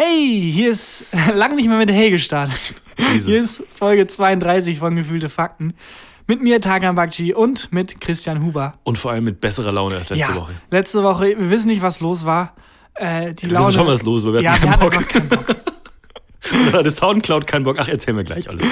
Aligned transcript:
Hey, 0.00 0.52
hier 0.54 0.70
ist 0.70 1.04
lang 1.34 1.56
nicht 1.56 1.66
mehr 1.68 1.76
mit 1.76 1.90
Hey 1.90 2.10
gestartet. 2.12 2.72
Jesus. 3.12 3.26
Hier 3.26 3.42
ist 3.42 3.64
Folge 3.74 4.06
32 4.06 4.78
von 4.78 4.94
Gefühlte 4.94 5.28
Fakten. 5.28 5.74
Mit 6.28 6.40
mir, 6.40 6.60
Tagan 6.60 6.94
Bakci 6.94 7.34
und 7.34 7.72
mit 7.72 8.00
Christian 8.00 8.44
Huber. 8.44 8.74
Und 8.84 8.96
vor 8.96 9.10
allem 9.10 9.24
mit 9.24 9.40
besserer 9.40 9.72
Laune 9.72 9.96
als 9.96 10.08
letzte 10.08 10.36
Woche. 10.36 10.52
letzte 10.70 11.02
Woche, 11.02 11.24
wir 11.36 11.50
wissen 11.50 11.66
nicht, 11.66 11.82
was 11.82 11.98
los 11.98 12.24
war. 12.24 12.54
Äh, 12.94 13.34
die 13.34 13.44
Wir 13.48 13.54
Laune. 13.54 13.66
wissen 13.68 13.78
schon, 13.78 13.86
was 13.88 14.02
los 14.04 14.24
war. 14.24 14.34
Wir 14.34 14.42
ja, 14.42 14.52
hatten 14.52 14.62
wir 14.62 14.68
keinen 14.70 14.72
hatten 14.72 14.84
Bock. 14.84 14.96
einfach 14.98 15.08
keinen 15.08 15.28
Bock. 15.28 15.56
Dann 16.70 16.72
hatte 16.74 16.90
Soundcloud 16.92 17.46
keinen 17.48 17.64
Bock. 17.64 17.76
Ach, 17.80 17.88
erzähl 17.88 18.14
mir 18.14 18.22
gleich 18.22 18.48
alles. 18.48 18.64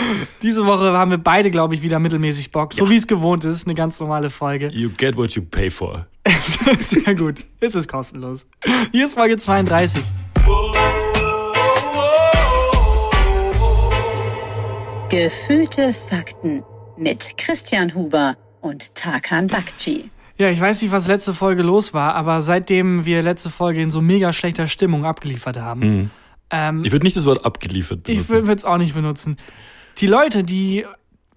Diese 0.42 0.64
Woche 0.64 0.92
haben 0.92 1.10
wir 1.10 1.18
beide, 1.18 1.50
glaube 1.50 1.74
ich, 1.74 1.82
wieder 1.82 1.98
mittelmäßig 1.98 2.52
Bock. 2.52 2.72
So 2.72 2.84
Ja. 2.84 2.90
wie 2.92 2.96
es 2.96 3.08
gewohnt 3.08 3.42
ist, 3.42 3.66
eine 3.66 3.74
ganz 3.74 3.98
normale 3.98 4.30
Folge. 4.30 4.68
You 4.68 4.90
get 4.96 5.16
what 5.16 5.32
you 5.32 5.42
pay 5.42 5.70
for. 5.70 6.06
Sehr 6.78 7.16
gut. 7.16 7.38
Es 7.58 7.74
ist 7.74 7.88
kostenlos. 7.88 8.46
Hier 8.92 9.06
ist 9.06 9.14
Folge 9.14 9.36
32. 9.38 10.04
Gefühlte 15.08 15.92
Fakten 15.92 16.64
mit 16.96 17.34
Christian 17.38 17.94
Huber 17.94 18.36
und 18.60 18.94
Tarkan 18.96 19.46
Bakci. 19.46 20.10
Ja, 20.36 20.50
ich 20.50 20.60
weiß 20.60 20.82
nicht, 20.82 20.90
was 20.90 21.06
letzte 21.06 21.32
Folge 21.32 21.62
los 21.62 21.94
war, 21.94 22.14
aber 22.14 22.42
seitdem 22.42 23.06
wir 23.06 23.22
letzte 23.22 23.50
Folge 23.50 23.80
in 23.80 23.90
so 23.90 24.02
mega 24.02 24.32
schlechter 24.32 24.66
Stimmung 24.66 25.04
abgeliefert 25.04 25.58
haben, 25.58 26.10
ähm, 26.50 26.84
Ich 26.84 26.92
würde 26.92 27.04
nicht 27.06 27.16
das 27.16 27.24
Wort 27.24 27.44
abgeliefert 27.44 28.00
ich 28.08 28.16
benutzen. 28.16 28.46
würde 28.46 28.52
es 28.54 28.64
auch 28.64 28.78
nicht 28.78 28.94
benutzen. 28.94 29.36
Die 29.98 30.06
Leute, 30.08 30.42
die 30.44 30.84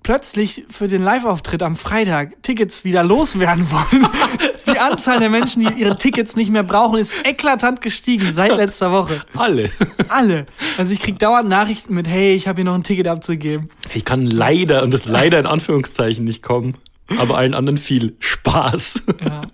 plötzlich 0.09 0.65
für 0.71 0.87
den 0.87 1.03
Live-Auftritt 1.03 1.61
am 1.61 1.75
Freitag 1.75 2.41
Tickets 2.41 2.83
wieder 2.83 3.03
loswerden 3.03 3.69
wollen, 3.69 4.07
die 4.65 4.79
Anzahl 4.79 5.19
der 5.19 5.29
Menschen, 5.29 5.61
die 5.63 5.79
ihre 5.79 5.97
Tickets 5.97 6.35
nicht 6.35 6.49
mehr 6.49 6.63
brauchen, 6.63 6.97
ist 6.97 7.13
eklatant 7.23 7.79
gestiegen 7.79 8.31
seit 8.31 8.55
letzter 8.57 8.91
Woche. 8.91 9.21
Alle. 9.35 9.69
Alle. 10.07 10.47
Also 10.79 10.93
ich 10.93 10.99
krieg 10.99 11.19
dauernd 11.19 11.47
Nachrichten 11.47 11.93
mit, 11.93 12.07
hey, 12.07 12.33
ich 12.33 12.47
habe 12.47 12.55
hier 12.57 12.65
noch 12.65 12.73
ein 12.73 12.81
Ticket 12.81 13.07
abzugeben. 13.07 13.69
Ich 13.93 14.03
kann 14.03 14.25
leider, 14.25 14.81
und 14.81 14.95
das 14.95 15.05
leider 15.05 15.37
in 15.37 15.45
Anführungszeichen 15.45 16.23
nicht 16.23 16.41
kommen, 16.41 16.75
aber 17.19 17.37
allen 17.37 17.53
anderen 17.53 17.77
viel 17.77 18.15
Spaß. 18.17 19.03
Ja. 19.23 19.41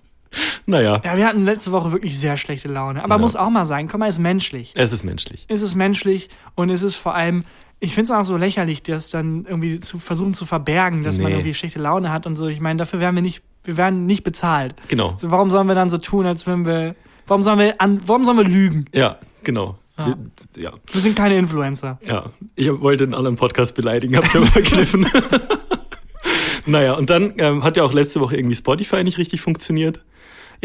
Naja, 0.66 1.02
ja, 1.06 1.16
wir 1.16 1.28
hatten 1.28 1.46
letzte 1.46 1.72
Woche 1.72 1.94
wirklich 1.94 2.20
sehr 2.20 2.36
schlechte 2.36 2.68
Laune. 2.68 3.02
Aber 3.02 3.16
Ja. 3.16 3.20
muss 3.20 3.38
auch 3.38 3.50
mal 3.50 3.66
sein, 3.66 3.88
komm 3.88 4.02
mal, 4.02 4.10
ist 4.10 4.20
menschlich. 4.20 4.74
es 4.76 4.92
ist 4.92 5.06
menschlich. 5.06 5.46
ist 5.48 5.62
es 5.62 5.76
menschlich 5.76 6.30
und 6.56 6.70
es 6.70 6.84
ist 6.84 6.96
vor 6.98 7.16
allem, 7.16 7.46
ich 7.80 7.94
finde 7.94 8.12
es 8.12 8.18
auch 8.18 8.24
so 8.26 8.38
lächerlich, 8.38 8.82
das 8.84 9.10
dann 9.10 9.46
irgendwie 9.46 9.80
zu 9.80 10.00
versuchen 10.00 10.34
zu 10.34 10.46
verbergen, 10.46 11.04
dass 11.04 11.18
man 11.18 11.28
Nee. 11.28 11.34
irgendwie 11.40 11.54
schlechte 11.54 11.80
Laune 11.80 12.12
hat 12.12 12.26
und 12.26 12.36
so. 12.36 12.48
Ich 12.48 12.60
meine, 12.62 12.78
dafür 12.78 13.00
werden 13.00 13.16
wir 13.16 13.22
nicht, 13.22 13.44
wir 13.64 13.78
werden 13.78 14.06
nicht 14.06 14.24
bezahlt. 14.24 14.76
Genau. 14.88 15.12
Also 15.12 15.30
warum 15.32 15.50
sollen 15.52 15.68
wir 15.68 15.76
dann 15.76 15.90
so 15.90 15.98
tun, 15.98 16.26
als 16.26 16.48
wenn 16.48 16.66
wir, 16.66 16.96
warum 17.28 17.42
sollen 17.42 17.60
wir 17.60 17.80
an, 17.82 18.00
warum 18.06 18.24
sollen 18.26 18.38
wir 18.38 18.46
lügen? 18.46 18.86
Ja, 18.94 19.18
genau. 19.44 19.78
Ja. 19.98 20.08
Wir- 20.08 20.64
Ja, 20.64 20.74
Wir 20.92 21.02
sind 21.02 21.16
keine 21.16 21.38
Influencer. 21.38 22.00
ja. 22.06 22.32
Ich 22.56 22.70
wollte 22.82 23.04
einen 23.04 23.14
anderen 23.14 23.36
Podcast 23.38 23.76
beleidigen, 23.76 24.16
hab's 24.18 24.36
aber 24.36 24.46
verkniffen. 24.48 25.06
naja, 26.66 26.94
und 26.94 27.10
dann 27.10 27.34
ähm, 27.38 27.64
hat 27.64 27.78
ja 27.78 27.84
auch 27.84 27.94
letzte 27.94 28.20
Woche 28.22 28.36
irgendwie 28.38 28.56
Spotify 28.56 29.04
nicht 29.04 29.18
richtig 29.18 29.42
funktioniert. 29.42 30.04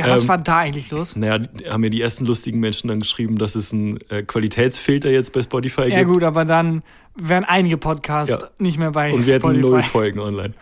Ja, 0.06 0.10
was 0.12 0.22
Ähm, 0.22 0.28
war 0.28 0.38
da 0.38 0.58
eigentlich 0.58 0.90
los? 0.90 1.16
Naja, 1.16 1.46
haben 1.68 1.80
mir 1.80 1.90
die 1.90 2.00
ersten 2.00 2.24
lustigen 2.26 2.60
Menschen 2.60 2.88
dann 2.88 3.00
geschrieben, 3.00 3.38
dass 3.38 3.54
es 3.54 3.72
einen 3.72 3.98
äh, 4.10 4.22
Qualitätsfilter 4.22 5.10
jetzt 5.10 5.32
bei 5.32 5.42
Spotify 5.42 5.88
Ja 5.88 5.98
gibt. 6.00 6.12
gut, 6.12 6.22
aber 6.24 6.44
dann 6.44 6.82
wären 7.16 7.44
einige 7.44 7.76
Podcasts 7.76 8.38
Ja. 8.42 8.50
nicht 8.58 8.78
mehr 8.78 8.92
bei 8.92 9.12
Und 9.12 9.26
wir 9.26 9.34
hatten 9.34 9.60
null 9.60 9.70
Spotify. 9.82 9.88
Folgen 9.90 10.20
online. 10.20 10.54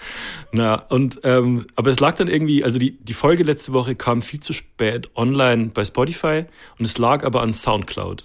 Na, 0.53 0.75
und 0.89 1.20
ähm, 1.25 1.66
aber 1.77 1.91
es 1.91 2.00
lag 2.00 2.14
dann 2.16 2.28
irgendwie, 2.28 2.64
also 2.64 2.78
die, 2.78 2.92
die 2.98 3.12
Folge 3.12 3.42
letzte 3.42 3.72
Woche 3.72 3.94
kam 3.94 4.22
viel 4.22 4.41
zu 4.41 4.53
spät 4.53 5.11
online 5.14 5.70
bei 5.75 5.84
Spotify 5.84 6.44
und 6.78 6.84
es 6.84 6.97
lag 6.98 7.25
aber 7.25 7.42
an 7.42 7.53
Soundcloud. 7.53 8.25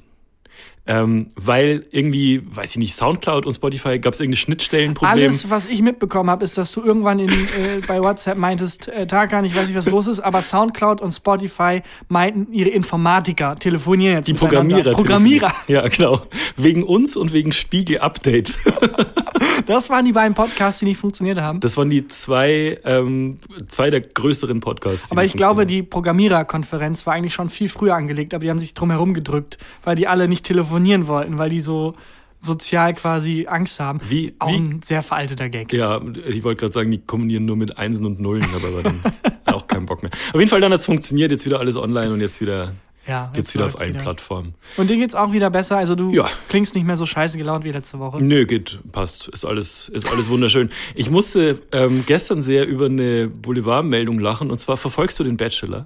Ähm, 0.86 1.28
weil 1.36 1.86
irgendwie, 1.92 2.42
weiß 2.44 2.72
ich 2.72 2.78
nicht, 2.78 2.96
Soundcloud 2.96 3.46
und 3.46 3.54
Spotify 3.54 4.00
gab 4.00 4.14
es 4.14 4.20
irgendein 4.20 4.38
Schnittstellenproblem. 4.38 5.24
Alles, 5.24 5.50
was 5.50 5.66
ich 5.66 5.82
mitbekommen 5.82 6.30
habe, 6.30 6.44
ist, 6.44 6.58
dass 6.58 6.74
du 6.74 6.82
irgendwann 6.82 7.20
in, 7.20 7.30
äh, 7.30 7.82
bei 7.88 8.02
WhatsApp 8.02 8.38
meintest, 8.38 8.90
äh, 8.90 9.08
Tarkan, 9.08 9.46
ich 9.46 9.56
weiß 9.56 9.70
nicht, 9.70 9.78
was 9.78 9.86
los 9.86 10.08
ist, 10.08 10.20
aber 10.20 10.42
Soundcloud 10.42 11.02
und 11.02 11.12
Spotify 11.12 11.82
meinten, 12.10 12.52
ihre 12.52 12.70
Informatiker 12.70 13.56
telefonieren 13.56 14.18
jetzt 14.18 14.28
die. 14.28 14.34
Programmierer. 14.34 14.92
Programmierer. 14.92 15.54
Ja, 15.68 15.88
genau. 15.88 16.24
Wegen 16.58 16.84
uns 16.84 17.16
und 17.16 17.32
wegen 17.32 17.54
Spiegel 17.54 18.00
Update. 18.00 18.54
Das 19.66 19.90
waren 19.90 20.06
die 20.06 20.12
beiden 20.12 20.34
Podcasts, 20.34 20.80
die 20.80 20.86
nicht 20.86 20.98
funktioniert 20.98 21.40
haben. 21.40 21.60
Das 21.60 21.78
waren 21.78 21.90
die 21.90 22.08
zwei, 22.08 22.78
ähm, 22.84 23.38
zwei 23.70 23.90
der 23.90 24.02
größeren 24.02 24.60
Podcasts. 24.60 25.12
aber 25.12 25.24
ich 25.24 25.34
glaube, 25.34 25.66
die 25.66 25.84
Programmiererkonferenz 25.84 27.06
war 27.06 27.14
eigentlich 27.14 27.34
schon 27.34 27.50
viel 27.50 27.70
früher 27.70 27.96
angelegt, 27.96 28.34
aber 28.34 28.44
die 28.44 28.50
haben 28.50 28.60
sich 28.60 28.74
drum 28.74 28.92
herum 28.92 29.14
gedrückt, 29.14 29.58
weil 29.84 29.96
die 29.96 30.08
alle 30.08 30.28
nicht 30.28 30.46
telefonieren 30.46 31.08
wollten, 31.08 31.38
weil 31.38 31.50
die 31.50 31.62
so 31.62 31.94
sozial 32.42 32.94
quasi 32.94 33.46
Angst 33.50 33.80
haben. 33.80 34.02
Wie- 34.10 34.34
Auch 34.40 34.50
wie- 34.50 34.56
ein 34.56 34.82
sehr 34.84 35.02
veralteter 35.02 35.48
Gag. 35.50 35.72
Ja, 35.72 36.02
ich 36.28 36.44
wollte 36.44 36.60
gerade 36.62 36.74
sagen, 36.74 36.92
die 36.92 36.98
kommunizieren 37.00 37.46
nur 37.46 37.56
mit 37.56 37.78
Einsen 37.78 38.06
und 38.06 38.20
Nullen, 38.20 38.46
aber 38.56 38.84
dann 38.84 39.00
auch 39.56 39.66
keinen 39.68 39.86
Bock 39.86 40.04
mehr. 40.04 40.12
Auf 40.34 40.40
jeden 40.40 40.50
Fall 40.50 40.60
dann 40.60 40.74
hat 40.74 40.82
es 40.82 40.86
funktioniert, 40.86 41.32
jetzt 41.32 41.46
wieder 41.46 41.60
alles 41.60 41.78
online 41.78 42.12
und 42.12 42.20
jetzt 42.20 42.42
wieder 42.42 42.74
Ja, 43.08 43.26
geht's 43.34 43.48
jetzt 43.50 43.54
wieder 43.56 43.66
auf 43.66 43.80
allen 43.82 43.94
wieder. 43.96 44.04
Plattformen. 44.04 44.54
Und 44.78 44.90
dir 44.90 44.98
geht's 44.98 45.14
auch 45.16 45.34
wieder 45.34 45.50
besser? 45.50 45.78
Also 45.78 45.96
du 45.96 46.12
Ja. 46.12 46.28
klingst 46.50 46.74
nicht 46.76 46.86
mehr 46.86 46.96
so 46.98 47.06
scheiße 47.06 47.38
gelaunt 47.38 47.66
wie 47.66 47.72
letzte 47.72 48.00
Woche. 48.00 48.24
Nö, 48.24 48.46
geht, 48.46 48.80
passt, 48.92 49.28
ist 49.28 49.44
alles, 49.46 49.90
ist 49.90 50.06
alles 50.10 50.30
wunderschön. 50.30 50.70
Ich 50.96 51.10
musste 51.10 51.62
ähm, 51.74 52.04
gestern 52.06 52.42
sehr 52.42 52.68
über 52.68 52.86
eine 52.86 53.28
Boulevardmeldung 53.28 54.20
lachen 54.20 54.52
und 54.52 54.60
zwar 54.60 54.78
verfolgst 54.78 55.20
du 55.20 55.24
den 55.24 55.36
Bachelor? 55.38 55.86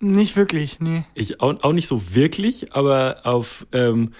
Nicht 0.00 0.36
wirklich, 0.36 0.80
nee. 0.80 1.04
Ich 1.14 1.40
auch, 1.40 1.54
auch 1.62 1.72
nicht 1.72 1.86
so 1.88 2.14
wirklich, 2.14 2.74
aber 2.74 3.20
auf 3.24 3.66
ähm, 3.72 4.12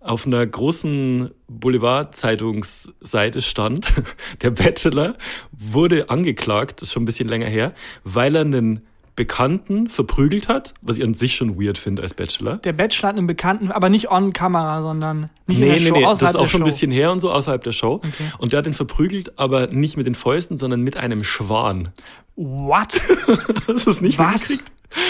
auf 0.00 0.26
einer 0.26 0.46
großen 0.46 1.32
Boulevard-Zeitungsseite 1.48 3.42
stand, 3.42 3.92
der 4.42 4.50
Bachelor 4.50 5.16
wurde 5.52 6.08
angeklagt, 6.10 6.80
das 6.80 6.88
ist 6.88 6.92
schon 6.92 7.02
ein 7.02 7.06
bisschen 7.06 7.28
länger 7.28 7.46
her, 7.46 7.74
weil 8.04 8.34
er 8.36 8.42
einen 8.42 8.82
Bekannten 9.18 9.88
verprügelt 9.88 10.46
hat, 10.46 10.74
was 10.80 10.96
ich 10.96 11.02
an 11.02 11.12
sich 11.12 11.34
schon 11.34 11.60
weird 11.60 11.76
finde 11.76 12.02
als 12.02 12.14
Bachelor. 12.14 12.58
Der 12.58 12.72
Bachelor 12.72 13.08
hat 13.08 13.18
einen 13.18 13.26
Bekannten, 13.26 13.72
aber 13.72 13.88
nicht 13.88 14.12
on 14.12 14.32
Kamera, 14.32 14.80
sondern 14.80 15.28
nicht 15.48 15.58
in 15.58 15.64
Nee, 15.64 15.72
der 15.72 15.80
nee, 15.80 15.86
Show, 15.88 15.94
nee, 15.94 16.00
das 16.02 16.10
außerhalb 16.10 16.36
ist 16.36 16.40
auch 16.40 16.48
schon 16.48 16.62
ein 16.62 16.66
bisschen 16.66 16.92
her 16.92 17.10
und 17.10 17.18
so 17.18 17.32
außerhalb 17.32 17.60
der 17.64 17.72
Show. 17.72 17.94
Okay. 17.94 18.30
Und 18.38 18.52
der 18.52 18.60
hat 18.60 18.68
ihn 18.68 18.74
verprügelt, 18.74 19.36
aber 19.36 19.66
nicht 19.66 19.96
mit 19.96 20.06
den 20.06 20.14
Fäusten, 20.14 20.56
sondern 20.56 20.82
mit 20.82 20.96
einem 20.96 21.24
Schwan. 21.24 21.88
What? 22.36 23.00
Das 23.66 23.86
ist 23.88 24.02
nicht 24.02 24.20
Was? 24.20 24.56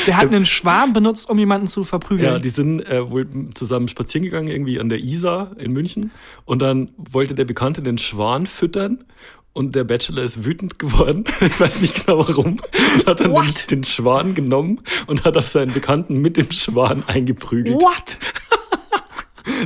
Der 0.06 0.16
hat 0.16 0.34
einen 0.34 0.46
Schwan 0.46 0.92
benutzt, 0.94 1.28
um 1.28 1.38
jemanden 1.38 1.66
zu 1.68 1.84
verprügeln. 1.84 2.32
Ja, 2.32 2.38
die 2.38 2.48
sind 2.48 2.80
äh, 2.88 3.08
wohl 3.10 3.28
zusammen 3.54 3.88
spazieren 3.88 4.24
gegangen, 4.24 4.48
irgendwie 4.48 4.80
an 4.80 4.88
der 4.88 4.98
Isar 4.98 5.52
in 5.58 5.72
München. 5.72 6.10
Und 6.46 6.62
dann 6.62 6.90
wollte 6.96 7.34
der 7.34 7.44
Bekannte 7.44 7.82
den 7.82 7.98
Schwan 7.98 8.46
füttern. 8.46 9.04
Und 9.52 9.74
der 9.74 9.84
Bachelor 9.84 10.22
ist 10.22 10.44
wütend 10.44 10.78
geworden. 10.78 11.24
Ich 11.40 11.58
weiß 11.58 11.80
nicht 11.80 12.06
genau 12.06 12.18
warum. 12.28 12.58
Und 12.94 13.06
hat 13.06 13.20
dann 13.20 13.32
den, 13.32 13.54
den 13.70 13.84
Schwan 13.84 14.34
genommen 14.34 14.80
und 15.06 15.24
hat 15.24 15.36
auf 15.36 15.48
seinen 15.48 15.72
Bekannten 15.72 16.20
mit 16.20 16.36
dem 16.36 16.50
Schwan 16.52 17.02
eingeprügelt. 17.06 17.76
What? 17.76 18.18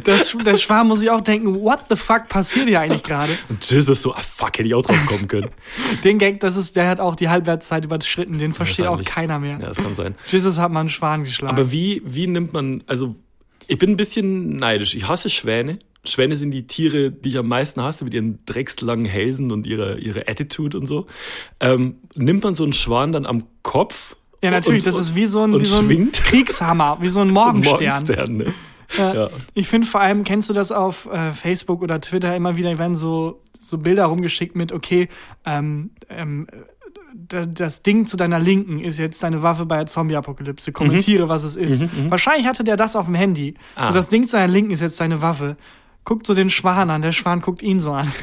Das, 0.05 0.37
der 0.45 0.57
Schwan 0.57 0.89
muss 0.89 1.01
sich 1.01 1.11
auch 1.11 1.21
denken, 1.21 1.61
what 1.61 1.81
the 1.89 1.97
fuck 1.97 2.29
passiert 2.29 2.69
hier 2.69 2.81
eigentlich 2.81 3.03
gerade? 3.03 3.37
Und 3.49 3.69
Jesus 3.69 4.03
so, 4.03 4.15
ah 4.15 4.23
fuck, 4.23 4.59
hätte 4.59 4.63
ich 4.63 4.75
auch 4.75 4.83
drauf 4.83 4.97
kommen 5.07 5.29
können. 5.29 5.51
Den 6.05 6.19
Gag, 6.19 6.41
das 6.41 6.57
ist, 6.57 6.77
der 6.77 6.89
hat 6.89 7.01
auch 7.01 7.17
die 7.17 7.29
Halbwertszeit 7.29 7.85
überschritten, 7.85 8.39
den 8.39 8.55
versteht 8.55 8.87
auch 8.87 9.03
keiner 9.03 9.39
mehr. 9.39 9.59
Ja, 9.61 9.67
das 9.67 9.79
kann 9.79 9.95
sein. 9.95 10.15
Jesus 10.29 10.57
hat 10.59 10.71
mal 10.71 10.81
einen 10.81 10.89
Schwan 10.89 11.25
geschlagen. 11.25 11.53
Aber 11.53 11.73
wie, 11.73 12.01
wie 12.05 12.27
nimmt 12.27 12.53
man, 12.53 12.85
also 12.87 13.17
ich 13.67 13.79
bin 13.79 13.91
ein 13.91 13.97
bisschen 13.97 14.57
neidisch. 14.57 14.95
Ich 14.95 15.09
hasse 15.09 15.31
Schwäne. 15.31 15.79
Schwäne 16.05 16.35
sind 16.37 16.51
die 16.51 16.67
Tiere, 16.67 17.11
die 17.13 17.29
ich 17.31 17.39
am 17.39 17.47
meisten 17.49 17.81
hasse, 17.83 18.05
mit 18.05 18.13
ihren 18.15 18.41
dreckslangen 18.45 19.05
Hälsen 19.07 19.53
und 19.53 19.67
ihrer, 19.67 19.99
ihrer 19.99 20.29
Attitude 20.29 20.77
und 20.79 20.87
so. 20.87 21.07
Ähm, 21.61 21.97
nimmt 22.15 22.43
man 22.43 22.55
so 22.55 22.65
einen 22.65 22.73
Schwan 22.73 23.13
dann 23.13 23.25
am 23.27 23.45
Kopf? 23.63 24.17
ja, 24.43 24.51
natürlich, 24.51 24.85
und, 24.85 24.93
das 24.93 24.99
ist 24.99 25.15
wie 25.15 25.27
so 25.27 25.43
ein, 25.43 25.61
wie 25.61 25.65
so 25.67 25.79
ein? 25.79 26.11
Kriegshammer, 26.11 26.99
wie 27.01 27.09
so 27.11 27.21
ein 27.21 27.31
Morgenstern. 27.31 27.79
Morgenstern 27.81 28.37
ne? 28.37 28.55
Ja. 28.99 29.15
Ja. 29.15 29.31
Ich 29.55 29.69
finde 29.69 29.87
vor 29.87 30.01
allem, 30.01 30.25
kennst 30.25 30.51
du 30.51 30.53
das 30.53 30.73
auf 30.73 31.07
äh, 31.11 31.33
Facebook 31.33 31.81
oder 31.83 32.01
Twitter 32.01 32.35
immer 32.37 32.57
wieder, 32.57 32.77
werden 32.79 32.97
so, 32.97 33.41
so 33.61 33.79
Bilder 33.79 34.07
rumgeschickt 34.07 34.57
mit, 34.57 34.73
okay, 34.73 35.09
ähm, 35.47 35.91
ähm, 36.11 36.47
da- 37.15 37.47
das 37.47 37.83
Ding 37.83 38.07
zu 38.07 38.17
deiner 38.17 38.39
Linken 38.41 38.81
ist 38.81 38.99
jetzt 38.99 39.23
deine 39.23 39.43
Waffe 39.43 39.65
bei 39.67 39.77
der 39.77 39.87
Zombie-Apokalypse. 39.87 40.73
Kommentiere, 40.73 41.29
was 41.29 41.45
es 41.45 41.57
ist. 41.57 41.81
Wahrscheinlich 42.11 42.47
hatte 42.47 42.65
der 42.65 42.77
das 42.77 42.97
auf 42.97 43.07
dem 43.07 43.15
Handy. 43.15 43.53
Mhm, 43.53 43.57
Ah. 43.77 43.89
So, 43.89 43.95
das 43.95 44.09
Ding 44.09 44.27
zu 44.27 44.37
deiner 44.37 44.53
Linken 44.53 44.73
ist 44.73 44.81
jetzt 44.81 45.01
deine 45.01 45.23
Waffe. 45.23 45.57
Guckt 46.05 46.27
so 46.27 46.35
den 46.35 46.51
Schwan 46.51 46.91
an, 46.91 47.01
der 47.03 47.13
Schwan 47.13 47.41
guckt 47.41 47.63
ihn 47.63 47.81
so 47.81 47.93
an. 47.93 48.13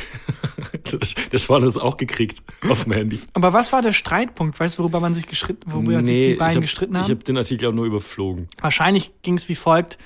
Der 1.32 1.38
Schwan 1.38 1.62
hat 1.62 1.70
es 1.70 1.78
auch 1.78 1.98
gekriegt 1.98 2.42
auf 2.68 2.84
dem 2.84 2.94
Handy. 2.94 3.20
Aber 3.34 3.54
was 3.54 3.72
war 3.72 3.82
der 3.82 3.94
Streitpunkt? 3.94 4.60
Weißt 4.60 4.78
du, 4.78 4.84
worüber 4.84 5.00
man 5.00 5.14
sich 5.14 5.28
gestritten, 5.28 5.72
worüber 5.72 6.04
sich 6.04 6.16
die 6.18 6.26
ich 6.32 6.38
beiden 6.38 6.56
hab- 6.56 6.62
gestritten 6.62 6.96
Ich 6.96 7.02
haben? 7.02 7.12
habe 7.12 7.24
den 7.24 7.38
Artikel 7.38 7.70
auch 7.70 7.74
nur 7.74 7.86
überflogen. 7.86 8.48
Wahrscheinlich 8.60 9.12
ging 9.22 9.36
es 9.36 9.48
wie 9.50 9.56
folgt. 9.56 9.98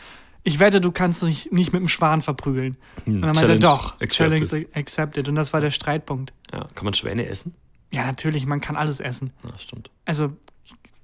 Ich 0.44 0.60
wette, 0.60 0.82
du 0.82 0.92
kannst 0.92 1.24
dich 1.24 1.52
nicht 1.52 1.72
mit 1.72 1.80
dem 1.82 1.88
Schwan 1.88 2.22
verprügeln. 2.22 2.76
Hm, 3.06 3.16
Und 3.16 3.22
dann 3.22 3.36
meinte 3.36 3.54
er 3.54 3.60
doch, 3.60 4.00
accepted. 4.02 4.44
Challenge 4.50 4.66
accepted. 4.74 5.30
Und 5.30 5.36
das 5.36 5.54
war 5.54 5.62
der 5.62 5.72
Streitpunkt. 5.72 6.34
Ja, 6.52 6.68
kann 6.76 6.84
man 6.86 6.94
Schwäne 6.94 7.28
essen? 7.28 7.54
Ja, 7.92 8.06
natürlich, 8.06 8.46
man 8.46 8.60
kann 8.60 8.76
alles 8.76 9.00
essen. 9.00 9.32
Das 9.50 9.64
stimmt. 9.64 9.90
Also, 10.06 10.34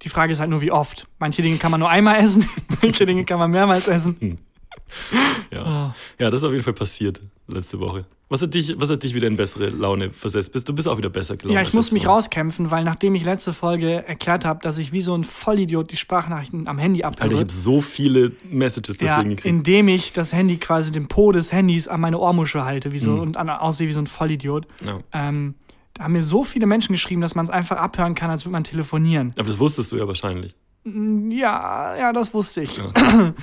die 0.01 0.09
Frage 0.09 0.33
ist 0.33 0.39
halt 0.39 0.49
nur, 0.49 0.59
wie 0.61 0.71
oft. 0.71 1.07
Manche 1.19 1.41
Dinge 1.41 1.57
kann 1.57 1.71
man 1.71 1.79
nur 1.79 1.89
einmal 1.89 2.17
essen, 2.19 2.45
manche 2.81 3.05
Dinge 3.05 3.23
kann 3.23 3.39
man 3.39 3.51
mehrmals 3.51 3.87
essen. 3.87 4.17
Hm. 4.19 4.37
Ja. 5.51 5.95
Ja, 6.19 6.29
das 6.29 6.41
ist 6.41 6.43
auf 6.47 6.51
jeden 6.51 6.63
Fall 6.63 6.73
passiert 6.73 7.21
letzte 7.47 7.79
Woche. 7.79 8.05
Was 8.31 8.43
hat 8.43 8.53
dich, 8.53 8.79
was 8.79 8.91
hat 8.91 9.01
dich 9.01 9.15
wieder 9.15 9.27
in 9.27 9.35
bessere 9.35 9.69
Laune 9.69 10.11
versetzt? 10.11 10.53
Bist, 10.53 10.69
du 10.69 10.73
bist 10.75 10.87
auch 10.87 10.99
wieder 10.99 11.09
besser 11.09 11.35
gelaunt. 11.35 11.55
Ja, 11.55 11.63
ich 11.63 11.73
muss 11.73 11.91
mich 11.91 12.03
Woche. 12.03 12.11
rauskämpfen, 12.11 12.69
weil 12.69 12.83
nachdem 12.83 13.15
ich 13.15 13.23
letzte 13.25 13.53
Folge 13.53 14.05
erklärt 14.07 14.45
habe, 14.45 14.59
dass 14.61 14.77
ich 14.77 14.91
wie 14.91 15.01
so 15.01 15.15
ein 15.15 15.23
Vollidiot 15.23 15.91
die 15.91 15.97
Sprachnachrichten 15.97 16.67
am 16.67 16.77
Handy 16.77 17.01
abhöre, 17.03 17.23
Alter, 17.23 17.33
ich 17.35 17.39
habe 17.41 17.51
so 17.51 17.81
viele 17.81 18.33
Messages 18.51 18.99
ja, 19.01 19.15
deswegen 19.15 19.29
gekriegt. 19.35 19.45
indem 19.47 19.87
ich 19.87 20.13
das 20.13 20.31
Handy 20.31 20.57
quasi 20.57 20.91
den 20.91 21.07
Po 21.07 21.31
des 21.31 21.51
Handys 21.51 21.87
an 21.87 22.01
meine 22.01 22.19
Ohrmuschel 22.19 22.63
halte, 22.63 22.91
wie 22.91 22.99
so 22.99 23.13
Mhm. 23.13 23.19
und 23.21 23.37
an, 23.37 23.49
aussehe 23.49 23.87
wie 23.87 23.93
so 23.93 24.01
ein 24.01 24.07
Vollidiot. 24.07 24.67
Ja. 24.85 24.99
Ähm, 25.13 25.55
da 25.95 26.03
haben 26.03 26.13
mir 26.13 26.21
so 26.23 26.43
viele 26.43 26.67
Menschen 26.67 26.93
geschrieben, 26.93 27.21
dass 27.21 27.33
man 27.33 27.45
es 27.45 27.51
einfach 27.51 27.77
abhören 27.77 28.13
kann, 28.13 28.29
als 28.29 28.45
würde 28.45 28.51
man 28.51 28.63
telefonieren. 28.63 29.33
Aber 29.37 29.47
das 29.47 29.57
wusstest 29.57 29.91
du 29.91 29.95
ja 29.97 30.07
wahrscheinlich. 30.07 30.53
Ja, 30.85 31.95
ja, 31.97 32.13
das 32.13 32.31
wusste 32.35 32.61
ich. 32.61 32.77
Ja. 32.77 32.91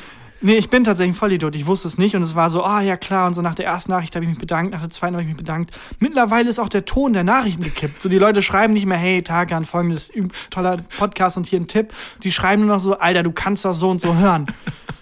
Nee, 0.42 0.56
ich 0.56 0.68
bin 0.68 0.84
tatsächlich 0.84 1.14
ein 1.14 1.18
Vollidiot. 1.18 1.56
Ich 1.56 1.66
wusste 1.66 1.88
es 1.88 1.96
nicht 1.96 2.14
und 2.14 2.22
es 2.22 2.34
war 2.34 2.50
so, 2.50 2.62
ah 2.62 2.80
ja 2.80 2.96
klar. 2.96 3.26
Und 3.26 3.34
so 3.34 3.42
nach 3.42 3.54
der 3.54 3.66
ersten 3.66 3.92
Nachricht 3.92 4.14
habe 4.14 4.24
ich 4.24 4.28
mich 4.28 4.38
bedankt, 4.38 4.72
nach 4.72 4.80
der 4.80 4.90
zweiten 4.90 5.14
habe 5.14 5.22
ich 5.22 5.28
mich 5.28 5.36
bedankt. 5.36 5.76
Mittlerweile 5.98 6.48
ist 6.48 6.58
auch 6.58 6.68
der 6.68 6.84
Ton 6.84 7.14
der 7.14 7.24
Nachrichten 7.24 7.62
gekippt. 7.62 8.02
So 8.02 8.08
die 8.08 8.18
Leute 8.18 8.42
schreiben 8.42 8.74
nicht 8.74 8.86
mehr, 8.86 8.98
hey, 8.98 9.22
Tagan, 9.22 9.64
folgendes 9.64 10.12
toller 10.50 10.78
Podcast 10.98 11.36
und 11.36 11.46
hier 11.46 11.60
ein 11.60 11.68
Tipp. 11.68 11.94
Die 12.22 12.32
schreiben 12.32 12.66
nur 12.66 12.74
noch 12.74 12.80
so, 12.80 12.98
Alter, 12.98 13.22
du 13.22 13.32
kannst 13.32 13.64
das 13.64 13.78
so 13.78 13.90
und 13.90 14.00
so 14.00 14.14
hören. 14.14 14.46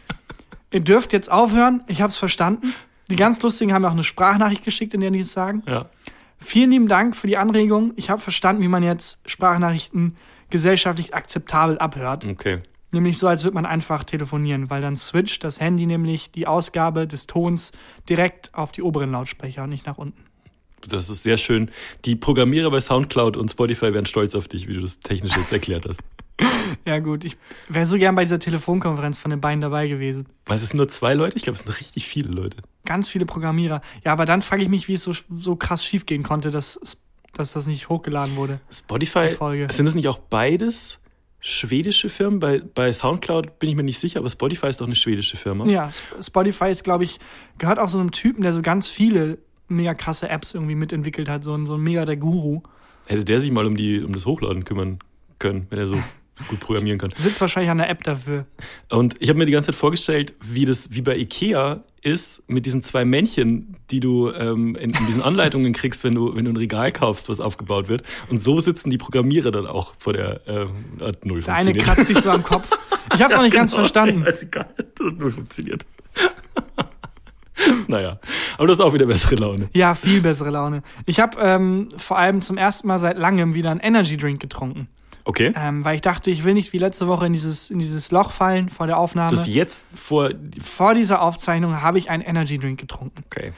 Ihr 0.71 0.81
dürft 0.81 1.13
jetzt 1.13 1.31
aufhören. 1.31 1.83
Ich 1.89 2.01
habe 2.01 2.11
es 2.11 2.17
verstanden. 2.17 2.75
Die 3.11 3.17
ganz 3.17 3.43
lustigen 3.43 3.73
haben 3.73 3.83
mir 3.83 3.89
auch 3.89 3.93
eine 3.93 4.05
Sprachnachricht 4.05 4.65
geschickt, 4.65 4.95
in 4.95 5.01
der 5.01 5.11
die 5.11 5.21
es 5.21 5.33
sagen. 5.33 5.63
Ja. 5.67 5.87
Vielen 6.39 6.71
lieben 6.71 6.89
Dank 6.89 7.17
für 7.17 7.27
die 7.27 7.37
Anregung. 7.37 7.93
Ich 7.97 8.11
habe 8.11 8.21
verstanden, 8.21 8.63
wie 8.63 8.69
man 8.69 8.83
jetzt 8.83 9.19
Sprachnachrichten 9.27 10.17
gesellschaftlich 10.51 11.15
akzeptabel 11.15 11.79
abhört. 11.79 12.25
Okay. 12.25 12.61
Nämlich 12.95 13.19
so, 13.19 13.27
als 13.27 13.43
würde 13.43 13.55
man 13.55 13.67
einfach 13.67 14.05
telefonieren, 14.05 14.71
weil 14.71 14.81
dann 14.81 14.95
switcht 14.95 15.43
das 15.43 15.59
Handy 15.59 15.85
nämlich 15.85 16.31
die 16.31 16.47
Ausgabe 16.47 17.09
des 17.09 17.27
Tons 17.27 17.73
direkt 18.09 18.55
auf 18.55 18.71
die 18.71 18.83
oberen 18.83 19.11
Lautsprecher 19.11 19.65
und 19.65 19.71
nicht 19.71 19.85
nach 19.85 19.99
unten. 19.99 20.23
Das 20.89 21.09
ist 21.09 21.25
sehr 21.25 21.37
schön. 21.37 21.71
Die 22.05 22.15
Programmierer 22.15 22.71
bei 22.71 22.81
Soundcloud 22.81 23.37
und 23.37 23.51
Spotify 23.51 23.93
wären 23.93 24.07
stolz 24.07 24.37
auf 24.37 24.47
dich, 24.47 24.69
wie 24.69 24.75
du 24.75 24.81
das 24.81 25.01
technisch 25.01 25.37
jetzt 25.37 25.53
erklärt 25.53 25.87
hast. 25.89 26.01
Ja, 26.87 26.99
gut, 26.99 27.25
ich 27.25 27.37
wäre 27.69 27.87
so 27.87 27.97
gern 27.97 28.17
bei 28.17 28.25
dieser 28.25 28.41
Telefonkonferenz 28.41 29.19
von 29.19 29.31
den 29.31 29.41
beiden 29.41 29.61
dabei 29.61 29.87
gewesen. 29.87 30.27
Weil 30.47 30.57
es 30.57 30.69
sind 30.69 30.77
nur 30.77 30.89
zwei 30.89 31.15
Leute? 31.15 31.37
Ich 31.37 31.45
glaube, 31.45 31.57
es 31.57 31.63
sind 31.63 31.79
richtig 31.79 32.09
viele 32.09 32.29
Leute. 32.31 32.57
Ganz 32.85 33.07
viele 33.07 33.25
Programmierer. 33.25 33.81
Ja, 34.05 34.13
aber 34.13 34.25
dann 34.25 34.43
frage 34.43 34.63
ich 34.63 34.69
mich, 34.69 34.89
wie 34.89 34.95
es 34.95 35.05
so, 35.05 35.13
so 35.37 35.55
krass 35.55 35.85
schiefgehen 35.85 36.25
konnte, 36.25 36.51
dass, 36.51 36.81
dass 37.35 37.53
das 37.53 37.67
nicht 37.67 37.89
hochgeladen 37.89 38.35
wurde. 38.35 38.61
Spotify, 38.73 39.29
Folge. 39.29 39.69
sind 39.71 39.87
das 39.87 39.95
nicht 39.95 40.09
auch 40.09 40.19
beides 40.19 40.99
schwedische 41.47 42.09
Firmen? 42.09 42.41
Bei, 42.41 42.61
bei 42.61 42.91
Soundcloud 42.93 43.59
bin 43.59 43.69
ich 43.69 43.77
mir 43.77 43.83
nicht 43.83 44.01
sicher, 44.01 44.19
aber 44.21 44.31
Spotify 44.31 44.69
ist 44.69 44.81
doch 44.81 44.87
eine 44.87 44.95
schwedische 44.95 45.37
Firma. 45.37 45.67
Ja, 45.67 45.89
Sp- 45.93 46.17
Spotify 46.23 46.71
ist, 46.71 46.85
glaube 46.85 47.05
ich, 47.05 47.21
gehört 47.59 47.79
auch 47.79 47.89
so 47.89 47.99
einem 47.99 48.13
Typen, 48.13 48.43
der 48.43 48.55
so 48.55 48.63
ganz 48.63 48.89
viele 48.89 49.37
mega 49.69 49.93
krasse 49.95 50.29
Apps 50.31 50.55
irgendwie 50.55 50.75
mitentwickelt 50.75 51.29
hat, 51.29 51.45
so 51.45 51.55
ein, 51.55 51.67
so 51.67 51.75
ein 51.75 51.83
mega 51.83 52.07
der 52.07 52.17
Guru. 52.17 52.63
Hätte 53.07 53.25
der 53.25 53.41
sich 53.41 53.51
mal 53.51 53.67
um, 53.67 53.77
die, 53.77 54.03
um 54.03 54.13
das 54.13 54.25
Hochladen 54.25 54.65
kümmern 54.65 54.99
können, 55.39 55.67
wenn 55.69 55.79
er 55.79 55.87
so 55.87 55.99
gut 56.49 56.61
programmieren 56.61 56.99
kann. 56.99 57.11
Sitzt 57.17 57.41
wahrscheinlich 57.41 57.71
an 57.71 57.79
der 57.79 57.89
App 57.89 58.03
dafür. 58.03 58.47
Und 58.91 59.15
ich 59.21 59.29
habe 59.29 59.39
mir 59.39 59.47
die 59.47 59.53
ganze 59.53 59.67
Zeit 59.67 59.77
vorgestellt, 59.77 60.35
wie 60.43 60.65
das 60.65 60.93
wie 60.93 61.03
bei 61.03 61.17
Ikea 61.17 61.83
ist 62.03 62.43
mit 62.49 62.67
diesen 62.67 62.83
zwei 62.83 63.05
Männchen, 63.05 63.77
die 63.91 64.01
du 64.01 64.31
ähm, 64.31 64.77
in, 64.77 64.91
in 64.91 65.07
diesen 65.07 65.23
Anleitungen 65.23 65.73
kriegst, 65.75 66.05
wenn 66.05 66.15
du, 66.15 66.35
wenn 66.37 66.45
du 66.45 66.51
ein 66.53 66.57
Regal 66.57 66.93
kaufst, 66.93 67.29
was 67.29 67.41
aufgebaut 67.41 67.89
wird. 67.89 68.03
Und 68.29 68.43
so 68.43 68.61
sitzen 68.61 68.91
die 68.91 68.99
Programmierer 68.99 69.51
dann 69.51 69.67
auch 69.67 69.95
vor 69.99 70.13
der 70.13 70.41
ähm, 70.47 70.71
hat 71.01 71.25
null 71.25 71.41
Der 71.41 71.55
eine 71.55 71.65
funktioniert. 71.65 71.85
kratzt 71.87 72.07
sich 72.07 72.19
so 72.19 72.31
am 72.31 72.43
Kopf. 72.43 72.71
Ich 73.15 73.23
habe 73.23 73.31
es 73.31 73.35
noch 73.37 73.43
nicht 73.43 73.55
ganz 73.55 73.71
Genau, 73.71 73.83
verstanden. 73.83 74.23
Ja, 74.23 74.29
ist 74.29 74.43
egal, 74.43 74.69
das 74.77 75.07
hat 75.07 75.19
null 75.19 75.31
funktioniert. 75.31 75.87
naja, 77.89 78.19
aber 78.59 78.67
das 78.67 78.79
ist 78.79 78.85
auch 78.85 78.93
wieder 78.93 79.07
bessere 79.07 79.37
Laune. 79.37 79.69
Ja, 79.73 79.95
viel 79.95 80.21
bessere 80.21 80.51
Laune. 80.51 80.83
Ich 81.07 81.21
habe 81.21 81.39
ähm, 81.41 81.89
vor 81.97 82.19
allem 82.19 82.43
zum 82.43 82.57
ersten 82.59 82.89
Mal 82.89 82.99
seit 82.99 83.19
langem 83.19 83.55
wieder 83.55 83.71
einen 83.71 83.81
Energy 83.81 84.17
Drink 84.17 84.41
getrunken, 84.41 84.89
Okay. 85.27 85.53
ähm, 85.57 85.85
weil 85.85 85.95
ich 85.95 86.01
dachte, 86.03 86.31
ich 86.31 86.45
will 86.45 86.53
nicht 86.53 86.73
wie 86.73 86.79
letzte 86.79 87.07
Woche 87.09 87.27
in 87.27 87.33
dieses, 87.33 87.71
in 87.71 87.79
dieses 87.79 88.11
Loch 88.11 88.31
fallen 88.31 88.69
vor 88.69 88.87
der 88.87 88.99
Aufnahme. 88.99 89.35
Das 89.35 89.47
jetzt 89.47 89.87
vor. 89.95 90.31
vor 90.63 90.95
dieser 90.95 91.23
Aufzeichnung 91.23 91.81
habe 91.81 91.99
ich 91.99 92.11
einen 92.11 92.23
Energy 92.23 92.59
Drink 92.59 92.79
getrunken. 92.79 93.25
Okay. 93.27 93.53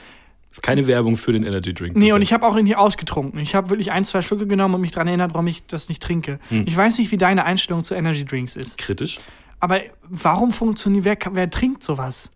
Ist 0.51 0.63
keine 0.63 0.87
Werbung 0.87 1.17
für 1.17 1.33
den 1.33 1.43
Energy 1.43 1.75
Drink. 1.75 1.97
Nee, 1.97 2.13
und 2.13 2.23
ich 2.23 2.33
habe 2.33 2.47
auch 2.47 2.55
irgendwie 2.55 2.77
ausgetrunken. 2.77 3.41
Ich 3.41 3.55
habe 3.55 3.69
wirklich 3.69 3.91
ein, 3.91 4.05
zwei 4.05 4.23
Schlucke 4.23 4.47
genommen 4.47 4.77
und 4.77 4.81
mich 4.81 4.93
daran 4.93 5.09
erinnert, 5.09 5.35
warum 5.35 5.49
ich 5.49 5.67
das 5.67 5.89
nicht 5.89 6.03
trinke. 6.03 6.39
Hm. 6.49 6.65
Ich 6.67 6.77
weiß 6.77 6.99
nicht, 6.99 7.11
wie 7.11 7.19
deine 7.19 7.45
Einstellung 7.45 7.85
zu 7.85 7.95
Energy 7.95 8.25
Drinks 8.25 8.57
ist. 8.57 8.79
kritisch. 8.79 9.19
Aber 9.59 9.81
warum 10.09 10.53
funktioniert, 10.53 11.05
wer, 11.05 11.19
wer 11.33 11.51
trinkt 11.51 11.83
sowas? 11.83 12.31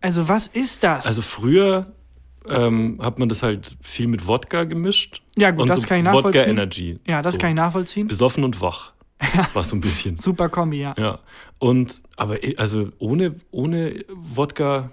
Also, 0.00 0.28
was 0.28 0.46
ist 0.46 0.82
das? 0.82 1.06
Also 1.06 1.20
früher 1.20 1.92
ähm, 2.48 2.98
hat 3.02 3.18
man 3.18 3.28
das 3.28 3.42
halt 3.42 3.76
viel 3.82 4.06
mit 4.06 4.26
Wodka 4.26 4.64
gemischt. 4.64 5.22
Ja, 5.40 5.50
gut, 5.50 5.62
und 5.62 5.68
das 5.70 5.80
so 5.82 5.86
kann 5.86 5.98
ich 6.00 6.04
Wodka 6.04 6.16
nachvollziehen. 6.16 6.50
Energy. 6.50 6.98
ja, 7.06 7.22
das 7.22 7.34
so. 7.34 7.38
kann 7.38 7.50
ich 7.50 7.56
nachvollziehen. 7.56 8.06
Besoffen 8.06 8.44
und 8.44 8.60
wach. 8.60 8.92
War 9.54 9.64
so 9.64 9.76
ein 9.76 9.80
bisschen. 9.80 10.16
Super 10.18 10.48
Kombi, 10.48 10.80
ja. 10.80 10.94
Ja. 10.98 11.18
Und, 11.58 12.02
aber 12.16 12.38
also 12.56 12.88
ohne, 12.98 13.34
ohne 13.50 14.04
Wodka, 14.08 14.90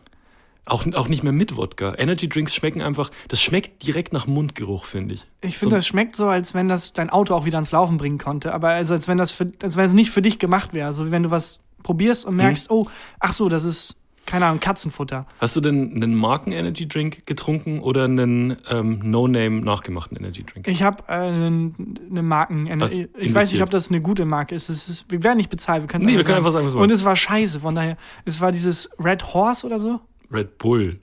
auch, 0.66 0.86
auch 0.96 1.08
nicht 1.08 1.24
mehr 1.24 1.32
mit 1.32 1.56
Wodka. 1.56 1.96
Energy 1.98 2.28
Drinks 2.28 2.54
schmecken 2.54 2.82
einfach, 2.82 3.10
das 3.30 3.42
schmeckt 3.42 3.86
direkt 3.88 4.12
nach 4.12 4.28
Mundgeruch, 4.28 4.84
finde 4.84 5.16
ich. 5.16 5.26
Ich 5.42 5.58
finde, 5.58 5.76
So- 5.76 5.78
das 5.78 5.88
schmeckt 5.88 6.16
so, 6.18 6.28
als 6.28 6.54
wenn 6.54 6.68
das 6.68 6.92
dein 6.92 7.10
Auto 7.10 7.36
auch 7.36 7.46
wieder 7.46 7.56
ans 7.58 7.72
Laufen 7.72 7.96
bringen 7.96 8.18
konnte. 8.18 8.54
Aber 8.54 8.70
also, 8.70 8.94
als 8.94 9.08
wenn 9.08 9.18
das 9.18 9.32
für, 9.32 9.48
als 9.64 9.78
wenn 9.78 9.86
es 9.86 9.94
nicht 9.94 10.10
für 10.12 10.22
dich 10.22 10.40
gemacht 10.40 10.74
wäre. 10.74 10.92
So 10.92 11.08
wie 11.08 11.12
wenn 11.12 11.24
du 11.24 11.32
was 11.32 11.60
probierst 11.84 12.26
und 12.26 12.36
merkst, 12.36 12.70
oh, 12.70 12.88
ach 13.22 13.32
so, 13.32 13.48
das 13.48 13.64
ist, 13.64 13.96
keine 14.28 14.46
Ahnung, 14.46 14.60
Katzenfutter. 14.60 15.26
Hast 15.40 15.56
du 15.56 15.62
denn 15.62 15.96
einen 15.96 16.14
Marken-Energy 16.14 16.88
Drink 16.88 17.26
getrunken 17.26 17.80
oder 17.80 18.04
einen 18.04 18.58
ähm, 18.70 19.00
No-Name 19.04 19.62
nachgemachten 19.62 20.18
Energy 20.18 20.44
Drink? 20.44 20.68
Ich 20.68 20.84
habe 20.84 21.04
äh, 21.08 21.14
eine 21.14 21.72
ne 22.10 22.22
Marken. 22.22 22.70
Hast 22.82 22.96
ich 22.96 23.34
weiß 23.34 23.52
nicht, 23.54 23.64
ob 23.64 23.72
das 23.72 23.90
eine 23.90 24.02
gute 24.02 24.26
Marke 24.26 24.54
ist. 24.54 24.70
Es 24.70 24.90
ist 24.90 25.10
wir 25.10 25.24
werden 25.24 25.38
nicht 25.38 25.50
bezahlt. 25.50 25.82
Wir 25.82 25.88
können 25.88 26.06
Nee, 26.06 26.18
wir 26.18 26.24
können 26.24 26.38
einfach 26.38 26.52
sagen, 26.52 26.68
was 26.68 26.76
wir 26.76 26.82
Und 26.82 26.92
es 26.92 27.04
war 27.04 27.16
scheiße. 27.16 27.62
Von 27.62 27.74
daher, 27.74 27.98
es 28.26 28.40
war 28.40 28.52
dieses 28.52 28.90
Red 29.00 29.34
Horse 29.34 29.66
oder 29.66 29.80
so. 29.80 30.02
Red 30.32 30.58
Bull. 30.58 31.00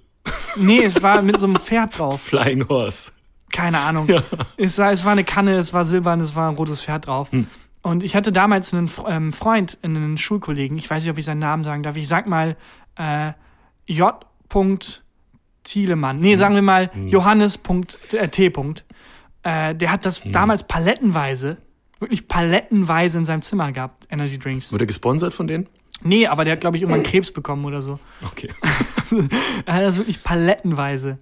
Nee, 0.56 0.84
es 0.84 1.02
war 1.02 1.22
mit 1.22 1.40
so 1.40 1.46
einem 1.46 1.56
Pferd 1.56 1.98
drauf. 1.98 2.20
Flying 2.20 2.68
Horse. 2.68 3.10
Keine 3.50 3.78
Ahnung. 3.80 4.08
Ja. 4.08 4.22
Es, 4.56 4.78
war, 4.78 4.92
es 4.92 5.04
war 5.04 5.12
eine 5.12 5.24
Kanne, 5.24 5.56
es 5.56 5.72
war 5.72 5.84
silbern, 5.84 6.20
es 6.20 6.34
war 6.34 6.50
ein 6.50 6.56
rotes 6.56 6.84
Pferd 6.84 7.06
drauf. 7.06 7.32
Hm. 7.32 7.46
Und 7.82 8.02
ich 8.02 8.16
hatte 8.16 8.32
damals 8.32 8.72
einen 8.72 8.90
ähm, 9.06 9.32
Freund, 9.32 9.78
einen 9.82 10.16
Schulkollegen, 10.16 10.78
ich 10.78 10.88
weiß 10.88 11.02
nicht, 11.02 11.10
ob 11.10 11.18
ich 11.18 11.24
seinen 11.26 11.40
Namen 11.40 11.64
sagen 11.64 11.82
darf. 11.82 11.96
Ich 11.96 12.08
sag 12.08 12.26
mal 12.26 12.56
äh, 12.96 13.32
J. 13.86 14.14
Thielemann. 15.64 16.16
Hm. 16.16 16.22
Nee, 16.22 16.36
sagen 16.36 16.54
wir 16.54 16.62
mal 16.62 16.90
Johannes.t. 17.06 18.52
Äh, 19.42 19.74
der 19.74 19.92
hat 19.92 20.04
das 20.06 20.24
Hm. 20.24 20.32
damals 20.32 20.62
palettenweise, 20.64 21.58
wirklich 22.00 22.28
palettenweise 22.28 23.18
in 23.18 23.24
seinem 23.24 23.42
Zimmer 23.42 23.72
gehabt, 23.72 24.06
Energy 24.10 24.38
Drinks. 24.38 24.72
Wurde 24.72 24.86
gesponsert 24.86 25.34
von 25.34 25.46
denen? 25.46 25.66
Nee, 26.02 26.26
aber 26.26 26.44
der 26.44 26.52
hat, 26.54 26.60
glaube 26.60 26.76
ich, 26.76 26.82
irgendwann 26.82 27.02
Krebs 27.04 27.30
bekommen 27.30 27.64
oder 27.64 27.80
so. 27.80 27.98
Okay. 28.24 28.48
er 29.66 29.74
hat 29.74 29.82
das 29.82 29.96
wirklich 29.96 30.22
palettenweise. 30.22 31.18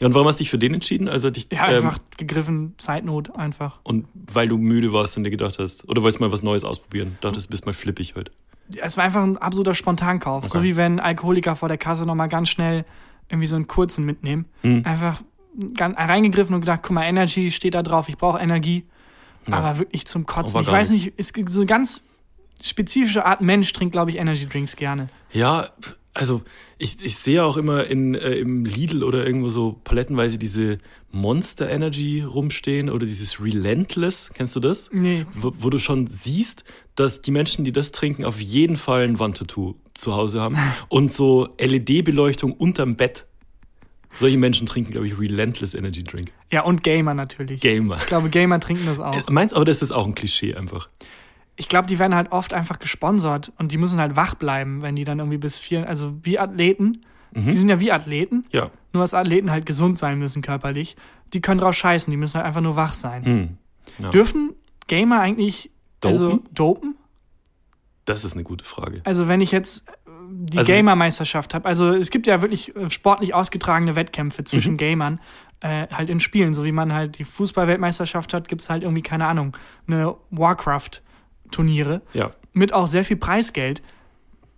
Ja, 0.00 0.06
und 0.08 0.14
warum 0.14 0.26
hast 0.26 0.40
du 0.40 0.44
dich 0.44 0.50
für 0.50 0.58
den 0.58 0.74
entschieden? 0.74 1.08
Also 1.08 1.30
dich, 1.30 1.48
Ja, 1.52 1.68
ähm, 1.70 1.76
einfach 1.86 1.98
gegriffen, 2.16 2.74
Zeitnot 2.78 3.34
einfach. 3.36 3.78
und 3.84 4.06
weil 4.14 4.48
du 4.48 4.58
müde 4.58 4.92
warst 4.92 5.16
und 5.16 5.24
dir 5.24 5.30
gedacht 5.30 5.58
hast, 5.58 5.88
oder 5.88 6.02
wolltest 6.02 6.20
mal 6.20 6.32
was 6.32 6.42
Neues 6.42 6.64
ausprobieren, 6.64 7.18
dachtest, 7.20 7.46
du 7.46 7.50
bist 7.50 7.66
mal 7.66 7.72
flippig 7.72 8.14
heute. 8.16 8.32
Es 8.82 8.96
war 8.96 9.04
einfach 9.04 9.22
ein 9.22 9.36
absoluter 9.38 9.74
Spontankauf. 9.74 10.48
So 10.48 10.58
Okay. 10.58 10.68
wie 10.68 10.76
wenn 10.76 11.00
Alkoholiker 11.00 11.56
vor 11.56 11.68
der 11.68 11.78
Kasse 11.78 12.04
nochmal 12.04 12.28
ganz 12.28 12.48
schnell 12.48 12.84
irgendwie 13.28 13.46
so 13.46 13.56
einen 13.56 13.66
kurzen 13.66 14.04
mitnehmen. 14.04 14.46
Hm. 14.62 14.82
Einfach 14.84 15.22
reingegriffen 15.78 16.54
und 16.54 16.60
gedacht, 16.60 16.80
guck 16.82 16.92
mal, 16.92 17.04
Energy 17.04 17.50
steht 17.50 17.74
da 17.74 17.82
drauf, 17.82 18.08
ich 18.08 18.16
brauche 18.16 18.38
Energie. 18.38 18.84
Ja. 19.48 19.56
Aber 19.58 19.78
wirklich 19.78 20.06
zum 20.06 20.26
Kotzen. 20.26 20.60
Ich 20.60 20.70
weiß 20.70 20.90
nicht, 20.90 21.14
es 21.16 21.32
gibt 21.32 21.50
so 21.50 21.60
eine 21.60 21.66
ganz 21.66 22.02
spezifische 22.62 23.24
Art 23.24 23.40
Mensch 23.40 23.72
trinkt, 23.72 23.92
glaube 23.92 24.10
ich, 24.10 24.18
Energy 24.18 24.46
Drinks 24.46 24.76
gerne. 24.76 25.08
Ja, 25.32 25.70
also 26.12 26.42
ich, 26.78 27.02
ich 27.02 27.16
sehe 27.16 27.44
auch 27.44 27.56
immer 27.56 27.84
in, 27.86 28.14
äh, 28.14 28.34
im 28.34 28.64
Lidl 28.64 29.02
oder 29.04 29.24
irgendwo 29.24 29.48
so 29.48 29.80
palettenweise 29.84 30.38
diese 30.38 30.78
Monster 31.10 31.68
Energy 31.70 32.20
rumstehen 32.22 32.90
oder 32.90 33.06
dieses 33.06 33.40
Relentless, 33.42 34.30
kennst 34.34 34.54
du 34.56 34.60
das? 34.60 34.90
Nee. 34.92 35.26
Wo, 35.34 35.52
wo 35.58 35.70
du 35.70 35.78
schon 35.78 36.06
siehst, 36.08 36.64
dass 37.00 37.22
die 37.22 37.30
Menschen, 37.30 37.64
die 37.64 37.72
das 37.72 37.92
trinken, 37.92 38.24
auf 38.24 38.40
jeden 38.40 38.76
Fall 38.76 39.02
ein 39.02 39.18
Wandtattoo 39.18 39.74
zu 39.94 40.14
Hause 40.14 40.40
haben 40.40 40.56
und 40.88 41.12
so 41.12 41.48
LED-Beleuchtung 41.58 42.52
unterm 42.52 42.96
Bett. 42.96 43.26
Solche 44.14 44.38
Menschen 44.38 44.66
trinken, 44.66 44.90
glaube 44.92 45.06
ich, 45.06 45.18
Relentless 45.18 45.74
Energy 45.74 46.02
Drink. 46.02 46.32
Ja, 46.52 46.62
und 46.62 46.82
Gamer 46.82 47.14
natürlich. 47.14 47.60
Gamer. 47.60 47.96
Ich 47.98 48.06
glaube, 48.06 48.28
Gamer 48.28 48.58
trinken 48.58 48.86
das 48.86 48.98
auch. 48.98 49.28
Meinst 49.30 49.54
aber, 49.54 49.64
das 49.64 49.82
ist 49.82 49.92
auch 49.92 50.04
ein 50.06 50.14
Klischee 50.16 50.54
einfach. 50.54 50.88
Ich 51.56 51.68
glaube, 51.68 51.86
die 51.86 51.98
werden 51.98 52.14
halt 52.14 52.32
oft 52.32 52.52
einfach 52.52 52.78
gesponsert 52.80 53.52
und 53.58 53.70
die 53.70 53.78
müssen 53.78 54.00
halt 54.00 54.16
wach 54.16 54.34
bleiben, 54.34 54.82
wenn 54.82 54.96
die 54.96 55.04
dann 55.04 55.18
irgendwie 55.20 55.38
bis 55.38 55.58
vier, 55.58 55.88
also 55.88 56.14
wie 56.22 56.38
Athleten. 56.38 57.02
Die 57.32 57.52
sind 57.52 57.68
ja 57.68 57.78
wie 57.78 57.92
Athleten, 57.92 58.44
Ja. 58.50 58.72
nur 58.92 59.04
dass 59.04 59.14
Athleten 59.14 59.52
halt 59.52 59.64
gesund 59.64 59.98
sein 59.98 60.18
müssen 60.18 60.42
körperlich. 60.42 60.96
Die 61.32 61.40
können 61.40 61.60
drauf 61.60 61.76
scheißen, 61.76 62.10
die 62.10 62.16
müssen 62.16 62.34
halt 62.34 62.46
einfach 62.46 62.60
nur 62.60 62.74
wach 62.74 62.92
sein. 62.94 63.24
Hm. 63.24 63.48
ja. 64.00 64.10
Dürfen 64.10 64.54
Gamer 64.88 65.20
eigentlich 65.20 65.70
also 66.04 66.28
Dopen? 66.28 66.54
dopen? 66.54 66.94
Das 68.04 68.24
ist 68.24 68.32
eine 68.34 68.42
gute 68.42 68.64
Frage. 68.64 69.02
Also 69.04 69.28
wenn 69.28 69.40
ich 69.40 69.52
jetzt, 69.52 69.84
die 70.30 70.58
Also- 70.58 70.72
Gamer-Meisterschaft 70.72 71.54
habe. 71.54 71.66
Also 71.68 71.90
es 71.94 72.10
gibt 72.10 72.26
ja 72.26 72.40
wirklich 72.42 72.74
äh, 72.76 72.88
sportlich 72.90 73.34
ausgetragene 73.34 73.96
Wettkämpfe 73.96 74.42
Mhm. 74.42 74.46
zwischen 74.46 74.76
Gamern, 74.76 75.20
äh, 75.60 75.86
halt 75.92 76.08
in 76.10 76.20
Spielen. 76.20 76.54
So 76.54 76.64
wie 76.64 76.72
man 76.72 76.92
halt 76.94 77.18
die 77.18 77.24
Fußball-Weltmeisterschaft 77.24 78.32
hat, 78.34 78.48
gibt 78.48 78.62
es 78.62 78.70
halt 78.70 78.82
irgendwie, 78.82 79.02
keine 79.02 79.26
Ahnung, 79.26 79.56
eine 79.86 80.14
Warcraft-Turniere 80.30 82.02
Ja. 82.12 82.30
mit 82.52 82.72
auch 82.72 82.86
sehr 82.86 83.04
viel 83.04 83.16
Preisgeld. 83.16 83.82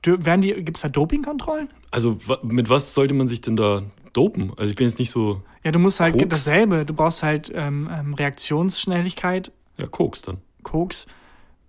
Dö- 0.04 0.25
Werden 0.25 0.40
die, 0.40 0.52
gibt 0.64 0.76
es 0.78 0.82
da 0.82 0.88
Dopingkontrollen? 0.88 1.68
Also 1.90 2.18
mit 2.42 2.68
was 2.68 2.94
sollte 2.94 3.14
man 3.14 3.28
sich 3.28 3.40
denn 3.40 3.56
da 3.56 3.82
dopen? 4.12 4.52
Also 4.56 4.70
ich 4.70 4.76
bin 4.76 4.88
jetzt 4.88 4.99
nicht 4.99 5.11
so, 5.11 5.42
Ja, 5.64 5.70
du 5.72 5.78
musst 5.78 6.00
halt 6.00 6.14
Koks? 6.18 6.28
dasselbe. 6.28 6.84
Du 6.84 6.94
brauchst 6.94 7.22
halt 7.22 7.52
ähm, 7.54 7.88
ähm, 7.92 8.14
Reaktionsschnelligkeit, 8.14 9.52
ja, 9.78 9.87
Koks 9.87 10.22
dann. 10.22 10.38
Koks. 10.62 11.06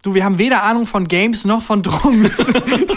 Du, 0.04 0.14
wir 0.14 0.26
haben 0.26 0.38
weder 0.38 0.64
Ahnung 0.64 0.86
von 0.86 1.08
Games 1.08 1.46
noch 1.46 1.62
von 1.62 1.82
Drogen. 1.82 2.24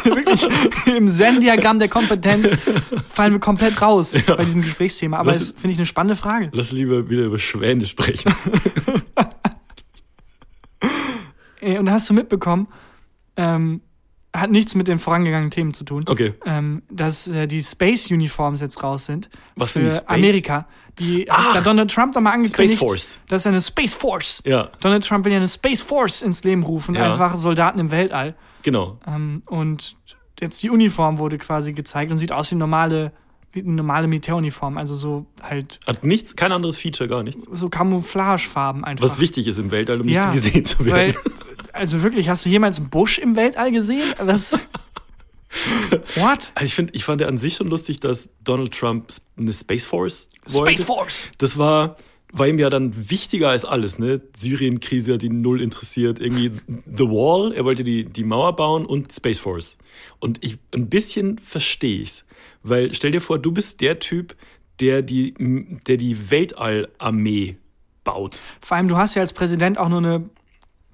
Wirklich 0.05 0.49
im 0.87 1.07
Zen-Diagramm 1.07 1.79
der 1.79 1.89
Kompetenz 1.89 2.49
fallen 3.07 3.33
wir 3.33 3.39
komplett 3.39 3.81
raus 3.81 4.17
bei 4.27 4.45
diesem 4.45 4.63
Gesprächsthema. 4.63 5.19
Aber 5.19 5.31
das 5.31 5.53
finde 5.53 5.71
ich 5.71 5.79
eine 5.79 5.87
spannende 5.87 6.17
Frage. 6.17 6.51
Lass 6.53 6.73
lieber 6.73 7.09
wieder 7.09 7.23
über 7.27 7.39
Schwäne 7.39 7.87
sprechen. 7.87 8.35
Äh, 11.63 11.79
Und 11.79 11.91
hast 11.91 12.11
du 12.11 12.15
mitbekommen, 12.15 12.69
ähm, 13.39 13.81
hat 14.40 14.50
nichts 14.50 14.75
mit 14.75 14.88
den 14.88 14.99
vorangegangenen 14.99 15.50
Themen 15.50 15.75
zu 15.75 15.85
tun, 15.85 16.05
Okay. 16.07 16.35
ähm, 16.45 16.83
dass 16.90 17.26
äh, 17.28 17.47
die 17.47 17.61
Space-Uniforms 17.61 18.61
jetzt 18.61 18.83
raus 18.83 19.07
sind 19.07 19.28
Was 19.57 19.71
für 19.71 19.81
sind 19.81 19.85
die 19.85 19.90
Space? 19.97 20.07
Amerika. 20.09 20.66
Die 20.99 21.31
Ach! 21.31 21.55
hat 21.57 21.66
Donald 21.66 21.90
Trump 21.90 22.12
doch 22.14 22.21
mal 22.21 22.33
angekündigt, 22.33 22.78
Space 22.78 22.88
Force. 22.88 23.19
dass 23.28 23.45
er 23.47 23.52
eine 23.52 23.61
Space 23.61 23.95
Force. 23.95 24.43
Ja, 24.47 24.71
Donald 24.81 25.05
Trump 25.07 25.25
will 25.25 25.33
ja 25.33 25.38
eine 25.38 25.49
Space 25.49 25.83
Force 25.83 26.23
ins 26.23 26.43
Leben 26.45 26.62
rufen, 26.62 26.95
Ja. 26.95 27.11
einfach 27.12 27.37
Soldaten 27.37 27.78
im 27.78 27.90
Weltall. 27.90 28.35
genau. 28.62 28.99
Ähm, 29.07 29.43
und 29.47 29.97
jetzt 30.40 30.62
die 30.62 30.71
Uniform 30.71 31.19
wurde 31.19 31.38
quasi 31.38 31.73
gezeigt 31.73 32.11
und 32.12 32.19
sieht 32.19 32.33
aus 32.33 32.50
wie 32.50 32.55
normale, 32.57 33.12
normale 33.63 34.07
Militäruniform. 34.07 34.79
Also 34.79 34.95
so 34.95 35.27
halt 35.43 35.81
Hat 35.87 36.05
nichts, 36.05 36.37
kein 36.37 36.53
anderes 36.53 36.79
Feature, 36.79 37.09
gar 37.09 37.23
nichts. 37.23 37.45
so 37.51 37.69
Camouflagefarben 37.69 38.85
einfach. 38.85 39.05
Was 39.05 39.19
wichtig 39.19 39.47
ist 39.47 39.59
im 39.59 39.71
Weltall, 39.71 40.01
um 40.01 40.09
ja, 40.09 40.27
nicht 40.27 40.45
gesehen 40.45 40.65
zu 40.65 40.81
Weil, 40.81 41.15
werden. 41.15 41.17
also 41.73 42.03
wirklich, 42.03 42.29
hast 42.29 42.45
du 42.45 42.49
jemals 42.51 42.79
einen 42.79 42.91
Busch 42.91 43.19
im 43.19 43.37
Weltall 43.37 43.73
gesehen? 43.73 44.15
Was? 44.19 44.53
What? 46.17 46.53
Also 46.55 46.67
ich 46.67 46.75
finde, 46.75 46.93
ich 46.95 47.05
fand 47.05 47.21
ja 47.21 47.29
an 47.29 47.39
sich 47.39 47.55
schon 47.57 47.69
lustig, 47.69 48.01
dass 48.01 48.29
Donald 48.45 48.73
Trump 48.73 49.11
eine 49.37 49.53
Space 49.53 49.85
Force 49.85 50.31
wollte. 50.49 50.73
Space 50.73 50.85
Force! 50.87 51.31
Das 51.39 51.57
war, 51.57 51.97
war 52.38 52.49
ihm 52.49 52.59
ja 52.59 52.71
dann 52.71 53.11
wichtiger 53.11 53.50
als 53.50 53.64
alles, 53.64 53.99
ne? 53.99 54.21
Syrien-Krise 54.37 55.14
hat 55.14 55.23
ihn 55.23 55.40
null 55.40 55.61
interessiert. 55.61 56.21
Irgendwie 56.21 56.50
The 56.69 57.05
Wall, 57.05 57.52
er 57.52 57.64
wollte 57.64 57.85
die, 57.85 58.05
die 58.05 58.25
Mauer 58.25 58.55
bauen 58.57 58.87
und 58.87 59.12
Space 59.12 59.38
Force. 59.38 59.76
Und 60.19 60.45
ich, 60.45 60.59
ein 60.73 60.88
bisschen 60.88 61.38
verstehe 61.38 62.00
ich's. 62.00 62.25
Weil 62.62 62.93
stell 62.95 63.11
dir 63.11 63.21
vor, 63.21 63.38
du 63.38 63.52
bist 63.52 63.81
der 63.81 63.99
Typ, 63.99 64.37
der 64.81 65.02
die, 65.02 65.35
der 65.87 65.97
die 65.97 66.31
Weltallarmee 66.31 67.57
baut. 68.05 68.43
Vor 68.61 68.76
allem, 68.76 68.88
du 68.88 68.97
hast 68.97 69.14
ja 69.14 69.23
als 69.23 69.33
Präsident 69.33 69.78
auch 69.78 69.88
nur 69.88 69.99
eine 69.99 70.28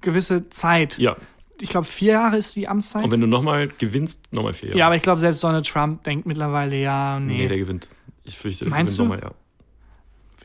gewisse 0.01 0.49
Zeit. 0.49 0.97
Ja. 0.97 1.15
Ich 1.61 1.69
glaube, 1.69 1.85
vier 1.85 2.13
Jahre 2.13 2.37
ist 2.37 2.55
die 2.55 2.67
Amtszeit. 2.67 3.03
Und 3.03 3.11
wenn 3.11 3.21
du 3.21 3.27
nochmal 3.27 3.67
gewinnst, 3.67 4.31
nochmal 4.33 4.53
vier 4.53 4.69
Jahre. 4.69 4.79
ja, 4.79 4.85
aber 4.87 4.95
ich 4.95 5.01
glaube, 5.01 5.19
selbst 5.19 5.43
Donald 5.43 5.67
Trump 5.67 6.03
denkt 6.03 6.25
mittlerweile, 6.25 6.75
ja, 6.81 7.19
nee. 7.19 7.37
Nee, 7.37 7.47
der 7.47 7.57
gewinnt. 7.57 7.87
Ich 8.23 8.37
fürchte, 8.37 8.65
der 8.65 8.71
Meinst 8.71 8.97
gewinnt 8.97 9.11
nochmal, 9.11 9.29
ja. 9.29 9.35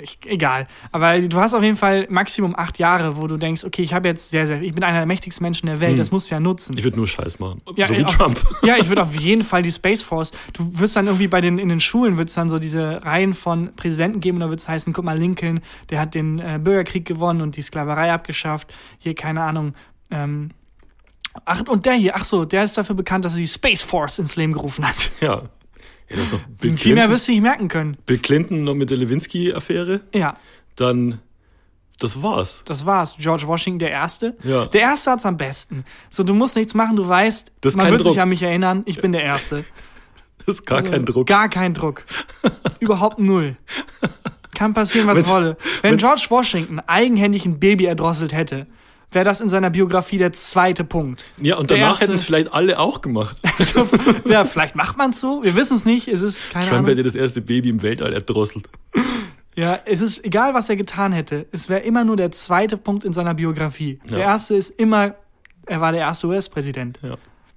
Ich, 0.00 0.18
egal. 0.24 0.66
Aber 0.92 1.18
du 1.20 1.38
hast 1.38 1.54
auf 1.54 1.62
jeden 1.62 1.76
Fall 1.76 2.06
Maximum 2.10 2.54
acht 2.56 2.78
Jahre, 2.78 3.16
wo 3.16 3.26
du 3.26 3.36
denkst, 3.36 3.64
okay, 3.64 3.82
ich 3.82 3.94
habe 3.94 4.08
jetzt 4.08 4.30
sehr, 4.30 4.46
sehr, 4.46 4.62
ich 4.62 4.72
bin 4.74 4.84
einer 4.84 4.98
der 4.98 5.06
mächtigsten 5.06 5.42
Menschen 5.42 5.66
der 5.66 5.80
Welt, 5.80 5.98
das 5.98 6.10
musst 6.10 6.30
du 6.30 6.34
ja 6.34 6.40
nutzen. 6.40 6.72
Hm. 6.72 6.78
Ich 6.78 6.84
würde 6.84 6.96
nur 6.96 7.06
Scheiß 7.06 7.38
machen. 7.38 7.60
ja, 7.76 7.86
so 7.86 7.94
wie 7.94 8.04
auf, 8.04 8.16
Trump. 8.16 8.42
Ja, 8.62 8.76
ich 8.76 8.88
würde 8.88 9.02
auf 9.02 9.14
jeden 9.14 9.42
Fall 9.42 9.62
die 9.62 9.72
Space 9.72 10.02
Force. 10.02 10.32
Du 10.52 10.78
wirst 10.78 10.96
dann 10.96 11.06
irgendwie 11.06 11.28
bei 11.28 11.40
den 11.40 11.58
in 11.58 11.68
den 11.68 11.80
Schulen 11.80 12.18
wird 12.18 12.28
es 12.28 12.34
dann 12.34 12.48
so 12.48 12.58
diese 12.58 13.04
Reihen 13.04 13.34
von 13.34 13.74
Präsidenten 13.76 14.20
geben 14.20 14.36
und 14.38 14.42
da 14.42 14.50
wird 14.50 14.60
es 14.60 14.68
heißen, 14.68 14.92
guck 14.92 15.04
mal, 15.04 15.18
Lincoln, 15.18 15.60
der 15.90 16.00
hat 16.00 16.14
den 16.14 16.38
äh, 16.38 16.58
Bürgerkrieg 16.62 17.04
gewonnen 17.04 17.40
und 17.40 17.56
die 17.56 17.62
Sklaverei 17.62 18.12
abgeschafft. 18.12 18.74
Hier, 18.98 19.14
keine 19.14 19.42
Ahnung, 19.42 19.74
ähm, 20.10 20.50
Ach, 21.44 21.62
und 21.68 21.86
der 21.86 21.92
hier, 21.92 22.16
ach 22.16 22.24
so, 22.24 22.44
der 22.44 22.64
ist 22.64 22.76
dafür 22.76 22.96
bekannt, 22.96 23.24
dass 23.24 23.34
er 23.34 23.38
die 23.38 23.46
Space 23.46 23.82
Force 23.82 24.18
ins 24.18 24.34
Leben 24.36 24.52
gerufen 24.52 24.86
hat. 24.86 25.10
Ja. 25.20 25.42
Ja, 26.10 26.16
das 26.16 26.24
ist 26.26 26.32
doch 26.32 26.40
Bill 26.60 26.76
Viel 26.76 26.94
mehr 26.94 27.10
wirst 27.10 27.28
du 27.28 27.32
nicht 27.32 27.42
merken 27.42 27.68
können. 27.68 27.96
Bill 28.06 28.18
Clinton 28.18 28.64
noch 28.64 28.74
mit 28.74 28.90
der 28.90 28.96
Lewinsky-Affäre. 28.96 30.00
Ja, 30.14 30.36
Dann, 30.76 31.20
das 31.98 32.22
war's. 32.22 32.62
das 32.64 32.86
war's. 32.86 33.16
George 33.18 33.46
Washington, 33.46 33.78
der 33.78 33.90
Erste. 33.90 34.36
Ja. 34.42 34.66
Der 34.66 34.80
Erste 34.82 35.10
hat's 35.10 35.26
am 35.26 35.36
besten. 35.36 35.84
So, 36.08 36.22
du 36.22 36.32
musst 36.34 36.56
nichts 36.56 36.72
machen, 36.74 36.96
du 36.96 37.06
weißt, 37.06 37.52
Das 37.60 37.74
man 37.74 37.90
wird 37.90 38.02
sich 38.04 38.12
Druck. 38.12 38.22
an 38.22 38.28
mich 38.30 38.42
erinnern, 38.42 38.82
ich 38.86 39.00
bin 39.00 39.12
der 39.12 39.22
Erste. 39.22 39.64
Das 40.46 40.60
ist 40.60 40.64
gar 40.64 40.80
kein 40.80 41.04
Druck. 41.04 41.26
Gar 41.26 41.50
kein 41.50 41.74
Druck. 41.74 42.06
Überhaupt 42.80 43.18
null. 43.18 43.56
Kann 44.54 44.72
passieren, 44.72 45.06
was 45.06 45.28
wolle. 45.28 45.58
Wenn 45.82 45.98
George 45.98 46.24
Washington 46.30 46.80
eigenhändig 46.80 47.44
ein 47.44 47.60
Baby 47.60 47.84
erdrosselt 47.84 48.32
hätte, 48.32 48.66
wäre 49.10 49.24
das 49.24 49.40
in 49.40 49.48
seiner 49.48 49.70
Biografie 49.70 50.18
der 50.18 50.32
zweite 50.32 50.84
Punkt. 50.84 51.24
Ja, 51.40 51.56
und 51.56 51.70
Der 51.70 51.78
danach 51.78 52.00
hätten 52.00 52.12
es 52.12 52.24
vielleicht 52.24 52.52
alle 52.52 52.78
auch 52.78 53.00
gemacht. 53.00 53.36
Also, 53.58 53.88
ja, 54.26 54.44
vielleicht 54.44 54.76
macht 54.76 54.96
man 54.96 55.10
es 55.10 55.20
so. 55.20 55.42
Wir 55.42 55.56
wissen 55.56 55.76
es 55.76 55.84
nicht. 55.84 56.06
Es 56.08 56.22
ist 56.22 56.48
keine 56.50 56.66
Trump 56.66 56.78
Ahnung. 56.80 56.90
hätte 56.90 57.02
das 57.02 57.14
erste 57.14 57.40
Baby 57.40 57.70
im 57.70 57.82
Weltall 57.82 58.12
erdrosselt. 58.12 58.68
Ja, 59.56 59.80
es 59.86 60.00
ist 60.00 60.24
egal, 60.24 60.54
was 60.54 60.68
er 60.68 60.76
getan 60.76 61.12
hätte. 61.12 61.46
Es 61.50 61.68
wäre 61.68 61.80
immer 61.80 62.04
nur 62.04 62.14
der 62.16 62.30
zweite 62.30 62.76
Punkt 62.76 63.04
in 63.04 63.12
seiner 63.12 63.34
Biografie. 63.34 63.98
Der 64.08 64.18
Ja. 64.18 64.24
erste 64.26 64.54
ist 64.54 64.70
immer, 64.78 65.16
er 65.66 65.80
war 65.80 65.90
der 65.90 66.02
erste 66.02 66.28
US-Präsident. 66.28 67.00
Ja. 67.02 67.16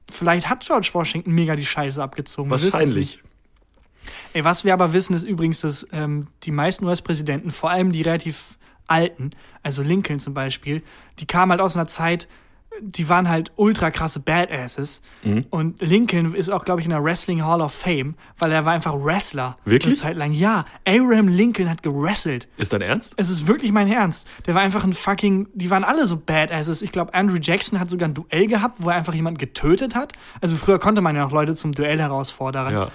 Vielleicht 0.09 0.49
hat 0.49 0.65
George 0.65 0.89
Washington 0.93 1.31
mega 1.31 1.55
die 1.55 1.65
Scheiße 1.65 2.01
abgezogen. 2.01 2.49
Wahrscheinlich. 2.49 3.19
Ey, 4.33 4.43
was 4.43 4.65
wir 4.65 4.73
aber 4.73 4.93
wissen, 4.93 5.13
ist 5.13 5.23
übrigens, 5.23 5.61
dass 5.61 5.85
ähm, 5.91 6.27
die 6.43 6.51
meisten 6.51 6.85
US-Präsidenten, 6.85 7.51
vor 7.51 7.69
allem 7.69 7.91
die 7.91 8.01
relativ 8.01 8.57
alten, 8.91 9.31
also 9.63 9.81
Lincoln 9.81 10.19
zum 10.19 10.33
Beispiel, 10.33 10.83
die 11.19 11.25
kamen 11.25 11.51
halt 11.51 11.61
aus 11.61 11.75
einer 11.75 11.87
Zeit, 11.87 12.27
die 12.79 13.09
waren 13.09 13.29
halt 13.29 13.51
ultra 13.57 13.91
krasse 13.91 14.19
Badasses. 14.19 15.01
Mhm. 15.23 15.45
Und 15.49 15.81
Lincoln 15.81 16.33
ist 16.33 16.49
auch, 16.49 16.63
glaube 16.63 16.79
ich, 16.79 16.85
in 16.85 16.91
der 16.91 17.03
Wrestling 17.03 17.43
Hall 17.43 17.61
of 17.61 17.73
Fame, 17.73 18.15
weil 18.37 18.51
er 18.51 18.65
war 18.65 18.73
einfach 18.73 18.93
Wrestler. 18.95 19.57
Wirklich? 19.65 19.87
Eine 19.87 19.95
Zeit 19.95 20.17
lang. 20.17 20.31
Ja, 20.31 20.65
Abraham 20.87 21.27
Lincoln 21.27 21.69
hat 21.69 21.83
gewrestelt. 21.83 22.47
Ist 22.57 22.71
dein 22.71 22.81
Ernst? 22.81 23.13
Es 23.17 23.29
ist 23.29 23.47
wirklich 23.47 23.71
mein 23.71 23.91
Ernst. 23.91 24.27
Der 24.45 24.55
war 24.55 24.61
einfach 24.61 24.83
ein 24.83 24.93
fucking. 24.93 25.47
Die 25.53 25.69
waren 25.69 25.83
alle 25.83 26.05
so 26.05 26.17
Badasses. 26.17 26.81
Ich 26.81 26.91
glaube, 26.91 27.13
Andrew 27.13 27.37
Jackson 27.41 27.79
hat 27.79 27.89
sogar 27.89 28.07
ein 28.07 28.13
Duell 28.13 28.47
gehabt, 28.47 28.81
wo 28.81 28.89
er 28.89 28.95
einfach 28.95 29.13
jemanden 29.13 29.37
getötet 29.37 29.93
hat. 29.93 30.13
Also 30.39 30.55
früher 30.55 30.79
konnte 30.79 31.01
man 31.01 31.15
ja 31.15 31.23
noch 31.23 31.31
Leute 31.31 31.53
zum 31.55 31.73
Duell 31.73 31.99
herausfordern. 31.99 32.73
Ja. 32.73 32.91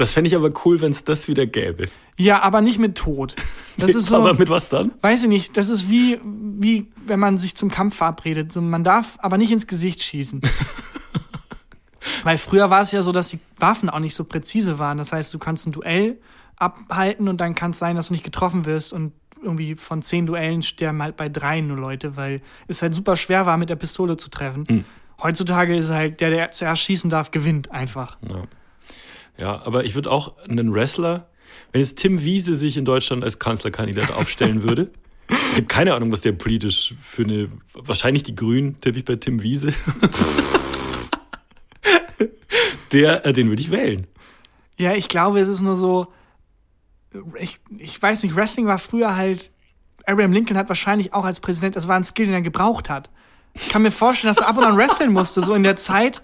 Das 0.00 0.12
fände 0.12 0.28
ich 0.28 0.34
aber 0.34 0.50
cool, 0.64 0.80
wenn 0.80 0.92
es 0.92 1.04
das 1.04 1.28
wieder 1.28 1.44
gäbe. 1.44 1.90
Ja, 2.16 2.40
aber 2.40 2.62
nicht 2.62 2.78
mit 2.78 2.96
Tod. 2.96 3.36
Das 3.76 3.90
ist 3.94 4.06
so. 4.06 4.16
aber 4.16 4.32
mit 4.32 4.48
was 4.48 4.70
dann? 4.70 4.92
weiß 5.02 5.24
ich 5.24 5.28
nicht, 5.28 5.58
das 5.58 5.68
ist 5.68 5.90
wie, 5.90 6.18
wie 6.24 6.90
wenn 7.06 7.20
man 7.20 7.36
sich 7.36 7.54
zum 7.54 7.70
Kampf 7.70 7.96
verabredet. 7.96 8.50
So, 8.50 8.62
man 8.62 8.82
darf 8.82 9.18
aber 9.20 9.36
nicht 9.36 9.52
ins 9.52 9.66
Gesicht 9.66 10.02
schießen. 10.02 10.40
Weil 12.24 12.38
früher 12.38 12.70
war 12.70 12.80
es 12.80 12.92
ja 12.92 13.02
so, 13.02 13.12
dass 13.12 13.28
die 13.28 13.40
Waffen 13.58 13.90
auch 13.90 13.98
nicht 13.98 14.14
so 14.14 14.24
präzise 14.24 14.78
waren. 14.78 14.96
Das 14.96 15.12
heißt, 15.12 15.34
du 15.34 15.38
kannst 15.38 15.66
ein 15.66 15.72
Duell 15.72 16.18
abhalten 16.56 17.28
und 17.28 17.38
dann 17.38 17.54
kann 17.54 17.72
es 17.72 17.78
sein, 17.78 17.94
dass 17.94 18.08
du 18.08 18.14
nicht 18.14 18.24
getroffen 18.24 18.64
wirst 18.64 18.94
und 18.94 19.12
irgendwie 19.42 19.74
von 19.74 20.00
zehn 20.00 20.24
Duellen 20.24 20.62
sterben 20.62 21.02
halt 21.02 21.18
bei 21.18 21.28
drei 21.28 21.60
nur 21.60 21.76
Leute, 21.76 22.16
weil 22.16 22.40
es 22.68 22.80
halt 22.80 22.94
super 22.94 23.16
schwer 23.16 23.44
war, 23.44 23.58
mit 23.58 23.68
der 23.68 23.76
Pistole 23.76 24.16
zu 24.16 24.30
treffen. 24.30 24.86
Heutzutage 25.22 25.76
ist 25.76 25.90
halt 25.90 26.22
der, 26.22 26.30
der 26.30 26.50
zuerst 26.52 26.80
schießen 26.80 27.10
darf, 27.10 27.32
gewinnt 27.32 27.70
einfach. 27.70 28.16
Ja. 28.26 28.44
Ja, 29.40 29.62
aber 29.64 29.84
ich 29.84 29.94
würde 29.94 30.10
auch 30.10 30.36
einen 30.46 30.72
Wrestler, 30.72 31.28
wenn 31.72 31.80
jetzt 31.80 31.98
Tim 31.98 32.22
Wiese 32.22 32.54
sich 32.54 32.76
in 32.76 32.84
Deutschland 32.84 33.24
als 33.24 33.38
Kanzlerkandidat 33.38 34.12
aufstellen 34.12 34.62
würde, 34.68 34.90
ich 35.28 35.56
habe 35.56 35.66
keine 35.66 35.94
Ahnung, 35.94 36.12
was 36.12 36.20
der 36.20 36.32
politisch 36.32 36.94
für 37.02 37.22
eine, 37.22 37.48
wahrscheinlich 37.72 38.22
die 38.22 38.34
Grünen, 38.34 38.80
tippe 38.80 38.98
ich 38.98 39.04
bei 39.04 39.16
Tim 39.16 39.42
Wiese. 39.42 39.68
der, 42.92 43.24
äh, 43.24 43.32
den 43.32 43.48
würde 43.48 43.62
ich 43.62 43.70
wählen. 43.70 44.06
Ja, 44.76 44.94
ich 44.94 45.08
glaube, 45.08 45.40
es 45.40 45.48
ist 45.48 45.60
nur 45.60 45.76
so. 45.76 46.08
Ich, 47.38 47.60
ich 47.78 48.00
weiß 48.00 48.22
nicht, 48.22 48.34
Wrestling 48.34 48.66
war 48.66 48.78
früher 48.78 49.16
halt. 49.16 49.50
Abraham 50.06 50.32
Lincoln 50.32 50.56
hat 50.56 50.68
wahrscheinlich 50.68 51.12
auch 51.12 51.24
als 51.24 51.40
Präsident, 51.40 51.76
das 51.76 51.86
war 51.86 51.96
ein 51.96 52.04
Skill, 52.04 52.26
den 52.26 52.34
er 52.34 52.42
gebraucht 52.42 52.88
hat. 52.88 53.10
Ich 53.54 53.68
kann 53.68 53.82
mir 53.82 53.90
vorstellen, 53.90 54.34
dass 54.34 54.42
er 54.42 54.48
ab 54.48 54.56
und 54.56 54.64
an 54.64 54.76
wresteln 54.76 55.12
musste, 55.12 55.42
so 55.42 55.54
in 55.54 55.62
der 55.62 55.76
Zeit. 55.76 56.22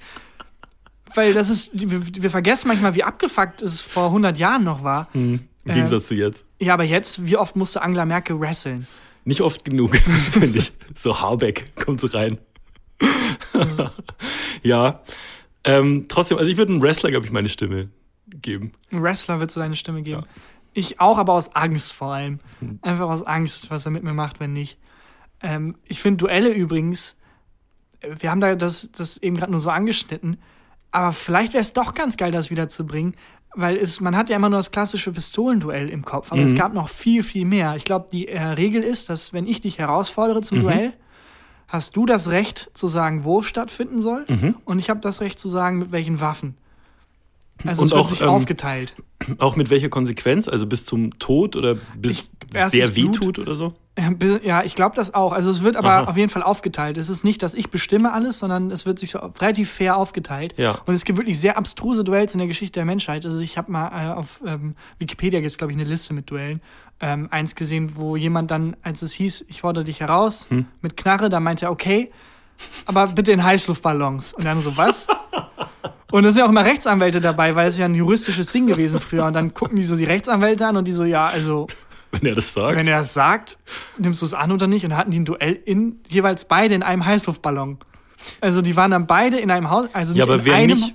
Weil 1.15 1.33
das 1.33 1.51
ist, 1.51 1.71
wir, 1.73 2.23
wir 2.23 2.31
vergessen 2.31 2.69
manchmal, 2.69 2.95
wie 2.95 3.05
abgefuckt 3.05 3.63
es 3.63 3.81
vor 3.81 4.07
100 4.07 4.39
Jahren 4.39 4.65
noch 4.65 4.83
war. 4.83 5.09
Im 5.15 5.49
Gegensatz 5.65 6.09
zu 6.09 6.15
jetzt. 6.15 6.45
Ja, 6.61 6.75
aber 6.75 6.85
jetzt, 6.85 7.27
wie 7.27 7.37
oft 7.37 7.57
musste 7.57 7.83
Angela 7.83 8.05
Merkel 8.05 8.41
wresteln? 8.41 8.87
Nicht 9.25 9.41
oft 9.41 9.65
genug, 9.65 9.97
finde 10.33 10.59
ich. 10.59 10.73
So 10.95 11.21
Habeck 11.21 11.75
kommt 11.77 12.01
so 12.01 12.07
rein. 12.07 12.39
ja. 14.63 15.03
Ähm, 15.65 16.07
trotzdem, 16.09 16.39
also 16.39 16.51
ich 16.51 16.57
würde 16.57 16.73
einem 16.73 16.83
Wrestler, 16.83 17.11
glaube 17.11 17.27
ich, 17.27 17.33
meine 17.33 17.49
Stimme 17.49 17.89
geben. 18.29 18.73
Ein 18.91 19.03
Wrestler 19.03 19.41
wird 19.41 19.51
so 19.51 19.61
deine 19.61 19.75
Stimme 19.75 20.03
geben. 20.03 20.25
Ich 20.75 21.01
auch, 21.01 21.19
aber 21.19 21.33
aus 21.33 21.55
Angst 21.55 21.93
vor 21.93 22.13
allem. 22.13 22.39
Einfach 22.83 23.09
aus 23.09 23.23
Angst, 23.23 23.71
was 23.71 23.85
er 23.85 23.91
mit 23.91 24.03
mir 24.05 24.13
macht, 24.13 24.41
wenn 24.41 24.53
nicht. 24.53 24.79
Ähm, 25.43 25.77
ich 25.87 26.01
finde 26.01 26.19
Duelle 26.19 26.53
übrigens, 26.53 27.17
äh, 28.01 28.15
wir 28.19 28.31
haben 28.31 28.41
da 28.41 28.55
das, 28.55 28.91
das 28.93 29.19
eben 29.19 29.37
gerade 29.37 29.51
nur 29.51 29.61
so 29.61 29.71
angeschnitten, 29.71 30.39
Aber 30.97 31.13
vielleicht 31.13 31.53
wäre 31.53 31.61
es 31.61 31.75
doch 31.75 31.93
ganz 31.93 32.17
geil, 32.17 32.31
das 32.33 32.49
wiederzubringen, 32.49 33.17
weil 33.55 33.77
es, 33.77 34.01
man 34.01 34.17
hat 34.17 34.31
ja 34.31 34.37
immer 34.37 34.49
nur 34.49 34.59
das 34.61 34.71
klassische 34.71 35.13
Pistolenduell 35.13 35.91
im 35.91 36.03
Kopf, 36.07 36.33
aber 36.33 36.41
es 36.41 36.53
Mhm. 36.53 36.57
gab 36.57 36.73
noch 36.73 36.89
viel, 36.89 37.23
viel 37.23 37.45
mehr. 37.45 37.77
Ich 37.77 37.85
glaube, 37.85 38.09
die 38.11 38.29
äh, 38.29 38.41
Regel 38.43 38.83
ist, 38.83 39.11
dass 39.11 39.35
wenn 39.35 39.47
ich 39.47 39.61
dich 39.61 39.77
herausfordere 39.79 40.39
Mhm. 40.39 40.43
zum 40.43 40.61
Duell, 40.61 40.93
hast 41.69 41.97
du 41.97 42.07
das 42.07 42.31
Recht 42.31 42.71
zu 42.73 42.87
sagen, 42.87 43.25
wo 43.25 43.41
es 43.41 43.45
stattfinden 43.45 44.01
soll 44.01 44.25
Mhm. 44.27 44.57
und 44.65 44.79
ich 44.79 44.89
habe 44.89 45.01
das 45.01 45.21
Recht 45.21 45.39
zu 45.39 45.51
sagen, 45.51 45.79
mit 45.81 45.93
welchen 45.93 46.19
Waffen. 46.21 46.57
Also 47.65 47.83
Und 47.83 47.87
es 47.87 47.91
wird 47.93 48.01
auch, 48.01 48.09
sich 48.09 48.21
ähm, 48.21 48.29
aufgeteilt. 48.29 48.95
Auch 49.39 49.57
mit 49.57 49.71
welcher 49.71 49.89
Konsequenz? 49.89 50.47
Also 50.47 50.67
bis 50.67 50.85
zum 50.85 51.19
Tod 51.19 51.57
oder 51.57 51.77
bis 51.97 52.29
Ich- 52.53 52.71
sehr 52.71 52.95
weh 52.95 53.09
tut 53.09 53.39
oder 53.39 53.55
so? 53.55 53.73
Ja, 54.45 54.63
ich 54.63 54.75
glaube 54.75 54.95
das 54.95 55.15
auch. 55.15 55.33
Also 55.33 55.51
es 55.51 55.63
wird 55.63 55.75
aber 55.75 55.91
Aha. 55.91 56.05
auf 56.05 56.19
jeden 56.19 56.29
Fall 56.29 56.43
aufgeteilt. 56.43 56.99
Es 56.99 57.09
ist 57.09 57.25
nicht, 57.25 57.43
dass 57.43 57.55
ich 57.55 57.71
bestimme 57.71 58.13
alles, 58.13 58.39
sondern 58.39 58.71
es 58.71 58.85
wird 58.85 58.99
sich 58.99 59.11
so 59.13 59.19
relativ 59.41 59.71
fair 59.71 59.97
aufgeteilt. 59.97 60.53
Ja. 60.59 60.73
Und 60.85 60.93
es 60.93 61.05
gibt 61.07 61.17
wirklich 61.19 61.41
sehr 61.41 61.57
abstruse 61.57 62.05
Duells 62.05 62.35
in 62.35 62.39
der 62.39 62.47
Geschichte 62.47 62.75
der 62.75 62.85
Menschheit. 62.85 63.25
Also 63.25 63.39
ich 63.41 63.57
habe 63.57 63.73
mal 63.73 63.89
äh, 63.89 64.13
auf 64.15 64.41
ähm, 64.47 64.77
Wikipedia 64.99 65.41
gibt 65.41 65.51
es, 65.51 65.57
glaube 65.57 65.73
ich, 65.73 65.79
eine 65.79 65.89
Liste 65.89 66.13
mit 66.13 66.31
Duellen. 66.31 66.61
Ähm, 67.01 67.29
eins 67.31 67.55
gesehen, 67.55 67.93
wo 67.97 68.17
jemand 68.17 68.51
dann, 68.51 68.77
als 68.83 69.01
es 69.01 69.13
hieß, 69.15 69.47
ich 69.49 69.63
fordere 69.63 69.85
dich 69.85 70.01
heraus, 70.01 70.47
Hm. 70.51 70.67
mit 70.83 70.99
Knarre, 70.99 71.31
da 71.31 71.41
meinte 71.41 71.65
er, 71.67 71.71
okay, 71.73 72.11
aber 72.85 73.07
bitte 73.09 73.33
in 73.33 73.43
Heißluftballons. 73.43 74.35
Und 74.35 74.45
dann 74.45 74.61
so, 74.61 74.77
was? 74.77 75.07
Und 76.13 76.25
es 76.25 76.35
sind 76.35 76.41
ja 76.41 76.47
auch 76.47 76.51
immer 76.51 76.65
Rechtsanwälte 76.65 77.21
dabei, 77.21 77.55
weil 77.57 77.69
es 77.69 77.79
ja 77.79 77.85
ein 77.87 77.95
juristisches 77.95 78.51
Ding 78.53 78.67
gewesen 78.67 79.01
früher. 79.01 79.27
Und 79.27 79.33
dann 79.33 79.55
gucken 79.55 79.77
die 79.77 79.85
so 79.85 79.97
die 79.97 80.05
Rechtsanwälte 80.05 80.67
an 80.67 80.77
und 80.77 80.87
die 80.87 80.93
so, 80.93 81.05
ja, 81.05 81.27
also 81.27 81.67
Wenn 82.13 82.27
er 82.27 82.35
das 82.37 82.53
sagt. 82.55 82.77
wenn 82.77 82.87
er 82.87 83.01
es 83.01 83.13
sagt, 83.13 83.59
nimmst 83.99 84.23
du 84.23 84.27
es 84.27 84.35
an 84.35 84.53
oder 84.53 84.67
nicht? 84.69 84.85
Und 84.85 84.91
dann 84.91 84.99
hatten 84.99 85.11
die 85.11 85.19
ein 85.21 85.25
Duell 85.25 85.55
in 85.65 86.01
jeweils 86.09 86.45
beide 86.45 86.75
in 86.75 86.83
einem 86.85 87.05
Heißluftballon. 87.05 87.79
Also 88.41 88.63
die 88.63 88.77
waren 88.77 88.93
dann 88.93 89.07
beide 89.07 89.37
in 89.39 89.51
einem 89.51 89.69
Haus, 89.69 89.89
also 89.93 90.13
nicht 90.13 90.19
ja, 90.21 90.25
aber 90.25 90.37
in 90.37 90.45
wer 90.45 90.55
einem. 90.55 90.79
nicht 90.79 90.95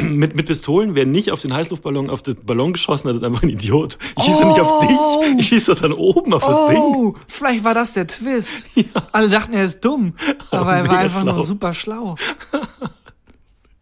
mit, 0.00 0.36
mit 0.36 0.46
Pistolen, 0.46 0.94
wer 0.94 1.06
nicht 1.06 1.32
auf 1.32 1.40
den 1.40 1.52
Heißluftballon, 1.52 2.08
auf 2.10 2.22
den 2.22 2.36
Ballon 2.44 2.72
geschossen 2.72 3.08
hat, 3.08 3.16
ist 3.16 3.24
einfach 3.24 3.42
ein 3.42 3.48
Idiot. 3.48 3.98
Ich 4.16 4.24
schieße 4.24 4.44
nicht 4.46 4.60
auf 4.60 4.70
Oh! 4.80 5.22
dich, 5.24 5.38
ich 5.40 5.48
schieße 5.48 5.74
dann 5.76 5.92
oben 5.92 6.34
auf 6.34 6.44
das 6.44 6.68
Ding. 6.68 6.78
Oh, 6.78 7.14
vielleicht 7.26 7.64
war 7.64 7.74
das 7.74 7.94
der 7.94 8.06
Twist. 8.06 8.54
Alle 9.12 9.28
dachten, 9.28 9.54
er 9.54 9.64
ist 9.64 9.84
dumm, 9.84 10.14
aber 10.50 10.74
er 10.76 10.86
war 10.88 10.98
einfach 10.98 11.22
schlau. 11.22 11.34
nur 11.34 11.44
super 11.44 11.72
schlau. 11.74 12.14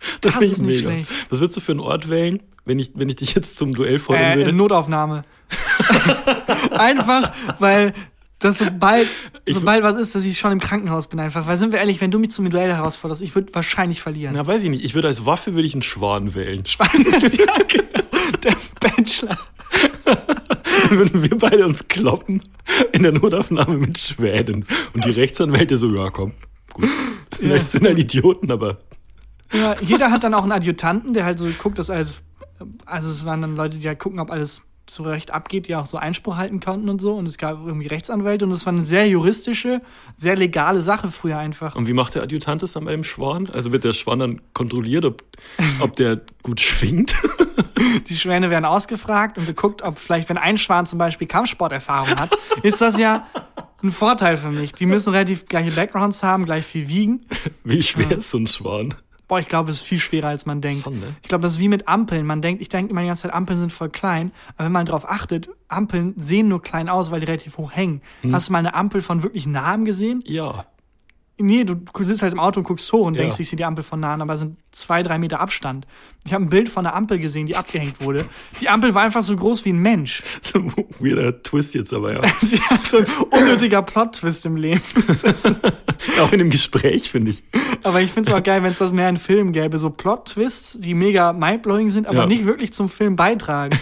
Das 0.20 0.34
Das 0.34 0.42
ist 0.42 0.52
ich 0.52 0.58
nicht 0.58 0.84
mega. 0.84 0.90
schlecht. 0.90 1.10
Was 1.30 1.40
würdest 1.40 1.56
du 1.56 1.60
für 1.60 1.72
einen 1.72 1.80
Ort 1.80 2.08
wählen, 2.08 2.40
wenn 2.64 2.78
ich, 2.78 2.90
wenn 2.94 3.08
ich 3.08 3.16
dich 3.16 3.34
jetzt 3.34 3.58
zum 3.58 3.74
Duell 3.74 3.98
fordern 3.98 4.32
Äh, 4.32 4.36
würde? 4.36 4.52
Notaufnahme. 4.52 5.24
einfach, 6.72 7.32
weil 7.58 7.92
das 8.38 8.58
sobald, 8.58 9.08
Ich- 9.44 9.54
sobald 9.54 9.82
was 9.82 9.96
ist, 9.96 10.14
dass 10.14 10.24
ich 10.24 10.38
schon 10.38 10.52
im 10.52 10.60
Krankenhaus 10.60 11.06
bin 11.08 11.18
einfach. 11.20 11.46
Weil 11.46 11.56
sind 11.56 11.72
wir 11.72 11.78
ehrlich, 11.78 12.00
wenn 12.00 12.10
du 12.10 12.18
mich 12.18 12.30
zum 12.30 12.48
Duell 12.50 12.72
herausforderst, 12.72 13.22
ich 13.22 13.34
würde 13.34 13.54
wahrscheinlich 13.54 14.02
verlieren. 14.02 14.34
Na, 14.36 14.46
weiß 14.46 14.62
ich 14.64 14.70
nicht. 14.70 14.84
Ich 14.84 14.94
würde 14.94 15.08
als 15.08 15.24
Waffe 15.24 15.54
würde 15.54 15.66
ich 15.66 15.74
einen 15.74 15.82
Schwan 15.82 16.34
wählen. 16.34 16.62
ja, 16.78 16.86
genau. 17.68 18.04
Der 18.42 18.56
Bachelor. 18.80 19.38
Dann 20.04 20.98
würden 20.98 21.22
wir 21.22 21.38
beide 21.38 21.64
uns 21.66 21.88
kloppen 21.88 22.42
in 22.92 23.02
der 23.02 23.12
Notaufnahme 23.12 23.76
mit 23.78 23.98
Schwänen. 23.98 24.64
Und 24.92 25.04
die 25.04 25.10
Rechtsanwälte 25.10 25.76
so, 25.76 25.92
ja 25.94 26.10
komm, 26.10 26.32
gut. 26.72 26.88
Vielleicht 27.32 27.72
sind 27.72 27.86
halt 27.86 27.98
Idioten, 27.98 28.50
aber 28.52 28.78
Ja, 29.52 29.76
jeder 29.80 30.10
hat 30.10 30.24
dann 30.24 30.34
auch 30.34 30.42
einen 30.42 30.52
Adjutanten, 30.52 31.14
der 31.14 31.24
halt 31.24 31.38
so 31.38 31.46
guckt, 31.58 31.78
dass 31.78 31.90
alles. 31.90 32.22
Also 32.84 33.10
es 33.10 33.24
waren 33.24 33.42
dann 33.42 33.56
Leute, 33.56 33.78
die 33.78 33.86
halt 33.86 33.98
gucken, 33.98 34.18
ob 34.18 34.30
alles 34.30 34.62
so 34.88 35.02
recht 35.02 35.32
abgeht, 35.32 35.68
die 35.68 35.74
auch 35.74 35.86
so 35.86 35.96
Einspruch 35.96 36.36
halten 36.36 36.60
konnten 36.60 36.88
und 36.88 37.00
so. 37.00 37.14
Und 37.14 37.26
es 37.26 37.38
gab 37.38 37.66
irgendwie 37.66 37.88
Rechtsanwälte 37.88 38.44
und 38.44 38.52
es 38.52 38.64
war 38.66 38.72
eine 38.72 38.84
sehr 38.84 39.08
juristische, 39.08 39.82
sehr 40.16 40.36
legale 40.36 40.80
Sache 40.80 41.08
früher 41.08 41.38
einfach. 41.38 41.74
Und 41.74 41.88
wie 41.88 41.92
macht 41.92 42.14
der 42.14 42.22
Adjutant 42.22 42.62
das 42.62 42.72
dann 42.72 42.84
bei 42.84 42.92
dem 42.92 43.04
Schwan? 43.04 43.50
Also 43.50 43.72
wird 43.72 43.84
der 43.84 43.92
Schwan 43.92 44.20
dann 44.20 44.40
kontrolliert, 44.54 45.04
ob, 45.04 45.24
ob 45.80 45.96
der 45.96 46.20
gut 46.42 46.60
schwingt? 46.60 47.14
Die 48.08 48.16
Schwäne 48.16 48.50
werden 48.50 48.64
ausgefragt 48.64 49.38
und 49.38 49.46
geguckt, 49.46 49.82
ob 49.82 49.98
vielleicht, 49.98 50.28
wenn 50.28 50.38
ein 50.38 50.56
Schwan 50.56 50.86
zum 50.86 50.98
Beispiel 50.98 51.26
Kampfsporterfahrung 51.26 52.18
hat, 52.18 52.36
ist 52.62 52.80
das 52.80 52.98
ja 52.98 53.26
ein 53.82 53.92
Vorteil 53.92 54.36
für 54.36 54.50
mich. 54.50 54.72
Die 54.72 54.86
müssen 54.86 55.10
relativ 55.10 55.46
gleiche 55.46 55.72
Backgrounds 55.72 56.22
haben, 56.22 56.44
gleich 56.44 56.64
viel 56.64 56.88
wiegen. 56.88 57.26
Wie 57.64 57.82
schwer 57.82 58.12
ist 58.12 58.30
so 58.30 58.38
ein 58.38 58.46
Schwan? 58.46 58.94
Boah, 59.28 59.40
ich 59.40 59.48
glaube, 59.48 59.70
es 59.70 59.76
ist 59.76 59.82
viel 59.82 59.98
schwerer, 59.98 60.28
als 60.28 60.46
man 60.46 60.60
denkt. 60.60 60.84
Schon, 60.84 61.00
ne? 61.00 61.16
Ich 61.22 61.28
glaube, 61.28 61.42
das 61.42 61.54
ist 61.54 61.58
wie 61.58 61.68
mit 61.68 61.88
Ampeln. 61.88 62.26
Man 62.26 62.42
denkt, 62.42 62.62
ich 62.62 62.68
denke 62.68 62.90
immer 62.90 63.00
die 63.00 63.08
ganze 63.08 63.22
Zeit, 63.22 63.32
Ampeln 63.32 63.58
sind 63.58 63.72
voll 63.72 63.88
klein. 63.88 64.30
Aber 64.56 64.66
wenn 64.66 64.72
man 64.72 64.86
darauf 64.86 65.08
achtet, 65.08 65.48
Ampeln 65.68 66.14
sehen 66.16 66.48
nur 66.48 66.62
klein 66.62 66.88
aus, 66.88 67.10
weil 67.10 67.20
die 67.20 67.26
relativ 67.26 67.58
hoch 67.58 67.72
hängen. 67.72 68.02
Hm. 68.22 68.34
Hast 68.34 68.48
du 68.48 68.52
mal 68.52 68.58
eine 68.58 68.74
Ampel 68.74 69.02
von 69.02 69.22
wirklich 69.22 69.46
nahem 69.46 69.84
gesehen? 69.84 70.22
Ja. 70.26 70.66
Nee, 71.38 71.64
du 71.64 71.76
sitzt 72.00 72.22
halt 72.22 72.32
im 72.32 72.40
Auto 72.40 72.60
und 72.60 72.64
guckst 72.64 72.90
hoch 72.94 73.06
und 73.06 73.14
Ja. 73.14 73.20
denkst, 73.20 73.38
ich 73.40 73.48
sehe 73.50 73.58
die 73.58 73.64
Ampel 73.66 73.84
von 73.84 74.00
nahen, 74.00 74.22
aber 74.22 74.32
es 74.32 74.40
sind 74.40 74.56
zwei, 74.72 75.02
drei 75.02 75.18
Meter 75.18 75.38
Abstand. 75.38 75.86
Ich 76.24 76.32
habe 76.32 76.44
ein 76.44 76.48
Bild 76.48 76.70
von 76.70 76.86
einer 76.86 76.96
Ampel 76.96 77.18
gesehen, 77.18 77.46
die 77.46 77.56
abgehängt 77.56 78.00
wurde. 78.00 78.24
Die 78.60 78.70
Ampel 78.70 78.94
war 78.94 79.02
einfach 79.02 79.22
so 79.22 79.36
groß 79.36 79.64
wie 79.66 79.70
ein 79.74 79.78
Mensch. 79.78 80.22
So 80.42 80.58
ein 80.60 80.72
weirder 80.98 81.42
Twist 81.42 81.74
jetzt 81.74 81.92
aber, 81.92 82.14
ja. 82.14 82.22
So 82.88 82.98
ein 82.98 83.06
unnötiger 83.30 83.82
Plot-Twist 83.82 84.46
im 84.46 84.56
Leben. 84.56 84.80
Auch 86.20 86.32
in 86.32 86.38
dem 86.38 86.50
Gespräch, 86.50 87.10
finde 87.10 87.32
ich. 87.32 87.42
aber 87.82 88.00
ich 88.00 88.12
finde 88.12 88.30
es 88.30 88.36
auch 88.36 88.42
geil, 88.42 88.62
wenn 88.62 88.72
es 88.72 88.78
das 88.78 88.92
mehr 88.92 89.08
in 89.08 89.16
Filmen 89.18 89.52
gäbe. 89.52 89.78
So 89.78 89.90
Plot-Twists, 89.90 90.78
die 90.80 90.94
mega 90.94 91.32
mindblowing 91.32 91.90
sind, 91.90 92.06
aber 92.06 92.20
Ja. 92.20 92.26
nicht 92.26 92.46
wirklich 92.46 92.72
zum 92.72 92.88
Film 92.88 93.16
beitragen. 93.16 93.78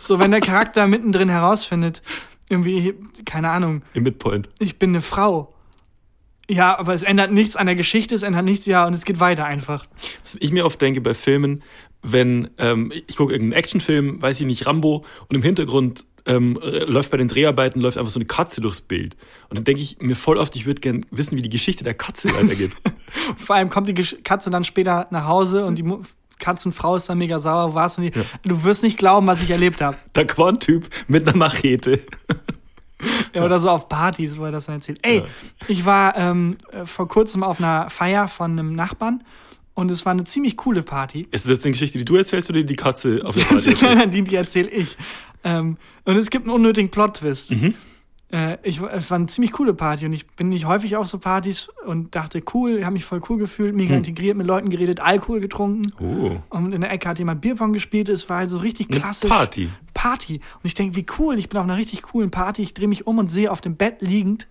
so, 0.00 0.18
wenn 0.18 0.30
der 0.32 0.40
Charakter 0.40 0.86
mittendrin 0.86 1.28
herausfindet, 1.28 2.02
irgendwie, 2.48 2.94
keine 3.24 3.50
Ahnung, 3.50 3.82
Im 3.94 4.02
Midpoint. 4.04 4.48
ich 4.58 4.78
bin 4.78 4.90
eine 4.90 5.00
Frau. 5.02 5.54
Ja, 6.50 6.78
aber 6.78 6.94
es 6.94 7.02
ändert 7.02 7.30
nichts 7.30 7.56
an 7.56 7.66
der 7.66 7.74
Geschichte, 7.74 8.14
es 8.14 8.22
ändert 8.22 8.44
nichts, 8.44 8.64
ja, 8.66 8.86
und 8.86 8.94
es 8.94 9.04
geht 9.04 9.20
weiter 9.20 9.44
einfach. 9.44 9.86
Was 10.22 10.36
ich 10.40 10.50
mir 10.50 10.64
oft 10.64 10.80
denke 10.80 11.00
bei 11.00 11.12
Filmen, 11.14 11.62
wenn 12.02 12.48
ähm, 12.58 12.92
ich 13.06 13.16
gucke 13.16 13.32
irgendeinen 13.32 13.58
Actionfilm, 13.58 14.22
weiß 14.22 14.40
ich 14.40 14.46
nicht, 14.46 14.66
Rambo, 14.66 15.04
und 15.28 15.36
im 15.36 15.42
Hintergrund 15.42 16.04
ähm, 16.26 16.58
äh, 16.62 16.84
läuft 16.84 17.10
bei 17.10 17.16
den 17.16 17.28
Dreharbeiten 17.28 17.80
läuft 17.80 17.98
einfach 17.98 18.10
so 18.10 18.18
eine 18.18 18.26
Katze 18.26 18.60
durchs 18.60 18.80
Bild. 18.80 19.16
Und 19.50 19.56
dann 19.58 19.64
denke 19.64 19.82
ich 19.82 19.98
mir 20.00 20.14
voll 20.16 20.36
oft, 20.38 20.54
ich 20.56 20.64
würde 20.66 20.80
gern 20.80 21.04
wissen, 21.10 21.36
wie 21.36 21.42
die 21.42 21.48
Geschichte 21.50 21.84
der 21.84 21.94
Katze 21.94 22.28
weitergeht. 22.34 22.72
Vor 23.36 23.56
allem 23.56 23.68
kommt 23.70 23.88
die 23.88 23.94
Katze 23.94 24.48
dann 24.50 24.64
später 24.64 25.06
nach 25.10 25.26
Hause 25.26 25.64
und 25.66 25.76
die 25.76 25.82
Mu- 25.82 26.02
Katzenfrau 26.38 26.94
ist 26.96 27.08
dann 27.08 27.18
mega 27.18 27.38
sauer. 27.40 27.74
Warst 27.74 27.96
du 27.98 28.02
nicht? 28.02 28.14
Du 28.44 28.62
wirst 28.62 28.84
nicht 28.84 28.96
glauben, 28.96 29.26
was 29.26 29.42
ich 29.42 29.50
erlebt 29.50 29.80
habe. 29.80 29.96
da 30.12 30.22
war 30.36 30.50
ein 30.50 30.60
Typ 30.60 30.88
mit 31.08 31.26
einer 31.26 31.36
Machete. 31.36 32.00
Ja, 33.34 33.44
oder 33.44 33.58
so 33.60 33.68
auf 33.68 33.88
Partys, 33.88 34.38
wo 34.38 34.44
er 34.46 34.50
das 34.52 34.66
dann 34.66 34.76
erzählt. 34.76 34.98
Ey, 35.02 35.18
Ja. 35.18 35.24
ich 35.68 35.84
war 35.84 36.16
ähm, 36.16 36.56
äh, 36.72 36.84
vor 36.86 37.06
kurzem 37.08 37.42
auf 37.42 37.58
einer 37.58 37.90
Feier 37.90 38.26
von 38.28 38.52
einem 38.52 38.74
Nachbarn 38.74 39.22
und 39.74 39.90
es 39.90 40.04
war 40.06 40.12
eine 40.12 40.24
ziemlich 40.24 40.56
coole 40.56 40.82
Party. 40.82 41.28
Ist 41.30 41.44
das 41.44 41.52
jetzt 41.52 41.64
eine 41.66 41.72
Geschichte, 41.72 41.98
die 41.98 42.04
du 42.04 42.16
erzählst 42.16 42.48
oder 42.50 42.62
die 42.62 42.74
Katze 42.76 43.20
auf 43.24 43.34
der 43.36 43.42
Party 43.44 43.70
erzählt? 43.70 44.14
die, 44.14 44.22
die 44.24 44.34
erzähle 44.36 44.68
ich. 44.70 44.96
Ähm, 45.44 45.76
und 46.04 46.16
es 46.16 46.30
gibt 46.30 46.46
einen 46.46 46.54
unnötigen 46.54 46.90
Plot-Twist. 46.90 47.50
Mhm. 47.52 47.74
Äh, 48.30 48.58
ich, 48.62 48.80
es 48.80 49.10
war 49.10 49.16
eine 49.16 49.26
ziemlich 49.26 49.52
coole 49.52 49.72
Party 49.72 50.04
und 50.04 50.12
ich 50.12 50.26
bin 50.26 50.50
nicht 50.50 50.66
häufig 50.66 50.96
auf 50.96 51.06
so 51.06 51.18
Partys 51.18 51.70
und 51.86 52.14
dachte, 52.14 52.42
cool, 52.52 52.84
habe 52.84 52.92
mich 52.92 53.04
voll 53.04 53.22
cool 53.28 53.38
gefühlt, 53.38 53.74
mega 53.74 53.94
integriert, 53.96 54.36
mit 54.36 54.46
Leuten 54.46 54.68
geredet, 54.68 55.00
Alkohol 55.00 55.40
getrunken. 55.40 55.92
Hm. 55.96 56.20
Oh. 56.20 56.56
Und 56.56 56.72
in 56.72 56.82
der 56.82 56.92
Ecke 56.92 57.08
hat 57.08 57.18
jemand 57.18 57.40
Bierpong 57.40 57.72
gespielt. 57.72 58.08
Es 58.08 58.28
war 58.28 58.38
also 58.38 58.58
richtig 58.58 58.90
Eine 58.90 59.00
klassisch. 59.00 59.30
Party. 59.30 59.70
Party. 59.94 60.34
Und 60.34 60.64
ich 60.64 60.74
denke, 60.74 60.96
wie 60.96 61.06
cool, 61.18 61.38
ich 61.38 61.48
bin 61.48 61.58
auf 61.58 61.64
einer 61.64 61.76
richtig 61.76 62.02
coolen 62.02 62.30
Party. 62.30 62.62
Ich 62.62 62.74
drehe 62.74 62.88
mich 62.88 63.06
um 63.06 63.18
und 63.18 63.30
sehe 63.30 63.50
auf 63.50 63.60
dem 63.60 63.76
Bett 63.76 64.02
liegend, 64.02 64.46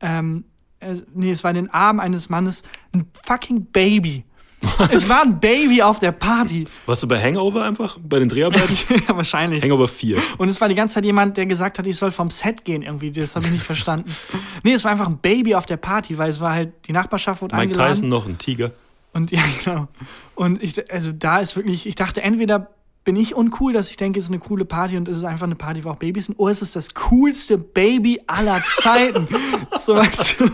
ähm, 0.00 0.44
äh, 0.80 0.94
nee, 1.12 1.32
es 1.32 1.42
war 1.42 1.50
in 1.50 1.56
den 1.56 1.70
Armen 1.70 2.00
eines 2.00 2.28
Mannes, 2.28 2.62
ein 2.92 3.06
fucking 3.24 3.66
Baby. 3.72 4.24
Es 4.90 5.08
war 5.08 5.22
ein 5.22 5.38
Baby 5.38 5.82
auf 5.82 5.98
der 5.98 6.12
Party. 6.12 6.66
Warst 6.86 7.02
du 7.02 7.08
bei 7.08 7.20
Hangover 7.22 7.64
einfach? 7.64 7.98
Bei 8.02 8.18
den 8.18 8.28
Dreharbeiten? 8.28 9.02
ja, 9.08 9.16
wahrscheinlich. 9.16 9.62
Hangover 9.62 9.88
4. 9.88 10.18
Und 10.38 10.48
es 10.48 10.60
war 10.60 10.68
die 10.68 10.74
ganze 10.74 10.94
Zeit 10.94 11.04
jemand, 11.04 11.36
der 11.36 11.46
gesagt 11.46 11.78
hat, 11.78 11.86
ich 11.86 11.96
soll 11.96 12.10
vom 12.10 12.30
Set 12.30 12.64
gehen 12.64 12.82
irgendwie. 12.82 13.10
Das 13.10 13.36
habe 13.36 13.46
ich 13.46 13.52
nicht 13.52 13.64
verstanden. 13.64 14.14
Nee, 14.64 14.72
es 14.72 14.84
war 14.84 14.90
einfach 14.90 15.06
ein 15.06 15.18
Baby 15.18 15.54
auf 15.54 15.66
der 15.66 15.76
Party, 15.76 16.18
weil 16.18 16.30
es 16.30 16.40
war 16.40 16.52
halt, 16.52 16.72
die 16.86 16.92
Nachbarschaft 16.92 17.42
wurde 17.42 17.54
Mike 17.54 17.68
eingeladen. 17.68 17.92
Tyson 17.94 18.08
noch, 18.08 18.26
ein 18.26 18.38
Tiger. 18.38 18.72
Und 19.12 19.30
ja, 19.30 19.42
genau. 19.64 19.88
Und 20.34 20.62
ich, 20.62 20.92
also 20.92 21.12
da 21.12 21.38
ist 21.38 21.56
wirklich, 21.56 21.86
ich 21.86 21.94
dachte, 21.94 22.22
entweder 22.22 22.70
bin 23.08 23.16
ich 23.16 23.34
uncool, 23.34 23.72
dass 23.72 23.88
ich 23.88 23.96
denke, 23.96 24.18
es 24.18 24.26
ist 24.26 24.30
eine 24.30 24.38
coole 24.38 24.66
Party 24.66 24.98
und 24.98 25.08
es 25.08 25.16
ist 25.16 25.24
einfach 25.24 25.46
eine 25.46 25.54
Party, 25.54 25.82
wo 25.82 25.88
auch 25.88 25.96
Babys 25.96 26.26
sind, 26.26 26.38
oder 26.38 26.50
es 26.50 26.60
ist 26.60 26.76
das 26.76 26.92
coolste 26.92 27.56
Baby 27.56 28.20
aller 28.26 28.62
Zeiten. 28.82 29.26
so 29.80 29.96
weißt 29.96 30.36
du. 30.38 30.50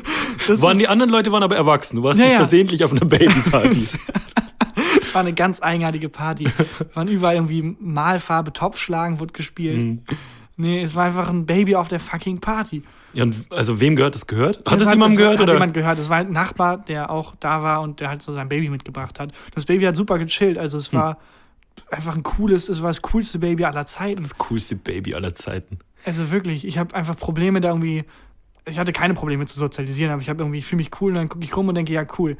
Das 0.47 0.63
Waren 0.63 0.79
die 0.79 0.87
anderen 0.87 1.11
Leute 1.11 1.33
waren 1.33 1.43
aber 1.43 1.57
erwachsen. 1.57 1.97
Du 1.97 2.05
warst 2.05 2.21
Ja, 2.21 2.27
nicht 2.27 2.33
ja. 2.35 2.39
versehentlich 2.39 2.85
auf 2.85 2.93
einer 2.93 3.05
Babyparty. 3.07 3.71
es 5.03 5.15
war 5.15 5.23
eine 5.23 5.33
ganz 5.33 5.61
eigenartige 5.63 6.09
Party. 6.09 6.47
Waren 6.95 7.09
überall 7.09 7.35
irgendwie 7.35 7.77
Malfarbe, 7.81 8.53
Topfschlagen 8.53 9.19
wurde 9.19 9.33
gespielt. 9.33 9.79
Mhm. 9.83 10.03
Nee, 10.57 10.81
es 10.81 10.95
war 10.95 11.07
einfach 11.07 11.29
ein 11.29 11.47
Baby 11.47 11.75
auf 11.75 11.89
der 11.89 11.99
fucking 11.99 12.39
Party. 12.39 12.85
ja, 13.15 13.25
und 13.25 13.47
also 13.51 13.81
wem 13.81 13.97
gehört 13.97 14.15
das 14.15 14.29
gehört? 14.29 14.59
Hat 14.59 14.79
das, 14.81 14.87
hat- 14.87 14.95
jemandem 14.95 15.17
gehört? 15.19 15.39
Hat 15.39 15.43
oder? 15.43 15.55
jemand 15.55 15.75
gehört. 15.75 15.99
Das 15.99 16.09
war 16.09 16.19
ein 16.19 16.31
Nachbar, 16.31 16.79
der 16.79 17.11
auch 17.11 17.35
da 17.41 17.65
war 17.65 17.83
und 17.83 17.99
der 17.99 18.11
halt 18.11 18.23
so 18.23 18.33
sein 18.33 18.49
Baby 18.49 18.69
mitgebracht 18.71 19.19
hat. 19.19 19.33
Das 19.57 19.65
Baby 19.65 19.85
hat 19.87 19.97
super 19.97 20.19
gechillt. 20.21 20.57
Also 20.57 20.77
Hm. 20.77 20.81
es 20.83 20.93
war 20.93 21.19
einfach 21.91 22.15
ein 22.15 22.23
cooles, 22.23 22.69
es 22.69 22.83
war 22.83 22.91
das 22.91 23.03
coolste 23.03 23.39
Baby 23.39 23.65
aller 23.65 23.87
Zeiten. 23.87 24.23
das 24.23 24.39
coolste 24.39 24.77
Baby 24.77 25.15
aller 25.15 25.35
Zeiten. 25.35 25.79
Also 26.05 26.31
wirklich, 26.31 26.67
ich 26.67 26.79
habe 26.79 26.95
einfach 26.95 27.17
Probleme 27.17 27.61
da 27.61 27.69
irgendwie. 27.69 28.05
Ich 28.67 28.79
hatte 28.79 28.93
keine 28.93 29.15
Probleme 29.15 29.45
zu 29.45 29.59
sozialisieren, 29.59 30.11
aber 30.11 30.23
ich 30.23 30.29
habe 30.29 30.43
irgendwie, 30.43 30.59
ich 30.59 30.67
fühle 30.67 30.79
mich 30.79 30.91
cool 31.01 31.13
und 31.13 31.17
dann 31.17 31.29
gucke 31.29 31.45
ich 31.45 31.55
rum 31.55 31.69
und 31.69 31.75
denke, 31.75 31.93
ja, 31.93 32.07
cool. 32.19 32.37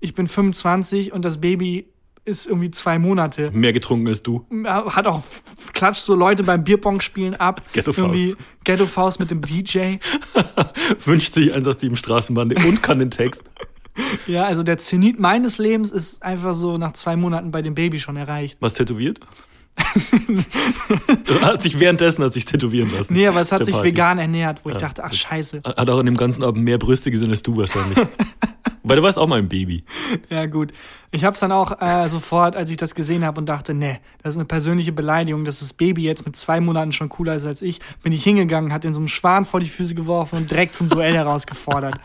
Ich 0.00 0.14
bin 0.14 0.26
25 0.26 1.12
und 1.12 1.24
das 1.24 1.40
Baby 1.40 1.88
ist 2.24 2.46
irgendwie 2.46 2.70
zwei 2.70 2.98
Monate. 2.98 3.50
Mehr 3.52 3.72
getrunken 3.72 4.08
als 4.08 4.22
du. 4.22 4.44
Hat 4.64 5.06
auch 5.06 5.22
klatscht 5.72 6.02
so 6.02 6.14
Leute 6.14 6.42
beim 6.42 6.62
Bierpong 6.62 7.00
spielen 7.00 7.34
ab. 7.34 7.62
Ghetto 7.72 7.92
Faust. 7.92 8.14
Irgendwie 8.14 8.36
Ghetto 8.64 8.86
Faust 8.86 9.18
mit 9.18 9.30
dem 9.30 9.40
DJ. 9.40 9.96
Wünscht 11.04 11.32
sich 11.34 11.48
187 11.48 11.98
Straßenbande 11.98 12.56
und 12.66 12.82
kann 12.82 12.98
den 12.98 13.10
Text. 13.10 13.44
Ja, 14.26 14.44
also 14.44 14.62
der 14.62 14.78
Zenit 14.78 15.18
meines 15.18 15.58
Lebens 15.58 15.90
ist 15.90 16.22
einfach 16.22 16.54
so 16.54 16.78
nach 16.78 16.92
zwei 16.92 17.16
Monaten 17.16 17.50
bei 17.50 17.62
dem 17.62 17.74
Baby 17.74 17.98
schon 17.98 18.16
erreicht. 18.16 18.56
Was 18.60 18.74
tätowiert? 18.74 19.20
hat 21.42 21.62
sich 21.62 21.78
währenddessen 21.78 22.24
hat 22.24 22.32
sich 22.34 22.44
tätowieren 22.44 22.90
lassen. 22.92 23.12
Nee, 23.12 23.26
aber 23.26 23.40
es 23.40 23.52
hat 23.52 23.64
sich 23.64 23.74
Party. 23.74 23.88
vegan 23.90 24.18
ernährt, 24.18 24.64
wo 24.64 24.70
ich 24.70 24.74
Ja. 24.74 24.80
dachte, 24.80 25.04
ach 25.04 25.12
scheiße. 25.12 25.62
Hat 25.64 25.88
auch 25.90 26.00
in 26.00 26.06
dem 26.06 26.16
ganzen 26.16 26.42
Abend 26.42 26.64
mehr 26.64 26.78
Brüste 26.78 27.10
gesehen 27.10 27.30
als 27.30 27.42
du 27.42 27.56
wahrscheinlich. 27.56 27.98
Weil 28.82 28.96
du 28.96 29.02
warst 29.02 29.18
auch 29.18 29.26
mal 29.26 29.38
ein 29.38 29.48
Baby. 29.48 29.84
Ja, 30.30 30.46
gut. 30.46 30.72
Ich 31.10 31.22
habe 31.24 31.34
es 31.34 31.40
dann 31.40 31.52
auch 31.52 31.80
äh, 31.80 32.08
sofort, 32.08 32.56
als 32.56 32.70
ich 32.70 32.76
das 32.76 32.94
gesehen 32.94 33.24
habe 33.24 33.38
und 33.40 33.46
dachte, 33.46 33.74
nee, 33.74 33.98
das 34.22 34.34
ist 34.34 34.38
eine 34.38 34.46
persönliche 34.46 34.92
Beleidigung, 34.92 35.44
dass 35.44 35.60
das 35.60 35.72
Baby 35.74 36.02
jetzt 36.04 36.24
mit 36.24 36.36
zwei 36.36 36.60
Monaten 36.60 36.92
schon 36.92 37.08
cooler 37.08 37.34
ist 37.34 37.44
als 37.44 37.60
ich, 37.60 37.80
bin 38.02 38.12
ich 38.12 38.24
hingegangen, 38.24 38.72
hat 38.72 38.84
den 38.84 38.94
so 38.94 39.00
einem 39.00 39.08
Schwan 39.08 39.44
vor 39.44 39.60
die 39.60 39.68
Füße 39.68 39.94
geworfen 39.94 40.36
und 40.38 40.50
direkt 40.50 40.74
zum 40.74 40.88
Duell 40.88 41.14
herausgefordert. 41.14 42.00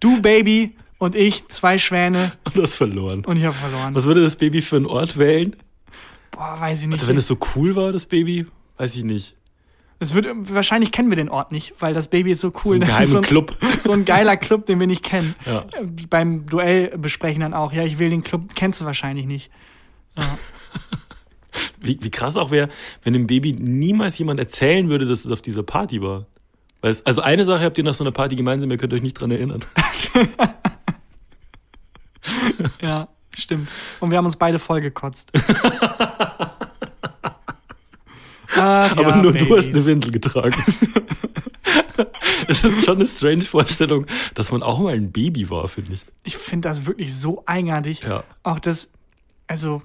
Du 0.00 0.20
Baby 0.20 0.76
und 0.98 1.14
ich, 1.14 1.48
zwei 1.48 1.78
Schwäne 1.78 2.32
Und 2.44 2.56
du 2.56 2.62
hast 2.62 2.74
verloren. 2.76 3.24
und 3.24 3.36
ich 3.36 3.44
habe 3.44 3.54
verloren. 3.54 3.94
Was 3.94 4.04
würde 4.04 4.22
das 4.22 4.36
Baby 4.36 4.62
für 4.62 4.76
einen 4.76 4.86
Ort 4.86 5.18
wählen? 5.18 5.56
Boah, 6.32 6.56
weiß 6.58 6.82
ich 6.82 6.86
nicht. 6.88 6.98
Also 7.00 7.08
wenn 7.08 7.16
es 7.16 7.26
so 7.26 7.38
cool 7.56 7.74
war, 7.76 7.92
das 7.92 8.06
Baby, 8.06 8.46
weiß 8.76 8.96
ich 8.96 9.04
nicht. 9.04 9.34
Es 10.00 10.14
wird, 10.14 10.28
wahrscheinlich 10.32 10.92
kennen 10.92 11.10
wir 11.10 11.16
den 11.16 11.28
Ort 11.28 11.50
nicht, 11.50 11.74
weil 11.80 11.92
das 11.92 12.06
Baby 12.06 12.30
ist 12.30 12.40
so 12.40 12.48
cool. 12.48 12.62
So 12.62 12.72
ein 12.74 12.80
das 12.80 13.00
ist 13.00 13.10
so 13.10 13.20
Club. 13.20 13.56
So 13.82 13.92
ein 13.92 14.04
geiler 14.04 14.36
Club, 14.36 14.66
den 14.66 14.78
wir 14.80 14.86
nicht 14.86 15.02
kennen. 15.02 15.34
Ja. 15.46 15.60
Äh, 15.72 15.84
Beim 16.10 16.46
Duell 16.46 16.96
besprechen 16.98 17.40
dann 17.40 17.54
auch, 17.54 17.72
ja, 17.72 17.84
ich 17.84 17.98
will 17.98 18.10
den 18.10 18.22
Club, 18.22 18.54
kennst 18.54 18.80
du 18.80 18.84
wahrscheinlich 18.84 19.26
nicht. 19.26 19.50
Ja. 20.16 20.38
Wie, 21.80 21.98
wie 22.00 22.10
krass 22.10 22.36
auch 22.36 22.50
wäre, 22.50 22.68
wenn 23.02 23.14
dem 23.14 23.26
Baby 23.26 23.52
niemals 23.52 24.18
jemand 24.18 24.38
erzählen 24.38 24.88
würde, 24.88 25.06
dass 25.06 25.24
es 25.24 25.30
auf 25.30 25.42
dieser 25.42 25.62
Party 25.62 26.02
war. 26.02 26.26
Es, 26.82 27.04
also 27.06 27.22
eine 27.22 27.42
Sache 27.42 27.64
habt 27.64 27.78
ihr 27.78 27.84
nach 27.84 27.94
so 27.94 28.04
einer 28.04 28.12
Party 28.12 28.36
gemeinsam, 28.36 28.70
ihr 28.70 28.76
könnt 28.76 28.92
euch 28.92 29.02
nicht 29.02 29.14
dran 29.14 29.30
erinnern. 29.32 29.64
Ja, 32.80 33.08
stimmt. 33.36 33.68
Und 34.00 34.10
wir 34.10 34.18
haben 34.18 34.24
uns 34.26 34.36
beide 34.36 34.58
vollgekotzt. 34.58 35.30
Ach, 38.54 38.92
Aber 38.92 39.02
ja, 39.02 39.16
nur 39.16 39.32
du 39.32 39.56
hast 39.56 39.66
Babys. 39.66 39.76
eine 39.76 39.86
Windel 39.86 40.10
getragen. 40.10 40.54
Es 42.46 42.64
ist 42.64 42.84
schon 42.84 42.96
eine 42.96 43.06
strange 43.06 43.42
Vorstellung, 43.42 44.06
dass 44.34 44.50
man 44.50 44.62
auch 44.62 44.78
mal 44.78 44.94
ein 44.94 45.12
Baby 45.12 45.50
war, 45.50 45.68
finde 45.68 45.94
ich. 45.94 46.00
Ich 46.22 46.36
finde 46.38 46.68
das 46.68 46.86
wirklich 46.86 47.14
so 47.14 47.42
eigenartig. 47.44 48.00
Ja. 48.00 48.24
Auch 48.42 48.58
das, 48.58 48.88
also, 49.48 49.82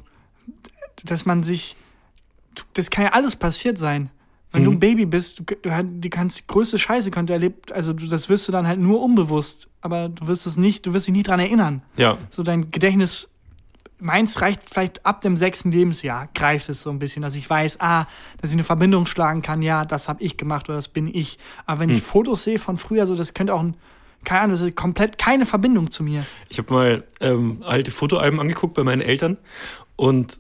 dass 1.04 1.26
man 1.26 1.44
sich, 1.44 1.76
das 2.74 2.90
kann 2.90 3.04
ja 3.06 3.12
alles 3.12 3.36
passiert 3.36 3.78
sein. 3.78 4.12
Wenn 4.54 4.64
du 4.64 4.70
Mhm. 4.72 4.78
ein 4.78 4.80
Baby 4.80 5.06
bist, 5.06 5.40
du, 5.40 5.44
du 5.62 5.84
die 5.84 6.10
kannst 6.10 6.40
die 6.40 6.48
größte 6.48 6.78
Scheiße 6.78 7.12
könnte 7.12 7.34
erlebt, 7.34 7.72
also 7.72 7.92
du, 7.92 8.06
das 8.08 8.30
wirst 8.30 8.48
du 8.48 8.52
dann 8.52 8.68
halt 8.68 8.80
nur 8.80 9.02
unbewusst, 9.02 9.68
aber 9.82 10.10
du 10.10 10.28
wirst 10.28 10.46
es 10.48 10.56
nicht, 10.58 10.86
du 10.86 10.94
wirst 10.94 11.08
dich 11.08 11.14
nie 11.14 11.24
dran 11.24 11.40
erinnern. 11.40 11.82
Ja. 11.98 12.18
So 12.30 12.44
dein 12.44 12.70
Gedächtnis, 12.72 13.30
meins 14.00 14.42
reicht 14.42 14.70
vielleicht 14.70 15.06
ab 15.06 15.22
dem 15.22 15.36
sechsten 15.38 15.72
Lebensjahr, 15.72 16.30
greift 16.36 16.70
es 16.70 16.82
so 16.84 16.90
ein 16.92 17.00
bisschen, 17.00 17.22
dass 17.24 17.36
ich 17.36 17.50
weiß, 17.50 17.80
ah, 17.82 18.06
dass 18.42 18.52
ich 18.52 18.56
eine 18.56 18.64
Verbindung 18.64 19.06
schlagen 19.08 19.42
kann, 19.42 19.62
ja, 19.64 19.86
das 19.86 20.08
habe 20.08 20.22
ich 20.22 20.38
gemacht 20.38 20.70
oder 20.70 20.78
das 20.78 20.88
bin 20.88 21.08
ich. 21.14 21.40
Aber 21.66 21.80
wenn 21.82 21.90
ich 21.90 21.98
Hm. 21.98 22.04
Fotos 22.04 22.44
sehe 22.44 22.60
von 22.60 22.78
früher, 22.78 23.06
so 23.08 23.16
das 23.16 23.34
könnte 23.34 23.54
auch 23.56 23.62
ein, 23.62 23.76
keine 24.24 24.42
Ahnung, 24.42 24.52
das 24.52 24.62
ist 24.62 24.76
komplett 24.76 25.18
keine 25.18 25.46
Verbindung 25.46 25.90
zu 25.90 26.04
mir. 26.04 26.26
Ich 26.50 26.58
habe 26.60 26.74
mal 26.74 27.04
ähm, 27.22 27.64
alte 27.66 27.92
Fotoalben 27.92 28.40
angeguckt 28.40 28.74
bei 28.76 28.84
meinen 28.84 29.02
Eltern 29.02 29.38
und 29.96 30.40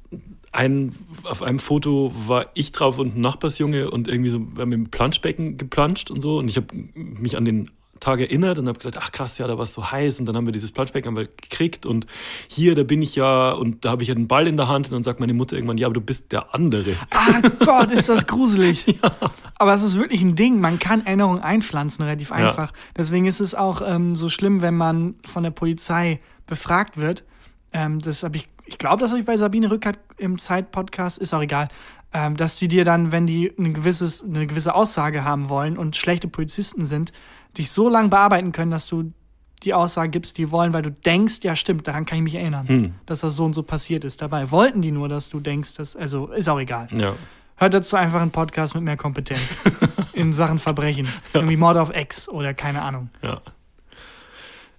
ein, 0.54 0.96
auf 1.24 1.42
einem 1.42 1.60
Foto 1.60 2.14
war 2.28 2.48
ich 2.54 2.72
drauf 2.72 3.00
und 3.00 3.16
ein 3.16 3.22
Nachbarsjunge 3.22 3.90
und 3.90 4.08
irgendwie 4.08 4.30
so, 4.30 4.40
wir 4.40 4.62
haben 4.62 4.72
im 4.72 4.90
Planschbecken 4.90 5.58
geplanscht 5.58 6.12
und 6.12 6.22
so 6.22 6.38
und 6.38 6.48
ich 6.48 6.58
habe 6.58 6.68
mich 6.94 7.36
an 7.36 7.46
den 7.46 7.72
Tag 8.00 8.20
erinnert 8.20 8.60
und 8.60 8.68
habe 8.68 8.78
gesagt, 8.78 8.98
ach 9.00 9.12
krass, 9.12 9.38
ja, 9.38 9.48
da 9.48 9.58
war 9.58 9.64
es 9.64 9.74
so 9.74 9.90
heiß 9.92 10.20
und 10.20 10.26
dann 10.26 10.36
haben 10.36 10.46
wir 10.46 10.52
dieses 10.52 10.72
Planschbecken 10.72 11.08
haben 11.08 11.16
wir 11.16 11.24
gekriegt 11.26 11.86
und 11.86 12.06
hier, 12.48 12.76
da 12.76 12.84
bin 12.84 13.02
ich 13.02 13.16
ja 13.16 13.52
und 13.52 13.86
da 13.86 13.92
habe 13.92 14.04
ich 14.04 14.12
einen 14.12 14.28
Ball 14.28 14.46
in 14.46 14.58
der 14.58 14.68
Hand 14.68 14.88
und 14.88 14.94
dann 14.94 15.04
sagt 15.04 15.22
meine 15.22 15.34
Mutter 15.34 15.56
irgendwann, 15.56 15.78
ja, 15.78 15.88
aber 15.88 15.94
du 15.94 16.02
bist 16.02 16.32
der 16.32 16.54
andere. 16.54 16.96
Ah 17.12 17.42
Gott, 17.60 17.92
ist 17.92 18.10
das 18.10 18.28
gruselig. 18.28 19.00
Aber 19.56 19.74
es 19.74 19.84
ist 19.84 19.98
wirklich 19.98 20.22
ein 20.22 20.36
Ding. 20.36 20.60
Man 20.60 20.80
kann 20.80 21.06
Erinnerungen 21.06 21.42
einpflanzen, 21.42 22.04
relativ 22.04 22.34
einfach. 22.34 22.74
Deswegen 22.98 23.26
ist 23.26 23.40
es 23.40 23.56
auch 23.56 23.82
ähm, 23.86 24.16
so 24.16 24.28
schlimm, 24.28 24.62
wenn 24.62 24.76
man 24.76 25.16
von 25.26 25.44
der 25.44 25.52
Polizei 25.52 26.20
befragt 26.46 26.98
wird. 26.98 27.24
Ähm, 27.72 28.00
das 28.00 28.24
habe 28.24 28.38
ich, 28.38 28.50
ich 28.74 28.80
glaube, 28.80 29.00
das 29.02 29.12
habe 29.12 29.20
ich 29.20 29.26
bei 29.26 29.38
Sabine 29.38 29.70
Rückert 29.70 30.00
im 30.18 30.40
Zeit-Podcast, 30.40 31.20
ist 31.20 31.32
auch 31.34 31.42
egal. 31.44 31.68
Ähm, 32.12 32.36
dass 32.36 32.58
die 32.58 32.68
dir 32.68 32.84
dann, 32.86 33.12
wenn 33.12 33.28
die 33.28 33.52
ein 33.58 33.74
gewisses, 33.74 34.24
eine 34.24 34.48
gewisse 34.48 34.74
Aussage 34.74 35.24
haben 35.24 35.48
wollen 35.50 35.78
und 35.78 35.96
schlechte 35.96 36.28
Polizisten 36.28 36.86
sind, 36.86 37.12
dich 37.58 37.72
so 37.72 37.88
lange 37.90 38.10
bearbeiten 38.10 38.52
können, 38.52 38.72
dass 38.72 38.88
du 38.88 39.14
die 39.62 39.74
Aussage 39.76 40.10
gibst, 40.10 40.38
die 40.40 40.50
wollen, 40.52 40.74
weil 40.74 40.82
du 40.82 40.92
denkst, 40.92 41.40
ja 41.44 41.56
stimmt, 41.56 41.88
daran 41.88 42.06
kann 42.06 42.18
ich 42.18 42.24
mich 42.24 42.36
erinnern, 42.36 42.68
Hm. 42.68 42.94
dass 43.06 43.22
das 43.22 43.36
so 43.36 43.46
und 43.46 43.54
so 43.54 43.62
passiert 43.64 44.04
ist. 44.04 44.22
Dabei 44.22 44.50
wollten 44.52 44.82
die 44.82 44.92
nur, 44.92 45.08
dass 45.08 45.30
du 45.30 45.40
denkst, 45.40 45.76
dass, 45.76 45.96
also 45.96 46.28
ist 46.28 46.50
auch 46.50 46.60
egal. 46.60 46.88
Ja. 46.92 47.14
Hört 47.58 47.74
dazu 47.76 47.96
einfach 47.96 48.22
einen 48.22 48.32
Podcast 48.32 48.74
mit 48.76 48.84
mehr 48.84 48.98
Kompetenz 48.98 49.62
in 50.14 50.34
Sachen 50.34 50.58
Verbrechen. 50.60 51.08
Irgendwie 51.34 51.58
Mord 51.58 51.78
auf 51.78 51.92
Ex 51.92 52.28
oder 52.28 52.54
keine 52.56 52.82
Ahnung. 52.82 53.10
Ja. 53.22 53.42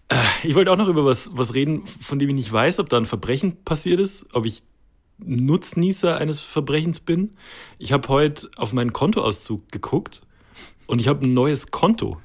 Äh, 0.09 0.17
Ich 0.43 0.55
wollte 0.55 0.71
auch 0.73 0.77
noch 0.77 0.88
über 0.88 1.05
was, 1.05 1.31
was 1.33 1.55
reden, 1.55 1.87
von 2.01 2.19
dem 2.19 2.29
ich 2.31 2.35
nicht 2.35 2.53
weiß, 2.53 2.79
ob 2.79 2.88
da 2.88 2.97
ein 2.97 3.07
Verbrechen 3.07 3.64
passiert 3.64 4.01
ist, 4.01 4.27
ob 4.35 4.45
ich 4.47 4.62
Nutznießer 5.19 6.17
eines 6.19 6.40
Verbrechens 6.40 7.01
bin. 7.01 7.37
Ich 7.79 7.93
habe 7.93 8.09
heute 8.09 8.51
auf 8.57 8.73
meinen 8.73 8.93
Kontoauszug 8.93 9.71
geguckt 9.71 10.23
und 10.87 11.01
ich 11.01 11.09
habe 11.09 11.25
ein 11.25 11.35
neues 11.35 11.71
Konto. 11.71 12.19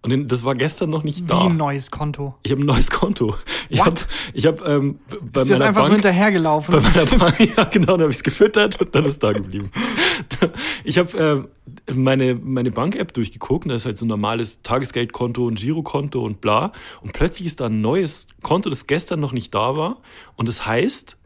Und 0.00 0.28
das 0.30 0.44
war 0.44 0.54
gestern 0.54 0.90
noch 0.90 1.02
nicht 1.02 1.24
Wie 1.24 1.26
da. 1.28 1.46
ein 1.46 1.56
neues 1.56 1.90
Konto. 1.90 2.36
Ich 2.44 2.52
habe 2.52 2.62
ein 2.62 2.66
neues 2.66 2.88
Konto. 2.90 3.34
Ich 3.68 3.84
habe 3.84 3.96
ich 4.32 4.46
hab, 4.46 4.64
ähm, 4.66 5.00
bei 5.20 5.40
Ist 5.42 5.50
das 5.50 5.58
meiner 5.58 5.68
einfach 5.70 5.82
so 5.82 5.88
Bank, 5.88 6.02
hinterhergelaufen? 6.02 6.72
bei 6.74 6.80
meiner 6.80 7.04
Bank, 7.18 7.40
ja 7.56 7.64
genau, 7.64 7.86
dann 7.92 8.02
habe 8.02 8.10
ich 8.10 8.18
es 8.18 8.22
gefüttert 8.22 8.80
und 8.80 8.94
dann 8.94 9.04
ist 9.04 9.12
es 9.12 9.18
da 9.18 9.32
geblieben. 9.32 9.70
Ich 10.84 10.98
habe 10.98 11.48
äh, 11.88 11.92
meine, 11.92 12.36
meine 12.36 12.70
Bank-App 12.70 13.12
durchgeguckt 13.12 13.64
und 13.64 13.70
da 13.70 13.74
ist 13.74 13.86
halt 13.86 13.98
so 13.98 14.04
ein 14.04 14.08
normales 14.08 14.62
Tagesgeldkonto 14.62 15.44
und 15.46 15.58
Girokonto 15.58 16.22
und 16.24 16.40
bla. 16.40 16.72
Und 17.02 17.12
plötzlich 17.12 17.46
ist 17.46 17.60
da 17.60 17.66
ein 17.66 17.80
neues 17.80 18.28
Konto, 18.42 18.70
das 18.70 18.86
gestern 18.86 19.18
noch 19.18 19.32
nicht 19.32 19.52
da 19.52 19.76
war. 19.76 20.00
Und 20.36 20.48
das 20.48 20.64
heißt, 20.64 21.16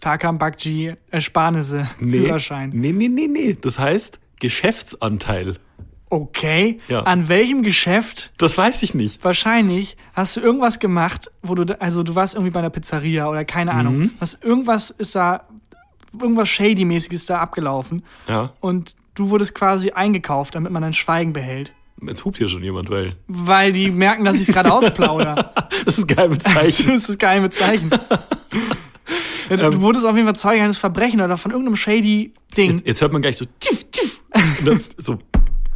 Takam 0.00 0.38
Bakji, 0.38 0.94
Ersparnisse, 1.10 1.88
nee, 1.98 2.18
Führerschein. 2.18 2.70
nee, 2.74 2.92
nee, 2.92 3.08
nee, 3.08 3.26
nee, 3.26 3.56
das 3.60 3.78
heißt 3.78 4.20
Geschäftsanteil. 4.40 5.56
Okay. 6.14 6.78
Ja. 6.88 7.00
An 7.02 7.28
welchem 7.28 7.62
Geschäft? 7.64 8.32
Das 8.38 8.56
weiß 8.56 8.82
ich 8.84 8.94
nicht. 8.94 9.24
Wahrscheinlich 9.24 9.96
hast 10.12 10.36
du 10.36 10.40
irgendwas 10.40 10.78
gemacht, 10.78 11.28
wo 11.42 11.56
du, 11.56 11.80
also 11.80 12.04
du 12.04 12.14
warst 12.14 12.34
irgendwie 12.34 12.52
bei 12.52 12.60
einer 12.60 12.70
Pizzeria 12.70 13.28
oder 13.28 13.44
keine 13.44 13.72
Ahnung. 13.72 13.98
Mhm. 13.98 14.10
Was, 14.20 14.38
irgendwas 14.40 14.90
ist 14.90 15.16
da, 15.16 15.48
irgendwas 16.20 16.48
Shady-mäßiges 16.50 17.26
da 17.26 17.40
abgelaufen. 17.40 18.04
Ja, 18.28 18.52
Und 18.60 18.94
du 19.16 19.30
wurdest 19.30 19.56
quasi 19.56 19.90
eingekauft, 19.90 20.54
damit 20.54 20.70
man 20.70 20.82
dein 20.82 20.92
Schweigen 20.92 21.32
behält. 21.32 21.72
jetzt 22.00 22.24
hupt 22.24 22.38
hier 22.38 22.48
schon 22.48 22.62
jemand, 22.62 22.90
weil 22.90 23.16
Weil 23.26 23.72
die 23.72 23.90
merken, 23.90 24.24
dass 24.24 24.36
ich 24.36 24.48
es 24.48 24.54
gerade 24.54 24.72
ausplaudere. 24.72 25.50
das 25.84 25.98
ist 25.98 26.06
geheimes 26.06 26.38
Das 26.38 26.52
Zeichen. 26.52 26.90
ist 26.92 27.08
das 27.08 27.18
geheime 27.18 27.50
Zeichen. 27.50 27.90
Ja, 29.50 29.56
du, 29.58 29.64
Ähm. 29.64 29.70
du 29.72 29.80
wurdest 29.82 30.06
auf 30.06 30.14
jeden 30.16 30.26
Fall 30.26 30.36
Zeuge 30.36 30.62
eines 30.62 30.78
Verbrechens 30.78 31.20
oder 31.22 31.36
von 31.36 31.50
irgendeinem 31.50 31.76
shady 31.76 32.32
Ding. 32.56 32.70
Jetzt, 32.76 32.86
jetzt 32.86 33.00
hört 33.02 33.12
man 33.12 33.20
gleich 33.20 33.36
so. 33.36 33.44
Und, 33.44 34.66
dann, 34.66 34.80
so. 34.96 35.18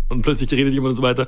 Und 0.08 0.22
plötzlich 0.22 0.50
redet 0.52 0.72
jemand 0.72 0.90
und 0.90 0.96
so 0.96 1.02
weiter. 1.02 1.26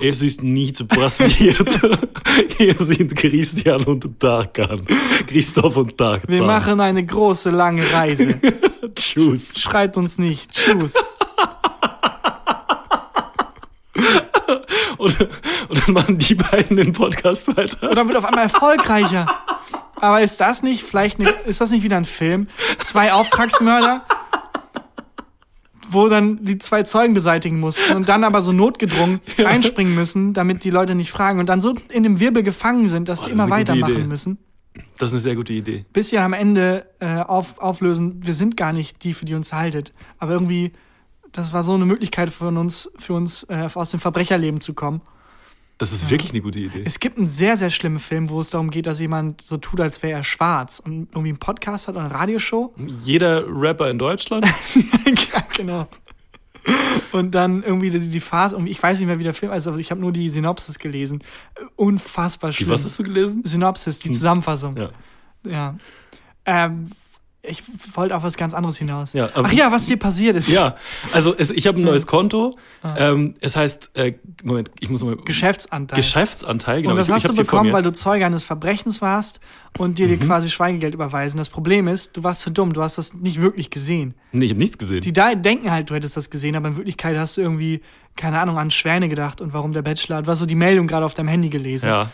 Es 0.00 0.22
ist 0.22 0.42
nicht 0.42 0.86
passiert. 0.88 1.80
Hier 2.58 2.74
sind 2.78 3.14
Christian 3.14 3.84
und 3.84 4.18
Tarkan. 4.18 4.86
Christoph 5.26 5.76
und 5.76 5.96
Tarkan. 5.98 6.28
Wir 6.28 6.42
machen 6.42 6.80
eine 6.80 7.04
große, 7.04 7.50
lange 7.50 7.90
Reise. 7.92 8.40
Tschüss. 8.94 9.58
Schreit 9.58 9.96
uns 9.96 10.18
nicht. 10.18 10.50
Tschüss. 10.50 10.94
Und, 14.98 15.20
und 15.68 15.86
dann 15.86 15.94
machen 15.94 16.16
die 16.18 16.34
beiden 16.34 16.76
den 16.78 16.92
Podcast 16.92 17.54
weiter. 17.54 17.90
Oder 17.90 18.06
wird 18.08 18.16
auf 18.16 18.24
einmal 18.24 18.44
erfolgreicher. 18.44 19.26
Aber 19.96 20.22
ist 20.22 20.40
das 20.40 20.62
nicht 20.62 20.82
vielleicht 20.82 21.18
ne, 21.18 21.34
ist 21.46 21.60
das 21.60 21.70
nicht 21.70 21.82
wieder 21.82 21.96
ein 21.96 22.04
Film? 22.04 22.48
Zwei 22.80 23.12
Auftragsmörder, 23.12 24.04
wo 25.88 26.08
dann 26.08 26.44
die 26.44 26.58
zwei 26.58 26.82
Zeugen 26.82 27.14
beseitigen 27.14 27.60
mussten 27.60 27.94
und 27.94 28.08
dann 28.08 28.24
aber 28.24 28.42
so 28.42 28.52
notgedrungen 28.52 29.20
einspringen 29.44 29.94
müssen, 29.94 30.32
damit 30.32 30.64
die 30.64 30.70
Leute 30.70 30.94
nicht 30.94 31.10
fragen 31.10 31.38
und 31.38 31.48
dann 31.48 31.60
so 31.60 31.74
in 31.90 32.02
dem 32.02 32.20
Wirbel 32.20 32.42
gefangen 32.42 32.88
sind, 32.88 33.08
dass 33.08 33.22
Oh, 33.22 33.24
sie 33.24 33.30
immer 33.30 33.50
weitermachen 33.50 34.08
müssen. 34.08 34.38
Das 34.98 35.08
ist 35.08 35.14
eine 35.14 35.20
sehr 35.22 35.36
gute 35.36 35.52
Idee. 35.52 35.84
bis 35.92 36.10
sie 36.10 36.18
am 36.18 36.32
Ende 36.34 36.86
äh, 37.00 37.20
auf, 37.20 37.58
auflösen, 37.58 38.20
wir 38.24 38.34
sind 38.34 38.56
gar 38.56 38.72
nicht 38.72 39.02
die, 39.04 39.14
für 39.14 39.24
die 39.24 39.34
uns 39.34 39.52
haltet. 39.52 39.92
Aber 40.18 40.32
irgendwie, 40.32 40.72
das 41.32 41.52
war 41.52 41.62
so 41.62 41.74
eine 41.74 41.86
Möglichkeit 41.86 42.30
von 42.30 42.56
uns, 42.56 42.90
für 42.98 43.14
uns 43.14 43.44
äh, 43.44 43.68
aus 43.74 43.90
dem 43.90 44.00
Verbrecherleben 44.00 44.60
zu 44.60 44.74
kommen. 44.74 45.00
Das 45.78 45.92
ist 45.92 46.08
wirklich 46.08 46.30
eine 46.30 46.40
gute 46.40 46.58
Idee. 46.58 46.82
Es 46.86 47.00
gibt 47.00 47.18
einen 47.18 47.26
sehr, 47.26 47.58
sehr 47.58 47.68
schlimmen 47.68 47.98
Film, 47.98 48.30
wo 48.30 48.40
es 48.40 48.48
darum 48.48 48.70
geht, 48.70 48.86
dass 48.86 48.98
jemand 48.98 49.42
so 49.42 49.58
tut, 49.58 49.80
als 49.80 50.02
wäre 50.02 50.14
er 50.14 50.24
schwarz 50.24 50.80
und 50.80 51.10
irgendwie 51.10 51.28
einen 51.28 51.38
Podcast 51.38 51.86
hat 51.86 51.96
oder 51.96 52.06
eine 52.06 52.14
Radioshow. 52.14 52.74
Jeder 53.00 53.44
Rapper 53.46 53.90
in 53.90 53.98
Deutschland. 53.98 54.46
ja, 54.74 55.46
genau. 55.54 55.86
Und 57.12 57.34
dann 57.34 57.62
irgendwie 57.62 57.90
die, 57.90 58.08
die 58.08 58.20
Phase, 58.20 58.58
ich 58.64 58.82
weiß 58.82 58.98
nicht 58.98 59.06
mehr, 59.06 59.18
wie 59.18 59.24
der 59.24 59.34
Film 59.34 59.52
ist, 59.52 59.66
aber 59.66 59.78
ich 59.78 59.90
habe 59.90 60.00
nur 60.00 60.12
die 60.12 60.30
Synopsis 60.30 60.78
gelesen. 60.78 61.22
Unfassbar 61.76 62.52
schlimm. 62.52 62.68
Die, 62.68 62.72
was 62.72 62.84
hast 62.84 62.98
du 62.98 63.02
gelesen? 63.02 63.42
Synopsis, 63.44 63.98
die 63.98 64.10
Zusammenfassung. 64.10 64.76
Ja. 64.76 64.90
Ja. 65.44 65.76
Ähm, 66.46 66.86
ich 67.48 67.62
wollte 67.94 68.14
auf 68.16 68.22
was 68.22 68.36
ganz 68.36 68.54
anderes 68.54 68.76
hinaus. 68.78 69.12
Ja, 69.12 69.30
aber- 69.34 69.48
Ach 69.48 69.52
ja, 69.52 69.70
was 69.72 69.86
dir 69.86 69.96
passiert 69.96 70.36
ist. 70.36 70.48
Ja, 70.52 70.76
also 71.12 71.34
es, 71.36 71.50
ich 71.50 71.66
habe 71.66 71.78
ein 71.80 71.84
neues 71.84 72.06
Konto. 72.06 72.56
Ähm, 72.96 73.34
es 73.40 73.56
heißt, 73.56 73.90
äh, 73.94 74.14
Moment, 74.42 74.70
ich 74.80 74.88
muss 74.90 75.02
mal. 75.02 75.16
Geschäftsanteil. 75.16 75.96
Geschäftsanteil, 75.96 76.82
genau. 76.82 76.90
und 76.92 76.96
das 76.98 77.08
ich, 77.08 77.14
hast 77.14 77.24
ich 77.24 77.30
du 77.30 77.34
hier 77.36 77.44
bekommen, 77.44 77.72
weil 77.72 77.82
du 77.82 77.92
Zeuge 77.92 78.26
eines 78.26 78.44
Verbrechens 78.44 79.00
warst 79.02 79.40
und 79.78 79.98
dir, 79.98 80.06
dir 80.08 80.18
quasi 80.18 80.50
Schweigegeld 80.50 80.94
überweisen. 80.94 81.36
Das 81.38 81.48
Problem 81.48 81.88
ist, 81.88 82.16
du 82.16 82.24
warst 82.24 82.40
zu 82.42 82.50
dumm, 82.50 82.72
du 82.72 82.82
hast 82.82 82.98
das 82.98 83.12
nicht 83.14 83.40
wirklich 83.40 83.70
gesehen. 83.70 84.14
Nee, 84.32 84.46
ich 84.46 84.50
habe 84.52 84.60
nichts 84.60 84.78
gesehen. 84.78 85.00
Die 85.00 85.12
da 85.12 85.34
denken 85.34 85.70
halt, 85.70 85.90
du 85.90 85.94
hättest 85.94 86.16
das 86.16 86.30
gesehen, 86.30 86.56
aber 86.56 86.68
in 86.68 86.76
Wirklichkeit 86.76 87.16
hast 87.16 87.36
du 87.36 87.40
irgendwie, 87.40 87.82
keine 88.16 88.38
Ahnung, 88.40 88.58
an 88.58 88.70
Schwäne 88.70 89.08
gedacht 89.08 89.40
und 89.40 89.52
warum 89.52 89.72
der 89.72 89.82
Bachelor, 89.82 90.22
du 90.22 90.30
hast 90.30 90.38
so 90.38 90.46
die 90.46 90.54
Meldung 90.54 90.86
gerade 90.86 91.04
auf 91.04 91.14
deinem 91.14 91.28
Handy 91.28 91.48
gelesen 91.48 91.88
ja. 91.88 92.10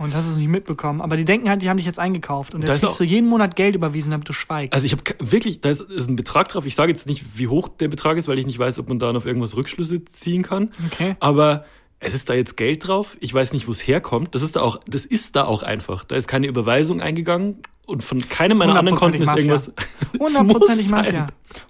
Und 0.00 0.14
hast 0.14 0.26
es 0.26 0.38
nicht 0.38 0.48
mitbekommen. 0.48 1.02
Aber 1.02 1.16
die 1.16 1.26
denken 1.26 1.50
halt, 1.50 1.60
die 1.60 1.68
haben 1.68 1.76
dich 1.76 1.84
jetzt 1.84 1.98
eingekauft 1.98 2.54
und 2.54 2.66
Da 2.66 2.72
jetzt 2.72 2.80
kriegst 2.80 2.98
du 2.98 3.04
jeden 3.04 3.28
Monat 3.28 3.54
Geld 3.54 3.74
überwiesen, 3.74 4.10
damit 4.10 4.26
du 4.26 4.32
schweigst. 4.32 4.72
Also 4.72 4.86
ich 4.86 4.92
habe 4.92 5.02
wirklich, 5.18 5.60
da 5.60 5.68
ist, 5.68 5.82
ist 5.82 6.08
ein 6.08 6.16
Betrag 6.16 6.48
drauf. 6.48 6.64
Ich 6.64 6.74
sage 6.74 6.90
jetzt 6.90 7.06
nicht, 7.06 7.38
wie 7.38 7.48
hoch 7.48 7.68
der 7.68 7.88
Betrag 7.88 8.16
ist, 8.16 8.26
weil 8.26 8.38
ich 8.38 8.46
nicht 8.46 8.58
weiß, 8.58 8.78
ob 8.78 8.88
man 8.88 8.98
da 8.98 9.10
auf 9.10 9.26
irgendwas 9.26 9.56
Rückschlüsse 9.56 10.02
ziehen 10.06 10.42
kann. 10.42 10.70
Okay. 10.86 11.16
Aber 11.20 11.66
es 11.98 12.14
ist 12.14 12.30
da 12.30 12.34
jetzt 12.34 12.56
Geld 12.56 12.88
drauf. 12.88 13.18
Ich 13.20 13.34
weiß 13.34 13.52
nicht, 13.52 13.66
wo 13.66 13.72
es 13.72 13.86
herkommt. 13.86 14.34
Das 14.34 14.40
ist 14.40 14.56
da 14.56 14.62
auch, 14.62 14.80
das 14.88 15.04
ist 15.04 15.36
da 15.36 15.44
auch 15.44 15.62
einfach. 15.62 16.04
Da 16.04 16.16
ist 16.16 16.28
keine 16.28 16.46
Überweisung 16.46 17.02
eingegangen 17.02 17.58
und 17.84 18.02
von 18.02 18.26
keinem 18.26 18.56
meiner 18.56 18.76
anderen 18.76 18.96
Konten 18.96 19.20
ist 19.20 19.28
Hundertprozentig 19.28 19.36
irgendwas. 19.36 19.72
Hundertprozentig 20.18 20.88
Mafia. 20.88 21.26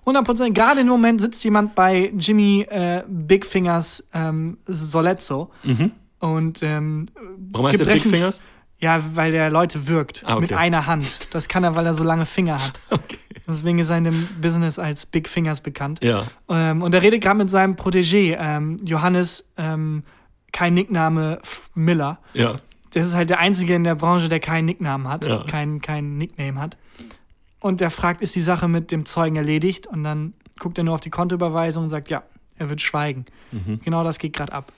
Hundertprozentig. 0.07 0.55
Gerade 0.55 0.83
im 0.83 0.87
Moment 0.87 1.21
sitzt 1.21 1.43
jemand 1.43 1.75
bei 1.75 2.13
Jimmy 2.17 2.65
äh, 2.71 3.03
Big 3.09 3.45
Fingers 3.45 4.05
ähm, 4.15 4.59
Solezzo 4.67 5.51
und 6.21 6.63
ähm, 6.63 7.09
Warum 7.53 7.67
heißt 7.67 7.81
der 7.81 7.87
Big 7.87 8.03
Fingers? 8.03 8.43
Ja, 8.79 9.03
weil 9.15 9.31
der 9.33 9.51
Leute 9.51 9.89
wirkt 9.89 10.23
Ah, 10.25 10.33
okay. 10.35 10.41
mit 10.43 10.53
einer 10.55 10.87
Hand. 10.87 11.29
Das 11.35 11.49
kann 11.49 11.65
er, 11.65 11.75
weil 11.75 11.85
er 11.85 11.93
so 11.95 12.03
lange 12.05 12.25
Finger 12.27 12.63
hat. 12.65 12.81
Okay. 12.91 13.19
Deswegen 13.49 13.81
ist 13.81 13.91
er 13.91 13.99
in 13.99 14.05
dem 14.05 14.29
Business 14.41 14.79
als 14.79 15.07
Big 15.07 15.27
Fingers 15.29 15.61
bekannt. 15.61 15.99
Ja. 16.05 16.25
Ähm, 16.49 16.83
und 16.83 16.95
er 16.95 17.03
redet 17.03 17.21
gerade 17.21 17.39
mit 17.39 17.51
seinem 17.51 17.75
Protégé, 17.75 18.37
ähm, 18.39 18.77
Johannes, 18.85 19.49
ähm, 19.57 20.05
kein 20.53 20.75
Nickname 20.75 21.41
F 21.43 21.69
Miller. 21.75 22.19
Ja. 22.33 22.61
Das 22.93 23.09
ist 23.09 23.15
halt 23.15 23.29
der 23.29 23.41
Einzige 23.41 23.75
in 23.75 23.83
der 23.83 23.97
Branche, 23.97 24.29
der 24.29 24.39
keinen 24.39 24.67
Nicknamen 24.67 25.09
hat, 25.09 25.25
Ja. 25.25 25.43
keinen 25.45 25.81
kein 25.81 26.17
Nickname 26.17 26.61
hat. 26.61 26.77
Und 27.59 27.81
der 27.81 27.91
fragt, 27.91 28.23
ist 28.23 28.37
die 28.37 28.41
Sache 28.41 28.69
mit 28.69 28.93
dem 28.93 29.05
Zeugen 29.05 29.35
erledigt? 29.37 29.87
Und 29.89 30.05
dann 30.05 30.33
guckt 30.61 30.79
er 30.79 30.85
nur 30.85 30.95
auf 30.95 31.01
die 31.01 31.11
Kontoüberweisung 31.11 31.85
und 31.85 31.89
sagt, 31.89 32.09
ja, 32.09 32.23
er 32.57 32.71
wird 32.71 32.81
schweigen. 32.81 33.27
Mhm. 33.51 33.81
Genau 33.85 34.05
das 34.05 34.19
geht 34.21 34.33
gerade 34.33 34.53
ab. 34.53 34.73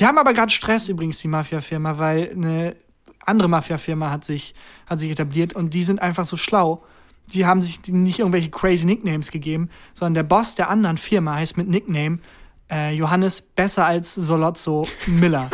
Die 0.00 0.06
haben 0.06 0.16
aber 0.16 0.32
gerade 0.32 0.50
Stress 0.50 0.88
übrigens, 0.88 1.18
die 1.18 1.28
Mafia-Firma, 1.28 1.98
weil 1.98 2.30
eine 2.30 2.76
andere 3.26 3.48
Mafia-Firma 3.48 4.10
hat 4.10 4.24
sich, 4.24 4.54
hat 4.86 4.98
sich 4.98 5.10
etabliert 5.10 5.52
und 5.52 5.74
die 5.74 5.84
sind 5.84 6.00
einfach 6.00 6.24
so 6.24 6.38
schlau. 6.38 6.82
Die 7.34 7.44
haben 7.44 7.60
sich 7.60 7.86
nicht 7.86 8.18
irgendwelche 8.18 8.50
crazy 8.50 8.86
Nicknames 8.86 9.30
gegeben, 9.30 9.68
sondern 9.92 10.14
der 10.14 10.22
Boss 10.22 10.54
der 10.54 10.70
anderen 10.70 10.96
Firma 10.96 11.34
heißt 11.34 11.56
mit 11.58 11.68
Nickname 11.68 12.18
äh, 12.70 12.94
Johannes 12.94 13.42
besser 13.42 13.84
als 13.84 14.14
Solozzo 14.14 14.82
Miller. 15.06 15.50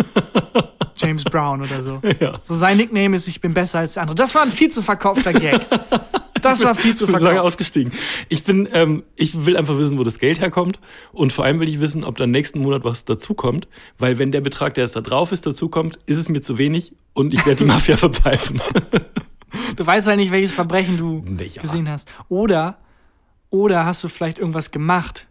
James 0.96 1.24
Brown 1.24 1.60
oder 1.60 1.82
so. 1.82 2.00
Ja. 2.20 2.40
So 2.42 2.54
sein 2.54 2.78
Nickname 2.78 3.16
ist, 3.16 3.28
ich 3.28 3.40
bin 3.40 3.52
besser 3.52 3.80
als 3.80 3.94
der 3.94 4.02
andere. 4.02 4.14
Das 4.14 4.34
war 4.34 4.42
ein 4.42 4.50
viel 4.50 4.70
zu 4.70 4.80
verkaufter 4.80 5.32
Gag. 5.32 5.60
Das 6.50 6.64
war 6.64 6.74
viel 6.74 6.94
zu 6.94 7.04
Ich 7.04 7.10
bin 7.12 7.20
lange 7.20 7.26
verkauft. 7.34 7.46
ausgestiegen. 7.46 7.92
Ich 8.28 8.44
bin, 8.44 8.68
ähm, 8.72 9.02
ich 9.16 9.44
will 9.46 9.56
einfach 9.56 9.78
wissen, 9.78 9.98
wo 9.98 10.04
das 10.04 10.18
Geld 10.18 10.40
herkommt. 10.40 10.78
Und 11.12 11.32
vor 11.32 11.44
allem 11.44 11.60
will 11.60 11.68
ich 11.68 11.80
wissen, 11.80 12.04
ob 12.04 12.16
da 12.16 12.26
nächsten 12.26 12.60
Monat 12.60 12.84
was 12.84 13.04
dazukommt. 13.04 13.68
Weil 13.98 14.18
wenn 14.18 14.30
der 14.32 14.40
Betrag, 14.40 14.74
der 14.74 14.84
jetzt 14.84 14.96
da 14.96 15.00
drauf 15.00 15.32
ist, 15.32 15.46
dazukommt, 15.46 15.98
ist 16.06 16.18
es 16.18 16.28
mir 16.28 16.40
zu 16.40 16.58
wenig 16.58 16.92
und 17.14 17.32
ich 17.34 17.44
werde 17.46 17.64
die 17.64 17.70
Mafia 17.72 17.96
verpfeifen. 17.96 18.60
Du 19.76 19.86
weißt 19.86 20.06
halt 20.06 20.18
nicht, 20.18 20.30
welches 20.32 20.52
Verbrechen 20.52 20.96
du 20.98 21.24
Ja. 21.42 21.60
gesehen 21.62 21.88
hast. 21.88 22.10
Oder, 22.28 22.78
oder 23.50 23.86
hast 23.86 24.02
du 24.04 24.08
vielleicht 24.08 24.38
irgendwas 24.38 24.70
gemacht 24.70 25.26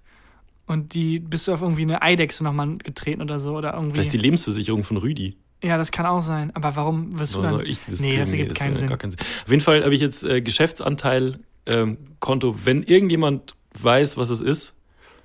und 0.67 0.93
die 0.93 1.19
bist 1.19 1.47
du 1.47 1.53
auf 1.53 1.61
irgendwie 1.61 1.83
eine 1.83 2.01
Eidechse 2.01 2.43
nochmal 2.43 2.77
getreten 2.77 3.21
oder 3.21 3.39
so 3.39 3.55
oder 3.55 3.73
irgendwie. 3.75 3.93
Vielleicht 3.95 4.13
die 4.13 4.17
Lebensversicherung 4.17 4.83
von 4.83 4.97
Rüdi. 4.97 5.35
Ja, 5.65 5.77
das 5.77 5.91
kann 5.91 6.05
auch 6.05 6.21
sein. 6.21 6.51
Aber 6.55 6.75
warum 6.75 7.17
wirst 7.19 7.35
du 7.35 7.41
dann? 7.41 7.59
ich 7.65 7.79
das 7.85 7.99
nee, 7.99 8.17
das 8.17 8.31
ergibt 8.31 8.51
das 8.51 8.57
keinen 8.57 8.77
Sinn. 8.77 8.89
Keinen 8.89 9.11
Sinn. 9.11 9.19
Auf 9.19 9.49
jeden 9.49 9.61
Fall 9.61 9.83
habe 9.83 9.95
ich 9.95 10.01
jetzt 10.01 10.23
äh, 10.23 10.41
Geschäftsanteil, 10.41 11.39
ähm, 11.65 11.97
Konto. 12.19 12.55
Wenn 12.63 12.83
irgendjemand 12.83 13.55
weiß, 13.81 14.17
was 14.17 14.29
es 14.29 14.41
ist, 14.41 14.73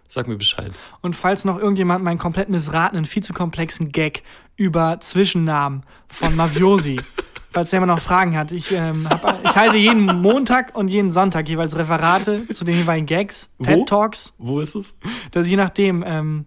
sag 0.09 0.27
mir 0.27 0.37
Bescheid. 0.37 0.73
Und 1.03 1.15
falls 1.15 1.45
noch 1.45 1.59
irgendjemand 1.59 2.03
meinen 2.03 2.19
komplett 2.19 2.49
missratenen, 2.49 3.05
viel 3.05 3.23
zu 3.23 3.33
komplexen 3.33 3.93
Gag 3.93 4.23
über 4.57 4.99
Zwischennamen 5.01 5.85
von 6.09 6.35
Maviosi, 6.35 7.01
falls 7.51 7.71
der 7.71 7.79
immer 7.79 7.87
noch 7.87 8.01
Fragen 8.01 8.37
hat, 8.37 8.51
ich, 8.51 8.73
ähm, 8.73 9.09
hab, 9.09 9.45
ich 9.45 9.55
halte 9.55 9.77
jeden 9.77 10.07
Montag 10.07 10.77
und 10.77 10.89
jeden 10.89 11.11
Sonntag 11.11 11.49
jeweils 11.49 11.77
Referate 11.77 12.47
zu 12.49 12.65
den 12.65 12.77
jeweiligen 12.77 13.07
Gags, 13.07 13.51
Wo? 13.59 13.65
TED 13.65 13.89
Talks, 13.89 14.33
Wo 14.39 14.61
ist 14.61 14.75
es? 14.75 14.95
dass 15.31 15.47
je 15.47 15.57
nachdem, 15.57 16.03
ähm, 16.07 16.47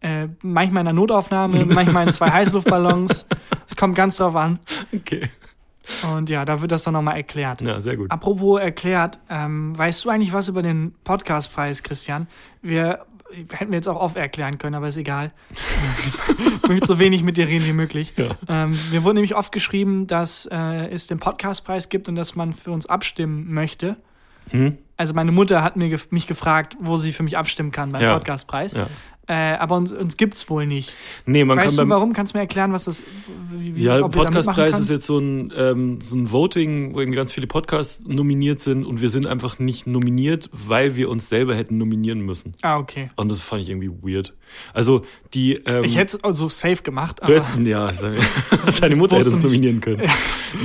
äh, 0.00 0.28
manchmal 0.42 0.82
in 0.82 0.88
einer 0.88 0.92
Notaufnahme, 0.92 1.64
manchmal 1.68 2.06
in 2.06 2.12
zwei 2.12 2.30
Heißluftballons, 2.30 3.26
es 3.66 3.76
kommt 3.76 3.94
ganz 3.94 4.16
drauf 4.16 4.36
an. 4.36 4.58
Okay. 4.94 5.28
Und 6.14 6.28
ja, 6.28 6.44
da 6.44 6.60
wird 6.60 6.72
das 6.72 6.84
dann 6.84 6.94
nochmal 6.94 7.16
erklärt. 7.16 7.62
Ja, 7.62 7.80
sehr 7.80 7.96
gut. 7.96 8.10
Apropos 8.10 8.60
erklärt, 8.60 9.18
ähm, 9.28 9.76
weißt 9.76 10.04
du 10.04 10.10
eigentlich 10.10 10.32
was 10.32 10.48
über 10.48 10.62
den 10.62 10.94
Podcastpreis, 11.04 11.82
Christian? 11.82 12.28
Wir 12.62 13.06
hätten 13.50 13.70
wir 13.70 13.76
jetzt 13.76 13.88
auch 13.88 14.00
oft 14.00 14.16
erklären 14.16 14.58
können, 14.58 14.74
aber 14.74 14.88
ist 14.88 14.96
egal. 14.96 15.32
ich 16.62 16.68
möchte 16.68 16.86
so 16.86 16.98
wenig 16.98 17.22
mit 17.22 17.36
dir 17.36 17.46
reden 17.46 17.64
wie 17.64 17.72
möglich. 17.72 18.14
Ja. 18.16 18.36
Ähm, 18.48 18.78
mir 18.90 19.04
wurde 19.04 19.14
nämlich 19.14 19.36
oft 19.36 19.52
geschrieben, 19.52 20.06
dass 20.06 20.46
äh, 20.50 20.88
es 20.88 21.06
den 21.06 21.18
Podcastpreis 21.18 21.88
gibt 21.88 22.08
und 22.08 22.14
dass 22.14 22.34
man 22.34 22.52
für 22.52 22.72
uns 22.72 22.86
abstimmen 22.86 23.52
möchte. 23.52 23.96
Hm? 24.50 24.78
Also 24.96 25.14
meine 25.14 25.32
Mutter 25.32 25.62
hat 25.62 25.76
mir 25.76 25.96
mich 26.10 26.26
gefragt, 26.26 26.76
wo 26.80 26.96
sie 26.96 27.12
für 27.12 27.22
mich 27.22 27.36
abstimmen 27.38 27.70
kann 27.70 27.92
beim 27.92 28.02
Ja. 28.02 28.14
Podcastpreis. 28.14 28.74
Ja. 28.74 28.88
Äh, 29.30 29.56
aber 29.58 29.76
uns, 29.76 29.92
uns 29.92 30.16
gibt's 30.16 30.50
wohl 30.50 30.66
nicht. 30.66 30.92
Nee, 31.24 31.44
man 31.44 31.56
weißt 31.56 31.76
kann 31.76 31.86
du 31.88 31.94
warum? 31.94 32.12
Kannst 32.14 32.34
du 32.34 32.38
mir 32.38 32.42
erklären, 32.42 32.72
was 32.72 32.86
das 32.86 33.00
wie, 33.52 33.76
wie- 33.76 33.82
Ja, 33.84 34.08
Podcastpreis 34.08 34.76
ist 34.80 34.90
jetzt 34.90 35.06
so 35.06 35.18
ein, 35.20 35.52
ähm, 35.56 36.00
so 36.00 36.16
ein 36.16 36.32
Voting, 36.32 36.94
wo 36.94 37.00
irgendwie 37.00 37.16
ganz 37.16 37.30
viele 37.30 37.46
Podcasts 37.46 38.04
nominiert 38.08 38.58
sind 38.58 38.84
und 38.84 39.00
wir 39.00 39.08
sind 39.08 39.26
einfach 39.28 39.60
nicht 39.60 39.86
nominiert, 39.86 40.50
weil 40.52 40.96
wir 40.96 41.08
uns 41.10 41.28
selber 41.28 41.54
hätten 41.54 41.78
nominieren 41.78 42.22
müssen. 42.22 42.54
Ah, 42.62 42.78
okay. 42.78 43.10
Und 43.14 43.30
das 43.30 43.40
fand 43.40 43.62
ich 43.62 43.68
irgendwie 43.68 43.90
weird. 44.02 44.34
Also 44.72 45.04
die. 45.34 45.54
Ähm, 45.54 45.84
Ich 45.84 45.96
hätte 45.96 46.16
es 46.16 46.24
also 46.24 46.48
safe 46.48 46.82
gemacht, 46.82 47.18
Du 47.20 47.24
aber 47.24 47.44
hättest, 47.44 47.66
ja, 47.66 47.92
seine 48.70 48.96
Mutter 48.96 49.16
hätte 49.18 49.30
uns 49.30 49.42
nominieren 49.42 49.80
können. 49.80 50.02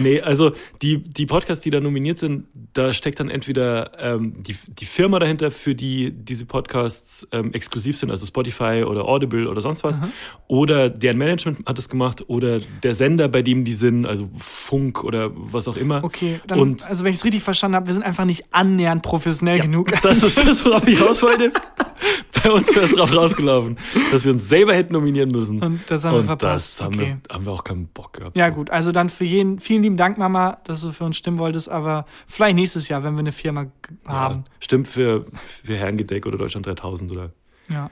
Nee, 0.02 0.22
also 0.22 0.52
die, 0.82 0.98
die 0.98 1.26
Podcasts, 1.26 1.64
die 1.64 1.70
da 1.70 1.80
nominiert 1.80 2.20
sind, 2.20 2.48
da 2.74 2.94
steckt 2.94 3.20
dann 3.20 3.30
entweder 3.30 3.92
ähm, 4.00 4.44
die, 4.44 4.56
die 4.68 4.86
Firma 4.86 5.20
dahinter, 5.20 5.52
für 5.52 5.76
die 5.76 6.12
diese 6.12 6.46
Podcasts 6.46 7.28
ähm, 7.32 7.54
exklusiv 7.54 7.98
sind, 7.98 8.10
also 8.10 8.26
Spotify 8.26 8.84
oder 8.86 9.06
Audible 9.08 9.48
oder 9.48 9.62
sonst 9.62 9.84
was, 9.84 10.02
oder 10.48 10.90
deren 10.90 11.18
Management 11.18 11.66
hat 11.66 11.78
es 11.80 11.90
gemacht, 11.90 12.24
oder 12.28 12.60
der 12.84 12.94
Sender, 12.94 13.28
bei 13.28 13.42
dem 13.42 13.66
die 13.66 13.74
sind, 13.74 14.06
also 14.06 14.30
Funk 14.38 15.04
oder 15.04 15.32
was 15.34 15.68
auch 15.68 15.78
immer. 15.78 16.04
okay. 16.04 16.40
Dann, 16.48 16.60
Und 16.60 16.88
also 16.88 17.04
wenn 17.04 17.12
ich 17.12 17.20
es 17.20 17.26
richtig 17.26 17.44
verstanden 17.44 17.76
habe, 17.76 17.88
wir 17.88 17.94
sind 17.94 18.04
einfach 18.04 18.26
nicht 18.26 18.46
annähernd 18.52 19.02
professionell 19.04 19.60
genug. 19.60 19.92
das 20.02 20.24
ist 20.24 20.38
das, 20.38 20.66
worauf 20.66 20.88
ich 20.88 21.02
raus 21.02 21.22
wollte. 21.22 21.52
Bei 22.46 22.52
uns 22.52 22.76
wäre 22.76 22.86
es 22.86 22.94
drauf 22.94 23.16
rausgelaufen, 23.16 23.78
dass 24.12 24.24
wir 24.24 24.32
uns 24.32 24.48
selber 24.48 24.76
hätten 24.76 24.94
nominieren 24.94 25.30
müssen. 25.32 25.62
Und 25.62 25.82
das 25.88 26.06
haben 26.06 26.14
wir 26.14 26.20
Und 26.20 26.26
verpasst. 26.26 26.80
Das 26.80 26.86
haben, 26.86 26.96
okay. 26.96 27.18
wir, 27.28 27.36
haben 27.36 27.46
wir 27.46 27.54
auch 27.54 27.64
keinen 27.64 27.88
Bock 27.88 28.14
gehabt. 28.14 28.38
Ja, 28.38 28.50
gut. 28.50 28.70
Also 28.70 28.92
dann 28.92 29.10
für 29.10 29.26
jeden, 29.26 29.60
vielen 29.60 29.82
lieben 29.82 29.98
Dank, 29.98 30.20
Mama, 30.20 30.60
dass 30.64 30.82
du 30.82 30.92
für 30.92 31.06
uns 31.06 31.18
stimmen 31.18 31.40
wolltest, 31.40 31.70
aber 31.70 32.06
vielleicht 32.28 32.56
nächstes 32.56 32.88
Jahr, 32.88 33.04
wenn 33.04 33.16
wir 33.16 33.22
eine 33.22 33.32
Firma 33.32 33.66
haben. 34.06 34.44
Ja, 34.46 34.52
stimmt 34.60 34.88
für, 34.88 35.26
für 35.64 35.76
Herrengedeck 35.76 36.28
oder 36.28 36.38
Deutschland 36.38 36.68
3000 36.68 37.12
oder. 37.12 37.32
Ja. 37.68 37.90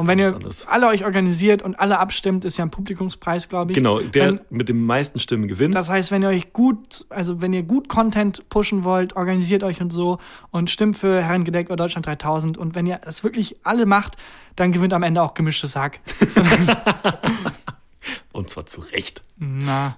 Und 0.00 0.08
wenn 0.08 0.18
ihr 0.18 0.34
anderes. 0.34 0.66
alle 0.66 0.88
euch 0.88 1.04
organisiert 1.04 1.62
und 1.62 1.78
alle 1.78 1.98
abstimmt, 1.98 2.44
ist 2.44 2.56
ja 2.56 2.64
ein 2.64 2.70
Publikumspreis, 2.70 3.48
glaube 3.48 3.72
ich. 3.72 3.76
Genau, 3.76 4.00
der 4.00 4.26
Wenn, 4.26 4.40
mit 4.50 4.68
den 4.68 4.84
meisten 4.84 5.18
Stimmen 5.18 5.46
gewinnt. 5.48 5.74
das 5.74 5.90
heißt, 5.90 6.10
wenn 6.10 6.22
ihr 6.22 6.28
euch 6.28 6.52
gut, 6.52 7.06
also 7.10 7.40
wenn 7.42 7.52
ihr 7.52 7.62
gut 7.62 7.88
Content 7.88 8.48
pushen 8.48 8.84
wollt, 8.84 9.16
organisiert 9.16 9.62
euch 9.62 9.80
und 9.80 9.92
so 9.92 10.18
und 10.50 10.70
stimmt 10.70 10.96
für 10.96 11.22
Herrengedeck 11.22 11.68
oder 11.68 11.84
Deutschland 11.84 12.06
3000 12.06 12.58
und 12.58 12.74
wenn 12.74 12.86
ihr 12.86 13.00
das 13.04 13.24
wirklich 13.24 13.56
alle 13.62 13.86
macht, 13.86 14.16
dann 14.56 14.72
gewinnt 14.72 14.92
am 14.92 15.02
Ende 15.02 15.22
auch 15.22 15.34
gemischtes 15.34 15.76
Hack. 15.76 16.00
Und 18.32 18.50
zwar 18.50 18.66
zu 18.66 18.80
Recht. 18.80 19.22
Na, 19.38 19.96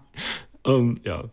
Ähm, 0.64 1.01
ja. 1.05 1.25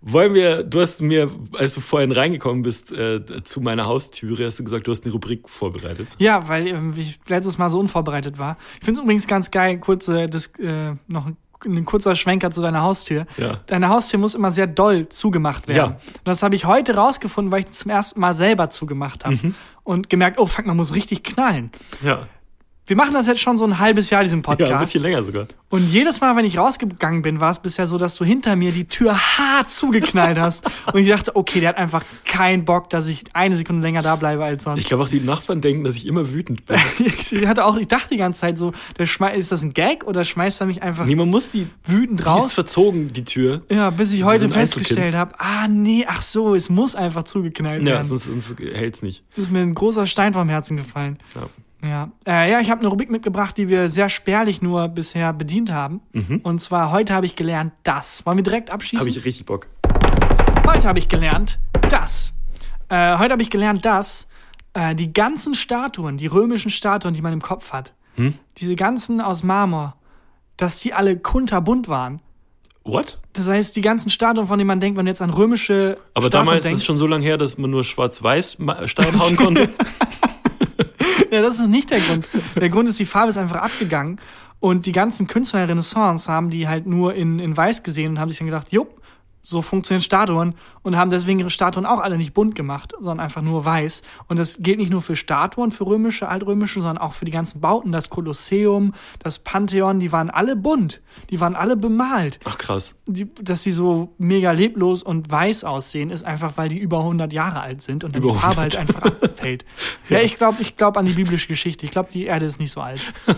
Wollen 0.00 0.34
wir, 0.34 0.62
du 0.62 0.80
hast 0.80 1.00
mir, 1.00 1.30
als 1.54 1.74
du 1.74 1.80
vorhin 1.80 2.12
reingekommen 2.12 2.62
bist, 2.62 2.92
äh, 2.92 3.20
zu 3.44 3.60
meiner 3.60 3.86
Haustüre, 3.86 4.46
hast 4.46 4.58
du 4.58 4.64
gesagt, 4.64 4.86
du 4.86 4.90
hast 4.92 5.04
eine 5.04 5.12
Rubrik 5.12 5.48
vorbereitet. 5.48 6.08
Ja, 6.18 6.48
weil 6.48 6.68
ähm, 6.68 6.94
ich 6.96 7.18
letztes 7.26 7.58
Mal 7.58 7.70
so 7.70 7.80
unvorbereitet 7.80 8.38
war. 8.38 8.56
Ich 8.78 8.84
finde 8.84 9.00
es 9.00 9.04
übrigens 9.04 9.26
ganz 9.26 9.50
geil, 9.50 9.78
kurze, 9.78 10.28
Dis 10.28 10.46
äh, 10.58 10.94
noch 11.08 11.26
eine 11.26 11.36
ein 11.64 11.84
kurzer 11.84 12.14
Schwenker 12.14 12.50
zu 12.50 12.60
deiner 12.60 12.82
Haustür. 12.82 13.26
Ja. 13.36 13.60
Deine 13.66 13.88
Haustür 13.88 14.18
muss 14.18 14.34
immer 14.34 14.50
sehr 14.50 14.66
doll 14.66 15.08
zugemacht 15.08 15.68
werden. 15.68 15.76
Ja. 15.76 16.18
Und 16.18 16.28
das 16.28 16.42
habe 16.42 16.54
ich 16.54 16.66
heute 16.66 16.94
rausgefunden, 16.96 17.50
weil 17.50 17.60
ich 17.60 17.72
zum 17.72 17.90
ersten 17.90 18.20
Mal 18.20 18.34
selber 18.34 18.70
zugemacht 18.70 19.24
habe. 19.24 19.36
Mhm. 19.36 19.54
Und 19.82 20.10
gemerkt, 20.10 20.38
oh 20.38 20.46
fuck, 20.46 20.66
man 20.66 20.76
muss 20.76 20.94
richtig 20.94 21.22
knallen. 21.22 21.70
Ja. 22.02 22.28
Wir 22.88 22.94
machen 22.94 23.14
das 23.14 23.26
jetzt 23.26 23.40
schon 23.40 23.56
so 23.56 23.64
ein 23.64 23.80
halbes 23.80 24.10
Jahr, 24.10 24.22
diesen 24.22 24.42
Podcast. 24.42 24.70
Ja, 24.70 24.76
ein 24.76 24.82
bisschen 24.84 25.02
länger 25.02 25.22
sogar. 25.24 25.48
Und 25.70 25.88
jedes 25.88 26.20
Mal, 26.20 26.36
wenn 26.36 26.44
ich 26.44 26.56
rausgegangen 26.56 27.20
bin, 27.22 27.40
war 27.40 27.50
es 27.50 27.58
bisher 27.58 27.88
so, 27.88 27.98
dass 27.98 28.14
du 28.14 28.24
hinter 28.24 28.54
mir 28.54 28.70
die 28.70 28.84
Tür 28.84 29.18
hart 29.18 29.72
zugeknallt 29.72 30.38
hast. 30.38 30.64
Und 30.92 31.00
ich 31.00 31.08
dachte, 31.08 31.34
okay, 31.34 31.58
der 31.58 31.70
hat 31.70 31.78
einfach 31.78 32.04
keinen 32.24 32.64
Bock, 32.64 32.88
dass 32.90 33.08
ich 33.08 33.24
eine 33.32 33.56
Sekunde 33.56 33.82
länger 33.82 34.02
da 34.02 34.14
bleibe 34.14 34.44
als 34.44 34.62
sonst. 34.62 34.80
Ich 34.82 34.86
glaube 34.86 35.02
auch 35.02 35.08
die 35.08 35.18
Nachbarn 35.18 35.60
denken, 35.60 35.82
dass 35.82 35.96
ich 35.96 36.06
immer 36.06 36.32
wütend 36.32 36.64
bin. 36.66 36.76
ich 37.04 37.44
hatte 37.48 37.64
auch, 37.64 37.76
ich 37.76 37.88
dachte 37.88 38.10
die 38.12 38.18
ganze 38.18 38.40
Zeit 38.40 38.56
so, 38.56 38.72
der 38.96 39.34
ist 39.34 39.50
das 39.50 39.62
ein 39.64 39.74
Gag 39.74 40.04
oder 40.04 40.22
schmeißt 40.22 40.60
er 40.60 40.68
mich 40.68 40.80
einfach 40.80 41.06
Nee, 41.06 41.16
man 41.16 41.28
muss 41.28 41.50
die, 41.50 41.66
wütend 41.84 42.20
die 42.20 42.22
ist 42.22 42.28
raus? 42.28 42.52
verzogen, 42.52 43.12
die 43.12 43.24
Tür. 43.24 43.62
Ja, 43.68 43.90
bis 43.90 44.12
ich 44.12 44.22
heute 44.22 44.46
so 44.46 44.54
festgestellt 44.54 45.16
habe, 45.16 45.34
ah 45.38 45.66
nee, 45.66 46.04
ach 46.08 46.22
so, 46.22 46.54
es 46.54 46.70
muss 46.70 46.94
einfach 46.94 47.24
zugeknallt 47.24 47.82
Ja, 47.82 47.94
werden. 47.94 48.06
sonst, 48.06 48.26
sonst 48.26 48.54
hält's 48.60 49.02
nicht. 49.02 49.24
ist 49.34 49.50
mir 49.50 49.58
ein 49.60 49.74
großer 49.74 50.06
Stein 50.06 50.32
vom 50.34 50.48
Herzen 50.48 50.76
gefallen. 50.76 51.18
Ja. 51.34 51.48
Ja, 51.88 52.10
äh, 52.26 52.50
ja 52.50 52.60
ich 52.60 52.70
habe 52.70 52.80
eine 52.80 52.88
Rubrik 52.88 53.10
mitgebracht, 53.10 53.56
die 53.56 53.68
wir 53.68 53.88
sehr 53.88 54.08
spärlich 54.08 54.62
nur 54.62 54.88
bisher 54.88 55.32
bedient 55.32 55.70
haben. 55.70 56.00
Und 56.42 56.60
zwar 56.60 56.90
heute 56.90 57.14
habe 57.14 57.26
ich 57.26 57.36
gelernt, 57.36 57.72
das. 57.82 58.24
Wollen 58.26 58.38
wir 58.38 58.44
direkt 58.44 58.70
abschließen? 58.70 59.00
Habe 59.06 59.10
ich 59.10 59.24
richtig 59.24 59.46
Bock. 59.46 59.68
Heute 60.66 60.88
habe 60.88 60.98
ich 60.98 61.08
gelernt, 61.08 61.58
das. 61.88 62.32
Äh, 62.88 63.18
heute 63.18 63.32
habe 63.32 63.42
ich 63.42 63.50
gelernt, 63.50 63.84
dass 63.84 64.26
äh, 64.74 64.94
die 64.94 65.12
ganzen 65.12 65.54
Statuen, 65.54 66.16
die 66.16 66.26
römischen 66.26 66.70
Statuen, 66.70 67.14
die 67.14 67.22
man 67.22 67.32
im 67.32 67.42
Kopf 67.42 67.72
hat, 67.72 67.92
Hm? 68.16 68.34
diese 68.56 68.76
ganzen 68.76 69.20
aus 69.20 69.42
Marmor, 69.42 69.96
dass 70.56 70.80
die 70.80 70.92
alle 70.94 71.18
kunterbunt 71.18 71.88
waren. 71.88 72.20
What? 72.82 73.20
Das 73.32 73.48
heißt, 73.48 73.76
die 73.76 73.80
ganzen 73.80 74.10
Statuen, 74.10 74.46
von 74.46 74.58
denen 74.58 74.68
man 74.68 74.80
denkt, 74.80 74.96
wenn 74.96 75.06
du 75.06 75.10
jetzt 75.10 75.20
an 75.22 75.30
römische 75.30 75.98
Aber 76.14 76.26
Statuen 76.26 76.46
damals 76.46 76.62
denkst, 76.62 76.76
ist 76.76 76.82
es 76.82 76.86
schon 76.86 76.96
so 76.96 77.06
lange 77.06 77.24
her, 77.24 77.36
dass 77.36 77.58
man 77.58 77.70
nur 77.70 77.84
schwarz-weiß 77.84 78.58
Stein 78.86 79.20
hauen 79.20 79.36
konnte. 79.36 79.68
Ja, 81.30 81.42
das 81.42 81.58
ist 81.58 81.68
nicht 81.68 81.90
der 81.90 82.00
Grund. 82.00 82.28
Der 82.54 82.68
Grund 82.68 82.88
ist, 82.88 82.98
die 82.98 83.06
Farbe 83.06 83.30
ist 83.30 83.38
einfach 83.38 83.56
abgegangen. 83.56 84.20
Und 84.60 84.86
die 84.86 84.92
ganzen 84.92 85.26
Künstler 85.26 85.60
der 85.60 85.70
Renaissance 85.70 86.30
haben 86.32 86.50
die 86.50 86.66
halt 86.66 86.86
nur 86.86 87.14
in, 87.14 87.38
in 87.38 87.56
weiß 87.56 87.82
gesehen 87.82 88.12
und 88.12 88.20
haben 88.20 88.30
sich 88.30 88.38
dann 88.38 88.46
gedacht, 88.46 88.72
jupp, 88.72 89.02
so 89.46 89.62
funktionieren 89.62 90.02
Statuen 90.02 90.54
und 90.82 90.96
haben 90.96 91.08
deswegen 91.08 91.38
ihre 91.38 91.50
Statuen 91.50 91.86
auch 91.86 92.00
alle 92.00 92.18
nicht 92.18 92.34
bunt 92.34 92.56
gemacht, 92.56 92.94
sondern 92.98 93.20
einfach 93.24 93.42
nur 93.42 93.64
weiß. 93.64 94.02
Und 94.26 94.40
das 94.40 94.58
gilt 94.60 94.78
nicht 94.78 94.90
nur 94.90 95.02
für 95.02 95.14
Statuen, 95.14 95.70
für 95.70 95.86
römische, 95.86 96.28
altrömische, 96.28 96.80
sondern 96.80 96.98
auch 96.98 97.12
für 97.12 97.24
die 97.24 97.30
ganzen 97.30 97.60
Bauten. 97.60 97.92
Das 97.92 98.10
Kolosseum, 98.10 98.92
das 99.20 99.38
Pantheon, 99.38 100.00
die 100.00 100.10
waren 100.10 100.30
alle 100.30 100.56
bunt. 100.56 101.00
Die 101.30 101.40
waren 101.40 101.54
alle 101.54 101.76
bemalt. 101.76 102.40
Ach 102.44 102.58
krass. 102.58 102.94
Die, 103.06 103.32
dass 103.36 103.62
sie 103.62 103.70
so 103.70 104.14
mega 104.18 104.50
leblos 104.50 105.04
und 105.04 105.30
weiß 105.30 105.62
aussehen, 105.62 106.10
ist 106.10 106.24
einfach, 106.24 106.56
weil 106.56 106.68
die 106.68 106.78
über 106.78 106.98
100 106.98 107.32
Jahre 107.32 107.60
alt 107.60 107.82
sind 107.82 108.02
und 108.02 108.16
dann 108.16 108.22
Über 108.22 108.32
die 108.32 108.38
Farbe 108.38 108.62
100. 108.62 108.78
halt 108.78 108.88
einfach 108.88 109.22
abfällt. 109.22 109.64
Ja, 110.08 110.20
ich 110.20 110.34
glaube 110.34 110.60
ich 110.60 110.76
glaub 110.76 110.96
an 110.96 111.06
die 111.06 111.12
biblische 111.12 111.48
Geschichte. 111.48 111.84
Ich 111.84 111.90
glaube, 111.92 112.10
die 112.12 112.24
Erde 112.24 112.46
ist 112.46 112.58
nicht 112.58 112.72
so 112.72 112.80
alt. 112.80 113.00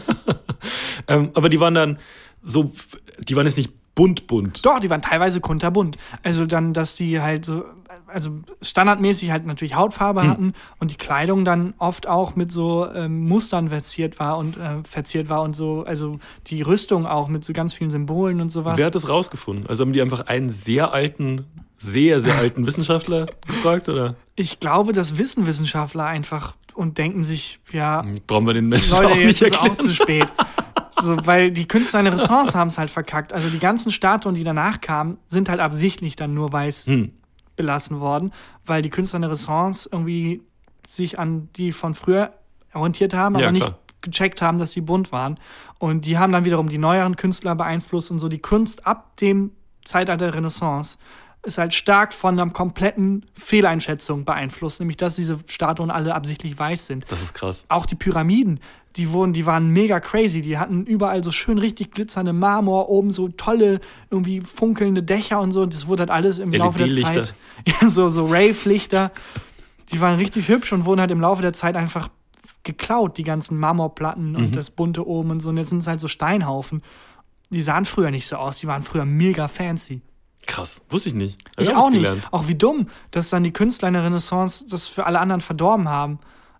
Ähm, 1.06 1.30
aber 1.34 1.48
die 1.48 1.60
waren 1.60 1.74
dann 1.74 1.98
so, 2.42 2.72
die 3.20 3.36
waren 3.36 3.46
jetzt 3.46 3.56
nicht 3.56 3.72
bunt 3.98 4.28
bunt. 4.28 4.64
Doch, 4.64 4.78
die 4.78 4.88
waren 4.90 5.02
teilweise 5.02 5.40
kunterbunt. 5.40 5.98
Also 6.22 6.46
dann, 6.46 6.72
dass 6.72 6.94
die 6.94 7.20
halt 7.20 7.44
so, 7.44 7.64
also 8.06 8.30
standardmäßig 8.62 9.32
halt 9.32 9.44
natürlich 9.44 9.74
Hautfarbe 9.74 10.22
Hm. 10.22 10.30
hatten 10.30 10.52
und 10.78 10.92
die 10.92 10.96
Kleidung 10.96 11.44
dann 11.44 11.74
oft 11.78 12.06
auch 12.06 12.36
mit 12.36 12.52
so 12.52 12.86
ähm, 12.94 13.26
Mustern 13.26 13.70
verziert 13.70 14.20
war 14.20 14.38
und 14.38 14.56
äh, 14.56 14.84
verziert 14.84 15.28
war 15.28 15.42
und 15.42 15.56
so, 15.56 15.82
also 15.84 16.20
die 16.46 16.62
Rüstung 16.62 17.06
auch 17.06 17.26
mit 17.26 17.42
so 17.42 17.52
ganz 17.52 17.74
vielen 17.74 17.90
Symbolen 17.90 18.40
und 18.40 18.50
sowas. 18.50 18.78
Wer 18.78 18.86
hat 18.86 18.94
das 18.94 19.08
rausgefunden? 19.08 19.66
Also 19.66 19.82
haben 19.84 19.92
die 19.92 20.00
einfach 20.00 20.28
einen 20.28 20.50
sehr 20.50 20.92
alten, 20.94 21.46
sehr, 21.78 22.20
sehr 22.20 22.36
alten 22.38 22.68
Wissenschaftler 22.68 23.26
gefragt 23.48 23.88
oder 23.88 24.14
Ich 24.36 24.60
glaube, 24.60 24.92
das 24.92 25.18
wissen 25.18 25.44
Wissenschaftler 25.46 26.04
einfach 26.04 26.54
und 26.72 26.98
denken 26.98 27.24
sich, 27.24 27.58
ja, 27.72 28.04
brauchen 28.28 28.46
wir 28.46 28.54
den 28.54 28.68
Menschen 28.68 28.94
auch 28.94 29.02
Leute, 29.02 29.18
nicht 29.18 29.40
jetzt 29.40 29.42
ist 29.42 29.52
erklären? 29.54 29.72
auch 29.72 29.76
zu 29.76 29.92
spät. 29.92 30.26
So, 31.00 31.16
weil 31.26 31.50
die 31.50 31.66
Künstler 31.68 32.00
in 32.00 32.04
der 32.06 32.14
Renaissance 32.14 32.54
haben 32.58 32.68
es 32.68 32.78
halt 32.78 32.90
verkackt. 32.90 33.32
Also 33.32 33.50
die 33.50 33.58
ganzen 33.58 33.90
Statuen, 33.92 34.34
die 34.34 34.44
danach 34.44 34.80
kamen, 34.80 35.18
sind 35.28 35.48
halt 35.48 35.60
absichtlich 35.60 36.16
dann 36.16 36.34
nur 36.34 36.52
weiß 36.52 36.86
Hm. 36.86 37.12
belassen 37.56 38.00
worden, 38.00 38.32
weil 38.66 38.82
die 38.82 38.90
Künstler 38.90 39.16
in 39.18 39.22
der 39.22 39.30
Renaissance 39.30 39.88
irgendwie 39.90 40.42
sich 40.86 41.18
an 41.18 41.48
die 41.56 41.72
von 41.72 41.94
früher 41.94 42.32
orientiert 42.72 43.14
haben, 43.14 43.34
aber 43.36 43.44
Ja, 43.46 43.52
nicht 43.52 43.72
gecheckt 44.02 44.40
haben, 44.42 44.58
dass 44.58 44.70
sie 44.72 44.80
bunt 44.80 45.10
waren. 45.12 45.38
Und 45.78 46.06
die 46.06 46.18
haben 46.18 46.32
dann 46.32 46.44
wiederum 46.44 46.68
die 46.68 46.78
neueren 46.78 47.16
Künstler 47.16 47.54
beeinflusst 47.56 48.10
und 48.10 48.18
so. 48.20 48.28
Die 48.28 48.38
Kunst 48.38 48.86
ab 48.86 49.16
dem 49.16 49.50
Zeitalter 49.84 50.26
der 50.26 50.34
Renaissance 50.34 50.98
ist 51.44 51.58
halt 51.58 51.72
stark 51.74 52.12
von 52.12 52.38
einer 52.38 52.50
kompletten 52.52 53.24
Fehleinschätzung 53.34 54.24
beeinflusst, 54.24 54.80
nämlich 54.80 54.96
dass 54.96 55.16
diese 55.16 55.38
Statuen 55.46 55.90
alle 55.90 56.14
absichtlich 56.14 56.58
weiß 56.58 56.86
sind 56.86 57.06
Das 57.10 57.22
ist 57.22 57.32
krass. 57.34 57.64
auch 57.68 57.86
die 57.86 57.94
Pyramiden, 57.94 58.60
die 58.96 59.10
wurden, 59.12 59.32
die 59.32 59.46
waren 59.46 59.68
mega 59.68 60.00
crazy. 60.00 60.40
Die 60.42 60.58
hatten 60.58 60.84
überall 60.84 61.22
so 61.22 61.30
schön 61.30 61.58
richtig 61.58 61.92
glitzernde 61.92 62.32
Marmor, 62.32 62.88
oben 62.88 63.10
so 63.10 63.28
tolle, 63.28 63.80
irgendwie 64.10 64.40
funkelnde 64.40 65.02
Dächer 65.02 65.40
und 65.40 65.50
so. 65.52 65.66
Das 65.66 65.86
wurde 65.86 66.02
halt 66.02 66.10
alles 66.10 66.38
im 66.38 66.52
Laufe 66.52 66.78
der 66.78 66.88
LED-Lichter. 66.88 67.24
Zeit. 67.24 67.34
So, 67.88 68.08
so 68.08 68.24
Rave-Lichter. 68.26 69.12
Die 69.92 70.00
waren 70.00 70.16
richtig 70.16 70.48
hübsch 70.48 70.72
und 70.72 70.84
wurden 70.84 71.00
halt 71.00 71.10
im 71.10 71.20
Laufe 71.20 71.42
der 71.42 71.52
Zeit 71.52 71.76
einfach 71.76 72.08
geklaut, 72.64 73.16
die 73.18 73.22
ganzen 73.22 73.56
Marmorplatten 73.58 74.30
Mhm. 74.30 74.36
und 74.36 74.56
das 74.56 74.70
bunte 74.70 75.06
oben 75.06 75.30
und 75.30 75.40
so. 75.40 75.48
Und 75.50 75.56
jetzt 75.58 75.70
sind 75.70 75.78
es 75.78 75.86
halt 75.86 76.00
so 76.00 76.08
Steinhaufen. 76.08 76.82
Die 77.50 77.62
sahen 77.62 77.84
früher 77.84 78.10
nicht 78.10 78.26
so 78.26 78.36
aus, 78.36 78.58
die 78.58 78.66
waren 78.66 78.82
früher 78.82 79.04
mega 79.04 79.48
fancy. 79.48 80.02
Krass. 80.46 80.80
Wusste 80.90 81.10
ich 81.10 81.14
nicht. 81.14 81.38
Hab 81.56 81.62
Ich 81.64 81.74
auch 81.74 81.90
nicht. 81.90 82.02
gelernt. 82.02 82.24
Auch 82.30 82.48
wie 82.48 82.54
dumm, 82.54 82.88
dass 83.10 83.30
dann 83.30 83.44
die 83.44 83.52
Künstler 83.52 83.88
in 83.88 83.94
der 83.94 84.04
Renaissance 84.04 84.64
das 84.68 84.88
für 84.88 85.04
alle 85.06 85.20
anderen 85.20 85.40
verdorben 85.40 85.88
haben. 85.88 86.18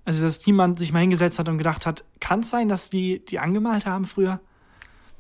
Also, 0.09 0.25
dass 0.25 0.47
niemand 0.47 0.79
sich 0.79 0.91
mal 0.91 1.01
hingesetzt 1.01 1.39
hat 1.39 1.51
und 1.51 1.59
gedacht 1.59 1.85
hat, 1.85 2.03
kann 2.19 2.41
es 2.41 2.49
sein, 2.49 2.71
dass 2.71 2.89
die 2.89 3.23
die 3.27 3.41
angemalt 3.41 3.85
haben 3.85 4.07
früher? 4.07 4.41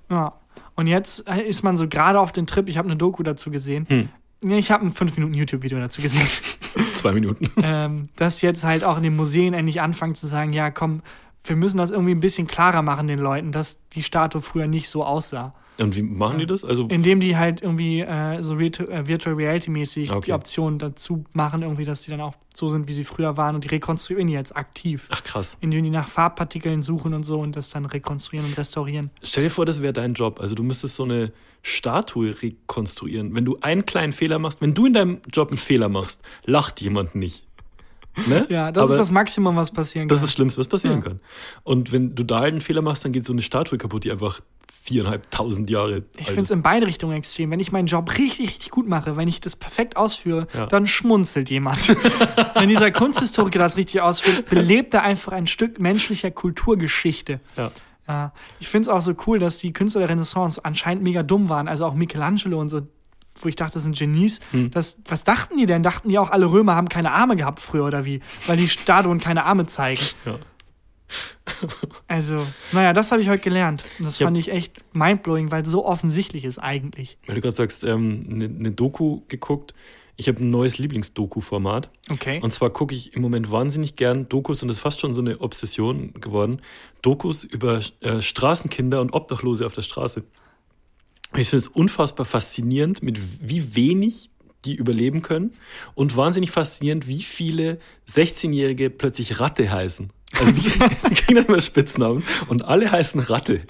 Ja. 0.09 0.33
Und 0.77 0.87
jetzt 0.87 1.29
ist 1.46 1.62
man 1.62 1.77
so 1.77 1.88
gerade 1.88 2.18
auf 2.18 2.33
den 2.33 2.46
Trip, 2.46 2.66
ich 2.70 2.79
habe 2.79 2.88
eine 2.88 2.96
Doku 2.96 3.22
dazu 3.22 3.51
gesehen. 3.51 3.87
Hm. 3.87 4.09
Ich 4.57 4.70
habe 4.70 4.87
ein 4.87 4.92
5 4.92 5.14
Minuten 5.16 5.35
YouTube-Video 5.35 5.79
dazu 5.79 6.01
gesehen. 6.01 6.27
Zwei 6.94 7.12
Minuten. 7.12 7.51
ähm, 7.62 8.09
dass 8.16 8.40
jetzt 8.40 8.64
halt 8.64 8.83
auch 8.83 8.96
in 8.96 9.03
den 9.03 9.14
Museen 9.14 9.53
endlich 9.53 9.83
anfangen 9.83 10.14
zu 10.14 10.27
sagen, 10.27 10.55
ja 10.55 10.70
komm, 10.70 11.03
wir 11.44 11.57
müssen 11.57 11.77
das 11.77 11.90
irgendwie 11.90 12.12
ein 12.12 12.20
bisschen 12.20 12.46
klarer 12.46 12.81
machen 12.81 13.09
den 13.09 13.18
Leuten, 13.18 13.53
dass 13.53 13.79
die 13.90 14.03
Statue 14.03 14.40
früher 14.40 14.68
nicht 14.68 14.88
so 14.88 15.05
aussah. 15.05 15.55
Und 15.78 15.94
wie 15.96 16.02
machen 16.02 16.38
die 16.38 16.46
das? 16.46 16.64
Also, 16.64 16.86
Indem 16.88 17.20
die 17.20 17.36
halt 17.36 17.62
irgendwie 17.62 18.00
äh, 18.00 18.42
so 18.42 18.58
Virtu 18.58 18.84
äh, 18.84 19.06
Virtual 19.06 19.36
Reality-mäßig 19.36 20.10
Okay. 20.10 20.26
die 20.26 20.32
Optionen 20.32 20.78
dazu 20.78 21.24
machen, 21.32 21.62
irgendwie, 21.62 21.84
dass 21.84 22.02
die 22.02 22.10
dann 22.10 22.20
auch 22.20 22.34
so 22.54 22.68
sind, 22.70 22.88
wie 22.88 22.92
sie 22.92 23.04
früher 23.04 23.36
waren 23.36 23.54
und 23.54 23.62
die 23.62 23.68
rekonstruieren 23.68 24.26
die 24.26 24.32
jetzt 24.32 24.56
aktiv. 24.56 25.06
ach 25.10 25.22
krass. 25.22 25.56
Indem 25.60 25.84
die 25.84 25.90
nach 25.90 26.08
Farbpartikeln 26.08 26.82
suchen 26.82 27.14
und 27.14 27.22
so 27.22 27.38
und 27.38 27.54
das 27.54 27.70
dann 27.70 27.84
rekonstruieren 27.86 28.48
und 28.48 28.58
restaurieren. 28.58 29.10
Stell 29.22 29.44
dir 29.44 29.50
vor, 29.50 29.64
das 29.66 29.80
wäre 29.80 29.92
dein 29.92 30.14
Job. 30.14 30.40
Also 30.40 30.56
du 30.56 30.64
müsstest 30.64 30.96
so 30.96 31.04
eine 31.04 31.32
Statue 31.62 32.34
rekonstruieren. 32.42 33.34
Wenn 33.34 33.44
du 33.44 33.56
einen 33.60 33.84
kleinen 33.84 34.12
Fehler 34.12 34.38
machst, 34.38 34.60
wenn 34.60 34.74
du 34.74 34.86
in 34.86 34.92
deinem 34.94 35.20
Job 35.32 35.48
einen 35.50 35.58
Fehler 35.58 35.88
machst, 35.88 36.20
lacht 36.44 36.80
jemand 36.80 37.14
nicht. 37.14 37.46
Ne? 38.26 38.46
Ja, 38.50 38.72
das 38.72 38.85
Aber 38.85 38.92
ist 38.94 38.98
das 38.98 39.11
Maximum, 39.11 39.57
was 39.57 39.70
passieren 39.70 40.09
kann. 40.09 40.16
Das 40.16 40.22
ist 40.22 40.28
das 40.28 40.33
Schlimmste, 40.35 40.59
was 40.61 40.68
passieren 40.68 40.98
Ja. 40.98 41.02
kann. 41.09 41.20
Und 41.62 41.92
wenn 41.92 42.14
du 42.14 42.24
da 42.24 42.40
halt 42.40 42.52
einen 42.52 42.61
Fehler 42.61 42.83
machst, 42.83 43.04
dann 43.04 43.12
geht 43.12 43.24
so 43.24 43.33
eine 43.33 43.42
Statue 43.42 43.78
kaputt, 43.78 44.04
die 44.04 44.11
einfach 44.12 44.40
viereinhalbtausend 44.83 45.68
Jahre 45.68 46.04
ich 46.16 46.26
finde 46.28 46.42
es 46.44 46.50
in 46.50 46.62
beide 46.62 46.87
Richtungen 46.87 47.16
extrem. 47.16 47.50
Wenn 47.50 47.61
ich 47.61 47.72
meinen 47.72 47.87
Job 47.87 48.11
richtig, 48.16 48.48
richtig 48.48 48.70
gut 48.70 48.88
mache, 48.88 49.16
wenn 49.18 49.28
ich 49.28 49.40
das 49.40 49.54
perfekt 49.54 49.96
ausführe, 49.96 50.46
Ja. 50.54 50.66
dann 50.66 50.87
schmunzelt 50.87 51.50
jemand. 51.50 51.88
wenn 52.54 52.68
dieser 52.70 52.90
Kunsthistoriker 52.90 53.59
das 53.59 53.76
richtig 53.76 54.00
ausführt, 54.00 54.48
belebt 54.48 54.94
er 54.94 55.02
einfach 55.02 55.33
ein 55.33 55.46
Stück 55.46 55.78
menschlicher 55.78 56.31
Kulturgeschichte. 56.31 57.40
Ja. 57.57 57.70
Ja, 58.07 58.33
ich 58.59 58.68
finde 58.68 58.88
es 58.88 58.88
auch 58.88 59.02
so 59.02 59.12
cool, 59.26 59.38
dass 59.38 59.59
die 59.59 59.74
Künstler 59.74 60.00
der 60.00 60.09
Renaissance 60.09 60.64
anscheinend 60.64 61.02
mega 61.04 61.22
dumm 61.22 61.50
waren. 61.50 61.68
Also 61.68 61.85
auch 61.85 61.92
Michelangelo 61.94 62.59
und 62.59 62.70
so, 62.70 62.81
wo 63.44 63.48
ich 63.48 63.57
dachte, 63.57 63.74
das 63.74 63.83
sind 63.83 63.96
Genies. 63.96 64.40
Hm. 64.51 64.70
Das, 64.70 64.98
was 65.07 65.24
dachten 65.24 65.57
die 65.57 65.66
denn? 65.66 65.83
Dachten 65.83 66.08
die 66.08 66.19
auch, 66.19 66.31
alle 66.31 66.50
Römer 66.50 66.75
haben 66.75 66.88
keine 66.88 67.12
Arme 67.12 67.37
gehabt 67.37 67.60
früher 67.60 67.85
oder 67.85 68.04
wie? 68.04 68.21
Weil 68.46 68.56
die 68.56 68.69
Statuen 68.69 69.19
keine 69.19 69.44
Arme 69.44 69.67
zeigen. 69.67 70.02
Ja. 70.25 70.38
Also, 72.06 72.46
naja, 72.73 72.92
das 72.92 73.12
habe 73.12 73.23
ich 73.23 73.29
heute 73.29 73.42
gelernt. 73.42 73.85
Das 73.98 74.19
Ich 74.19 74.25
fand 74.25 74.37
ich 74.37 74.50
echt 74.50 74.77
mindblowing, 74.94 75.50
weil 75.50 75.62
es 75.62 75.71
so 75.71 75.87
offensichtlich 75.87 76.44
ist 76.44 76.58
eigentlich. 76.58 77.17
Weil 77.27 77.37
du 77.37 77.40
gerade 77.40 77.56
sagst, 77.56 77.85
ähm, 77.85 78.27
eine 78.31 78.44
eine 78.44 78.71
Doku 78.71 79.23
geguckt. 79.29 79.75
Ich 80.17 80.27
habe 80.27 80.40
ein 80.40 80.50
neues 80.50 80.79
Lieblingsdoku-Format. 80.79 81.90
Okay. 82.10 82.40
Und 82.42 82.52
zwar 82.52 82.71
gucke 82.71 82.92
ich 82.92 83.15
im 83.15 83.23
Moment 83.23 83.52
wahnsinnig 83.52 83.94
gern 83.94 84.29
Dokus 84.29 84.62
und 84.62 84.69
das 84.69 84.79
ist 84.79 84.83
fast 84.83 85.00
schon 85.00 85.15
so 85.15 85.21
eine 85.21 85.40
Obsession 85.40 86.12
geworden. 86.15 86.60
Dokus 87.02 87.44
über 87.44 87.81
äh, 88.00 88.21
Straßenkinder 88.21 89.00
und 89.00 89.12
Obdachlose 89.12 89.65
auf 89.65 89.75
der 89.75 89.83
Straße. 89.83 90.25
Ich 91.37 91.50
finde 91.50 91.62
es 91.64 91.68
unfassbar 91.68 92.24
faszinierend, 92.26 93.02
mit 93.02 93.18
wie 93.40 93.74
wenig 93.74 94.31
die 94.64 94.74
überleben 94.74 95.22
können 95.22 95.52
und 95.94 96.16
wahnsinnig 96.16 96.50
faszinierend, 96.50 97.06
wie 97.06 97.22
viele 97.22 97.79
16-Jährige 98.08 98.90
plötzlich 98.90 99.38
Ratte 99.38 99.70
heißen. 99.70 100.10
Also 100.38 100.52
die, 100.52 100.79
die 101.10 101.14
kriegen 101.14 101.37
dann 101.37 101.46
immer 101.46 101.60
Spitznamen 101.60 102.24
und 102.48 102.64
alle 102.64 102.90
heißen 102.90 103.20
Ratte. 103.20 103.62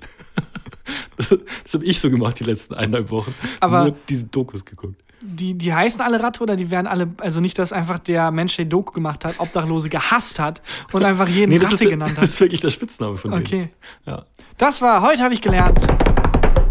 Das 1.65 1.75
habe 1.75 1.85
ich 1.85 2.01
so 2.01 2.11
gemacht 2.11 2.41
die 2.41 2.45
letzten 2.45 2.75
eineinhalb 2.75 3.11
Wochen. 3.11 3.35
Aber- 3.61 3.85
Nur 3.85 3.97
diese 4.09 4.25
Dokus 4.25 4.65
geguckt. 4.65 5.01
Die, 5.21 5.55
die 5.55 5.75
heißen 5.75 6.01
alle 6.01 6.23
Ratte 6.23 6.45
oder 6.45 6.55
die 6.55 6.71
werden 6.71 6.87
alle, 6.87 7.13
also 7.19 7.41
nicht, 7.41 7.59
dass 7.59 7.73
einfach 7.73 7.99
der 7.99 8.31
Mensch, 8.31 8.55
der 8.55 8.67
Doku 8.67 8.93
gemacht 8.93 9.25
hat, 9.25 9.41
Obdachlose 9.41 9.89
gehasst 9.89 10.39
hat 10.39 10.63
und 10.93 11.05
einfach 11.05 11.27
jeden 11.29 11.59
das, 11.59 11.73
Ratte 11.73 11.85
ist, 11.85 11.91
genannt 11.91 12.13
das 12.17 12.23
hat. 12.23 12.29
ist 12.31 12.41
wirklich 12.41 12.61
der 12.61 12.69
Spitzname 12.71 13.17
von 13.17 13.33
denen. 13.33 13.43
Okay. 13.45 13.69
Ja. 14.07 14.25
Das 14.59 14.81
war, 14.81 15.03
heute 15.03 15.23
habe 15.25 15.35
ich 15.35 15.41
gelernt, 15.41 15.85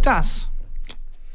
dass 0.02 0.48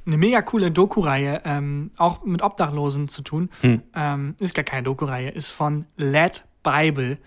eine 0.06 0.16
mega 0.18 0.42
coole 0.42 0.70
Doku-Reihe, 0.70 1.42
ähm, 1.44 1.90
auch 1.96 2.24
mit 2.24 2.42
Obdachlosen 2.42 3.08
zu 3.08 3.22
tun, 3.22 3.50
Hm. 3.60 3.82
ähm, 3.94 4.34
ist 4.40 4.54
gar 4.54 4.64
keine 4.64 4.82
Doku-Reihe, 4.84 5.30
ist 5.30 5.50
von 5.50 5.86
Led 5.96 6.44
Bible, 6.62 7.18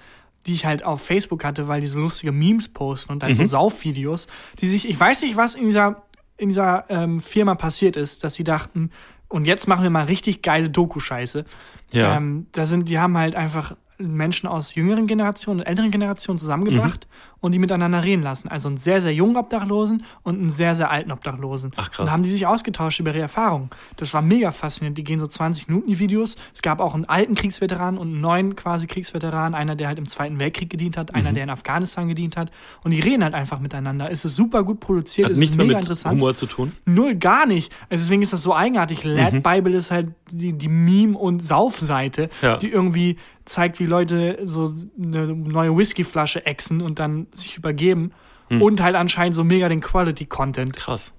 die 0.45 0.53
ich 0.53 0.65
halt 0.65 0.83
auf 0.83 1.01
Facebook 1.01 1.43
hatte, 1.43 1.67
weil 1.67 1.81
die 1.81 1.87
so 1.87 1.99
lustige 1.99 2.31
Memes 2.31 2.67
posten 2.69 3.11
und 3.13 3.23
halt 3.23 3.35
so 3.35 3.41
Mhm. 3.43 3.47
Saufvideos, 3.47 4.27
die 4.59 4.67
sich, 4.67 4.87
ich 4.87 4.99
weiß 4.99 5.21
nicht, 5.23 5.37
was 5.37 5.55
in 5.55 5.65
dieser, 5.65 6.03
in 6.37 6.49
dieser 6.49 6.85
ähm, 6.89 7.19
Firma 7.21 7.55
passiert 7.55 7.95
ist, 7.95 8.23
dass 8.23 8.35
sie 8.35 8.43
dachten, 8.43 8.91
und 9.27 9.45
jetzt 9.47 9.67
machen 9.67 9.81
wir 9.83 9.89
mal 9.89 10.05
richtig 10.05 10.43
geile 10.43 10.69
Doku-Scheiße. 10.69 11.45
Ja. 11.91 12.15
Ähm, 12.17 12.45
da 12.51 12.65
sind, 12.67 12.87
die 12.89 12.99
haben 12.99 13.17
halt 13.17 13.35
einfach 13.35 13.75
Menschen 13.97 14.47
aus 14.47 14.75
jüngeren 14.75 15.07
Generationen 15.07 15.61
und 15.61 15.65
älteren 15.65 15.91
Generationen 15.91 16.37
zusammengebracht 16.37 17.07
Mhm. 17.09 17.35
und 17.41 17.51
die 17.53 17.59
miteinander 17.59 18.03
reden 18.03 18.23
lassen. 18.23 18.47
Also 18.49 18.67
einen 18.67 18.77
sehr, 18.77 18.99
sehr 19.01 19.13
jungen 19.13 19.37
Obdachlosen 19.37 20.03
und 20.23 20.39
einen 20.39 20.49
sehr, 20.49 20.75
sehr 20.75 20.91
alten 20.91 21.11
Obdachlosen. 21.11 21.71
Ach, 21.77 21.89
krass. 21.91 21.99
Und 21.99 22.11
haben 22.11 22.23
die 22.23 22.29
sich 22.29 22.45
ausgetauscht 22.45 22.99
über 22.99 23.11
ihre 23.11 23.21
Erfahrungen. 23.21 23.69
Das 23.97 24.13
war 24.13 24.21
mega 24.21 24.51
faszinierend. 24.51 24.97
Die 24.97 25.03
gehen 25.03 25.19
so 25.19 25.27
20 25.27 25.67
Minuten 25.69 25.87
die 25.87 25.99
Videos. 25.99 26.35
Es 26.53 26.61
gab 26.61 26.81
auch 26.81 26.93
einen 26.93 27.05
alten 27.05 27.35
Kriegsveteran 27.35 27.97
und 27.97 28.09
einen 28.09 28.21
neuen 28.21 28.55
quasi 28.55 28.87
Kriegsveteran. 28.87 29.55
Einer, 29.55 29.75
der 29.75 29.87
halt 29.87 29.97
im 29.99 30.07
Zweiten 30.07 30.39
Weltkrieg 30.39 30.69
gedient 30.69 30.97
hat, 30.97 31.11
Mhm. 31.11 31.17
einer, 31.19 31.33
der 31.33 31.43
in 31.43 31.49
Afghanistan 31.49 32.07
gedient 32.07 32.35
hat. 32.37 32.51
Und 32.83 32.91
die 32.91 32.99
reden 32.99 33.23
halt 33.23 33.33
einfach 33.33 33.59
miteinander. 33.59 34.11
Es 34.11 34.25
ist 34.25 34.35
super 34.35 34.63
gut 34.63 34.79
produziert. 34.81 35.25
Hat 35.27 35.31
es 35.33 35.37
nichts 35.37 35.53
ist 35.53 35.57
mehr 35.57 35.67
mega 35.67 35.77
mit 35.77 35.85
interessant. 35.85 36.15
Humor 36.19 36.33
zu 36.35 36.47
tun. 36.47 36.73
Null, 36.85 37.15
gar 37.15 37.45
nicht. 37.45 37.71
Also 37.89 38.03
deswegen 38.03 38.21
ist 38.21 38.33
das 38.33 38.43
so 38.43 38.53
eigenartig. 38.53 39.03
Lad 39.03 39.33
Mhm. 39.33 39.41
Bible 39.43 39.75
ist 39.75 39.91
halt 39.91 40.09
die, 40.31 40.53
die 40.53 40.67
Meme- 40.69 41.17
und 41.17 41.41
Saufseite, 41.43 42.29
Ja. 42.41 42.57
die 42.57 42.69
irgendwie 42.69 43.17
zeigt, 43.45 43.79
wie 43.79 43.85
Leute 43.85 44.39
so 44.45 44.73
eine 45.01 45.27
neue 45.27 45.77
Whiskyflasche 45.77 46.45
exen 46.45 46.81
und 46.81 46.99
dann 46.99 47.27
sich 47.31 47.57
übergeben. 47.57 48.11
Mhm. 48.49 48.61
Und 48.61 48.81
halt 48.81 48.95
anscheinend 48.95 49.35
so 49.35 49.43
mega 49.43 49.69
den 49.69 49.81
Quality-Content. 49.81 50.75
Krass. 50.75 51.11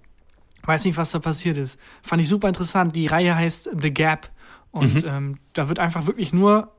Weiß 0.65 0.85
nicht, 0.85 0.97
was 0.97 1.11
da 1.13 1.19
passiert 1.19 1.57
ist. 1.57 1.79
Fand 2.03 2.23
ich 2.23 2.29
super 2.29 2.49
interessant. 2.49 2.95
Die 2.95 3.07
Reihe 3.07 3.35
heißt 3.35 3.71
The 3.81 3.93
Gap. 3.93 4.31
Und 4.73 5.03
Mhm. 5.05 5.09
ähm, 5.09 5.39
da 5.53 5.69
wird 5.69 5.79
einfach 5.79 6.07
wirklich 6.07 6.33
nur, 6.33 6.73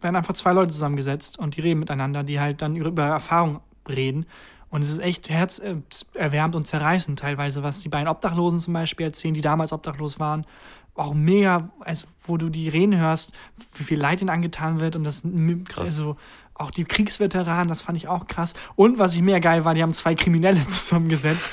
werden 0.00 0.16
einfach 0.16 0.34
zwei 0.34 0.52
Leute 0.52 0.72
zusammengesetzt 0.72 1.38
und 1.38 1.56
die 1.56 1.60
reden 1.60 1.80
miteinander, 1.80 2.22
die 2.22 2.40
halt 2.40 2.62
dann 2.62 2.76
über 2.76 3.04
Erfahrung 3.04 3.60
reden. 3.88 4.26
Und 4.70 4.82
es 4.82 4.90
ist 4.90 4.98
echt 5.00 5.30
herzerwärmend 5.30 6.54
und 6.54 6.66
zerreißend 6.66 7.18
teilweise, 7.18 7.62
was 7.62 7.80
die 7.80 7.88
beiden 7.88 8.06
Obdachlosen 8.08 8.60
zum 8.60 8.74
Beispiel 8.74 9.06
erzählen, 9.06 9.34
die 9.34 9.40
damals 9.40 9.72
obdachlos 9.72 10.20
waren. 10.20 10.44
Auch 10.98 11.14
mega, 11.14 11.70
also, 11.80 12.06
wo 12.22 12.36
du 12.36 12.48
die 12.50 12.68
reden 12.68 12.96
hörst, 12.98 13.32
wie 13.74 13.84
viel 13.84 13.98
Leid 13.98 14.20
ihnen 14.20 14.30
angetan 14.30 14.80
wird 14.80 14.96
und 14.96 15.04
das, 15.04 15.22
Krass. 15.68 15.88
also 15.88 16.16
auch 16.54 16.70
die 16.72 16.84
Kriegsveteranen, 16.84 17.68
das 17.68 17.82
fand 17.82 17.96
ich 17.96 18.08
auch 18.08 18.26
krass. 18.26 18.52
Und 18.74 18.98
was 18.98 19.14
ich 19.14 19.22
mega 19.22 19.38
geil 19.38 19.64
war, 19.64 19.74
die 19.74 19.82
haben 19.82 19.92
zwei 19.92 20.14
Kriminelle 20.16 20.58
zusammengesetzt. 20.68 21.52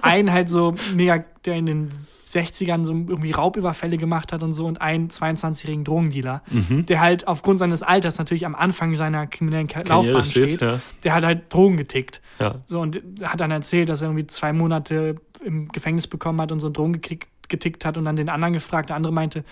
einen 0.00 0.32
halt 0.32 0.48
so 0.48 0.74
mega, 0.94 1.24
der 1.44 1.56
in 1.56 1.66
den 1.66 1.88
60ern 2.24 2.84
so 2.84 2.92
irgendwie 2.92 3.30
Raubüberfälle 3.32 3.96
gemacht 3.96 4.32
hat 4.32 4.42
und 4.42 4.52
so 4.52 4.66
und 4.66 4.80
einen 4.80 5.08
22-jährigen 5.08 5.84
Drogendealer, 5.84 6.42
Mhm. 6.50 6.86
der 6.86 7.00
halt 7.00 7.26
aufgrund 7.28 7.58
seines 7.60 7.82
Alters 7.82 8.18
natürlich 8.18 8.46
am 8.46 8.54
Anfang 8.54 8.94
seiner 8.96 9.26
kriminellen 9.26 9.66
Ka- 9.68 9.82
Laufbahn 9.82 10.22
steht, 10.24 10.48
steht. 10.50 10.60
ja. 10.62 10.80
Der 11.04 11.14
hat 11.14 11.24
halt 11.24 11.52
Drogen 11.52 11.76
getickt. 11.76 12.20
Ja. 12.40 12.56
So, 12.66 12.80
und 12.80 13.00
hat 13.22 13.40
dann 13.40 13.50
erzählt, 13.50 13.88
dass 13.88 14.02
er 14.02 14.08
irgendwie 14.08 14.26
zwei 14.26 14.52
Monate 14.52 15.16
im 15.44 15.68
Gefängnis 15.68 16.06
bekommen 16.06 16.40
hat 16.40 16.50
und 16.52 16.60
so 16.60 16.70
Drogen 16.70 16.92
gekickt, 16.94 17.28
getickt 17.48 17.84
hat 17.84 17.96
und 17.96 18.04
dann 18.04 18.16
den 18.16 18.28
anderen 18.28 18.54
gefragt. 18.54 18.90
Der 18.90 18.96
andere 18.96 19.12
meinte, 19.12 19.44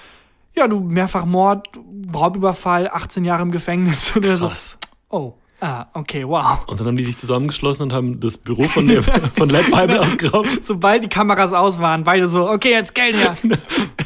ja, 0.54 0.68
du 0.68 0.80
mehrfach 0.80 1.24
Mord, 1.24 1.68
Raubüberfall, 2.14 2.88
18 2.88 3.24
Jahre 3.24 3.42
im 3.42 3.50
Gefängnis 3.50 4.12
oder 4.16 4.36
so. 4.36 4.50
Oh, 5.08 5.34
ah, 5.60 5.86
okay, 5.94 6.26
wow. 6.26 6.64
Und 6.66 6.80
dann 6.80 6.86
haben 6.86 6.96
die 6.96 7.02
sich 7.02 7.18
zusammengeschlossen 7.18 7.84
und 7.84 7.92
haben 7.92 8.20
das 8.20 8.38
Büro 8.38 8.64
von, 8.64 8.86
der, 8.86 9.02
von 9.36 9.48
Bible 9.48 10.00
ausgeraubt. 10.00 10.64
Sobald 10.64 11.04
die 11.04 11.08
Kameras 11.08 11.52
aus 11.52 11.78
waren, 11.80 12.04
beide 12.04 12.28
so, 12.28 12.48
okay, 12.50 12.72
jetzt 12.72 12.94
Geld 12.94 13.16
her. 13.16 13.36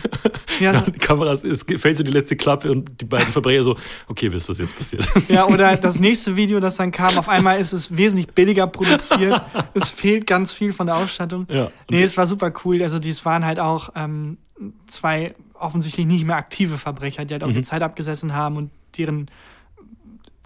ja, 0.60 0.80
Die 0.80 0.92
Kameras, 0.92 1.44
es 1.44 1.64
fällt 1.78 1.96
so 1.96 2.02
die 2.04 2.10
letzte 2.10 2.36
Klappe 2.36 2.70
und 2.70 3.00
die 3.00 3.04
beiden 3.04 3.32
Verbrecher 3.32 3.62
so, 3.62 3.76
okay, 4.08 4.32
wisst, 4.32 4.48
was 4.48 4.58
jetzt 4.58 4.76
passiert. 4.76 5.08
ja, 5.28 5.46
oder 5.46 5.76
das 5.76 5.98
nächste 6.00 6.36
Video, 6.36 6.60
das 6.60 6.76
dann 6.76 6.92
kam, 6.92 7.16
auf 7.18 7.28
einmal 7.28 7.58
ist 7.60 7.72
es 7.72 7.96
wesentlich 7.96 8.28
billiger 8.28 8.66
produziert. 8.66 9.42
es 9.74 9.90
fehlt 9.90 10.26
ganz 10.26 10.52
viel 10.52 10.72
von 10.72 10.86
der 10.86 10.96
Ausstattung. 10.96 11.46
Ja. 11.50 11.70
Nee, 11.90 12.02
es 12.02 12.16
war 12.16 12.26
super 12.26 12.50
cool. 12.64 12.82
Also, 12.82 12.98
dies 12.98 13.24
waren 13.24 13.44
halt 13.44 13.58
auch 13.60 13.90
ähm, 13.94 14.38
zwei 14.86 15.34
offensichtlich 15.54 16.06
nicht 16.06 16.24
mehr 16.26 16.36
aktive 16.36 16.78
Verbrecher, 16.78 17.24
die 17.24 17.34
halt 17.34 17.42
Mhm. 17.42 17.48
auch 17.48 17.52
ihre 17.54 17.62
Zeit 17.62 17.82
abgesessen 17.82 18.34
haben 18.34 18.56
und 18.56 18.70
deren 18.98 19.30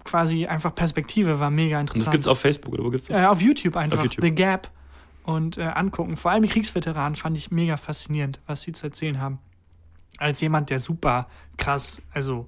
quasi 0.03 0.45
einfach 0.47 0.73
Perspektive 0.73 1.39
war 1.39 1.49
mega 1.51 1.79
Und 1.79 1.89
das 1.89 1.95
interessant. 1.97 2.11
gibt's 2.13 2.27
auf 2.27 2.39
Facebook, 2.39 2.73
oder 2.73 2.83
wo 2.83 2.89
gibt's 2.89 3.07
das? 3.07 3.17
Äh, 3.17 3.25
auf 3.25 3.41
YouTube 3.41 3.75
einfach, 3.75 3.97
Auf 3.99 4.03
YouTube. 4.03 4.23
The 4.23 4.31
Gap. 4.31 4.69
Und 5.23 5.57
äh, 5.59 5.61
angucken. 5.61 6.17
Vor 6.17 6.31
allem 6.31 6.41
die 6.41 6.49
Kriegsveteranen 6.49 7.15
fand 7.15 7.37
ich 7.37 7.51
mega 7.51 7.77
faszinierend, 7.77 8.39
was 8.47 8.63
sie 8.63 8.71
zu 8.71 8.87
erzählen 8.87 9.21
haben. 9.21 9.37
Als 10.21 10.39
jemand, 10.39 10.69
der 10.69 10.79
super 10.79 11.27
krass, 11.57 12.01
also 12.13 12.47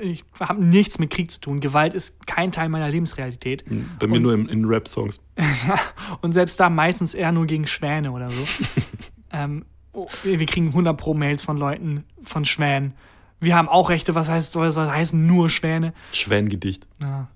ich 0.00 0.24
habe 0.40 0.64
nichts 0.64 0.98
mit 0.98 1.10
Krieg 1.10 1.30
zu 1.30 1.38
tun. 1.38 1.60
Gewalt 1.60 1.92
ist 1.92 2.26
kein 2.26 2.50
Teil 2.50 2.70
meiner 2.70 2.88
Lebensrealität. 2.88 3.64
Bei 3.98 4.06
mir 4.06 4.16
Und- 4.16 4.22
nur 4.22 4.32
in, 4.32 4.48
in 4.48 4.64
Rap-Songs. 4.64 5.20
Und 6.22 6.32
selbst 6.32 6.58
da 6.58 6.70
meistens 6.70 7.12
eher 7.12 7.30
nur 7.32 7.44
gegen 7.44 7.66
Schwäne 7.66 8.10
oder 8.12 8.30
so. 8.30 8.46
ähm, 9.32 9.66
oh, 9.92 10.08
wir 10.22 10.46
kriegen 10.46 10.68
100 10.68 10.96
pro 10.96 11.12
Mails 11.12 11.42
von 11.42 11.58
Leuten, 11.58 12.04
von 12.22 12.46
Schwänen. 12.46 12.94
Wir 13.40 13.54
haben 13.54 13.68
auch 13.68 13.90
Rechte, 13.90 14.14
was 14.14 14.30
heißt, 14.30 14.56
was 14.56 14.78
heißen 14.78 15.26
nur 15.26 15.50
Schwäne? 15.50 15.92
Schwängedicht. 16.12 16.86
Ja. 17.00 17.28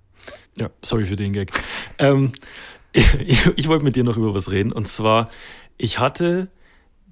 Ja, 0.56 0.70
sorry 0.82 1.04
für 1.04 1.16
den 1.16 1.34
Gag. 1.34 1.52
Ähm, 1.98 2.32
ich, 2.92 3.46
ich 3.56 3.68
wollte 3.68 3.84
mit 3.84 3.96
dir 3.96 4.04
noch 4.04 4.16
über 4.16 4.34
was 4.34 4.50
reden. 4.50 4.72
Und 4.72 4.88
zwar, 4.88 5.28
ich 5.76 5.98
hatte 5.98 6.48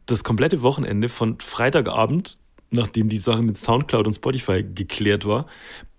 das 0.07 0.25
komplette 0.25 0.63
Wochenende 0.63 1.09
von 1.09 1.39
Freitagabend, 1.41 2.39
nachdem 2.71 3.09
die 3.09 3.19
Sache 3.19 3.43
mit 3.43 3.57
Soundcloud 3.59 4.07
und 4.07 4.15
Spotify 4.15 4.63
geklärt 4.63 5.27
war, 5.27 5.47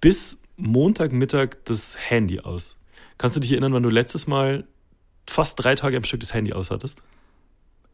bis 0.01 0.37
Montagmittag 0.57 1.57
das 1.65 1.95
Handy 1.97 2.39
aus. 2.39 2.75
Kannst 3.17 3.37
du 3.37 3.41
dich 3.41 3.51
erinnern, 3.51 3.73
wann 3.73 3.83
du 3.83 3.89
letztes 3.89 4.27
Mal 4.27 4.65
fast 5.27 5.63
drei 5.63 5.75
Tage 5.75 5.97
am 5.97 6.03
Stück 6.03 6.19
das 6.19 6.33
Handy 6.33 6.53
aus 6.53 6.71
hattest? 6.71 6.99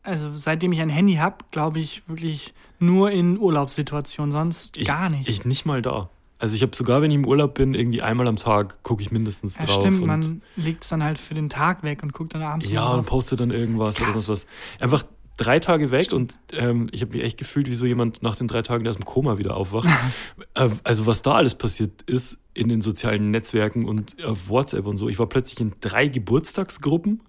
Also 0.01 0.33
seitdem 0.35 0.71
ich 0.71 0.81
ein 0.81 0.89
Handy 0.89 1.15
habe, 1.15 1.37
glaube 1.51 1.79
ich 1.79 2.07
wirklich 2.07 2.53
nur 2.79 3.11
in 3.11 3.37
Urlaubssituationen, 3.37 4.31
sonst 4.31 4.77
Ich, 4.77 4.87
gar 4.87 5.09
nicht. 5.09 5.27
Ich 5.27 5.45
nicht 5.45 5.65
mal 5.65 5.81
da. 5.81 6.09
Also 6.39 6.55
ich 6.55 6.61
habe 6.61 6.73
sogar, 6.73 7.01
wenn 7.01 7.11
ich 7.11 7.15
im 7.15 7.25
Urlaub 7.27 7.53
bin, 7.55 7.73
irgendwie 7.73 8.01
einmal 8.01 8.25
am 8.29 8.37
Tag 8.37 8.81
gucke 8.83 9.01
ich 9.01 9.11
mindestens 9.11 9.57
ja, 9.57 9.65
drauf. 9.65 9.81
stimmt, 9.81 10.05
man 10.05 10.41
legt 10.55 10.83
es 10.83 10.89
dann 10.89 11.03
halt 11.03 11.17
für 11.19 11.33
den 11.33 11.49
Tag 11.49 11.83
weg 11.83 12.01
und 12.01 12.13
guckt 12.13 12.33
dann 12.33 12.41
abends 12.41 12.69
Ja, 12.69 12.93
und 12.93 13.05
postet 13.05 13.41
dann 13.41 13.51
irgendwas 13.51 13.97
oder 13.97 14.11
Krass. 14.11 14.25
sonst 14.25 14.45
was. 14.45 14.81
Einfach 14.81 15.03
drei 15.39 15.59
Tage 15.59 15.91
weg 15.91 16.11
und 16.11 16.37
ähm, 16.51 16.89
ich 16.91 17.01
habe 17.01 17.15
mich 17.15 17.25
echt 17.25 17.37
gefühlt, 17.37 17.67
wie 17.69 17.73
so 17.73 17.85
jemand 17.85 18.21
nach 18.21 18.35
den 18.35 18.47
drei 18.47 18.61
Tagen 18.61 18.83
der 18.83 18.91
aus 18.91 18.97
dem 18.97 19.05
Koma 19.05 19.37
wieder 19.37 19.55
aufwacht. 19.55 19.87
äh, 20.53 20.69
also 20.83 21.05
was 21.05 21.21
da 21.21 21.33
alles 21.33 21.55
passiert 21.55 22.01
ist 22.03 22.37
in 22.53 22.67
den 22.67 22.81
sozialen 22.81 23.31
Netzwerken 23.31 23.85
und 23.85 24.23
auf 24.23 24.49
WhatsApp 24.49 24.85
und 24.85 24.97
so. 24.97 25.07
Ich 25.07 25.17
war 25.17 25.27
plötzlich 25.27 25.61
in 25.61 25.73
drei 25.79 26.07
Geburtstagsgruppen. 26.07 27.21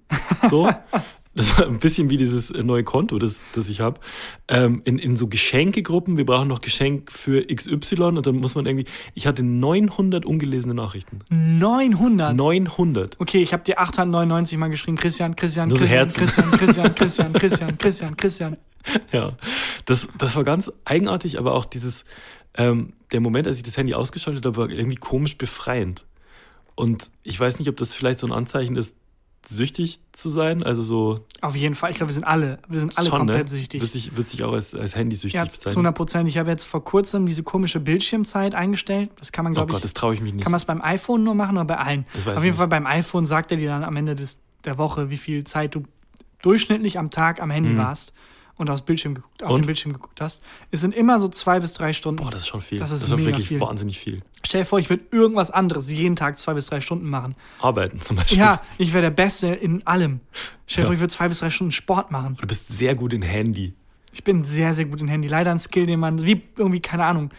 So. 0.50 0.68
Das 1.32 1.56
war 1.56 1.64
ein 1.64 1.78
bisschen 1.78 2.10
wie 2.10 2.16
dieses 2.16 2.50
äh, 2.50 2.64
neue 2.64 2.82
Konto, 2.82 3.18
das, 3.20 3.40
das 3.54 3.68
ich 3.68 3.80
habe. 3.80 4.00
Ähm, 4.48 4.82
in, 4.84 4.98
in 4.98 5.16
so 5.16 5.28
Geschenkegruppen, 5.28 6.16
wir 6.16 6.26
brauchen 6.26 6.48
noch 6.48 6.60
Geschenk 6.60 7.12
für 7.12 7.46
XY 7.46 8.02
und 8.02 8.26
dann 8.26 8.36
muss 8.36 8.56
man 8.56 8.66
irgendwie. 8.66 8.86
Ich 9.14 9.28
hatte 9.28 9.44
900 9.44 10.26
ungelesene 10.26 10.74
Nachrichten. 10.74 11.20
900. 11.30 12.34
900. 12.34 13.20
Okay, 13.20 13.40
ich 13.42 13.52
habe 13.52 13.62
dir 13.62 13.78
899 13.78 14.58
mal 14.58 14.70
geschrieben, 14.70 14.96
Christian, 14.96 15.36
Christian, 15.36 15.70
so 15.70 15.76
Christian, 15.76 15.98
Herzen. 15.98 16.18
Christian, 16.18 16.50
Christian, 16.50 16.94
Christian, 16.96 17.32
Christian, 17.32 17.78
Christian, 17.78 18.16
Christian. 18.16 18.56
Ja, 19.12 19.36
das, 19.84 20.08
das 20.16 20.36
war 20.36 20.42
ganz 20.42 20.72
eigenartig, 20.86 21.38
aber 21.38 21.52
auch 21.52 21.66
dieses, 21.66 22.04
ähm, 22.54 22.94
der 23.12 23.20
Moment, 23.20 23.46
als 23.46 23.58
ich 23.58 23.62
das 23.62 23.76
Handy 23.76 23.94
ausgeschaltet 23.94 24.46
habe, 24.46 24.56
war 24.56 24.70
irgendwie 24.70 24.96
komisch 24.96 25.36
befreiend. 25.36 26.06
Und 26.74 27.10
ich 27.22 27.38
weiß 27.38 27.58
nicht, 27.58 27.68
ob 27.68 27.76
das 27.76 27.92
vielleicht 27.92 28.18
so 28.18 28.26
ein 28.26 28.32
Anzeichen 28.32 28.76
ist, 28.76 28.96
süchtig 29.46 30.00
zu 30.12 30.28
sein. 30.28 30.62
Also 30.62 30.82
so 30.82 31.24
Auf 31.40 31.56
jeden 31.56 31.74
Fall. 31.74 31.90
Ich 31.90 31.96
glaube, 31.96 32.10
wir 32.10 32.14
sind 32.14 32.24
alle, 32.24 32.58
wir 32.68 32.80
sind 32.80 32.96
alle 32.98 33.08
schon, 33.08 33.18
komplett 33.18 33.44
ne? 33.44 33.48
süchtig. 33.48 33.80
Wird 33.80 33.90
sich, 33.90 34.16
wird 34.16 34.28
sich 34.28 34.44
auch 34.44 34.52
als, 34.52 34.74
als 34.74 34.94
Handysüchtig 34.94 35.34
Ja, 35.34 35.46
zu 35.46 35.56
bezeichnen. 35.58 35.78
100 35.86 35.94
Prozent. 35.96 36.28
Ich 36.28 36.38
habe 36.38 36.50
jetzt 36.50 36.64
vor 36.64 36.84
kurzem 36.84 37.26
diese 37.26 37.42
komische 37.42 37.80
Bildschirmzeit 37.80 38.54
eingestellt. 38.54 39.10
Das 39.18 39.32
kann 39.32 39.44
man, 39.44 39.52
Oh 39.52 39.54
glaube 39.54 39.72
Gott, 39.72 39.78
ich, 39.78 39.82
das 39.82 39.94
traue 39.94 40.14
ich 40.14 40.20
mich 40.20 40.34
nicht. 40.34 40.42
kann 40.42 40.52
man 40.52 40.58
es 40.58 40.64
beim 40.64 40.82
iPhone 40.82 41.24
nur 41.24 41.34
machen 41.34 41.56
oder 41.56 41.64
bei 41.64 41.78
allen? 41.78 42.04
Auf 42.14 42.20
ich 42.20 42.26
jeden 42.26 42.42
nicht. 42.42 42.56
Fall 42.56 42.68
beim 42.68 42.86
iPhone 42.86 43.26
sagt 43.26 43.50
er 43.50 43.56
dir 43.56 43.70
dann 43.70 43.82
am 43.84 43.96
Ende 43.96 44.14
des, 44.14 44.38
der 44.64 44.76
Woche, 44.78 45.10
wie 45.10 45.16
viel 45.16 45.44
Zeit 45.44 45.74
du 45.74 45.84
durchschnittlich 46.42 46.98
am 46.98 47.10
Tag 47.10 47.40
am 47.42 47.50
Handy 47.50 47.70
Mhm. 47.70 47.76
warst. 47.78 48.12
Und 48.60 48.70
aufs 48.70 48.82
Bildschirm 48.82 49.14
geguckt, 49.14 49.42
auf 49.42 49.50
Und? 49.50 49.62
den 49.62 49.66
Bildschirm 49.66 49.92
geguckt 49.92 50.20
hast, 50.20 50.40
es 50.70 50.80
sind 50.80 50.94
immer 50.94 51.18
so 51.18 51.28
zwei 51.28 51.58
bis 51.60 51.72
drei 51.72 51.92
Stunden. 51.92 52.22
Boah, 52.22 52.30
das 52.30 52.42
ist 52.42 52.48
schon 52.48 52.60
viel. 52.60 52.78
Das 52.78 52.90
ist 52.92 53.08
schon 53.08 53.18
mega 53.18 53.30
wirklich 53.32 53.48
viel. 53.48 53.60
wahnsinnig 53.60 53.98
viel. 53.98 54.22
Stell 54.46 54.62
dir 54.62 54.64
vor, 54.66 54.78
ich 54.78 54.88
würde 54.90 55.04
irgendwas 55.10 55.50
anderes 55.50 55.90
jeden 55.90 56.16
Tag 56.16 56.38
zwei 56.38 56.54
bis 56.54 56.66
drei 56.66 56.80
Stunden 56.80 57.08
machen. 57.08 57.34
Arbeiten 57.60 58.00
zum 58.00 58.16
Beispiel. 58.16 58.38
Ja, 58.38 58.62
ich 58.78 58.92
wäre 58.92 59.02
der 59.02 59.10
Beste 59.10 59.48
in 59.48 59.86
allem. 59.86 60.20
Stell 60.66 60.82
dir 60.82 60.84
Ja. 60.84 60.86
vor, 60.86 60.94
ich 60.94 61.00
würde 61.00 61.12
zwei 61.12 61.28
bis 61.28 61.38
drei 61.40 61.50
Stunden 61.50 61.72
Sport 61.72 62.10
machen. 62.10 62.36
Du 62.40 62.46
bist 62.46 62.68
sehr 62.68 62.94
gut 62.94 63.12
in 63.12 63.22
Handy. 63.22 63.74
Ich 64.12 64.24
bin 64.24 64.44
sehr, 64.44 64.74
sehr 64.74 64.84
gut 64.86 65.00
in 65.00 65.08
Handy. 65.08 65.28
Leider 65.28 65.50
ein 65.50 65.58
Skill, 65.58 65.86
den 65.86 66.00
man, 66.00 66.24
wie 66.24 66.42
irgendwie, 66.56 66.80
keine 66.80 67.04
Ahnung, 67.04 67.30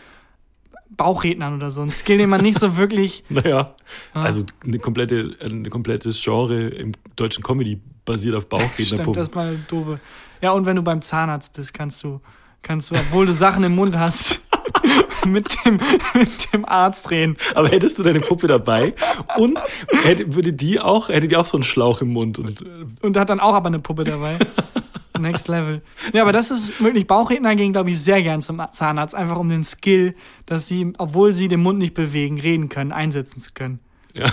Bauchrednern 0.90 1.56
oder 1.56 1.72
so. 1.72 1.82
Ein 1.82 1.92
Skill, 1.92 2.18
den 2.18 2.30
man 2.30 2.42
nicht 2.42 2.60
so 2.60 2.76
wirklich. 2.78 3.24
Naja, 3.30 3.76
Ah. 4.14 4.24
also 4.24 4.44
eine 4.64 4.80
komplette, 4.80 5.36
ein 5.42 5.70
komplettes 5.70 6.22
Genre 6.22 6.68
im 6.70 6.92
deutschen 7.16 7.44
Comedy 7.44 7.80
basiert 8.06 8.36
auf 8.36 8.44
Stimmt, 8.44 8.62
Bauchrednerpuppen. 8.62 9.14
das 9.14 9.34
eine 9.36 9.58
doofe. 9.70 10.00
Ja, 10.42 10.52
und 10.52 10.66
wenn 10.66 10.76
du 10.76 10.82
beim 10.82 11.02
Zahnarzt 11.02 11.54
bist, 11.54 11.74
kannst 11.74 12.04
du, 12.04 12.20
kannst 12.62 12.92
du, 12.92 12.96
obwohl 12.96 13.26
du 13.26 13.34
Sachen 13.34 13.64
im 13.64 13.76
Mund 13.76 13.98
hast, 13.98 14.42
mit 15.26 15.56
dem, 15.66 15.80
mit 16.14 16.54
dem 16.54 16.66
Arzt 16.66 17.10
reden. 17.12 17.38
Aber 17.56 17.70
hättest 17.70 18.00
du 18.00 18.04
deine 18.04 18.20
Puppe 18.20 18.48
dabei 18.48 18.94
und 19.38 19.60
hätte, 20.04 20.34
würde 20.34 20.54
die 20.54 20.80
auch, 20.80 21.10
hätte 21.10 21.28
die 21.28 21.38
auch 21.38 21.46
so 21.46 21.58
einen 21.58 21.64
Schlauch 21.64 22.02
im 22.02 22.14
Mund 22.14 22.40
und 22.40 22.64
Und 23.02 23.18
hat 23.18 23.30
dann 23.30 23.40
auch 23.40 23.54
aber 23.54 23.68
eine 23.68 23.80
Puppe 23.80 24.04
dabei. 24.04 24.38
Next 25.20 25.48
Level. 25.48 25.82
Ja, 26.14 26.24
aber 26.24 26.32
das 26.32 26.50
ist 26.50 26.84
wirklich, 26.84 27.06
Bauchredner 27.06 27.56
gehen, 27.56 27.74
glaube 27.74 27.92
ich, 27.92 28.00
sehr 28.00 28.24
gern 28.24 28.42
zum 28.42 28.62
Zahnarzt, 28.72 29.14
einfach 29.14 29.38
um 29.38 29.50
den 29.50 29.64
Skill, 29.64 30.16
dass 30.48 30.68
sie, 30.68 30.94
obwohl 30.98 31.34
sie 31.34 31.48
den 31.48 31.62
Mund 31.62 31.78
nicht 31.78 31.94
bewegen, 31.94 32.40
reden 32.40 32.70
können, 32.70 32.92
einsetzen 32.92 33.40
zu 33.40 33.52
können. 33.54 33.80
Ja. 34.14 34.32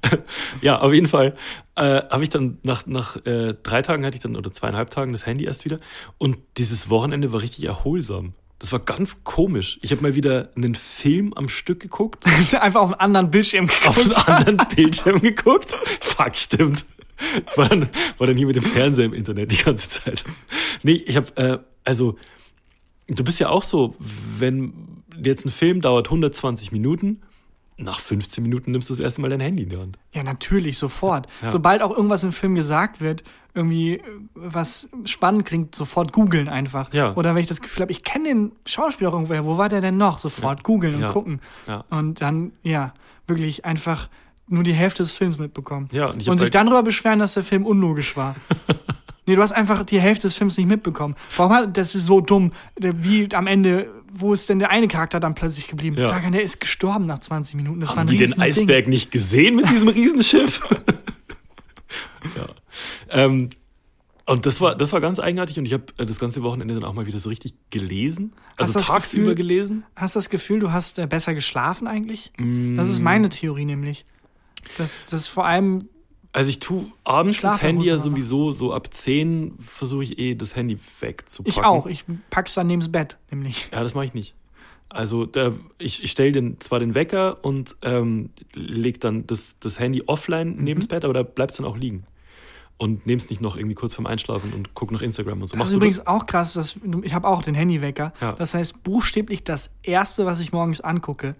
ja, 0.60 0.78
auf 0.78 0.92
jeden 0.92 1.08
Fall 1.08 1.34
äh, 1.80 2.02
habe 2.10 2.22
ich 2.22 2.28
dann 2.28 2.58
nach, 2.62 2.86
nach 2.86 3.16
äh, 3.24 3.54
drei 3.62 3.80
Tagen 3.80 4.04
hatte 4.04 4.16
ich 4.16 4.22
dann 4.22 4.36
oder 4.36 4.52
zweieinhalb 4.52 4.90
Tagen 4.90 5.12
das 5.12 5.24
Handy 5.24 5.44
erst 5.44 5.64
wieder 5.64 5.80
und 6.18 6.36
dieses 6.58 6.90
Wochenende 6.90 7.32
war 7.32 7.40
richtig 7.40 7.64
erholsam. 7.64 8.34
Das 8.58 8.72
war 8.72 8.80
ganz 8.80 9.24
komisch. 9.24 9.78
Ich 9.80 9.90
habe 9.90 10.02
mal 10.02 10.14
wieder 10.14 10.50
einen 10.54 10.74
Film 10.74 11.32
am 11.34 11.48
Stück 11.48 11.80
geguckt, 11.80 12.22
einfach 12.60 12.82
auf 12.82 12.92
einen 12.92 13.00
anderen 13.00 13.30
Bildschirm 13.30 13.70
auf 13.86 13.96
geguckt. 13.96 14.28
einen 14.28 14.46
anderen 14.46 14.68
Bildschirm 14.76 15.20
geguckt. 15.22 15.74
Fuck, 16.00 16.36
stimmt. 16.36 16.84
War 17.56 17.68
dann, 17.68 17.88
war 18.18 18.26
dann 18.26 18.36
hier 18.36 18.46
mit 18.46 18.56
dem 18.56 18.62
Fernseher 18.62 19.06
im 19.06 19.14
Internet 19.14 19.50
die 19.50 19.62
ganze 19.62 19.88
Zeit. 19.88 20.24
Nee, 20.82 21.02
ich 21.06 21.16
habe, 21.16 21.36
äh, 21.36 21.58
also, 21.84 22.16
du 23.08 23.24
bist 23.24 23.40
ja 23.40 23.48
auch 23.48 23.62
so, 23.62 23.94
wenn 24.38 25.02
jetzt 25.22 25.46
ein 25.46 25.50
Film 25.50 25.80
dauert 25.80 26.08
120 26.08 26.72
Minuten, 26.72 27.22
nach 27.80 28.00
15 28.00 28.42
Minuten 28.42 28.72
nimmst 28.72 28.88
du 28.90 28.94
das 28.94 29.00
erste 29.00 29.20
Mal 29.20 29.30
dein 29.30 29.40
Handy 29.40 29.62
in 29.64 29.68
die 29.70 29.76
Hand. 29.78 29.98
Ja, 30.12 30.22
natürlich, 30.22 30.76
sofort. 30.78 31.26
Ja. 31.42 31.50
Sobald 31.50 31.82
auch 31.82 31.90
irgendwas 31.96 32.22
im 32.22 32.32
Film 32.32 32.54
gesagt 32.54 33.00
wird, 33.00 33.22
irgendwie 33.54 33.94
äh, 33.94 34.02
was 34.34 34.88
spannend 35.06 35.44
klingt, 35.46 35.74
sofort 35.74 36.12
googeln 36.12 36.48
einfach. 36.48 36.92
Ja. 36.92 37.14
Oder 37.14 37.34
wenn 37.34 37.42
ich 37.42 37.48
das 37.48 37.60
Gefühl 37.60 37.82
habe, 37.82 37.92
ich 37.92 38.04
kenne 38.04 38.28
den 38.28 38.52
Schauspieler 38.66 39.12
irgendwoher, 39.12 39.44
wo 39.44 39.56
war 39.58 39.68
der 39.68 39.80
denn 39.80 39.96
noch? 39.96 40.18
Sofort 40.18 40.62
googeln 40.62 40.94
und 40.96 41.00
Ja. 41.02 41.12
gucken. 41.12 41.40
Ja. 41.66 41.84
Und 41.90 42.20
dann, 42.20 42.52
ja, 42.62 42.92
wirklich 43.26 43.64
einfach 43.64 44.08
nur 44.46 44.62
die 44.64 44.72
Hälfte 44.72 45.02
des 45.02 45.12
Films 45.12 45.38
mitbekommen. 45.38 45.88
Ja, 45.92 46.06
und 46.08 46.26
und 46.28 46.38
sich 46.38 46.50
dann 46.50 46.66
darüber 46.66 46.82
beschweren, 46.82 47.18
dass 47.20 47.34
der 47.34 47.44
Film 47.44 47.64
unlogisch 47.64 48.16
war. 48.16 48.34
nee, 49.26 49.36
du 49.36 49.42
hast 49.42 49.52
einfach 49.52 49.84
die 49.84 50.00
Hälfte 50.00 50.22
des 50.26 50.34
Films 50.36 50.56
nicht 50.56 50.66
mitbekommen. 50.66 51.14
Warum 51.36 51.52
hat 51.52 51.76
das 51.76 51.94
ist 51.94 52.06
so 52.06 52.20
dumm? 52.20 52.50
Der- 52.78 53.02
Wie 53.04 53.28
am 53.34 53.46
Ende, 53.46 53.88
wo 54.12 54.32
ist 54.32 54.48
denn 54.48 54.58
der 54.58 54.70
eine 54.70 54.88
Charakter 54.88 55.20
dann 55.20 55.34
plötzlich 55.34 55.68
geblieben? 55.68 55.96
Ja. 55.96 56.08
Dagan, 56.08 56.32
der 56.32 56.42
ist 56.42 56.60
gestorben 56.60 57.06
nach 57.06 57.20
20 57.20 57.54
Minuten. 57.54 57.80
Das 57.80 57.90
war 57.90 57.98
Haben 57.98 58.08
ein 58.08 58.16
die 58.16 58.16
den. 58.18 58.38
Eisberg 58.40 58.88
nicht 58.88 59.10
gesehen 59.10 59.56
mit 59.56 59.68
diesem 59.70 59.88
Riesenschiff? 59.88 60.60
ja. 62.36 62.48
Ähm, 63.08 63.50
und 64.26 64.46
das 64.46 64.60
war, 64.60 64.76
das 64.76 64.92
war 64.92 65.00
ganz 65.00 65.18
eigenartig 65.18 65.58
und 65.58 65.64
ich 65.64 65.72
habe 65.72 65.84
äh, 65.96 66.06
das 66.06 66.18
ganze 66.20 66.42
Wochenende 66.42 66.74
dann 66.74 66.84
auch 66.84 66.92
mal 66.92 67.06
wieder 67.06 67.18
so 67.18 67.28
richtig 67.28 67.54
gelesen. 67.70 68.32
Also 68.56 68.78
tagsüber 68.78 69.30
Gefühl- 69.30 69.34
gelesen. 69.34 69.84
Hast 69.96 70.14
du 70.14 70.18
das 70.18 70.30
Gefühl, 70.30 70.60
du 70.60 70.72
hast 70.72 70.98
äh, 70.98 71.06
besser 71.06 71.34
geschlafen 71.34 71.86
eigentlich? 71.88 72.32
Mm. 72.38 72.76
Das 72.76 72.88
ist 72.88 73.00
meine 73.00 73.28
Theorie 73.28 73.64
nämlich. 73.64 74.04
Dass 74.78 75.04
das 75.06 75.26
vor 75.26 75.46
allem, 75.46 75.88
Also 76.32 76.50
ich 76.50 76.60
tue 76.60 76.86
abends 77.02 77.40
das 77.40 77.52
Schlafen 77.52 77.66
Handy 77.66 77.86
ja 77.86 77.98
sowieso 77.98 78.52
so 78.52 78.72
ab 78.72 78.92
10 78.94 79.54
versuche 79.58 80.04
ich 80.04 80.18
eh 80.18 80.34
das 80.36 80.54
Handy 80.54 80.78
wegzupacken. 81.00 81.50
ich 81.60 81.64
auch, 81.66 81.86
ich 81.86 82.04
pack's 82.30 82.54
dann 82.54 82.68
neben's 82.68 82.90
Bett, 82.90 83.16
nämlich. 83.30 83.68
Ja, 83.72 83.82
das 83.82 83.94
mache 83.94 84.04
ich 84.06 84.14
nicht. 84.14 84.34
Also 84.88 85.26
da, 85.26 85.52
ich, 85.78 86.02
ich 86.02 86.10
stelle 86.10 86.32
den, 86.32 86.60
zwar 86.60 86.78
den 86.80 86.94
Wecker 86.94 87.44
und 87.44 87.76
ähm, 87.82 88.30
leg 88.54 89.00
dann 89.00 89.26
das, 89.26 89.54
das 89.60 89.78
Handy 89.78 90.02
offline 90.06 90.56
Mhm. 90.56 90.64
neben 90.64 90.80
das 90.80 90.88
Bett, 90.88 91.04
aber 91.04 91.14
da 91.14 91.22
bleibt 91.22 91.50
es 91.52 91.56
dann 91.56 91.66
auch 91.66 91.76
liegen. 91.76 92.04
Und 92.76 93.06
nehm's 93.06 93.28
nicht 93.28 93.42
noch 93.42 93.56
irgendwie 93.56 93.74
kurz 93.74 93.94
vorm 93.94 94.06
Einschlafen 94.06 94.52
und 94.54 94.72
guck 94.74 94.90
nach 94.90 95.02
Instagram 95.02 95.42
und 95.42 95.48
so. 95.48 95.52
Das 95.52 95.58
Machst 95.58 95.70
ist 95.72 95.76
übrigens 95.76 96.06
auch 96.06 96.24
krass, 96.26 96.54
dass, 96.54 96.76
ich 97.02 97.12
habe 97.12 97.28
auch 97.28 97.42
den 97.42 97.54
Handywecker. 97.54 98.12
Ja. 98.20 98.32
Das 98.32 98.54
heißt, 98.54 98.82
buchstäblich 98.82 99.44
das 99.44 99.70
Erste, 99.82 100.24
was 100.26 100.40
ich 100.40 100.52
morgens 100.52 100.80
angucke, 100.80 101.34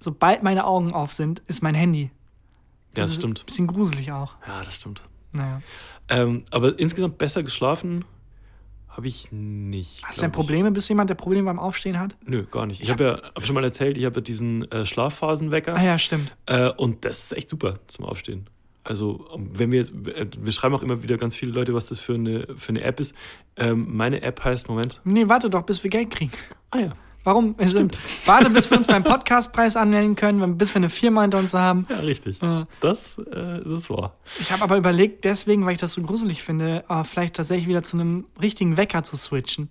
sobald 0.00 0.42
meine 0.42 0.66
Augen 0.66 0.92
auf 0.92 1.12
sind, 1.12 1.40
ist 1.46 1.62
mein 1.62 1.74
Handy. 1.76 2.10
Ja, 2.96 3.02
das 3.02 3.10
ist 3.10 3.16
stimmt. 3.18 3.40
Ein 3.40 3.46
bisschen 3.46 3.66
gruselig 3.66 4.12
auch. 4.12 4.34
Ja, 4.46 4.58
das 4.60 4.74
stimmt. 4.74 5.02
Naja. 5.32 5.62
Ähm, 6.08 6.44
aber 6.50 6.78
insgesamt 6.78 7.18
besser 7.18 7.42
geschlafen 7.42 8.04
habe 8.88 9.06
ich 9.06 9.32
nicht. 9.32 10.04
Hast 10.04 10.18
du 10.18 10.22
denn 10.22 10.30
ich. 10.30 10.34
Probleme? 10.34 10.70
Bist 10.70 10.88
du 10.88 10.92
jemand, 10.92 11.08
der 11.08 11.14
Probleme 11.14 11.46
beim 11.46 11.58
Aufstehen 11.58 11.98
hat? 11.98 12.14
Nö, 12.26 12.44
gar 12.44 12.66
nicht. 12.66 12.82
Ich 12.82 12.90
habe 12.90 13.04
ja 13.04 13.22
hab 13.34 13.46
schon 13.46 13.54
mal 13.54 13.64
erzählt, 13.64 13.96
ich 13.96 14.04
habe 14.04 14.16
ja 14.16 14.20
diesen 14.20 14.70
äh, 14.70 14.84
Schlafphasenwecker. 14.84 15.74
Ah 15.74 15.82
ja, 15.82 15.98
stimmt. 15.98 16.36
Äh, 16.46 16.68
und 16.68 17.04
das 17.04 17.24
ist 17.24 17.32
echt 17.32 17.48
super 17.48 17.78
zum 17.86 18.04
Aufstehen. 18.04 18.50
Also, 18.84 19.26
ähm, 19.34 19.50
wenn 19.54 19.72
wir 19.72 19.78
jetzt, 19.78 19.92
äh, 20.08 20.26
wir 20.38 20.52
schreiben 20.52 20.74
auch 20.74 20.82
immer 20.82 21.02
wieder 21.02 21.16
ganz 21.16 21.36
viele 21.36 21.52
Leute, 21.52 21.72
was 21.72 21.86
das 21.86 22.00
für 22.00 22.14
eine, 22.14 22.46
für 22.56 22.70
eine 22.70 22.82
App 22.82 23.00
ist. 23.00 23.14
Ähm, 23.56 23.86
meine 23.96 24.22
App 24.22 24.44
heißt, 24.44 24.68
Moment. 24.68 25.00
Nee, 25.04 25.28
warte 25.28 25.48
doch, 25.48 25.62
bis 25.62 25.82
wir 25.82 25.90
Geld 25.90 26.10
kriegen. 26.10 26.32
Ah 26.70 26.80
ja. 26.80 26.92
Warum? 27.24 27.54
Also, 27.58 27.76
Stimmt. 27.78 27.98
Warte, 28.26 28.50
bis 28.50 28.70
wir 28.70 28.78
uns 28.78 28.86
beim 28.86 29.04
Podcastpreis 29.04 29.76
anmelden 29.76 30.16
können, 30.16 30.58
bis 30.58 30.70
wir 30.70 30.76
eine 30.76 30.90
Firma 30.90 31.22
hinter 31.22 31.38
uns 31.38 31.54
haben. 31.54 31.86
Ja, 31.88 31.96
richtig. 32.00 32.42
Äh, 32.42 32.64
Das, 32.80 33.16
äh, 33.18 33.60
das 33.64 33.88
war. 33.90 34.16
Ich 34.40 34.50
habe 34.50 34.62
aber 34.62 34.76
überlegt, 34.76 35.24
deswegen, 35.24 35.64
weil 35.64 35.72
ich 35.74 35.78
das 35.80 35.92
so 35.92 36.02
gruselig 36.02 36.42
finde, 36.42 36.84
äh, 36.88 37.04
vielleicht 37.04 37.34
tatsächlich 37.36 37.68
wieder 37.68 37.82
zu 37.82 37.96
einem 37.96 38.26
richtigen 38.40 38.76
Wecker 38.76 39.02
zu 39.04 39.16
switchen. 39.16 39.68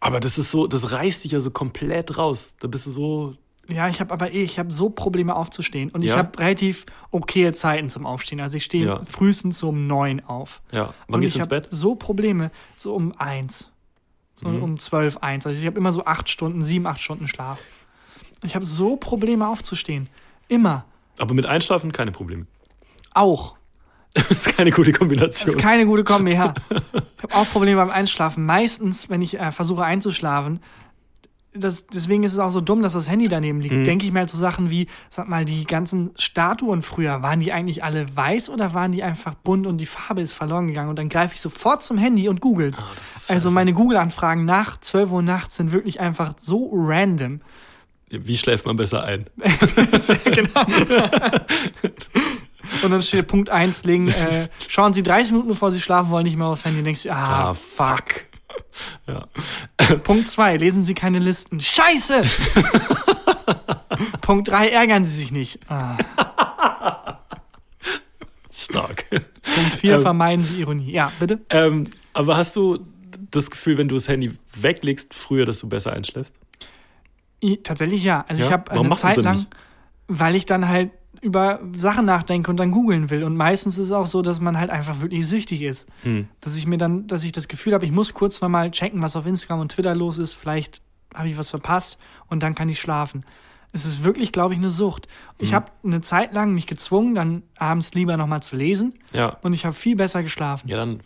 Aber 0.00 0.20
das 0.20 0.38
ist 0.38 0.50
so, 0.50 0.66
das 0.66 0.92
reißt 0.92 1.24
dich 1.24 1.32
ja 1.32 1.40
so 1.40 1.50
komplett 1.50 2.16
raus. 2.18 2.54
Da 2.60 2.68
bist 2.68 2.86
du 2.86 2.90
so. 2.90 3.34
Ja, 3.68 3.88
ich 3.88 4.00
habe 4.00 4.14
aber 4.14 4.32
eh, 4.32 4.44
ich 4.44 4.58
habe 4.58 4.70
so 4.72 4.88
Probleme 4.88 5.36
aufzustehen 5.36 5.90
und 5.90 6.00
ich 6.02 6.08
Ja? 6.10 6.16
habe 6.16 6.38
relativ 6.38 6.86
okaye 7.10 7.52
Zeiten 7.52 7.90
zum 7.90 8.06
Aufstehen. 8.06 8.40
Also 8.40 8.56
ich 8.56 8.64
stehe 8.64 8.86
Ja. 8.86 9.02
frühestens 9.02 9.58
so 9.58 9.68
um 9.68 9.86
neun 9.86 10.20
auf. 10.24 10.62
Ja. 10.72 10.94
Wann 11.08 11.16
und 11.16 11.20
gehst 11.20 11.32
ich 11.34 11.34
du 11.34 11.40
ins 11.40 11.48
Bett? 11.48 11.68
so 11.70 11.94
Probleme, 11.96 12.50
so 12.76 12.94
um 12.94 13.12
eins. 13.18 13.70
So 14.40 14.48
Mhm. 14.48 14.62
um 14.62 14.78
zwölf, 14.78 15.16
eins. 15.18 15.46
Also 15.46 15.60
ich 15.60 15.66
habe 15.66 15.76
immer 15.78 15.92
so 15.92 16.04
acht 16.04 16.28
Stunden, 16.28 16.62
sieben, 16.62 16.86
acht 16.86 17.00
Stunden 17.00 17.26
Schlaf. 17.26 17.58
Ich 18.44 18.54
habe 18.54 18.64
so 18.64 18.96
Probleme 18.96 19.48
aufzustehen. 19.48 20.08
Immer. 20.48 20.84
Aber 21.18 21.34
mit 21.34 21.44
Einschlafen 21.46 21.90
keine 21.92 22.12
Probleme. 22.12 22.46
Auch. 23.14 23.56
Das 24.14 24.30
ist 24.30 24.56
keine 24.56 24.70
gute 24.70 24.90
Das 24.92 24.98
Kombination. 24.98 25.50
ist 25.50 25.58
keine 25.58 25.84
gute 25.86 26.02
Kombi, 26.04 26.32
ja. 26.32 26.54
Ich 26.70 27.22
habe 27.24 27.34
auch 27.34 27.48
Probleme 27.50 27.76
beim 27.84 27.90
Einschlafen. 27.90 28.46
Meistens, 28.46 29.10
wenn 29.10 29.20
ich 29.22 29.38
äh, 29.38 29.50
versuche 29.52 29.84
einzuschlafen, 29.84 30.60
das, 31.58 31.86
deswegen 31.86 32.22
ist 32.22 32.32
es 32.32 32.38
auch 32.38 32.50
so 32.50 32.60
dumm, 32.60 32.82
dass 32.82 32.92
das 32.94 33.08
Handy 33.08 33.28
daneben 33.28 33.60
liegt. 33.60 33.74
Mhm. 33.74 33.84
Denke 33.84 34.06
ich 34.06 34.12
mir 34.12 34.20
halt 34.20 34.30
so 34.30 34.38
Sachen 34.38 34.70
wie, 34.70 34.86
sag 35.10 35.28
mal, 35.28 35.44
die 35.44 35.64
ganzen 35.64 36.10
Statuen 36.16 36.82
früher, 36.82 37.22
waren 37.22 37.40
die 37.40 37.52
eigentlich 37.52 37.84
alle 37.84 38.06
weiß 38.14 38.50
oder 38.50 38.74
waren 38.74 38.92
die 38.92 39.02
einfach 39.02 39.34
bunt 39.34 39.66
und 39.66 39.78
die 39.78 39.86
Farbe 39.86 40.20
ist 40.20 40.34
verloren 40.34 40.68
gegangen? 40.68 40.90
Und 40.90 40.98
dann 40.98 41.08
greife 41.08 41.34
ich 41.34 41.40
sofort 41.40 41.82
zum 41.82 41.98
Handy 41.98 42.28
und 42.28 42.40
googles. 42.40 42.82
Ah, 42.82 42.86
das 43.14 43.22
ist 43.24 43.30
also 43.30 43.50
meine 43.50 43.72
Google-Anfragen 43.72 44.44
nach 44.44 44.80
12 44.80 45.10
Uhr 45.10 45.22
nachts 45.22 45.56
sind 45.56 45.72
wirklich 45.72 46.00
einfach 46.00 46.32
so 46.38 46.70
random. 46.72 47.40
Wie 48.10 48.38
schläft 48.38 48.64
man 48.64 48.76
besser 48.76 49.04
ein? 49.04 49.26
genau. 50.24 50.64
Und 52.82 52.90
dann 52.90 53.02
steht 53.02 53.26
Punkt 53.28 53.50
1 53.50 53.84
legen, 53.84 54.08
äh, 54.08 54.48
schauen 54.68 54.92
Sie 54.92 55.02
30 55.02 55.32
Minuten 55.32 55.48
bevor 55.48 55.70
Sie 55.72 55.80
schlafen 55.80 56.10
wollen, 56.10 56.24
nicht 56.24 56.36
mehr 56.36 56.46
aufs 56.46 56.64
Handy 56.64 56.78
und 56.78 56.84
denkst, 56.84 57.06
ah, 57.06 57.50
Ah, 57.50 57.54
fuck. 57.54 58.27
Ja. 59.06 59.26
Punkt 60.04 60.28
2, 60.28 60.56
lesen 60.58 60.84
Sie 60.84 60.94
keine 60.94 61.18
Listen. 61.18 61.60
Scheiße! 61.60 62.22
Punkt 64.20 64.48
3, 64.48 64.68
ärgern 64.68 65.04
Sie 65.04 65.16
sich 65.16 65.32
nicht. 65.32 65.58
Ah. 65.68 65.96
Stark. 68.50 69.06
Punkt 69.10 69.74
4, 69.74 69.94
Ähm. 69.96 70.00
vermeiden 70.02 70.44
Sie 70.44 70.60
Ironie. 70.60 70.90
Ja, 70.90 71.12
bitte? 71.18 71.40
ähm, 71.50 71.88
aber 72.12 72.36
hast 72.36 72.56
du 72.56 72.84
das 73.30 73.50
Gefühl, 73.50 73.78
wenn 73.78 73.88
du 73.88 73.94
das 73.94 74.08
Handy 74.08 74.36
weglegst, 74.54 75.14
früher, 75.14 75.46
dass 75.46 75.60
du 75.60 75.68
besser 75.68 75.92
einschläfst? 75.92 76.34
I, 77.42 77.58
tatsächlich 77.58 78.02
ja. 78.04 78.24
Also 78.28 78.42
Ja? 78.42 78.48
ich 78.48 78.52
habe 78.52 78.70
eine 78.72 78.90
Zeit 78.94 79.16
lang, 79.18 79.46
weil 80.08 80.34
ich 80.34 80.44
dann 80.46 80.68
halt 80.68 80.90
über 81.20 81.60
Sachen 81.76 82.06
nachdenke 82.06 82.50
und 82.50 82.58
dann 82.58 82.70
googeln 82.70 83.10
will. 83.10 83.24
Und 83.24 83.36
meistens 83.36 83.78
ist 83.78 83.86
es 83.86 83.92
auch 83.92 84.06
so, 84.06 84.22
dass 84.22 84.40
man 84.40 84.58
halt 84.58 84.70
einfach 84.70 85.00
wirklich 85.00 85.26
süchtig 85.26 85.62
ist. 85.62 85.86
Hm. 86.02 86.28
Dass 86.40 86.56
ich 86.56 86.66
mir 86.66 86.78
dann, 86.78 87.06
dass 87.06 87.24
ich 87.24 87.32
das 87.32 87.48
Gefühl 87.48 87.74
habe, 87.74 87.84
ich 87.84 87.92
muss 87.92 88.14
kurz 88.14 88.40
nochmal 88.40 88.70
checken, 88.70 89.02
was 89.02 89.16
auf 89.16 89.26
Instagram 89.26 89.60
und 89.60 89.72
Twitter 89.72 89.94
los 89.94 90.18
ist. 90.18 90.34
Vielleicht 90.34 90.82
habe 91.14 91.28
ich 91.28 91.36
was 91.38 91.50
verpasst 91.50 91.98
und 92.28 92.42
dann 92.42 92.54
kann 92.54 92.68
ich 92.68 92.80
schlafen. 92.80 93.24
Es 93.72 93.84
ist 93.84 94.02
wirklich, 94.04 94.32
glaube 94.32 94.54
ich, 94.54 94.60
eine 94.60 94.70
Sucht. 94.70 95.08
Ich 95.38 95.50
Mhm. 95.50 95.54
habe 95.56 95.66
eine 95.84 96.00
Zeit 96.00 96.32
lang 96.32 96.54
mich 96.54 96.66
gezwungen, 96.66 97.14
dann 97.14 97.42
abends 97.58 97.92
lieber 97.94 98.16
nochmal 98.16 98.42
zu 98.42 98.56
lesen 98.56 98.94
Ja. 99.12 99.36
und 99.42 99.52
ich 99.52 99.66
habe 99.66 99.74
viel 99.74 99.96
besser 99.96 100.22
geschlafen. 100.22 100.68
Ja, 100.68 100.76
dann 100.78 101.00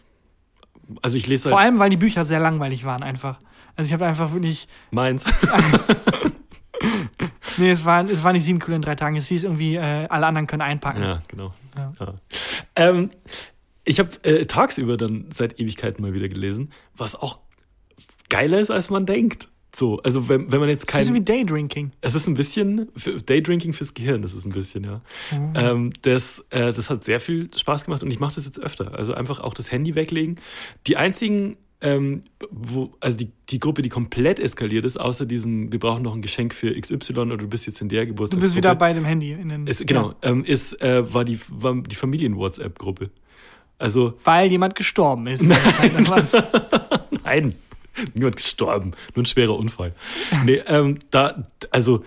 also 1.00 1.16
ich 1.16 1.26
lese 1.26 1.48
Vor 1.48 1.58
allem, 1.58 1.78
weil 1.78 1.90
die 1.90 1.96
Bücher 1.96 2.24
sehr 2.24 2.40
langweilig 2.40 2.84
waren 2.84 3.02
einfach. 3.02 3.38
Also 3.76 3.88
ich 3.88 3.92
habe 3.94 4.04
einfach 4.06 4.32
wirklich. 4.32 4.68
meins. 4.90 5.24
Nee, 7.56 7.70
es 7.70 7.84
war, 7.84 8.08
es 8.08 8.22
war 8.24 8.32
nicht 8.32 8.44
sieben 8.44 8.58
Kilo 8.58 8.76
in 8.76 8.82
drei 8.82 8.94
Tagen. 8.94 9.16
Es 9.16 9.28
hieß 9.28 9.44
irgendwie, 9.44 9.76
äh, 9.76 10.06
alle 10.08 10.26
anderen 10.26 10.46
können 10.46 10.62
einpacken. 10.62 11.02
ja, 11.02 11.22
genau. 11.28 11.54
Ja. 11.76 11.92
Ja. 11.98 12.14
Ähm, 12.76 13.10
ich 13.84 13.98
habe 13.98 14.10
äh, 14.24 14.46
tagsüber 14.46 14.96
dann 14.96 15.26
seit 15.34 15.60
Ewigkeiten 15.60 16.02
mal 16.02 16.14
wieder 16.14 16.28
gelesen, 16.28 16.72
was 16.96 17.14
auch 17.16 17.40
geiler 18.28 18.60
ist, 18.60 18.70
als 18.70 18.90
man 18.90 19.06
denkt. 19.06 19.48
So, 19.74 20.00
also 20.02 20.28
wenn, 20.28 20.52
wenn 20.52 20.60
man 20.60 20.68
jetzt 20.68 20.86
kein. 20.86 21.00
Bisschen 21.00 21.14
wie 21.14 21.22
Daydrinking. 21.22 21.92
Es 22.02 22.14
ist 22.14 22.26
ein 22.26 22.34
bisschen 22.34 22.88
für 22.94 23.16
Daydrinking 23.16 23.72
fürs 23.72 23.94
Gehirn, 23.94 24.20
das 24.20 24.34
ist 24.34 24.44
ein 24.44 24.52
bisschen, 24.52 24.84
ja. 24.84 25.00
Mhm. 25.30 25.52
Ähm, 25.54 25.92
das, 26.02 26.44
äh, 26.50 26.74
das 26.74 26.90
hat 26.90 27.04
sehr 27.04 27.20
viel 27.20 27.50
Spaß 27.56 27.86
gemacht 27.86 28.02
und 28.02 28.10
ich 28.10 28.20
mache 28.20 28.34
das 28.34 28.44
jetzt 28.44 28.60
öfter. 28.60 28.92
Also 28.94 29.14
einfach 29.14 29.40
auch 29.40 29.54
das 29.54 29.72
Handy 29.72 29.94
weglegen. 29.94 30.36
Die 30.86 30.98
einzigen, 30.98 31.56
ähm, 31.82 32.22
wo, 32.50 32.92
also 33.00 33.16
die, 33.18 33.30
die 33.50 33.58
Gruppe, 33.58 33.82
die 33.82 33.88
komplett 33.88 34.38
eskaliert 34.38 34.84
ist, 34.84 34.98
außer 34.98 35.26
diesen, 35.26 35.72
wir 35.72 35.78
brauchen 35.78 36.02
noch 36.02 36.14
ein 36.14 36.22
Geschenk 36.22 36.54
für 36.54 36.72
XY 36.78 37.12
oder 37.18 37.36
du 37.36 37.48
bist 37.48 37.66
jetzt 37.66 37.80
in 37.80 37.88
der 37.88 38.02
Du 38.02 38.08
Geburtstagsgruppe. 38.08 38.46
bist 38.46 38.56
wieder 38.56 38.74
bei 38.74 38.92
dem 38.92 39.04
Handy. 39.04 39.32
In 39.32 39.48
den, 39.48 39.66
Ist, 39.66 39.86
genau, 39.86 40.10
Ja, 40.22 40.30
ähm, 40.30 40.44
ist, 40.44 40.80
äh, 40.80 41.12
war 41.12 41.24
die, 41.24 41.38
war 41.48 41.74
die 41.74 41.96
Familien-WhatsApp-Gruppe. 41.96 43.10
Also, 43.78 44.14
weil 44.24 44.50
jemand 44.50 44.76
gestorben 44.76 45.26
ist. 45.26 45.42
Dann 45.50 46.08
was. 46.08 46.32
Nein, 47.24 47.54
niemand 48.14 48.36
gestorben, 48.36 48.92
nur 49.14 49.24
ein 49.24 49.26
schwerer 49.26 49.56
Unfall. 49.56 49.92
Nee, 50.44 50.62
ähm, 50.66 50.98
da, 51.10 51.48
also, 51.70 52.04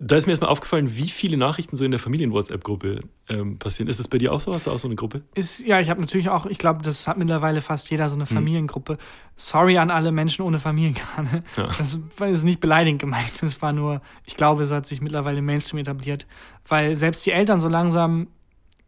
da 0.00 0.16
ist 0.16 0.26
mir 0.26 0.32
erstmal 0.32 0.50
aufgefallen, 0.50 0.96
wie 0.96 1.08
viele 1.08 1.36
Nachrichten 1.36 1.76
so 1.76 1.84
in 1.84 1.92
der 1.92 2.00
Familien-WhatsApp-Gruppe 2.00 3.00
ähm, 3.28 3.58
passieren. 3.58 3.88
Ist 3.88 4.00
es 4.00 4.08
bei 4.08 4.18
dir 4.18 4.32
auch 4.32 4.40
so? 4.40 4.52
Hast 4.52 4.66
du 4.66 4.72
auch 4.72 4.78
so 4.78 4.88
eine 4.88 4.96
Gruppe? 4.96 5.22
Ist, 5.34 5.60
ja, 5.60 5.80
ich 5.80 5.88
habe 5.88 6.00
natürlich 6.00 6.28
auch, 6.28 6.46
ich 6.46 6.58
glaube, 6.58 6.82
das 6.82 7.06
hat 7.06 7.16
mittlerweile 7.16 7.60
fast 7.60 7.90
jeder 7.90 8.04
Hm. 8.04 8.10
so 8.10 8.16
eine 8.16 8.26
Familiengruppe. 8.26 8.98
Sorry 9.36 9.78
an 9.78 9.90
alle 9.90 10.10
Menschen 10.10 10.42
ohne 10.42 10.58
Familie 10.58 10.92
gerade. 10.92 11.44
Ja. 11.56 11.68
Das 11.78 11.98
ist 12.32 12.44
nicht 12.44 12.60
beleidigend 12.60 13.00
gemeint. 13.00 13.40
Das 13.40 13.62
war 13.62 13.72
nur, 13.72 14.02
ich 14.26 14.36
glaube, 14.36 14.64
es 14.64 14.70
hat 14.70 14.86
sich 14.86 15.00
mittlerweile 15.00 15.38
im 15.38 15.44
Mainstream 15.44 15.78
etabliert, 15.78 16.26
weil 16.68 16.94
selbst 16.94 17.24
die 17.24 17.30
Eltern 17.30 17.60
so 17.60 17.68
langsam 17.68 18.26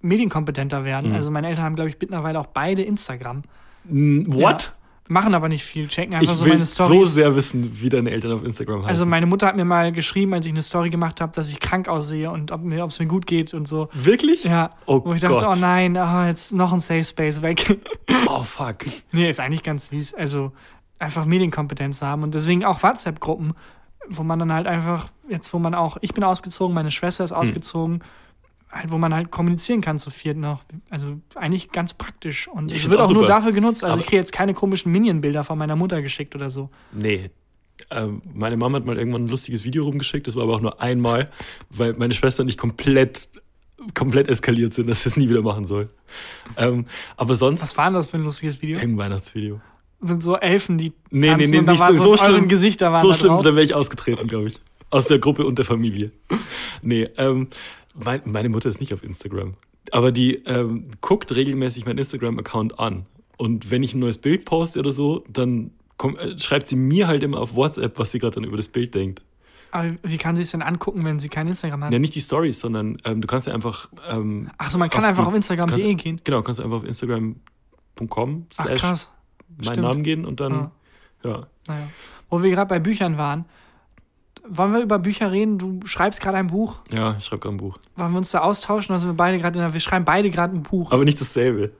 medienkompetenter 0.00 0.84
werden. 0.84 1.11
Mhm. 1.11 1.16
Also 1.16 1.30
meine 1.30 1.48
Eltern 1.48 1.64
haben, 1.64 1.74
glaube 1.76 1.90
ich, 1.90 1.96
mittlerweile 2.00 2.40
auch 2.40 2.46
beide 2.46 2.82
Instagram. 2.82 3.42
What? 3.84 4.74
Machen 5.09 5.34
aber 5.34 5.48
nicht 5.48 5.62
viel, 5.64 5.86
checken 5.88 6.14
einfach 6.14 6.32
Ich 6.32 6.38
so 6.38 6.44
will 6.44 6.52
meine 6.54 6.64
so 6.64 6.84
Stories. 6.84 7.14
sehr 7.14 7.36
wissen, 7.36 7.80
wie 7.80 7.88
deine 7.88 8.11
Eltern 8.11 8.32
auf 8.32 8.44
Instagram 8.44 8.78
heißen. 8.78 8.88
also 8.88 9.07
meine 9.07 9.26
Mutter 9.26 9.46
hat 9.46 9.54
mir 9.57 9.64
mal 9.64 9.92
geschrieben, 9.92 10.34
als 10.34 10.46
ich 10.46 10.52
eine 10.52 10.62
Story 10.62 10.90
gemacht 10.90 11.20
habe, 11.20 11.32
dass 11.32 11.48
ich 11.48 11.61
krank 11.61 11.88
aussehe 11.88 12.30
und 12.30 12.50
ob 12.50 12.62
mir, 12.62 12.82
ob 12.82 12.90
es 12.90 12.98
mir 12.98 13.07
gut 13.07 13.26
geht 13.26 13.54
und 13.54 13.68
so. 13.68 13.88
Wirklich? 13.92 14.44
Ja, 14.44 14.70
Oh 14.86 15.00
wo 15.04 15.14
ich 15.14 15.20
dachte, 15.20 15.34
Gott. 15.44 15.57
oh 15.57 15.61
nein, 15.61 15.96
oh, 15.96 16.24
jetzt 16.26 16.52
noch 16.52 16.72
ein 16.72 16.80
Safe 16.80 17.04
Space 17.04 17.42
weg. 17.42 17.78
Oh, 18.28 18.42
fuck. 18.42 18.78
Nee, 19.12 19.30
ist 19.30 19.38
eigentlich 19.38 19.62
ganz 19.62 19.86
süß. 19.88 20.14
Also 20.14 20.50
einfach 20.98 21.26
Medienkompetenz 21.26 22.02
haben 22.02 22.24
und 22.24 22.34
deswegen 22.34 22.64
auch 22.64 22.82
WhatsApp-Gruppen, 22.82 23.54
wo 24.09 24.24
man 24.24 24.38
dann 24.40 24.52
halt 24.52 24.66
einfach, 24.66 25.07
jetzt 25.28 25.52
wo 25.52 25.59
man 25.61 25.74
auch, 25.76 25.96
ich 26.00 26.12
bin 26.12 26.24
ausgezogen, 26.24 26.74
meine 26.74 26.90
Schwester 26.90 27.22
Hm. 27.22 27.26
ist 27.26 27.32
ausgezogen, 27.32 28.00
halt, 28.78 28.90
wo 28.92 28.98
man 28.98 29.14
halt 29.14 29.30
kommunizieren 29.30 29.80
kann 29.80 29.98
zu 29.98 30.10
viert 30.10 30.36
noch. 30.36 30.64
Also 30.90 31.18
eigentlich 31.34 31.70
ganz 31.72 31.94
praktisch. 31.94 32.48
Und 32.48 32.70
Ich 32.70 32.84
es 32.84 32.90
wird 32.90 33.00
auch 33.00 33.06
auch 33.06 33.12
nur 33.12 33.26
dafür 33.26 33.52
genutzt. 33.52 33.82
Also 33.84 33.94
Aber- 33.94 34.00
ich 34.00 34.06
kriege 34.06 34.16
jetzt 34.18 34.32
keine 34.32 34.54
komischen 34.54 34.92
Minion-Bilder 34.92 35.44
von 35.44 35.58
meiner 35.58 35.76
Mutter 35.76 36.02
geschickt 36.02 36.34
oder 36.34 36.50
so. 36.50 36.70
Nee. 36.92 37.30
Ähm, 37.90 38.22
meine 38.32 38.56
Mama 38.56 38.78
hat 38.78 38.86
mal 38.86 38.96
irgendwann 38.98 39.24
ein 39.26 39.28
lustiges 39.28 39.62
Video 39.64 39.84
rumgeschickt, 39.84 40.26
das 40.26 40.34
war 40.34 40.44
aber 40.44 40.54
auch 40.56 40.60
nur 40.62 40.80
einmal, 40.80 41.30
weil 41.68 41.92
meine 41.92 42.14
Schwester 42.14 42.42
nicht 42.42 42.58
komplett, 42.58 43.28
komplett 43.94 44.28
eskaliert 44.28 44.72
sind, 44.72 44.88
dass 44.88 45.02
sie 45.02 45.10
es 45.10 45.16
nie 45.18 45.28
wieder 45.28 45.42
machen 45.42 45.66
soll. 45.66 45.90
Ähm, 46.56 46.86
aber 47.18 47.34
sonst 47.34 47.62
Was 47.62 47.76
war 47.76 47.84
denn 47.86 47.94
das 47.94 48.06
für 48.06 48.16
ein 48.16 48.24
lustiges 48.24 48.62
Video? 48.62 48.78
ein 48.78 48.96
Weihnachtsvideo. 48.96 49.60
Mit 50.00 50.22
so 50.22 50.36
Elfen, 50.36 50.78
die 50.78 50.92
Nee, 51.10 51.26
tanzen 51.28 51.40
nee, 51.44 51.50
nee, 51.50 51.58
und 51.58 51.66
da 51.66 51.72
nicht 51.72 51.80
waren 51.80 51.96
so, 51.96 52.04
so, 52.04 52.16
so 52.16 52.24
schlimm. 52.24 52.48
Gesichter 52.48 52.92
waren 52.92 53.02
so 53.02 53.08
da 53.10 53.14
schlimm, 53.14 53.36
dann 53.42 53.54
wäre 53.56 53.62
ich 53.64 53.74
ausgetreten, 53.74 54.26
glaube 54.26 54.48
ich. 54.48 54.58
Aus 54.90 55.06
der 55.06 55.18
Gruppe 55.18 55.44
und 55.46 55.56
der 55.58 55.64
Familie. 55.66 56.12
Nee, 56.82 57.08
ähm, 57.18 57.48
mein, 58.03 58.22
meine 58.24 58.49
Mutter 58.49 58.68
ist 58.68 58.80
nicht 58.80 58.92
auf 58.94 59.03
Instagram. 59.03 59.55
Aber 59.92 60.12
die 60.12 60.36
ähm, 60.47 60.90
guckt 61.01 61.34
regelmäßig 61.34 61.84
meinen 61.86 61.99
Instagram-Account 61.99 62.78
an. 62.78 63.07
Und 63.36 63.70
wenn 63.70 63.82
ich 63.82 63.94
ein 63.94 64.01
neues 64.01 64.18
Bild 64.18 64.44
poste 64.44 64.78
oder 64.80 64.92
so, 64.92 65.24
dann 65.28 65.70
komm, 65.97 66.16
äh, 66.16 66.38
schreibt 66.38 66.68
sie 66.68 66.76
mir 66.76 67.07
halt 67.07 67.22
immer 67.22 67.38
auf 67.38 67.55
WhatsApp, 67.55 67.99
was 67.99 68.11
sie 68.12 68.18
gerade 68.18 68.34
dann 68.40 68.44
über 68.44 68.57
das 68.57 68.68
Bild 68.68 68.94
denkt. 68.94 69.22
Aber 69.72 69.90
wie 70.03 70.16
kann 70.16 70.36
sie 70.36 70.42
es 70.42 70.53
denn 70.53 70.62
angucken, 70.62 71.05
wenn 71.05 71.18
sie 71.18 71.28
kein 71.28 71.47
Instagram 71.49 71.84
hat? 71.84 71.92
Ja, 71.92 71.99
nicht 71.99 72.14
die 72.14 72.20
Stories, 72.20 72.59
sondern 72.61 72.97
ähm, 73.05 73.20
du 73.20 73.26
kannst 73.26 73.47
ja 73.47 73.55
einfach. 73.55 73.88
Ähm, 74.09 74.49
Achso, 74.59 74.78
man 74.78 74.88
kann 74.90 75.03
auf 75.03 75.09
einfach 75.11 75.24
die- 75.24 75.28
auf 75.28 75.34
Instagram.de 75.34 75.94
gehen. 75.94 76.20
Genau, 76.24 76.42
kannst 76.42 76.61
du 76.61 76.64
einfach 76.64 76.78
auf 76.78 76.84
instagram.com 76.84 78.47
slash 78.53 79.07
meinen. 79.64 79.80
Namen 79.82 80.03
gehen 80.03 80.24
und 80.24 80.40
dann. 80.40 80.53
Ja. 80.53 80.70
Ja. 81.24 81.47
Naja. 81.66 81.88
Wo 82.30 82.42
wir 82.42 82.51
gerade 82.51 82.68
bei 82.68 82.78
Büchern 82.78 83.18
waren, 83.18 83.44
wollen 84.51 84.72
wir 84.72 84.80
über 84.80 84.99
Bücher 84.99 85.30
reden? 85.32 85.59
Du 85.59 85.80
schreibst 85.86 86.20
gerade 86.20 86.38
ein 86.38 86.47
Buch. 86.49 86.78
Ja, 86.90 87.16
ich 87.18 87.24
schreibe 87.24 87.40
gerade 87.40 87.55
ein 87.57 87.59
Buch. 87.59 87.78
Wollen 87.97 88.12
wir 88.12 88.18
uns 88.18 88.30
da 88.30 88.40
austauschen? 88.40 88.92
Also 88.92 89.07
wir 89.07 89.14
beide 89.14 89.38
gerade, 89.38 89.59
in 89.59 89.64
der- 89.64 89.72
wir 89.72 89.80
schreiben 89.80 90.05
beide 90.05 90.30
gerade 90.30 90.55
ein 90.57 90.62
Buch. 90.62 90.92
Aber 90.92 91.05
nicht 91.05 91.20
dasselbe. 91.20 91.72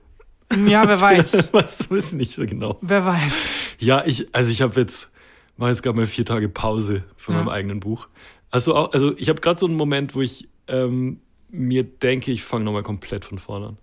ja, 0.65 0.87
wer 0.87 0.99
weiß. 1.01 1.49
du, 1.89 1.95
ist 1.95 2.13
nicht 2.13 2.33
so 2.33 2.45
genau. 2.45 2.77
wer 2.81 3.05
weiß. 3.05 3.49
Ja, 3.79 4.03
ich, 4.05 4.33
also 4.33 4.49
ich 4.51 4.61
habe 4.61 4.79
jetzt, 4.79 5.09
mache 5.57 5.69
jetzt 5.71 5.83
gerade 5.83 5.97
mal 5.97 6.05
vier 6.05 6.25
Tage 6.25 6.49
Pause 6.49 7.03
von 7.15 7.35
Ja. 7.35 7.41
meinem 7.41 7.49
eigenen 7.49 7.79
Buch. 7.79 8.07
Also 8.51 8.75
auch, 8.75 8.93
also 8.93 9.17
ich 9.17 9.29
habe 9.29 9.41
gerade 9.41 9.59
so 9.59 9.65
einen 9.65 9.75
Moment, 9.75 10.15
wo 10.15 10.21
ich 10.21 10.47
ähm, 10.67 11.19
mir 11.49 11.83
denke, 11.83 12.31
ich 12.31 12.43
fange 12.43 12.63
nochmal 12.65 12.83
komplett 12.83 13.25
von 13.25 13.37
vorne 13.39 13.67
an. 13.67 13.77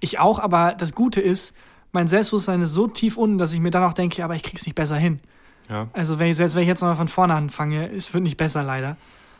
Ich 0.00 0.18
auch, 0.18 0.38
aber 0.38 0.74
das 0.78 0.94
Gute 0.94 1.20
ist, 1.20 1.54
mein 1.92 2.08
Selbstbewusstsein 2.08 2.62
ist 2.62 2.72
so 2.72 2.86
tief 2.88 3.16
unten, 3.18 3.36
dass 3.38 3.52
ich 3.52 3.60
mir 3.60 3.70
dann 3.70 3.84
auch 3.84 3.94
denke, 3.94 4.24
aber 4.24 4.34
ich 4.34 4.42
krieg's 4.42 4.64
nicht 4.66 4.74
besser 4.74 4.96
hin. 4.96 5.18
Ja, 5.68 5.88
Also 5.92 6.18
wenn 6.18 6.30
ich, 6.30 6.36
selbst 6.36 6.54
wenn 6.54 6.62
ich 6.62 6.68
jetzt 6.68 6.80
nochmal 6.80 6.96
von 6.96 7.08
vorne 7.08 7.34
anfange, 7.34 7.90
es 7.90 8.12
wird 8.14 8.22
nicht 8.22 8.36
besser 8.36 8.62
leider. 8.62 8.96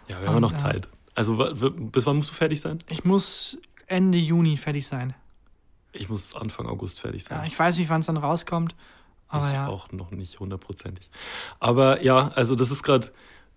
ja 0.08 0.20
wir 0.20 0.28
haben 0.28 0.34
ja 0.34 0.40
noch 0.40 0.52
Ja. 0.52 0.58
Zeit. 0.58 0.88
Also 1.14 1.36
bis 1.36 2.06
wann 2.06 2.16
musst 2.16 2.30
du 2.30 2.34
fertig 2.34 2.60
sein? 2.60 2.78
Ich 2.90 3.04
muss 3.04 3.58
Ende 3.86 4.18
Juni 4.18 4.56
fertig 4.56 4.86
sein. 4.86 5.14
Ich 5.92 6.08
muss 6.08 6.34
Anfang 6.34 6.66
August 6.66 7.00
fertig 7.00 7.24
sein. 7.24 7.38
Ja, 7.38 7.44
ich 7.44 7.58
weiß 7.58 7.78
nicht, 7.78 7.88
wann 7.88 8.00
es 8.00 8.06
dann 8.06 8.16
rauskommt. 8.18 8.74
Aber 9.28 9.48
ich 9.48 9.54
ja. 9.54 9.66
auch 9.66 9.90
noch 9.92 10.10
nicht 10.10 10.38
hundertprozentig. 10.38 11.10
Aber 11.58 12.02
ja, 12.02 12.28
also 12.28 12.54
das 12.54 12.70
ist 12.70 12.82
gerade, 12.82 13.10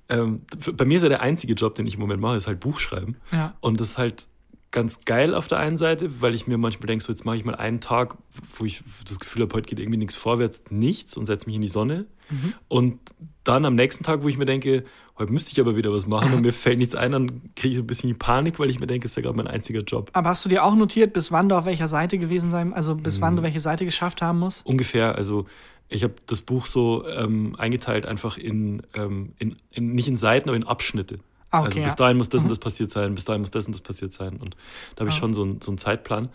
ähm, 0.08 0.44
bei 0.74 0.86
mir 0.86 0.98
ist 0.98 1.04
ja 1.04 1.10
der 1.10 1.22
einzige 1.22 1.54
Job, 1.54 1.76
den 1.76 1.86
ich 1.86 1.96
im 1.96 2.00
Moment 2.00 2.22
mache, 2.22 2.38
ist 2.38 2.48
halt 2.48 2.60
Buchschreiben. 2.60 3.18
Ja. 3.32 3.54
Und 3.60 3.80
das 3.80 3.90
ist 3.90 3.98
halt 3.98 4.28
ganz 4.72 5.02
geil 5.06 5.34
auf 5.34 5.48
der 5.48 5.58
einen 5.60 5.78
Seite, 5.78 6.22
weil 6.22 6.34
ich 6.36 6.46
mir 6.46 6.58
manchmal 6.58 6.88
denke, 6.88 7.04
so 7.04 7.12
jetzt 7.12 7.26
mache 7.26 7.38
ich 7.38 7.46
mal 7.46 7.56
einen 7.56 7.82
Tag, 7.82 8.18
wo 8.58 8.66
ich 8.66 8.84
das 9.06 9.20
Gefühl 9.20 9.42
habe, 9.42 9.56
heute 9.56 9.68
geht 9.68 9.80
irgendwie 9.80 9.98
nichts 9.98 10.16
vorwärts, 10.16 10.64
nichts 10.70 11.18
und 11.18 11.26
setze 11.26 11.48
mich 11.48 11.56
in 11.56 11.62
die 11.62 11.68
Sonne. 11.68 12.06
Mhm. 12.30 12.54
Und 12.68 13.00
dann 13.44 13.66
am 13.66 13.74
nächsten 13.76 14.04
Tag, 14.04 14.22
wo 14.24 14.28
ich 14.28 14.38
mir 14.38 14.46
denke, 14.46 14.84
heute 15.18 15.34
müsste 15.34 15.52
ich 15.52 15.60
aber 15.60 15.76
wieder 15.76 15.92
was 15.92 16.06
machen 16.06 16.34
und 16.34 16.42
mir 16.42 16.54
fällt 16.54 16.78
nichts 16.78 16.94
ein, 16.94 17.12
dann 17.12 17.54
kriege 17.56 17.70
ich 17.70 17.78
so 17.78 17.84
ein 17.84 17.88
bisschen 17.88 18.10
die 18.10 18.14
Panik, 18.14 18.60
weil 18.60 18.70
ich 18.70 18.80
mir 18.80 18.86
denke, 18.88 19.06
es 19.06 19.12
ist 19.14 19.16
ja 19.16 19.24
gerade 19.24 19.36
mein 19.36 19.48
einziger 19.48 19.82
Job. 19.82 20.12
Aber 20.14 20.30
hast 20.30 20.46
du 20.46 20.50
dir 20.50 20.64
auch 20.64 20.76
notiert, 20.76 21.14
bis 21.14 21.32
wann 21.32 21.50
du 21.50 21.56
auf 21.58 21.66
welcher 21.66 21.88
Seite 21.88 22.20
gewesen 22.20 22.52
sein, 22.52 22.74
also 22.74 22.96
bis 22.96 23.18
Mhm. 23.18 23.22
wann 23.22 23.36
du 23.38 23.44
welche 23.44 23.60
Seite 23.60 23.86
geschafft 23.86 24.22
haben 24.22 24.40
musst? 24.40 24.66
Ungefähr, 24.68 25.16
also 25.16 25.46
ich 25.90 26.04
habe 26.04 26.14
das 26.28 26.42
Buch 26.44 26.68
so 26.68 27.08
ähm, 27.08 27.56
eingeteilt 27.58 28.06
einfach 28.06 28.38
in, 28.38 28.84
ähm, 28.94 29.34
in, 29.40 29.56
in, 29.72 29.94
nicht 29.94 30.08
in 30.08 30.18
Seiten, 30.18 30.48
aber 30.48 30.56
in 30.56 30.68
Abschnitte. 30.68 31.20
Ah, 31.52 31.60
also 31.62 31.68
okay, 31.72 31.80
bis 31.82 31.90
ja. 31.92 31.96
dahin 31.96 32.18
muss 32.18 32.30
das 32.30 32.42
und 32.42 32.48
Mhm. 32.48 32.50
das 32.50 32.60
passiert 32.60 32.92
sein, 32.92 33.16
bis 33.16 33.26
dahin 33.26 33.42
muss 33.42 33.52
das 33.52 33.66
und 33.66 33.74
das 33.74 33.82
passiert 33.82 34.14
sein. 34.14 34.38
Und 34.38 34.56
da 34.96 35.02
habe 35.02 35.10
ich 35.10 35.16
Ah. 35.16 35.20
schon 35.20 35.34
so, 35.34 35.42
einen- 35.44 35.62
so 35.62 35.72
einen 35.72 35.78
Zeitplan 35.78 36.30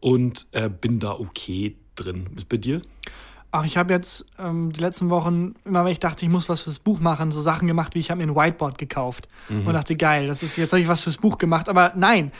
und 0.00 0.46
äh, 0.52 0.68
bin 0.68 0.98
da 0.98 1.12
okay 1.12 1.76
drin. 1.94 2.26
Ist 2.36 2.48
bei 2.48 2.56
dir? 2.56 2.82
Ach, 3.52 3.64
ich 3.64 3.76
habe 3.76 3.92
jetzt 3.94 4.26
ähm, 4.38 4.72
die 4.72 4.80
letzten 4.80 5.08
Wochen, 5.08 5.54
immer 5.64 5.84
wenn 5.84 5.92
ich 5.92 6.00
dachte, 6.00 6.24
ich 6.24 6.30
muss 6.30 6.48
was 6.48 6.62
fürs 6.62 6.78
Buch 6.80 6.98
machen, 7.00 7.30
so 7.30 7.40
Sachen 7.40 7.68
gemacht, 7.68 7.94
wie 7.94 8.00
ich 8.00 8.10
habe 8.10 8.18
mir 8.24 8.30
ein 8.30 8.36
Whiteboard 8.36 8.76
gekauft 8.76 9.28
Mhm. 9.48 9.66
und 9.66 9.72
dachte, 9.72 9.96
geil, 9.96 10.26
das 10.26 10.42
ist 10.42 10.56
jetzt 10.56 10.72
habe 10.72 10.82
ich 10.82 10.88
was 10.88 11.00
fürs 11.02 11.16
Buch 11.16 11.38
gemacht. 11.38 11.68
Aber 11.68 11.92
nein, 11.96 12.32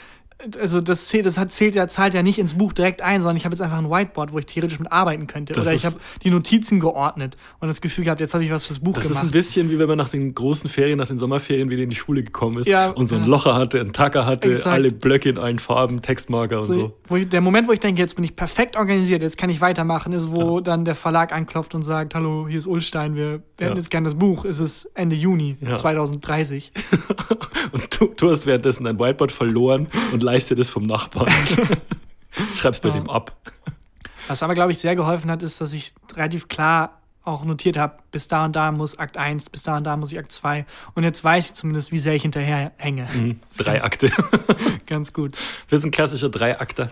also 0.59 0.81
das 0.81 1.07
zählt, 1.07 1.25
das 1.25 1.37
hat, 1.39 1.51
zählt 1.51 1.73
ja, 1.73 1.87
zahlt 1.87 2.13
ja 2.13 2.21
nicht 2.21 2.37
ins 2.37 2.53
Buch 2.53 2.71
direkt 2.71 3.01
ein, 3.01 3.21
sondern 3.21 3.37
ich 3.37 3.45
habe 3.45 3.53
jetzt 3.55 3.61
einfach 3.61 3.79
ein 3.79 3.89
Whiteboard, 3.89 4.31
wo 4.33 4.37
ich 4.39 4.45
theoretisch 4.45 4.77
mit 4.79 4.91
arbeiten 4.91 5.25
könnte. 5.25 5.53
Das 5.53 5.63
Oder 5.63 5.71
ich 5.73 5.83
ist- 5.83 5.85
habe 5.85 5.97
die 6.23 6.29
Notizen 6.29 6.79
geordnet 6.79 7.37
und 7.59 7.67
das 7.67 7.81
Gefühl 7.81 8.03
gehabt, 8.03 8.21
jetzt 8.21 8.33
habe 8.35 8.43
ich 8.43 8.51
was 8.51 8.67
fürs 8.67 8.79
Buch 8.79 8.93
Das 8.93 9.05
ist 9.05 9.09
gemacht. 9.09 9.25
ein 9.25 9.31
bisschen 9.31 9.71
wie 9.71 9.79
wenn 9.79 9.87
man 9.87 9.97
nach 9.97 10.09
den 10.09 10.35
großen 10.35 10.69
Ferien, 10.69 10.99
nach 10.99 11.07
den 11.07 11.17
Sommerferien 11.17 11.71
wieder 11.71 11.81
in 11.81 11.89
die 11.89 11.95
Schule 11.95 12.21
gekommen 12.23 12.59
ist 12.59 12.67
Ja, 12.67 12.91
und 12.91 13.07
so 13.09 13.15
einen 13.15 13.23
ja. 13.25 13.29
Locher 13.31 13.55
hatte, 13.55 13.79
einen 13.79 13.93
Tacker 13.93 14.25
hatte, 14.27 14.49
Exakt. 14.49 14.67
alle 14.73 14.89
Blöcke 14.91 15.29
in 15.29 15.39
allen 15.39 15.57
Farben, 15.59 16.01
Textmarker 16.03 16.57
und 16.59 16.63
so. 16.65 16.73
so, 16.73 16.93
wo 17.07 17.15
ich, 17.15 17.27
der 17.29 17.41
Moment, 17.41 17.67
wo 17.67 17.71
ich 17.71 17.79
denke, 17.79 17.99
jetzt 18.01 18.15
bin 18.15 18.23
ich 18.23 18.35
perfekt 18.35 18.75
organisiert, 18.77 19.23
jetzt 19.23 19.37
kann 19.37 19.49
ich 19.49 19.59
weitermachen, 19.59 20.13
ist, 20.13 20.31
wo 20.31 20.59
dann 20.59 20.85
der 20.85 20.95
Verlag 20.95 21.33
anklopft 21.33 21.73
und 21.73 21.81
sagt, 21.81 22.13
hallo, 22.13 22.45
hier 22.47 22.59
ist 22.59 22.67
Ulstein, 22.67 23.15
wir, 23.15 23.23
wir 23.25 23.41
Ja. 23.59 23.65
hätten 23.67 23.77
jetzt 23.77 23.89
gerne 23.89 24.05
das 24.05 24.15
Buch, 24.15 24.45
es 24.45 24.59
ist 24.59 24.87
Ende 24.93 25.15
Juni 25.15 25.57
Ja. 25.61 25.73
2030. 25.73 26.71
Und 27.71 27.99
du, 27.99 28.07
du 28.15 28.31
hast 28.31 28.45
währenddessen 28.45 28.85
dein 28.85 28.97
Whiteboard 28.97 29.31
verloren 29.31 29.87
und 30.13 30.23
leist 30.27 30.49
dir 30.49 30.55
das 30.55 30.69
vom 30.69 30.83
Nachbarn. 30.83 31.31
Schreib's 32.55 32.79
bei 32.81 32.89
Ja. 32.89 32.95
dem 32.95 33.09
ab. 33.09 33.35
Was 34.27 34.43
aber, 34.43 34.53
glaube 34.53 34.71
ich, 34.73 34.79
sehr 34.79 34.95
geholfen 34.95 35.31
hat, 35.31 35.41
ist, 35.41 35.61
dass 35.61 35.73
ich 35.73 35.93
relativ 36.15 36.47
klar 36.49 36.99
auch 37.23 37.43
notiert 37.45 37.77
habe, 37.77 37.97
bis 38.11 38.27
da 38.27 38.45
und 38.45 38.55
da 38.55 38.71
muss 38.71 38.97
Akt 38.99 39.17
1, 39.17 39.49
bis 39.49 39.63
da 39.63 39.77
und 39.77 39.83
da 39.85 39.95
muss 39.97 40.11
ich 40.11 40.19
Akt 40.19 40.31
2. 40.31 40.65
Und 40.95 41.03
jetzt 41.03 41.23
weiß 41.23 41.47
ich 41.47 41.53
zumindest, 41.55 41.91
wie 41.91 41.97
sehr 41.97 42.13
ich 42.13 42.21
hinterher 42.21 42.71
hänge. 42.77 43.07
Mhm. 43.13 43.39
Drei 43.57 43.73
ganz, 43.73 43.85
Akte. 43.85 44.09
Ganz 44.85 45.13
gut. 45.13 45.33
Ist 45.69 45.83
ein 45.85 45.91
klassischer 45.91 46.29
Dreiakter. 46.29 46.89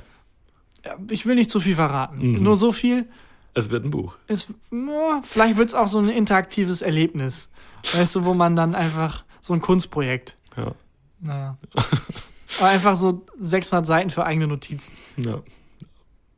Ich 1.10 1.26
will 1.26 1.36
nicht 1.36 1.50
zu 1.50 1.60
viel 1.60 1.76
verraten. 1.76 2.34
Mhm. 2.34 2.44
Nur 2.44 2.56
so 2.56 2.72
viel. 2.72 3.06
Es 3.54 3.70
wird 3.70 3.86
ein 3.86 3.92
Buch. 3.92 4.18
Es, 4.28 4.48
ja, 4.72 5.22
vielleicht 5.24 5.58
wird 5.58 5.70
es 5.70 5.76
auch 5.76 5.88
so 5.88 6.00
ein 6.00 6.10
interaktives 6.10 6.82
Erlebnis. 6.82 7.50
Weißt 7.94 8.16
du, 8.16 8.26
wo 8.26 8.34
man 8.34 8.56
dann 8.58 8.76
einfach 8.76 9.24
so 9.42 9.54
ein 9.54 9.62
Kunstprojekt. 9.62 10.36
Ja. 10.58 10.74
Naja. 11.22 11.58
Aber 12.60 12.70
einfach 12.70 12.96
so 12.96 13.26
600 13.40 13.86
Seiten 13.86 14.10
für 14.10 14.26
eigene 14.26 14.48
Notizen. 14.48 14.92
ja. 15.18 15.42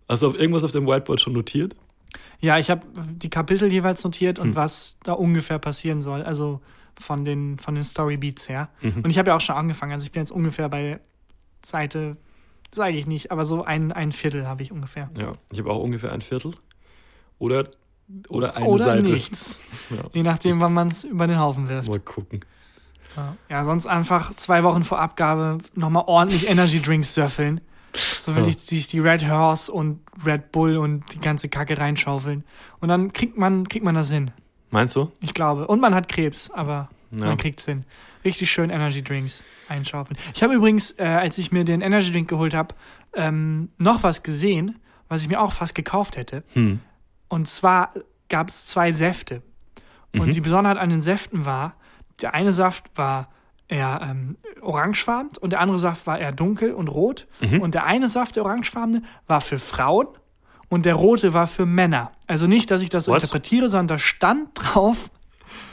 Hast 0.09 0.23
du 0.23 0.27
auf 0.27 0.35
irgendwas 0.39 0.63
auf 0.63 0.71
dem 0.71 0.87
Whiteboard 0.87 1.19
schon 1.19 1.33
notiert? 1.33 1.75
Ja, 2.39 2.57
ich 2.57 2.69
habe 2.69 2.87
die 2.95 3.29
Kapitel 3.29 3.69
jeweils 3.69 4.01
notiert 4.05 4.39
und 4.39 4.55
was 4.55 4.97
da 5.03 5.11
ungefähr 5.11 5.59
passieren 5.59 6.01
soll. 6.01 6.23
Also 6.23 6.61
von 6.97 7.25
den, 7.25 7.59
von 7.59 7.75
den 7.75 7.83
Storybeats 7.83 8.47
her. 8.47 8.69
Und 8.81 9.09
ich 9.09 9.17
habe 9.17 9.31
ja 9.31 9.35
auch 9.35 9.41
schon 9.41 9.55
angefangen. 9.57 9.91
Also 9.91 10.05
ich 10.05 10.13
bin 10.13 10.21
jetzt 10.21 10.31
ungefähr 10.31 10.69
bei 10.69 11.01
Seite, 11.61 12.15
sage 12.73 12.95
ich 12.95 13.05
nicht, 13.05 13.31
aber 13.31 13.43
so 13.43 13.65
ein, 13.65 13.91
ein 13.91 14.13
Viertel 14.13 14.47
habe 14.47 14.63
ich 14.63 14.71
ungefähr. 14.71 15.09
Ja. 15.17 15.33
Ich 15.51 15.59
habe 15.59 15.71
auch 15.71 15.83
ungefähr 15.83 16.13
ein 16.13 16.21
Viertel. 16.21 16.53
Oder, 17.37 17.65
oder 18.29 18.55
eine 18.55 18.65
Oder 18.65 18.85
Seite. 18.85 19.11
nichts. 19.11 19.59
Ja. 19.89 20.03
Je 20.13 20.23
nachdem, 20.23 20.61
wann 20.61 20.73
man 20.73 20.87
es 20.87 21.03
über 21.03 21.27
den 21.27 21.37
Haufen 21.39 21.67
wirft. 21.67 21.89
Mal 21.89 21.99
gucken. 21.99 22.39
Ja, 23.49 23.65
sonst 23.65 23.87
einfach 23.87 24.33
zwei 24.35 24.63
Wochen 24.63 24.83
vor 24.83 24.99
Abgabe 24.99 25.57
nochmal 25.73 26.03
ordentlich 26.07 26.49
Energy 26.49 26.81
Drinks 26.81 27.13
surfeln. 27.13 27.61
So 28.19 28.35
will 28.35 28.43
Ja. 28.43 28.49
ich 28.49 28.59
sich 28.59 28.87
die 28.87 28.99
Red 28.99 29.27
Horse 29.27 29.71
und 29.71 30.01
Red 30.25 30.51
Bull 30.51 30.77
und 30.77 31.03
die 31.13 31.19
ganze 31.19 31.49
Kacke 31.49 31.77
reinschaufeln. 31.77 32.43
Und 32.79 32.89
dann 32.89 33.11
kriegt 33.13 33.37
man, 33.37 33.67
kriegt 33.67 33.83
man 33.85 33.95
das 33.95 34.11
hin. 34.11 34.31
Meinst 34.69 34.95
du? 34.95 35.11
Ich 35.21 35.33
glaube. 35.33 35.67
Und 35.67 35.81
man 35.81 35.95
hat 35.95 36.07
Krebs, 36.09 36.51
aber 36.51 36.89
Ja. 37.11 37.25
man 37.27 37.37
kriegt's 37.37 37.65
hin. 37.65 37.85
Richtig 38.25 38.51
schön 38.51 38.69
Energy 38.69 39.01
Drinks 39.01 39.41
einschaufeln. 39.69 40.17
Ich 40.35 40.43
habe 40.43 40.53
übrigens, 40.53 40.91
äh, 40.99 41.03
als 41.05 41.37
ich 41.37 41.51
mir 41.51 41.63
den 41.63 41.81
Energy 41.81 42.11
Drink 42.11 42.27
geholt 42.29 42.53
habe, 42.53 42.75
ähm, 43.13 43.69
noch 43.77 44.03
was 44.03 44.21
gesehen, 44.23 44.79
was 45.07 45.21
ich 45.21 45.29
mir 45.29 45.41
auch 45.41 45.53
fast 45.53 45.73
gekauft 45.73 46.17
hätte. 46.17 46.43
Hm. 46.53 46.81
Und 47.29 47.47
zwar 47.47 47.93
gab 48.29 48.49
es 48.49 48.65
zwei 48.67 48.91
Säfte. 48.91 49.41
Und 50.13 50.33
die 50.33 50.41
Besonderheit 50.41 50.77
an 50.77 50.89
den 50.89 51.01
Säften 51.01 51.45
war, 51.45 51.75
der 52.21 52.33
eine 52.33 52.53
Saft 52.53 52.85
war 52.95 53.29
eher 53.67 53.99
ähm, 54.01 54.37
orangefarben 54.61 55.31
und 55.41 55.51
der 55.51 55.59
andere 55.59 55.77
Saft 55.77 56.07
war 56.07 56.19
eher 56.19 56.31
dunkel 56.31 56.73
und 56.73 56.87
rot. 56.87 57.27
Und 57.59 57.73
der 57.73 57.85
eine 57.85 58.07
Saft, 58.07 58.35
der 58.35 58.43
orangefarbene, 58.43 59.03
war 59.27 59.41
für 59.41 59.59
Frauen 59.59 60.07
und 60.69 60.85
der 60.85 60.95
rote 60.95 61.33
war 61.33 61.47
für 61.47 61.65
Männer. 61.65 62.11
Also 62.27 62.47
nicht, 62.47 62.71
dass 62.71 62.81
ich 62.81 62.89
das 62.89 63.05
so 63.05 63.11
What? 63.11 63.21
interpretiere, 63.21 63.69
sondern 63.69 63.87
da 63.87 63.99
stand 63.99 64.49
drauf 64.55 65.09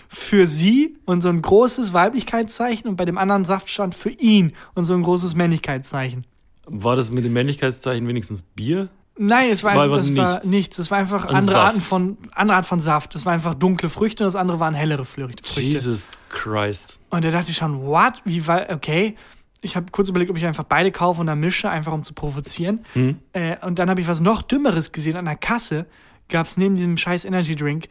für 0.09 0.47
sie 0.47 0.97
und 1.07 1.23
so 1.23 1.29
ein 1.29 1.43
großes 1.43 1.93
Weiblichkeitszeichen 1.93 2.89
und 2.89 2.97
bei 2.97 3.05
dem 3.05 3.19
anderen 3.19 3.45
Saft 3.45 3.71
stand 3.71 3.95
für 3.95 4.11
ihn 4.11 4.53
und 4.75 4.85
so 4.85 4.95
ein 4.95 5.03
großes 5.03 5.35
Männlichkeitszeichen. 5.35 6.27
War 6.67 6.97
das 6.97 7.11
mit 7.11 7.25
dem 7.25 7.33
Männlichkeitszeichen 7.33 8.07
wenigstens 8.07 8.43
Bier? 8.43 8.89
Nein, 9.17 9.51
es 9.51 9.63
war, 9.63 9.77
War 9.77 9.85
einfach, 9.85 9.97
das 9.99 10.17
war 10.17 10.33
nichts. 10.35 10.47
nichts. 10.49 10.79
Es 10.79 10.91
war 10.91 10.99
einfach 10.99 11.25
Ein 11.27 11.37
andere 11.37 11.53
Saft. 11.53 11.67
Arten 11.67 11.81
von 11.81 12.19
andere 12.33 12.57
Art 12.57 12.67
von 12.67 12.81
Saft. 12.81 13.15
Das 13.15 13.25
war 13.25 13.33
einfach 13.33 13.55
dunkle 13.55 13.89
Früchte 13.89 14.25
und 14.25 14.27
das 14.27 14.37
andere 14.37 14.59
waren 14.59 14.75
hellere 14.75 15.05
Früchte. 15.05 15.61
Jesus 15.61 16.11
Christ. 16.31 16.99
Und 17.11 17.25
da 17.25 17.31
dachte 17.31 17.51
ich 17.51 17.57
schon, 17.57 17.83
what? 17.87 18.23
Wie 18.25 18.47
war 18.47 18.71
okay? 18.71 19.15
Ich 19.61 19.77
habe 19.77 19.87
kurz 19.93 20.09
überlegt, 20.09 20.31
ob 20.31 20.37
ich 20.37 20.45
einfach 20.45 20.65
beide 20.65 20.91
kaufe 20.91 21.21
und 21.21 21.29
dann 21.29 21.39
mische, 21.41 21.71
einfach 21.71 21.93
um 21.93 22.03
zu 22.03 22.13
provozieren. 22.13 22.81
Hm? 22.95 23.19
Äh, 23.33 23.57
und 23.65 23.79
dann 23.79 23.89
habe 23.89 24.01
ich 24.01 24.09
was 24.09 24.21
noch 24.21 24.43
Dümmeres 24.43 24.93
gesehen. 24.93 25.17
An 25.17 25.25
der 25.27 25.37
Kasse 25.37 25.87
gab 26.29 26.47
es 26.47 26.57
neben 26.57 26.77
diesem 26.77 26.97
scheiß 26.97 27.25
Energy 27.25 27.55
Drink 27.55 27.89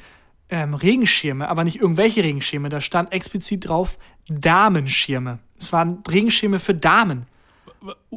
ähm, 0.49 0.73
Regenschirme, 0.73 1.47
aber 1.47 1.63
nicht 1.63 1.79
irgendwelche 1.79 2.23
Regenschirme. 2.23 2.67
Da 2.69 2.81
stand 2.81 3.11
explizit 3.13 3.67
drauf 3.67 3.97
Damenschirme. 4.27 5.39
Es 5.57 5.71
waren 5.71 6.03
Regenschirme 6.09 6.59
für 6.59 6.75
Damen. 6.75 7.25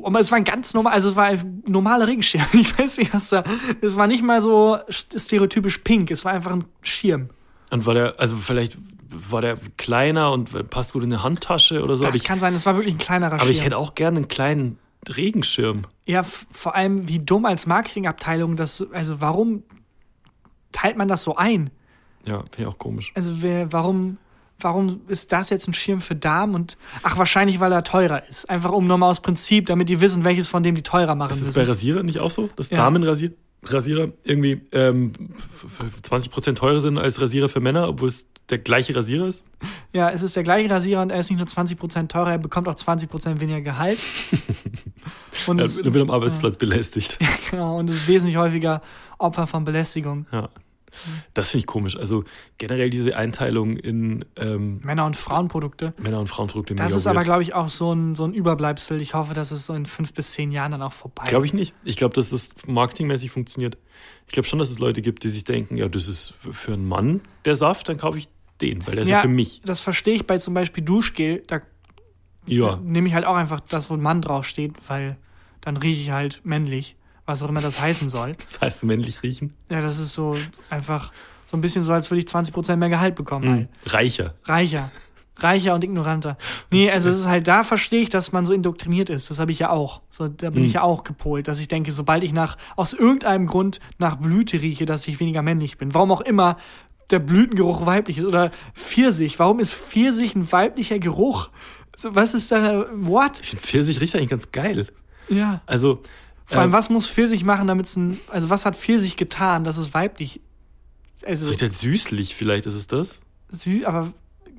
Aber 0.02 0.20
es 0.20 0.30
war 0.30 0.38
ein 0.38 0.44
ganz 0.44 0.74
normal, 0.74 0.92
also 0.92 1.10
es 1.10 1.16
war 1.16 1.26
ein 1.26 1.62
normaler 1.66 2.06
Regenschirm. 2.06 2.46
Ich 2.52 2.78
weiß 2.78 2.98
nicht, 2.98 3.12
was 3.14 3.30
da. 3.30 3.44
Es 3.80 3.96
war 3.96 4.06
nicht 4.06 4.22
mal 4.22 4.40
so 4.40 4.78
stereotypisch 4.90 5.78
pink, 5.78 6.10
es 6.10 6.24
war 6.24 6.32
einfach 6.32 6.52
ein 6.52 6.64
Schirm. 6.82 7.30
Und 7.70 7.86
war 7.86 7.94
der, 7.94 8.20
also 8.20 8.36
vielleicht 8.36 8.78
war 9.10 9.40
der 9.40 9.56
kleiner 9.76 10.32
und 10.32 10.70
passt 10.70 10.92
gut 10.92 11.02
in 11.02 11.12
eine 11.12 11.22
Handtasche 11.22 11.82
oder 11.82 11.96
so. 11.96 12.02
Das 12.02 12.08
aber 12.08 12.16
ich, 12.16 12.24
kann 12.24 12.40
sein, 12.40 12.54
es 12.54 12.66
war 12.66 12.76
wirklich 12.76 12.94
ein 12.94 12.98
kleinerer 12.98 13.34
aber 13.34 13.40
Schirm. 13.40 13.52
ich 13.52 13.64
hätte 13.64 13.76
auch 13.76 13.94
gerne 13.94 14.18
einen 14.18 14.28
kleinen 14.28 14.78
Regenschirm. 15.08 15.82
Ja, 16.06 16.22
vor 16.22 16.74
allem 16.74 17.08
wie 17.08 17.18
dumm 17.18 17.44
als 17.44 17.66
Marketingabteilung 17.66 18.56
das, 18.56 18.86
also 18.92 19.20
warum 19.20 19.62
teilt 20.72 20.96
man 20.96 21.08
das 21.08 21.22
so 21.22 21.36
ein? 21.36 21.70
Ja, 22.26 22.40
finde 22.50 22.62
ich 22.62 22.66
auch 22.66 22.78
komisch. 22.78 23.12
Also 23.14 23.42
wer, 23.42 23.72
warum, 23.72 24.18
warum 24.60 25.00
ist 25.08 25.32
das 25.32 25.50
jetzt 25.50 25.68
ein 25.68 25.74
Schirm 25.74 26.00
für 26.00 26.14
Damen 26.16 26.54
und 26.54 26.76
ach 27.02 27.18
wahrscheinlich 27.18 27.60
weil 27.60 27.72
er 27.72 27.84
teurer 27.84 28.26
ist, 28.28 28.48
einfach 28.48 28.70
um 28.72 28.86
nochmal 28.86 29.10
aus 29.10 29.20
Prinzip, 29.20 29.66
damit 29.66 29.88
die 29.88 30.00
wissen, 30.00 30.24
welches 30.24 30.48
von 30.48 30.62
dem 30.62 30.74
die 30.74 30.82
teurer 30.82 31.14
machen 31.14 31.30
Ist 31.32 31.40
es 31.42 31.54
bei 31.54 31.60
müssen. 31.60 31.70
Rasierern 31.72 32.06
nicht 32.06 32.18
auch 32.20 32.30
so, 32.30 32.48
dass 32.56 32.70
Ja. 32.70 32.78
Damenrasierer 32.78 33.32
Rasierer 33.68 34.08
irgendwie 34.22 34.60
ähm, 34.70 35.12
f- 35.80 35.80
f- 36.04 36.10
20% 36.12 36.54
teurer 36.54 36.78
sind 36.78 36.98
als 36.98 37.20
Rasierer 37.20 37.48
für 37.48 37.58
Männer, 37.58 37.88
obwohl 37.88 38.08
es 38.08 38.26
der 38.48 38.58
gleiche 38.58 38.94
Rasierer 38.94 39.26
ist? 39.26 39.42
Ja, 39.92 40.08
es 40.10 40.22
ist 40.22 40.36
der 40.36 40.44
gleiche 40.44 40.70
Rasierer 40.70 41.02
und 41.02 41.10
er 41.10 41.18
ist 41.18 41.30
nicht 41.30 41.38
nur 41.38 41.48
20% 41.48 42.06
teurer, 42.06 42.30
er 42.32 42.38
bekommt 42.38 42.68
auch 42.68 42.74
20% 42.76 43.40
weniger 43.40 43.60
Gehalt. 43.62 43.98
und, 45.48 45.58
Er 45.60 45.74
wird 45.92 45.96
am 45.96 46.10
Arbeitsplatz 46.10 46.56
belästigt. 46.58 47.18
genau, 47.50 47.78
und 47.78 47.90
ist 47.90 48.06
wesentlich 48.06 48.36
häufiger 48.36 48.82
Opfer 49.18 49.46
von 49.48 49.64
Belästigung. 49.64 50.26
Ja. 50.30 50.48
Das 51.34 51.50
finde 51.50 51.60
ich 51.60 51.66
komisch. 51.66 51.96
Also 51.96 52.24
generell 52.58 52.90
diese 52.90 53.16
Einteilung 53.16 53.76
in 53.76 54.24
ähm, 54.36 54.80
Männer- 54.82 55.06
und 55.06 55.16
Frauenprodukte. 55.16 55.94
Männer- 55.98 56.20
und 56.20 56.28
Frauenprodukte. 56.28 56.74
Das 56.74 56.92
ist 56.92 57.06
aber, 57.06 57.22
glaube 57.24 57.42
ich, 57.42 57.54
auch 57.54 57.68
so 57.68 57.92
ein, 57.92 58.14
so 58.14 58.24
ein 58.24 58.34
Überbleibsel. 58.34 59.00
Ich 59.00 59.14
hoffe, 59.14 59.34
dass 59.34 59.50
es 59.50 59.66
so 59.66 59.74
in 59.74 59.86
fünf 59.86 60.12
bis 60.14 60.32
zehn 60.32 60.50
Jahren 60.52 60.72
dann 60.72 60.82
auch 60.82 60.92
vorbei 60.92 61.24
Glaube 61.26 61.46
ich 61.46 61.52
nicht. 61.52 61.74
Ich 61.84 61.96
glaube, 61.96 62.14
dass 62.14 62.30
das 62.30 62.50
marketingmäßig 62.66 63.30
funktioniert. 63.30 63.78
Ich 64.26 64.32
glaube 64.32 64.46
schon, 64.48 64.58
dass 64.58 64.70
es 64.70 64.78
Leute 64.78 65.02
gibt, 65.02 65.22
die 65.24 65.28
sich 65.28 65.44
denken, 65.44 65.76
ja, 65.76 65.88
das 65.88 66.08
ist 66.08 66.34
für 66.38 66.72
einen 66.72 66.86
Mann 66.88 67.20
der 67.44 67.54
Saft, 67.54 67.88
dann 67.88 67.96
kaufe 67.96 68.18
ich 68.18 68.28
den, 68.60 68.86
weil 68.86 68.94
der 68.94 69.02
ist 69.02 69.08
ja, 69.08 69.16
Ja, 69.16 69.22
für 69.22 69.28
mich. 69.28 69.60
Das 69.64 69.80
verstehe 69.80 70.14
ich 70.14 70.26
bei 70.26 70.38
zum 70.38 70.54
Beispiel 70.54 70.82
Duschgel. 70.82 71.42
Da 71.46 71.60
Ja, 72.46 72.76
nehme 72.82 73.08
ich 73.08 73.14
halt 73.14 73.24
auch 73.24 73.36
einfach 73.36 73.60
das, 73.60 73.90
wo 73.90 73.94
ein 73.94 74.00
Mann 74.00 74.22
draufsteht, 74.22 74.74
weil 74.88 75.16
dann 75.60 75.76
rieche 75.76 76.00
ich 76.00 76.10
halt 76.10 76.40
männlich, 76.44 76.96
was 77.26 77.42
auch 77.42 77.48
immer 77.48 77.60
das 77.60 77.80
heißen 77.80 78.08
soll. 78.08 78.36
das 78.46 78.60
heißt 78.60 78.84
männlich 78.84 79.22
riechen. 79.22 79.52
Ja, 79.70 79.80
das 79.80 79.98
ist 79.98 80.14
so 80.14 80.36
einfach 80.70 81.12
so 81.44 81.56
ein 81.56 81.60
bisschen 81.60 81.84
so, 81.84 81.92
als 81.92 82.10
würde 82.10 82.20
ich 82.20 82.26
20% 82.26 82.76
mehr 82.76 82.88
Gehalt 82.88 83.14
bekommen. 83.14 83.44
Hm. 83.44 83.52
Halt. 83.54 83.68
Reicher. 83.94 84.34
Reicher. 84.44 84.90
Reicher 85.38 85.74
und 85.74 85.84
ignoranter. 85.84 86.38
Nee, 86.70 86.90
also 86.90 87.10
es 87.10 87.18
ist 87.18 87.26
halt, 87.26 87.46
da 87.46 87.62
verstehe 87.62 88.00
ich, 88.00 88.08
dass 88.08 88.32
man 88.32 88.46
so 88.46 88.54
indoktriniert 88.54 89.10
ist. 89.10 89.28
Das 89.28 89.38
habe 89.38 89.50
ich 89.52 89.58
ja 89.58 89.68
auch. 89.68 90.00
So, 90.08 90.28
da 90.28 90.48
bin 90.48 90.62
Mhm. 90.62 90.66
ich 90.68 90.72
ja 90.74 90.82
auch 90.82 91.04
gepolt, 91.04 91.46
dass 91.46 91.58
ich 91.60 91.68
denke, 91.68 91.92
sobald 91.92 92.22
ich 92.22 92.32
nach, 92.32 92.56
aus 92.74 92.94
irgendeinem 92.94 93.46
Grund 93.46 93.78
nach 93.98 94.16
Blüte 94.16 94.62
rieche, 94.62 94.86
dass 94.86 95.06
ich 95.06 95.20
weniger 95.20 95.42
männlich 95.42 95.76
bin. 95.76 95.92
Warum 95.92 96.10
auch 96.10 96.22
immer 96.22 96.56
der 97.10 97.18
Blütengeruch 97.18 97.84
weiblich 97.86 98.16
ist. 98.18 98.24
Oder 98.24 98.50
Pfirsich. 98.74 99.38
Warum 99.38 99.60
ist 99.60 99.74
Pfirsich 99.74 100.34
ein 100.34 100.50
weiblicher 100.50 100.98
Geruch? 100.98 101.50
Was 102.02 102.34
ist 102.34 102.50
da, 102.50 102.86
what? 102.94 103.38
Ich 103.42 103.50
finde 103.50 103.64
Pfirsich 103.64 104.00
riecht 104.00 104.16
eigentlich 104.16 104.30
ganz 104.30 104.50
geil. 104.52 104.86
Ja. 105.28 105.60
Also, 105.66 106.00
Vor 106.46 106.60
allem, 106.60 106.70
ähm, 106.70 106.72
was 106.72 106.90
muss 106.90 107.08
Pfirsich 107.08 107.44
machen, 107.44 107.66
damit 107.66 107.86
es 107.86 107.96
ein, 107.96 108.18
also 108.28 108.50
was 108.50 108.64
hat 108.64 108.76
Pfirsich 108.76 109.16
getan, 109.16 109.64
dass 109.64 109.78
es 109.78 109.94
weiblich, 109.94 110.40
es 111.22 111.40
also, 111.40 111.50
riecht 111.50 111.62
halt 111.62 111.74
süßlich, 111.74 112.34
vielleicht 112.36 112.66
ist 112.66 112.74
es 112.74 112.86
das. 112.86 113.20
sü 113.50 113.84
aber 113.84 114.12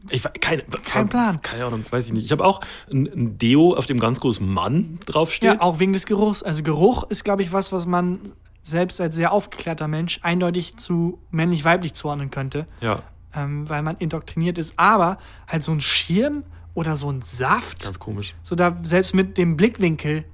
Ich, 0.09 0.23
keine, 0.41 0.63
Kein 0.63 1.07
Plan. 1.07 1.41
Keine 1.41 1.65
Ahnung, 1.65 1.85
weiß 1.89 2.07
ich 2.07 2.13
nicht. 2.13 2.25
Ich 2.25 2.31
habe 2.31 2.45
auch 2.45 2.61
ein, 2.91 3.07
ein 3.07 3.37
Deo, 3.37 3.73
auf 3.73 3.85
dem 3.85 3.99
ganz 3.99 4.19
groß 4.19 4.41
Mann 4.41 4.99
draufsteht. 5.05 5.53
Ja, 5.53 5.61
auch 5.61 5.79
wegen 5.79 5.93
des 5.93 6.05
Geruchs. 6.05 6.43
Also 6.43 6.61
Geruch 6.61 7.03
ist, 7.09 7.23
glaube 7.23 7.41
ich, 7.41 7.53
was, 7.53 7.71
was 7.71 7.85
man 7.85 8.33
selbst 8.63 8.99
als 8.99 9.15
sehr 9.15 9.31
aufgeklärter 9.31 9.87
Mensch 9.87 10.19
eindeutig 10.23 10.75
zu 10.75 11.19
männlich-weiblich 11.31 11.93
zuordnen 11.93 12.31
könnte, 12.31 12.67
ja, 12.81 13.03
ähm, 13.33 13.69
weil 13.69 13.81
man 13.81 13.95
indoktriniert 13.97 14.57
ist. 14.57 14.73
Aber 14.77 15.19
halt 15.47 15.63
so 15.63 15.71
ein 15.71 15.79
Schirm 15.79 16.43
oder 16.73 16.97
so 16.97 17.09
ein 17.09 17.21
Saft, 17.21 17.83
ganz 17.83 17.97
komisch. 17.97 18.35
so 18.43 18.55
da 18.55 18.77
selbst 18.83 19.15
mit 19.15 19.37
dem 19.37 19.55
Blickwinkel 19.55 20.25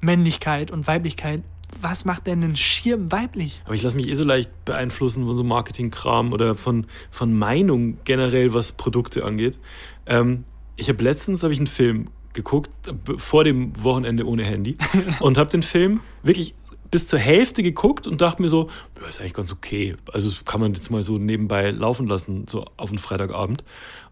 Männlichkeit 0.00 0.70
und 0.70 0.86
Weiblichkeit, 0.86 1.42
was 1.80 2.04
macht 2.04 2.26
denn 2.26 2.42
ein 2.42 2.56
Schirm 2.56 3.12
weiblich? 3.12 3.62
Aber 3.64 3.74
ich 3.74 3.82
lasse 3.82 3.96
mich 3.96 4.08
eh 4.08 4.14
so 4.14 4.24
leicht 4.24 4.50
beeinflussen 4.64 5.24
von 5.24 5.34
so 5.34 5.44
Marketingkram 5.44 6.32
oder 6.32 6.54
von, 6.54 6.86
von 7.10 7.36
Meinung 7.38 7.98
generell, 8.04 8.52
was 8.52 8.72
Produkte 8.72 9.24
angeht. 9.24 9.58
Ähm, 10.06 10.44
ich 10.76 10.88
habe 10.88 11.02
letztens 11.02 11.42
hab 11.42 11.50
ich 11.50 11.58
einen 11.58 11.66
Film 11.66 12.08
geguckt, 12.32 12.70
vor 13.16 13.44
dem 13.44 13.72
Wochenende 13.82 14.26
ohne 14.26 14.44
Handy, 14.44 14.76
und 15.20 15.38
habe 15.38 15.50
den 15.50 15.62
Film 15.62 16.00
wirklich 16.22 16.54
bis 16.90 17.06
zur 17.06 17.18
Hälfte 17.18 17.62
geguckt 17.62 18.06
und 18.06 18.20
dachte 18.20 18.42
mir 18.42 18.48
so, 18.48 18.68
ja, 19.00 19.08
ist 19.08 19.20
eigentlich 19.20 19.34
ganz 19.34 19.52
okay. 19.52 19.96
Also 20.12 20.28
das 20.28 20.44
kann 20.44 20.60
man 20.60 20.74
jetzt 20.74 20.90
mal 20.90 21.02
so 21.02 21.18
nebenbei 21.18 21.70
laufen 21.70 22.06
lassen, 22.06 22.46
so 22.48 22.66
auf 22.76 22.90
einen 22.90 22.98
Freitagabend. 22.98 23.62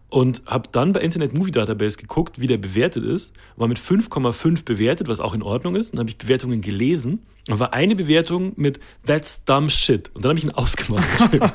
Und 0.09 0.41
habe 0.47 0.67
dann 0.71 0.91
bei 0.93 1.01
Internet 1.01 1.33
Movie 1.33 1.51
Database 1.51 1.97
geguckt, 1.97 2.39
wie 2.41 2.47
der 2.47 2.57
bewertet 2.57 3.03
ist. 3.03 3.31
War 3.57 3.67
mit 3.67 3.77
5,5 3.79 4.65
bewertet, 4.65 5.07
was 5.07 5.19
auch 5.19 5.35
in 5.35 5.43
Ordnung 5.43 5.75
ist. 5.75 5.93
Dann 5.93 5.99
habe 5.99 6.09
ich 6.09 6.17
Bewertungen 6.17 6.61
gelesen. 6.61 7.21
Und 7.47 7.59
war 7.59 7.73
eine 7.73 7.95
Bewertung 7.95 8.53
mit 8.55 8.79
That's 9.05 9.43
dumb 9.45 9.69
shit. 9.71 10.09
Und 10.15 10.25
dann 10.25 10.29
habe 10.29 10.39
ich 10.39 10.45
ihn 10.45 10.51
ausgemacht. 10.55 11.05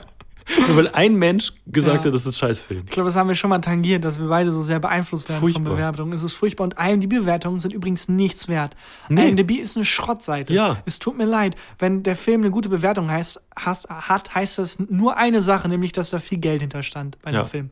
Nur 0.69 0.77
weil 0.77 0.89
ein 0.89 1.15
Mensch 1.17 1.53
gesagt 1.67 2.05
Ja. 2.05 2.09
hat, 2.09 2.15
das 2.15 2.27
ist 2.27 2.37
ein 2.37 2.39
Scheißfilm. 2.39 2.83
Ich 2.85 2.91
glaube, 2.91 3.09
das 3.09 3.17
haben 3.17 3.29
wir 3.29 3.35
schon 3.35 3.49
mal 3.49 3.61
tangiert, 3.61 4.05
dass 4.05 4.21
wir 4.21 4.29
beide 4.29 4.53
so 4.53 4.61
sehr 4.61 4.79
beeinflusst 4.79 5.27
werden 5.29 5.41
Furchtbar. 5.41 5.65
von 5.65 5.73
Bewertungen. 5.77 6.13
Es 6.13 6.23
ist 6.23 6.35
furchtbar 6.35 6.65
und 6.65 6.75
IMDb-Bewertungen 6.79 7.59
sind 7.61 7.73
übrigens 7.73 8.09
nichts 8.09 8.47
wert. 8.47 8.77
Nee. 9.09 9.31
IMDb 9.31 9.53
ist 9.53 9.77
eine 9.77 9.87
Schrottseite. 9.87 10.53
Ja. 10.53 10.83
Es 10.85 10.99
tut 10.99 11.17
mir 11.17 11.25
leid, 11.25 11.57
wenn 11.79 12.03
der 12.03 12.15
Film 12.15 12.43
eine 12.43 12.51
gute 12.51 12.69
Bewertung 12.69 13.11
heißt, 13.11 13.41
hast, 13.57 13.89
hat, 13.89 14.35
heißt 14.35 14.59
das 14.59 14.79
nur 14.79 15.17
eine 15.17 15.41
Sache, 15.41 15.69
nämlich, 15.69 15.93
dass 15.93 16.11
da 16.11 16.19
viel 16.19 16.39
Geld 16.39 16.61
hinterstand 16.61 17.17
bei 17.23 17.33
Ja. 17.33 17.43
dem 17.45 17.47
Film. 17.49 17.71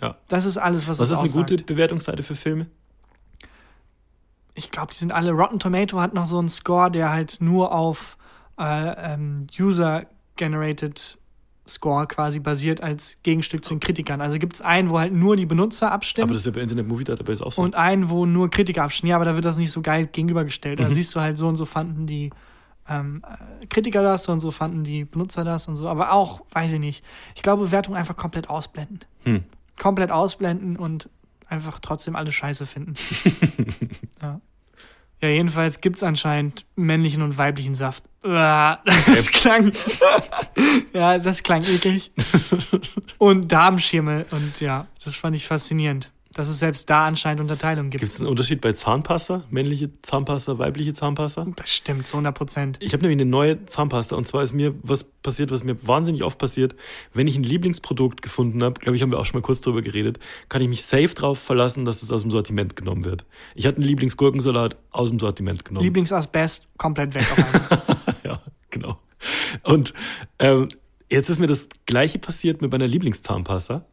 Ja. 0.00 0.16
Das 0.28 0.44
ist 0.44 0.56
alles, 0.56 0.88
was, 0.88 0.98
Was 0.98 1.10
es 1.10 1.14
ist 1.14 1.20
eine 1.20 1.30
gute 1.30 1.62
Bewertungsseite 1.64 2.22
für 2.22 2.34
Filme? 2.34 2.66
Ich 4.54 4.70
glaube, 4.70 4.92
die 4.92 4.98
sind 4.98 5.12
alle. 5.12 5.32
Rotten 5.32 5.58
Tomato 5.58 6.00
hat 6.00 6.14
noch 6.14 6.26
so 6.26 6.38
einen 6.38 6.48
Score, 6.48 6.90
der 6.90 7.10
halt 7.10 7.38
nur 7.40 7.72
auf 7.72 8.16
äh, 8.58 9.14
ähm, 9.14 9.46
User-Generated 9.58 11.18
Score 11.68 12.06
quasi 12.06 12.40
basiert 12.40 12.82
als 12.82 13.18
Gegenstück 13.22 13.64
zu 13.64 13.74
den 13.74 13.80
Kritikern. 13.80 14.20
Also 14.20 14.38
gibt 14.38 14.54
es 14.54 14.62
einen, 14.62 14.90
wo 14.90 14.98
halt 14.98 15.12
nur 15.12 15.36
die 15.36 15.46
Benutzer 15.46 15.92
abstimmen. 15.92 16.24
Aber 16.24 16.32
das 16.32 16.40
ist 16.40 16.46
ja 16.46 16.52
bei 16.52 16.60
Internet 16.60 16.88
Movie 16.88 17.04
Database 17.04 17.44
auch 17.44 17.52
so. 17.52 17.62
und 17.62 17.74
einen, 17.74 18.10
wo 18.10 18.26
nur 18.26 18.50
Kritiker 18.50 18.82
abstimmen. 18.82 19.10
Ja, 19.10 19.16
aber 19.16 19.26
da 19.26 19.34
wird 19.34 19.44
das 19.44 19.58
nicht 19.58 19.70
so 19.70 19.82
geil 19.82 20.08
gegenübergestellt. 20.10 20.78
Mhm. 20.78 20.84
Da 20.84 20.90
siehst 20.90 21.14
du 21.14 21.20
halt 21.20 21.38
so 21.38 21.46
und 21.46 21.56
so 21.56 21.66
fanden 21.66 22.06
die 22.06 22.30
ähm, 22.88 23.22
äh, 23.60 23.66
Kritiker 23.66 24.02
das, 24.02 24.24
so 24.24 24.32
und 24.32 24.40
so 24.40 24.50
fanden 24.50 24.82
die 24.82 25.04
Benutzer 25.04 25.44
das 25.44 25.68
und 25.68 25.76
so. 25.76 25.88
Aber 25.88 26.12
auch, 26.12 26.40
weiß 26.50 26.72
ich 26.72 26.80
nicht. 26.80 27.04
Ich 27.36 27.42
glaube, 27.42 27.64
Bewertung 27.64 27.94
einfach 27.94 28.16
komplett 28.16 28.48
ausblenden. 28.48 29.00
Hm. 29.24 29.44
Komplett 29.78 30.10
ausblenden 30.10 30.76
und 30.76 31.08
einfach 31.48 31.78
trotzdem 31.80 32.16
alles 32.16 32.34
scheiße 32.34 32.66
finden. 32.66 32.94
ja. 34.22 34.40
ja, 35.22 35.28
jedenfalls 35.28 35.80
gibt 35.80 35.96
es 35.96 36.02
anscheinend 36.02 36.66
männlichen 36.76 37.22
und 37.22 37.38
weiblichen 37.38 37.74
Saft. 37.74 38.04
Uah, 38.24 38.82
Das 39.06 39.30
klang. 39.30 39.72
ja, 40.92 41.18
das 41.18 41.42
klang 41.42 41.62
eklig. 41.64 42.10
Und 43.18 43.52
Darmschirme. 43.52 44.26
Und 44.32 44.60
ja, 44.60 44.86
das 45.04 45.16
fand 45.16 45.36
ich 45.36 45.46
faszinierend. 45.46 46.10
Dass 46.38 46.46
es 46.46 46.60
selbst 46.60 46.88
da 46.88 47.04
anscheinend 47.04 47.40
Unterteilungen 47.40 47.90
gibt. 47.90 48.00
Gibt 48.00 48.12
es 48.12 48.20
einen 48.20 48.28
Unterschied 48.28 48.60
bei 48.60 48.72
Zahnpasta? 48.72 49.42
Männliche 49.50 49.90
Zahnpasta, 50.02 50.56
weibliche 50.60 50.92
Zahnpasta? 50.92 51.48
Bestimmt, 51.56 52.06
zu 52.06 52.14
100 52.14 52.32
Prozent. 52.32 52.76
Ich 52.78 52.92
habe 52.92 53.02
nämlich 53.02 53.20
eine 53.20 53.28
neue 53.28 53.66
Zahnpasta 53.66 54.14
und 54.14 54.24
zwar 54.28 54.44
ist 54.44 54.52
mir 54.52 54.72
was 54.84 55.02
passiert, 55.02 55.50
was 55.50 55.64
mir 55.64 55.76
wahnsinnig 55.84 56.22
oft 56.22 56.38
passiert. 56.38 56.76
Wenn 57.12 57.26
ich 57.26 57.34
ein 57.34 57.42
Lieblingsprodukt 57.42 58.22
gefunden 58.22 58.62
habe, 58.62 58.78
glaube 58.78 58.94
ich, 58.94 59.02
haben 59.02 59.10
wir 59.10 59.18
auch 59.18 59.24
schon 59.24 59.40
mal 59.40 59.44
kurz 59.44 59.62
drüber 59.62 59.82
geredet, 59.82 60.20
kann 60.48 60.62
ich 60.62 60.68
mich 60.68 60.84
safe 60.84 61.08
drauf 61.08 61.40
verlassen, 61.40 61.84
dass 61.84 62.04
es 62.04 62.12
aus 62.12 62.22
dem 62.22 62.30
Sortiment 62.30 62.76
genommen 62.76 63.04
wird. 63.04 63.24
Ich 63.56 63.66
hatte 63.66 63.78
einen 63.78 63.86
Lieblingsgurkensalat 63.86 64.76
aus 64.92 65.08
dem 65.08 65.18
Sortiment 65.18 65.64
genommen. 65.64 65.82
Lieblingsasbest 65.82 66.68
komplett 66.76 67.16
weg 67.16 67.26
ja, 68.22 68.40
genau. 68.70 69.00
Und 69.64 69.92
ähm, 70.38 70.68
jetzt 71.10 71.30
ist 71.30 71.40
mir 71.40 71.48
das 71.48 71.68
gleiche 71.86 72.20
passiert 72.20 72.62
mit 72.62 72.70
meiner 72.70 72.86
Lieblingszahnpasta, 72.86 73.84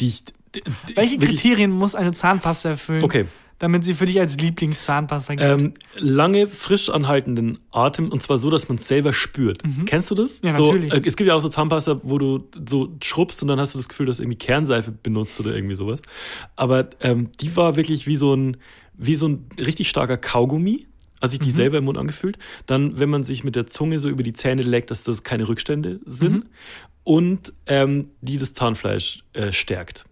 die 0.00 0.06
ich. 0.08 0.24
die- 0.54 0.62
Welche 0.96 1.18
Kriterien 1.18 1.70
muss 1.70 1.94
eine 1.94 2.12
Zahnpasta 2.12 2.70
erfüllen, 2.70 3.02
Okay. 3.04 3.24
damit 3.58 3.84
sie 3.84 3.94
für 3.94 4.06
dich 4.06 4.20
als 4.20 4.36
Lieblingszahnpasta 4.38 5.34
gilt? 5.36 5.60
Ähm, 5.62 5.72
lange 5.96 6.46
frisch 6.46 6.90
anhaltenden 6.90 7.58
Atem 7.70 8.10
und 8.10 8.22
zwar 8.22 8.36
so, 8.38 8.50
dass 8.50 8.68
man 8.68 8.76
es 8.78 8.86
selber 8.88 9.12
spürt. 9.12 9.62
Kennst 9.86 10.10
du 10.10 10.14
das? 10.14 10.42
Mhm. 10.42 10.48
Ja, 10.48 10.54
so, 10.56 10.66
natürlich. 10.72 10.92
Äh, 10.92 11.00
es 11.06 11.16
gibt 11.16 11.28
ja 11.28 11.34
auch 11.34 11.40
so 11.40 11.48
Zahnpasta, 11.48 12.00
wo 12.02 12.18
du 12.18 12.48
so 12.68 12.94
schrubbst 13.02 13.40
und 13.42 13.48
dann 13.48 13.58
hast 13.60 13.74
du 13.74 13.78
das 13.78 13.88
Gefühl, 13.88 14.06
dass 14.06 14.18
irgendwie 14.18 14.38
Kernseife 14.38 14.90
benutzt 14.92 15.38
oder 15.40 15.54
irgendwie 15.54 15.74
sowas. 15.74 16.02
Aber 16.56 16.90
ähm, 17.00 17.30
die 17.40 17.54
war 17.56 17.76
wirklich 17.76 18.06
wie 18.06 18.16
so 18.16 18.34
ein, 18.34 18.56
wie 18.94 19.14
so 19.14 19.28
ein 19.28 19.46
richtig 19.58 19.88
starker 19.88 20.18
Kaugummi. 20.18 20.86
Also 21.22 21.34
ich 21.36 21.40
Mhm. 21.40 21.44
die 21.44 21.50
selber 21.52 21.78
im 21.78 21.84
Mund 21.84 21.96
angefühlt. 21.96 22.36
Dann, 22.66 22.98
wenn 22.98 23.08
man 23.08 23.24
sich 23.24 23.42
mit 23.44 23.56
der 23.56 23.66
Zunge 23.66 23.98
so 23.98 24.08
über 24.10 24.22
die 24.22 24.32
Zähne 24.34 24.62
leckt, 24.62 24.90
dass 24.90 25.02
das 25.04 25.22
keine 25.22 25.48
Rückstände 25.48 26.00
sind. 26.04 26.32
Mhm. 26.34 26.44
Und 27.04 27.52
ähm, 27.66 28.08
die 28.20 28.36
das 28.36 28.52
Zahnfleisch 28.52 29.24
äh, 29.32 29.52
stärkt. 29.52 30.04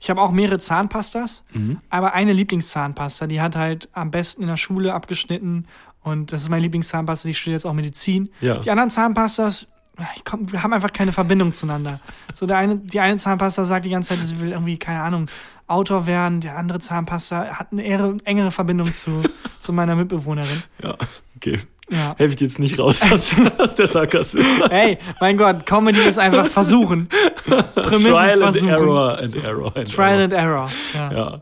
Ich 0.00 0.10
habe 0.10 0.20
auch 0.20 0.32
mehrere 0.32 0.58
Zahnpastas, 0.58 1.44
Mhm. 1.52 1.78
aber 1.90 2.12
eine 2.12 2.32
Lieblingszahnpasta, 2.32 3.28
die 3.28 3.40
hat 3.40 3.54
halt 3.54 3.88
am 3.92 4.10
besten 4.10 4.42
in 4.42 4.48
der 4.48 4.56
Schule 4.56 4.94
abgeschnitten 4.94 5.66
und 6.02 6.32
das 6.32 6.42
ist 6.42 6.48
meine 6.48 6.62
Lieblingszahnpasta, 6.62 7.28
die 7.28 7.34
studiert 7.34 7.58
jetzt 7.60 7.64
auch 7.66 7.72
Medizin. 7.72 8.30
Ja. 8.40 8.58
Die 8.58 8.70
anderen 8.70 8.90
Zahnpastas, 8.90 9.68
komm, 10.24 10.50
wir 10.50 10.64
haben 10.64 10.72
einfach 10.72 10.92
keine 10.92 11.12
Verbindung 11.12 11.52
zueinander. 11.52 12.00
So 12.34 12.46
der 12.46 12.56
eine, 12.58 12.76
die 12.78 12.98
eine 12.98 13.16
Zahnpasta 13.16 13.64
sagt 13.64 13.84
die 13.84 13.90
ganze 13.90 14.08
Zeit, 14.10 14.22
sie 14.26 14.40
will 14.40 14.50
irgendwie, 14.50 14.76
keine 14.76 15.02
Ahnung, 15.02 15.28
Autor 15.68 16.06
werden, 16.06 16.40
der 16.40 16.56
andere 16.56 16.80
Zahnpasta 16.80 17.58
hat 17.58 17.68
eine 17.72 17.84
eher, 17.84 18.16
engere 18.24 18.50
Verbindung 18.50 18.94
zu, 18.94 19.22
zu 19.60 19.72
meiner 19.72 19.94
Mitbewohnerin. 19.96 20.62
Ja, 20.82 20.96
okay. 21.36 21.60
Ja. 21.90 22.14
Helfe 22.18 22.32
ich 22.32 22.36
dir 22.36 22.44
jetzt 22.46 22.58
nicht 22.58 22.78
raus 22.78 23.02
aus, 23.10 23.34
aus 23.58 23.74
der 23.76 23.88
Sarkasmus. 23.88 24.44
Hey, 24.68 24.98
mein 25.20 25.38
Gott, 25.38 25.64
Comedy 25.64 26.00
ist 26.00 26.18
einfach 26.18 26.46
versuchen. 26.46 27.08
Prämissen 27.74 28.12
Trial 28.12 28.42
and 28.42 28.52
versuchen. 28.52 28.68
error 28.68 29.18
and 29.18 29.36
error. 29.36 29.76
And 29.76 29.90
Trial 29.90 30.20
error. 30.20 30.22
and 30.24 30.32
Error. 30.34 30.68
Ja. 30.94 31.12
Ja. 31.12 31.40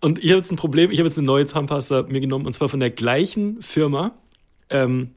Und 0.00 0.18
ich 0.24 0.30
habe 0.30 0.38
jetzt 0.38 0.50
ein 0.50 0.56
Problem. 0.56 0.90
Ich 0.90 0.98
habe 0.98 1.08
jetzt 1.08 1.18
eine 1.18 1.26
neue 1.26 1.44
Zahnpasta 1.44 2.04
mir 2.04 2.20
genommen 2.20 2.46
und 2.46 2.54
zwar 2.54 2.70
von 2.70 2.80
der 2.80 2.90
gleichen 2.90 3.60
Firma. 3.60 4.12
Ähm, 4.70 5.10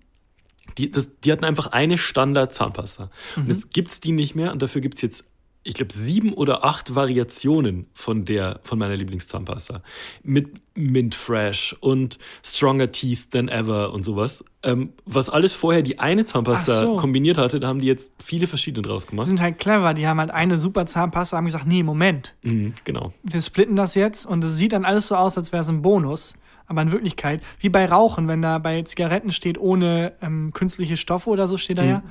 die, 0.77 0.91
das, 0.91 1.09
die 1.23 1.31
hatten 1.31 1.45
einfach 1.45 1.67
eine 1.67 1.97
Standard-Zahnpasta. 1.97 3.09
Und 3.37 3.47
jetzt 3.47 3.73
gibt's 3.73 4.01
die 4.01 4.11
nicht 4.11 4.35
mehr 4.35 4.51
und 4.51 4.61
dafür 4.61 4.81
gibt's 4.81 5.01
jetzt, 5.01 5.23
ich 5.67 5.73
glaube, 5.73 5.91
sieben 5.93 6.33
oder 6.33 6.63
acht 6.63 6.95
Variationen 6.95 7.87
von 7.93 8.23
der, 8.25 8.59
von 8.63 8.79
meiner 8.79 8.95
Lieblingszahnpasta. 8.95 9.81
Mit 10.23 10.61
Mint 10.75 11.13
Fresh 11.13 11.75
und 11.81 12.17
Stronger 12.45 12.91
Teeth 12.91 13.31
Than 13.31 13.49
Ever 13.49 13.91
und 13.91 14.03
sowas. 14.03 14.45
Ähm, 14.63 14.93
was 15.05 15.29
alles 15.29 15.53
vorher 15.53 15.81
die 15.81 15.99
eine 15.99 16.23
Zahnpasta 16.25 16.81
so. 16.83 16.95
kombiniert 16.95 17.37
hatte, 17.37 17.59
da 17.59 17.67
haben 17.67 17.79
die 17.81 17.87
jetzt 17.87 18.13
viele 18.19 18.47
verschiedene 18.47 18.87
draus 18.87 19.03
Die 19.05 19.09
gemacht. 19.09 19.27
sind 19.27 19.41
halt 19.41 19.57
clever, 19.59 19.93
die 19.93 20.07
haben 20.07 20.19
halt 20.19 20.31
eine 20.31 20.57
super 20.57 20.85
Zahnpasta, 20.85 21.35
haben 21.37 21.45
gesagt, 21.45 21.67
nee, 21.67 21.83
Moment, 21.83 22.33
Mhm, 22.43 22.73
genau. 22.85 23.13
wir 23.23 23.41
splitten 23.41 23.75
das 23.75 23.95
jetzt 23.95 24.25
und 24.25 24.43
es 24.43 24.57
sieht 24.57 24.71
dann 24.73 24.85
alles 24.85 25.07
so 25.09 25.15
aus, 25.15 25.37
als 25.37 25.51
wäre 25.51 25.61
es 25.63 25.69
ein 25.69 25.81
Bonus. 25.81 26.33
Aber 26.69 26.81
in 26.81 26.91
Wirklichkeit, 26.91 27.41
wie 27.61 27.69
bei 27.69 27.85
Rauchen, 27.85 28.27
wenn 28.27 28.41
da 28.41 28.57
bei 28.59 28.81
Zigaretten 28.81 29.31
steht, 29.31 29.57
ohne 29.57 30.11
ähm, 30.21 30.51
künstliche 30.53 30.97
Stoffe 30.97 31.29
oder 31.29 31.47
so 31.47 31.55
steht 31.55 31.77
da 31.77 31.83
ja, 31.85 32.03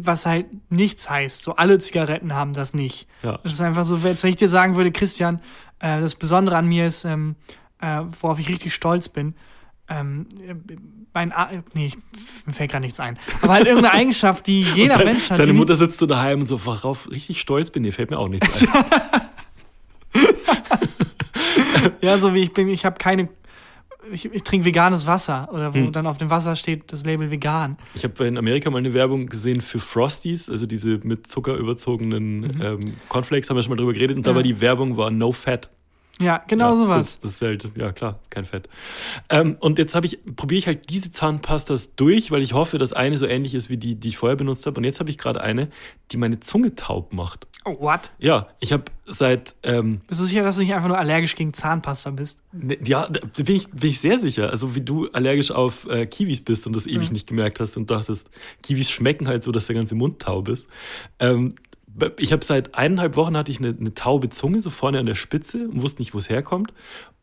was 0.00 0.26
halt 0.26 0.46
nichts 0.70 1.08
heißt. 1.08 1.42
So 1.42 1.56
alle 1.56 1.78
Zigaretten 1.78 2.34
haben 2.34 2.52
das 2.52 2.74
nicht. 2.74 3.06
Ja. 3.22 3.38
Das 3.42 3.52
ist 3.52 3.60
einfach 3.60 3.84
so, 3.84 3.96
als 3.96 4.22
wenn 4.22 4.30
ich 4.30 4.36
dir 4.36 4.48
sagen 4.48 4.76
würde, 4.76 4.92
Christian, 4.92 5.40
äh, 5.80 6.00
das 6.00 6.14
Besondere 6.14 6.56
an 6.56 6.66
mir 6.66 6.86
ist, 6.86 7.04
ähm, 7.04 7.36
äh, 7.80 8.02
worauf 8.20 8.38
ich 8.38 8.48
richtig 8.48 8.74
stolz 8.74 9.08
bin, 9.08 9.34
ähm, 9.88 10.26
äh, 10.46 10.54
mein 11.14 11.32
A 11.32 11.48
nee, 11.72 11.92
mir 12.44 12.52
fällt 12.52 12.70
gerade 12.70 12.84
nichts 12.84 13.00
ein. 13.00 13.18
Aber 13.42 13.54
halt 13.54 13.66
irgendeine 13.66 13.94
Eigenschaft, 13.98 14.46
die 14.46 14.62
jeder 14.62 14.96
Dein- 14.98 15.06
Mensch 15.06 15.30
hat. 15.30 15.38
Deine 15.38 15.52
Mutter 15.54 15.76
sitzt 15.76 15.98
so 15.98 16.06
daheim 16.06 16.40
und 16.40 16.46
so, 16.46 16.64
worauf 16.66 17.10
richtig 17.10 17.40
stolz 17.40 17.70
bin, 17.70 17.82
dir 17.82 17.92
fällt 17.92 18.10
mir 18.10 18.18
auch 18.18 18.28
nichts 18.28 18.62
ein. 18.62 18.68
Ja, 22.00 22.18
so 22.18 22.34
wie 22.34 22.40
ich 22.42 22.52
bin, 22.52 22.68
ich 22.68 22.84
habe 22.84 22.98
keine. 22.98 23.28
Ich, 24.12 24.24
ich 24.32 24.42
trinke 24.42 24.64
veganes 24.66 25.06
Wasser 25.06 25.48
oder 25.52 25.72
Hm. 25.74 25.86
wo 25.86 25.90
dann 25.90 26.06
auf 26.06 26.18
dem 26.18 26.30
Wasser 26.30 26.56
steht 26.56 26.92
das 26.92 27.04
Label 27.04 27.30
vegan. 27.30 27.76
Ich 27.94 28.04
habe 28.04 28.24
in 28.26 28.38
Amerika 28.38 28.70
mal 28.70 28.78
eine 28.78 28.94
Werbung 28.94 29.26
gesehen 29.26 29.60
für 29.60 29.78
Frosties, 29.80 30.48
also 30.48 30.66
diese 30.66 30.98
mit 31.02 31.26
Zucker 31.26 31.54
überzogenen 31.56 32.60
ähm, 32.62 32.94
Cornflakes, 33.08 33.48
haben 33.50 33.56
wir 33.56 33.62
schon 33.62 33.70
mal 33.70 33.76
drüber 33.76 33.92
geredet. 33.92 34.16
Und 34.16 34.26
da 34.26 34.30
Mhm. 34.30 34.34
Ja. 34.34 34.36
war 34.36 34.42
die 34.42 34.60
Werbung 34.60 34.96
war 34.96 35.10
No 35.10 35.32
Fat. 35.32 35.70
Ja, 36.20 36.42
genau 36.48 36.70
ja, 36.70 36.76
sowas. 36.76 37.18
Das, 37.18 37.20
das 37.20 37.30
ist 37.32 37.42
halt, 37.42 37.70
ja 37.76 37.92
klar, 37.92 38.18
ist 38.22 38.30
kein 38.30 38.44
Fett. 38.44 38.68
Ähm, 39.28 39.56
und 39.60 39.78
jetzt 39.78 39.94
habe 39.94 40.06
ich, 40.06 40.18
probiere 40.36 40.58
ich 40.58 40.66
halt 40.66 40.90
diese 40.90 41.10
Zahnpastas 41.10 41.94
durch, 41.96 42.30
weil 42.30 42.42
ich 42.42 42.52
hoffe, 42.54 42.78
dass 42.78 42.92
eine 42.92 43.16
so 43.16 43.26
ähnlich 43.26 43.54
ist 43.54 43.70
wie 43.70 43.76
die, 43.76 43.94
die 43.94 44.08
ich 44.08 44.16
vorher 44.18 44.36
benutzt 44.36 44.66
habe. 44.66 44.78
Und 44.78 44.84
jetzt 44.84 45.00
habe 45.00 45.10
ich 45.10 45.18
gerade 45.18 45.40
eine, 45.40 45.68
die 46.10 46.16
meine 46.16 46.40
Zunge 46.40 46.74
taub 46.74 47.12
macht. 47.12 47.46
Oh, 47.64 47.76
what? 47.80 48.10
Ja, 48.18 48.48
ich 48.60 48.72
habe 48.72 48.84
seit 49.06 49.54
ähm, 49.62 50.00
Bist 50.08 50.20
du 50.20 50.24
sicher, 50.24 50.42
dass 50.42 50.56
du 50.56 50.62
nicht 50.62 50.74
einfach 50.74 50.88
nur 50.88 50.98
allergisch 50.98 51.34
gegen 51.36 51.52
Zahnpasta 51.52 52.10
bist? 52.10 52.38
Ne, 52.52 52.78
Ja, 52.84 53.08
da 53.08 53.20
bin 53.42 53.56
ich, 53.56 53.68
bin 53.70 53.90
ich 53.90 54.00
sehr 54.00 54.18
sicher. 54.18 54.50
Also 54.50 54.74
wie 54.74 54.80
du 54.80 55.08
allergisch 55.10 55.50
auf 55.50 55.86
äh, 55.88 56.06
Kiwis 56.06 56.42
bist 56.42 56.66
und 56.66 56.74
das 56.74 56.86
ewig 56.86 57.08
Mhm. 57.08 57.14
nicht 57.14 57.26
gemerkt 57.26 57.60
hast 57.60 57.76
und 57.76 57.90
dachtest, 57.90 58.28
Kiwis 58.62 58.90
schmecken 58.90 59.28
halt 59.28 59.42
so, 59.44 59.52
dass 59.52 59.66
der 59.66 59.76
ganze 59.76 59.94
Mund 59.94 60.20
taub 60.20 60.48
ist. 60.48 60.68
Ähm, 61.20 61.54
ich 62.18 62.32
habe 62.32 62.44
seit 62.44 62.74
eineinhalb 62.74 63.16
Wochen 63.16 63.36
hatte 63.36 63.50
ich 63.50 63.58
eine, 63.58 63.76
eine 63.78 63.94
taube 63.94 64.28
Zunge 64.30 64.60
so 64.60 64.70
vorne 64.70 64.98
an 64.98 65.06
der 65.06 65.14
Spitze 65.14 65.68
und 65.68 65.82
wusste 65.82 66.00
nicht, 66.00 66.14
wo 66.14 66.18
es 66.18 66.28
herkommt. 66.28 66.72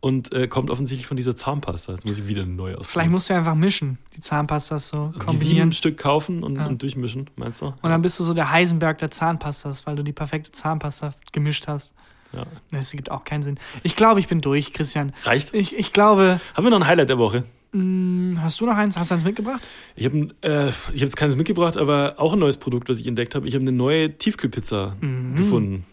Und 0.02 0.32
äh, 0.34 0.48
kommt 0.48 0.70
offensichtlich 0.70 1.08
von 1.08 1.18
dieser 1.18 1.36
Zahnpasta. 1.36 1.94
Jetzt 1.94 2.06
muss 2.06 2.18
ich 2.20 2.28
wieder 2.28 2.44
eine 2.44 2.52
neue 2.52 2.74
ausprobieren. 2.78 2.90
Vielleicht 2.92 3.12
musst 3.12 3.30
du 3.30 3.34
einfach 3.36 3.56
mischen, 3.56 3.98
die 4.16 4.22
Zahnpastas 4.22 4.90
so 4.90 5.08
die 5.08 5.14
sieben 5.14 5.26
kombinieren. 5.26 5.72
Stück 5.72 5.98
kaufen 5.98 6.44
und, 6.44 6.58
Ja. 6.58 6.68
und 6.68 6.82
durchmischen, 6.82 7.30
meinst 7.38 7.62
du? 7.62 7.68
Und 7.68 7.76
dann 7.90 8.02
bist 8.04 8.20
du 8.20 8.24
so 8.24 8.34
der 8.34 8.52
Heisenberg 8.52 9.00
der 9.00 9.10
Zahnpastas, 9.10 9.88
weil 9.88 9.96
du 9.96 10.04
die 10.04 10.14
perfekte 10.14 10.52
Zahnpasta 10.52 11.14
gemischt 11.32 11.68
hast. 11.68 11.94
ja. 12.34 12.46
Das 12.72 12.92
gibt 12.92 13.10
auch 13.10 13.24
keinen 13.24 13.42
Sinn. 13.44 13.60
Ich 13.82 13.96
glaube, 13.96 14.20
ich 14.20 14.28
bin 14.28 14.42
durch, 14.42 14.74
Christian. 14.74 15.12
Reicht? 15.24 15.54
Ich, 15.56 15.76
ich 15.76 15.92
glaube, 15.94 16.40
Haben 16.54 16.64
wir 16.66 16.70
noch 16.70 16.82
ein 16.82 16.88
Highlight 16.88 17.10
der 17.10 17.18
Woche? 17.18 17.46
Mh, 17.76 18.42
hast 18.42 18.60
du 18.62 18.66
noch 18.66 18.76
eins? 18.76 18.98
Hast 18.98 19.12
du 19.12 19.16
eins 19.16 19.24
mitgebracht? 19.24 19.68
Ich 19.96 20.06
habe 20.06 20.30
äh, 20.42 20.70
ich 20.70 20.76
hab 20.76 20.94
jetzt 20.94 21.18
keines 21.18 21.36
mitgebracht, 21.36 21.78
aber 21.78 22.16
auch 22.18 22.34
ein 22.34 22.40
neues 22.40 22.58
Produkt, 22.58 22.90
was 22.90 23.00
ich 23.00 23.08
entdeckt 23.08 23.36
habe. 23.36 23.48
Ich 23.48 23.54
habe 23.56 23.62
eine 23.64 23.72
neue 23.72 24.18
Tiefkühlpizza 24.18 24.96
Mhm. 25.02 25.36
gefunden. 25.36 25.86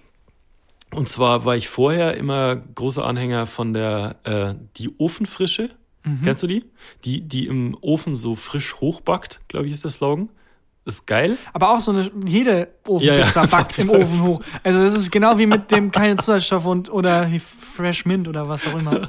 Und 0.95 1.09
zwar 1.09 1.45
war 1.47 1.57
ich 1.57 1.69
vorher 1.69 2.17
immer 2.17 2.55
großer 2.57 3.05
Anhänger 3.05 3.47
von 3.47 3.73
der 3.73 4.17
äh, 4.25 4.55
die 4.77 4.91
Ofenfrische. 4.99 5.71
Mhm. 6.05 6.21
Kennst 6.25 6.43
du 6.43 6.47
die? 6.47 6.65
Die, 7.05 7.21
die 7.23 7.47
im 7.47 7.77
Ofen 7.81 8.15
so 8.17 8.37
frisch 8.37 8.75
hochbackt, 8.77 9.41
glaube 9.49 9.67
ich, 9.67 9.73
ist 9.73 9.85
der 9.85 9.91
Slogan. 9.91 10.29
ist 10.85 11.07
geil. 11.07 11.39
Aber 11.55 11.71
auch 11.75 11.81
so 11.81 11.93
eine, 11.93 12.11
jede 12.27 12.69
Ofenpizza 12.87 13.41
Ja, 13.41 13.45
ja. 13.45 13.47
backt 13.47 13.79
im 13.79 13.89
Ofen 13.89 14.23
hoch. 14.23 14.43
Also 14.65 14.81
das 14.81 14.95
ist 14.95 15.11
genau 15.11 15.39
wie 15.39 15.47
mit 15.47 15.71
dem 15.71 15.91
keine 15.93 16.17
Zusatzstoffe 16.17 16.67
und 16.67 16.91
oder 16.93 17.31
Fresh 17.41 18.05
Mint 18.05 18.29
oder 18.29 18.49
was 18.49 18.67
auch 18.67 18.77
immer. 18.79 19.09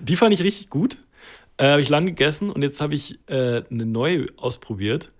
Die 0.00 0.14
fand 0.14 0.32
ich 0.34 0.42
richtig 0.44 0.68
gut. 0.70 0.98
Äh, 1.60 1.72
habe 1.72 1.82
ich 1.82 1.88
lang 1.90 2.06
gegessen 2.06 2.50
und 2.50 2.62
jetzt 2.62 2.80
habe 2.80 2.94
ich 2.94 3.18
äh, 3.28 3.62
eine 3.70 3.84
neue 3.84 4.26
ausprobiert. 4.36 5.12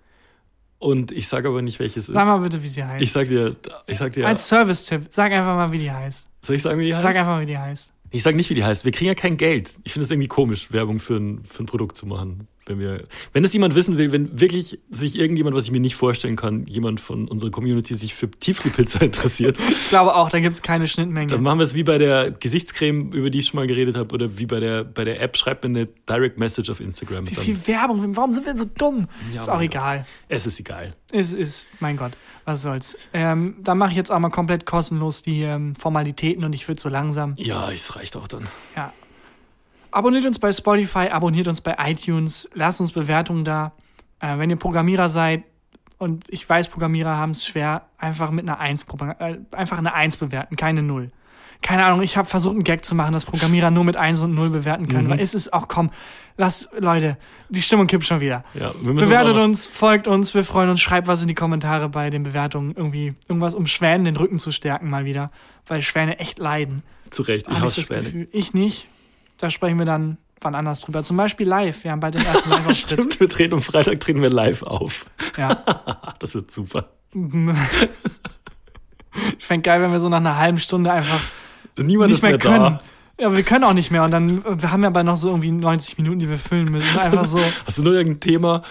Und 0.79 1.11
ich 1.11 1.27
sage 1.27 1.47
aber 1.47 1.61
nicht, 1.61 1.79
welches 1.79 2.09
ist. 2.09 2.15
Sag 2.15 2.25
mal 2.25 2.39
bitte, 2.39 2.63
wie 2.63 2.67
sie 2.67 2.83
heißt. 2.83 3.03
Ich 3.03 3.11
sag 3.11 3.27
dir, 3.27 3.55
ich 3.85 3.99
sag 3.99 4.13
dir, 4.13 4.25
Als 4.25 4.47
Service-Tipp, 4.47 5.07
sag 5.11 5.31
einfach 5.31 5.55
mal, 5.55 5.71
wie 5.71 5.77
die 5.77 5.91
heißt. 5.91 6.25
soll 6.41 6.55
ich 6.55 6.63
sagen, 6.63 6.79
wie 6.79 6.85
die 6.87 6.95
heißt? 6.95 7.03
Sag 7.03 7.15
einfach 7.15 7.33
mal, 7.33 7.41
wie 7.41 7.45
die 7.45 7.57
heißt. 7.57 7.93
Ich 8.09 8.23
sage 8.23 8.35
nicht, 8.35 8.49
wie 8.49 8.55
die 8.55 8.63
heißt. 8.63 8.83
Wir 8.83 8.91
kriegen 8.91 9.07
ja 9.07 9.13
kein 9.13 9.37
Geld. 9.37 9.75
Ich 9.83 9.93
finde 9.93 10.05
es 10.05 10.11
irgendwie 10.11 10.27
komisch, 10.27 10.71
Werbung 10.71 10.99
für 10.99 11.17
ein, 11.17 11.45
für 11.45 11.61
ein 11.61 11.67
Produkt 11.67 11.95
zu 11.95 12.07
machen. 12.07 12.47
Wenn 12.71 12.79
wir, 12.81 13.03
wenn 13.33 13.43
es 13.43 13.51
jemand 13.53 13.75
wissen 13.75 13.97
will, 13.97 14.11
wenn 14.11 14.39
wirklich 14.39 14.79
sich 14.89 15.17
irgendjemand, 15.19 15.55
was 15.55 15.65
ich 15.65 15.71
mir 15.71 15.79
nicht 15.81 15.95
vorstellen 15.95 16.35
kann, 16.37 16.65
jemand 16.67 16.99
von 17.01 17.27
unserer 17.27 17.51
Community 17.51 17.93
sich 17.95 18.13
für 18.15 18.31
Tiefkühlpizza 18.31 18.99
interessiert, 19.01 19.59
Ich 19.59 19.89
glaube 19.89 20.15
auch, 20.15 20.29
da 20.29 20.39
gibt 20.39 20.55
es 20.55 20.61
keine 20.61 20.87
Schnittmenge. 20.87 21.27
dann 21.27 21.43
machen 21.43 21.59
wir 21.59 21.63
es 21.63 21.73
wie 21.75 21.83
bei 21.83 21.97
der 21.97 22.31
Gesichtscreme, 22.31 23.11
über 23.11 23.29
die 23.29 23.39
ich 23.39 23.47
schon 23.47 23.57
mal 23.59 23.67
geredet 23.67 23.95
habe, 23.97 24.13
oder 24.15 24.37
wie 24.37 24.45
bei 24.45 24.59
der, 24.61 24.83
bei 24.85 25.03
der 25.03 25.21
App. 25.21 25.35
Schreibt 25.35 25.63
mir 25.63 25.69
eine 25.69 25.87
Direct 26.07 26.37
Message 26.37 26.69
auf 26.69 26.79
Instagram. 26.79 27.29
Wie 27.29 27.35
Dann, 27.35 27.43
viel 27.43 27.67
Werbung, 27.67 28.15
warum 28.15 28.31
sind 28.31 28.45
wir 28.45 28.55
so 28.55 28.65
dumm? 28.65 29.07
Ja, 29.33 29.41
ist 29.41 29.49
auch 29.49 29.61
egal. 29.61 30.05
es 30.29 30.45
ist 30.47 30.59
egal. 30.59 30.95
Ist, 31.11 31.33
ist, 31.33 31.67
mein 31.81 31.97
Gott, 31.97 32.13
was 32.45 32.61
soll's. 32.61 32.97
Ähm, 33.13 33.55
dann 33.61 33.77
mache 33.77 33.91
ich 33.91 33.97
jetzt 33.97 34.11
auch 34.11 34.19
mal 34.19 34.29
komplett 34.29 34.65
kostenlos 34.65 35.21
die 35.21 35.41
ähm, 35.41 35.75
Formalitäten 35.75 36.43
und 36.45 36.55
ich 36.55 36.67
würde 36.67 36.79
so 36.79 36.87
langsam. 36.89 37.33
Ja, 37.37 37.69
es 37.71 37.95
reicht 37.95 38.15
auch 38.15 38.27
dann. 38.27 38.47
Ja. 38.75 38.93
Abonniert 39.91 40.25
uns 40.25 40.39
bei 40.39 40.51
Spotify, 40.51 41.09
abonniert 41.09 41.47
uns 41.47 41.61
bei 41.61 41.75
iTunes, 41.79 42.49
lasst 42.53 42.79
uns 42.81 42.91
Bewertungen 42.91 43.43
da. 43.43 43.73
Äh, 44.19 44.37
wenn 44.37 44.49
ihr 44.49 44.55
Programmierer 44.55 45.09
seid, 45.09 45.43
und 45.97 46.25
ich 46.29 46.47
weiß, 46.47 46.69
Programmierer 46.69 47.17
haben 47.17 47.31
es 47.31 47.45
schwer, 47.45 47.83
einfach 47.97 48.31
mit 48.31 48.47
einer 48.47 48.59
1, 48.59 48.87
propa- 48.87 49.19
äh, 49.19 49.37
einfach 49.55 49.77
eine 49.77 49.93
1 49.93 50.17
bewerten, 50.17 50.55
keine 50.55 50.81
0. 50.83 51.11
Keine 51.61 51.85
Ahnung, 51.85 52.01
ich 52.01 52.17
habe 52.17 52.27
versucht, 52.27 52.53
einen 52.55 52.63
Gag 52.63 52.85
zu 52.85 52.95
machen, 52.95 53.13
dass 53.13 53.23
Programmierer 53.25 53.69
nur 53.69 53.83
mit 53.83 53.95
1 53.95 54.21
und 54.21 54.33
0 54.33 54.49
bewerten 54.49 54.87
können, 54.87 55.09
weil 55.09 55.19
es 55.19 55.35
ist 55.35 55.53
auch, 55.53 55.67
komm, 55.67 55.91
lasst, 56.37 56.69
Leute, 56.79 57.17
die 57.49 57.61
Stimmung 57.61 57.85
kippt 57.85 58.03
schon 58.03 58.19
wieder. 58.19 58.43
Ja, 58.55 58.71
Bewertet 58.81 59.35
noch- 59.35 59.43
uns, 59.43 59.67
folgt 59.67 60.07
uns, 60.07 60.33
wir 60.33 60.43
freuen 60.43 60.69
uns, 60.71 60.81
schreibt 60.81 61.05
was 61.07 61.21
in 61.21 61.27
die 61.27 61.35
Kommentare 61.35 61.87
bei 61.89 62.09
den 62.09 62.23
Bewertungen. 62.23 62.73
Irgendwie 62.75 63.13
irgendwas, 63.27 63.53
um 63.53 63.67
Schwänen 63.67 64.05
den 64.05 64.15
Rücken 64.15 64.39
zu 64.39 64.49
stärken 64.49 64.89
mal 64.89 65.05
wieder. 65.05 65.29
Weil 65.67 65.83
Schwäne 65.83 66.17
echt 66.17 66.39
leiden. 66.39 66.81
Zu 67.11 67.21
Recht, 67.21 67.47
ich 67.47 67.59
hasse 67.59 67.81
Schwäne. 67.83 68.03
Gefühl. 68.05 68.27
Ich 68.31 68.55
nicht. 68.55 68.87
Da 69.41 69.49
sprechen 69.49 69.79
wir 69.79 69.85
dann 69.85 70.17
wann 70.43 70.55
anders 70.55 70.81
drüber. 70.81 71.03
Zum 71.03 71.17
Beispiel 71.17 71.47
live. 71.47 71.83
Wir 71.83 71.91
haben 71.91 71.99
bald 71.99 72.15
den 72.15 72.25
ersten 72.25 72.49
Live-Auftritt. 72.51 72.77
Stimmt, 72.77 73.19
wir 73.19 73.29
treten 73.29 73.53
am 73.55 73.61
Freitag 73.61 73.99
treten 73.99 74.21
wir 74.21 74.29
live 74.29 74.63
auf. 74.63 75.05
ja. 75.37 75.57
Das 76.19 76.33
wird 76.35 76.51
super. 76.51 76.89
Ich 79.37 79.45
fände 79.45 79.63
geil, 79.63 79.81
wenn 79.81 79.91
wir 79.91 79.99
so 79.99 80.07
nach 80.07 80.17
einer 80.19 80.37
halben 80.37 80.57
Stunde 80.57 80.89
einfach 80.91 81.19
Niemand 81.77 82.09
nicht 82.11 82.17
ist 82.19 82.21
mehr 82.21 82.31
mehr, 82.31 82.39
können. 82.39 82.59
da. 82.63 82.81
Ja, 83.19 83.35
wir 83.35 83.43
können 83.43 83.65
auch 83.65 83.73
nicht 83.73 83.91
mehr. 83.91 84.03
Und 84.05 84.11
dann, 84.11 84.43
wir 84.61 84.71
haben 84.71 84.83
ja 84.83 84.87
aber 84.87 85.03
noch 85.03 85.17
so 85.17 85.27
irgendwie 85.29 85.51
90 85.51 85.97
Minuten, 85.97 86.19
die 86.19 86.29
wir 86.29 86.37
füllen 86.39 86.71
müssen. 86.71 86.97
Einfach 86.97 87.25
so, 87.25 87.39
Hast 87.65 87.77
du 87.77 87.83
nur 87.83 87.93
irgendein 87.93 88.21
Thema? 88.21 88.63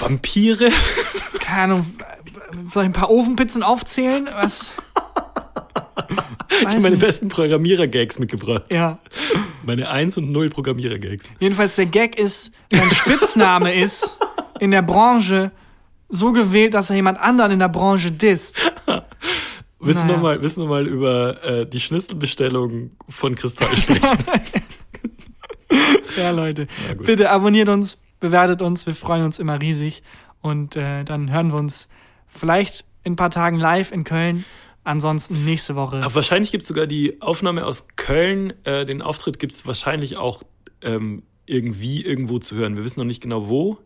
Vampire? 0.00 0.70
keine 1.40 1.62
Ahnung, 1.74 1.86
soll 2.70 2.82
ich 2.82 2.88
ein 2.88 2.92
paar 2.92 3.10
Ofenpizzen 3.10 3.62
aufzählen? 3.62 4.28
Was? 4.34 4.74
Ich 6.60 6.66
habe 6.66 6.80
meine 6.80 6.90
nicht. 6.96 7.00
besten 7.06 7.28
Programmierer-Gags 7.28 8.18
mitgebracht. 8.18 8.64
Ja. 8.70 8.98
Meine 9.64 9.88
1 9.88 10.16
und 10.18 10.30
0 10.30 10.50
Programmierer-Gags. 10.50 11.30
Jedenfalls 11.40 11.76
der 11.76 11.86
Gag 11.86 12.18
ist, 12.18 12.52
mein 12.72 12.90
Spitzname 12.90 13.74
ist 13.82 14.16
in 14.60 14.70
der 14.70 14.82
Branche 14.82 15.50
so 16.08 16.32
gewählt, 16.32 16.74
dass 16.74 16.90
er 16.90 16.96
jemand 16.96 17.20
anderen 17.20 17.52
in 17.52 17.58
der 17.58 17.68
Branche 17.68 18.10
disst. 18.12 18.60
Willst 19.80 20.00
du 20.02 20.06
Naja. 20.06 20.16
noch 20.16 20.22
mal, 20.22 20.38
du 20.38 20.60
noch 20.60 20.68
mal 20.68 20.86
über 20.86 21.42
äh, 21.42 21.66
die 21.66 21.80
Schnitzelbestellung 21.80 22.90
von 23.08 23.34
Kristall 23.34 23.76
sprechen? 23.76 24.00
Ja, 26.16 26.30
Leute. 26.30 26.66
Ja. 26.88 26.94
Bitte 26.94 27.30
abonniert 27.30 27.68
uns, 27.68 27.98
bewertet 28.20 28.60
uns, 28.62 28.86
wir 28.86 28.94
freuen 28.94 29.24
uns 29.24 29.38
immer 29.38 29.60
riesig. 29.60 30.02
Und 30.40 30.76
äh, 30.76 31.04
dann 31.04 31.32
hören 31.32 31.48
wir 31.52 31.58
uns 31.58 31.88
vielleicht 32.28 32.84
in 33.04 33.14
ein 33.14 33.16
paar 33.16 33.30
Tagen 33.30 33.58
live 33.58 33.90
in 33.92 34.04
Köln. 34.04 34.44
Ansonsten 34.84 35.44
nächste 35.44 35.76
Woche. 35.76 35.96
Aber 36.02 36.14
wahrscheinlich 36.16 36.50
gibt 36.50 36.62
es 36.62 36.68
sogar 36.68 36.86
die 36.86 37.20
Aufnahme 37.22 37.64
aus 37.66 37.86
Köln. 37.96 38.52
Äh, 38.64 38.84
den 38.84 39.00
Auftritt 39.02 39.38
gibt 39.38 39.52
es 39.52 39.66
wahrscheinlich 39.66 40.16
auch 40.16 40.42
ähm, 40.82 41.22
irgendwie 41.46 42.04
irgendwo 42.04 42.38
zu 42.38 42.56
hören. 42.56 42.76
Wir 42.76 42.82
wissen 42.84 42.98
noch 43.00 43.06
nicht 43.06 43.22
genau 43.22 43.48
wo. 43.48 43.78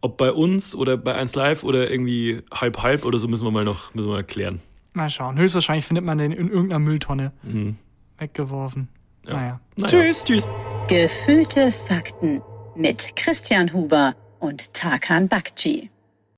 Ob 0.00 0.16
bei 0.16 0.32
uns 0.32 0.74
oder 0.74 0.96
bei 0.96 1.14
1 1.14 1.36
Live 1.36 1.62
oder 1.62 1.88
irgendwie 1.90 2.42
halb 2.52 2.82
halb 2.82 3.04
oder 3.04 3.20
so 3.20 3.28
müssen 3.28 3.44
wir 3.46 3.52
mal 3.52 3.64
noch 3.64 3.94
müssen 3.94 4.08
wir 4.08 4.14
mal 4.14 4.24
klären. 4.24 4.60
Mal 4.94 5.08
schauen. 5.10 5.38
Höchstwahrscheinlich 5.38 5.86
findet 5.86 6.04
man 6.04 6.18
den 6.18 6.32
in 6.32 6.48
irgendeiner 6.50 6.80
Mülltonne 6.80 7.32
Mhm. 7.44 7.76
weggeworfen. 8.18 8.88
Ja. 9.26 9.32
Naja. 9.34 9.60
Naja. 9.76 9.88
Tschüss. 9.88 10.24
Tschüss. 10.24 10.48
Gefühlte 10.88 11.70
Fakten 11.70 12.42
mit 12.74 13.14
Christian 13.14 13.72
Huber 13.72 14.16
und 14.40 14.74
Tarkan 14.74 15.28
Bakci. 15.28 15.88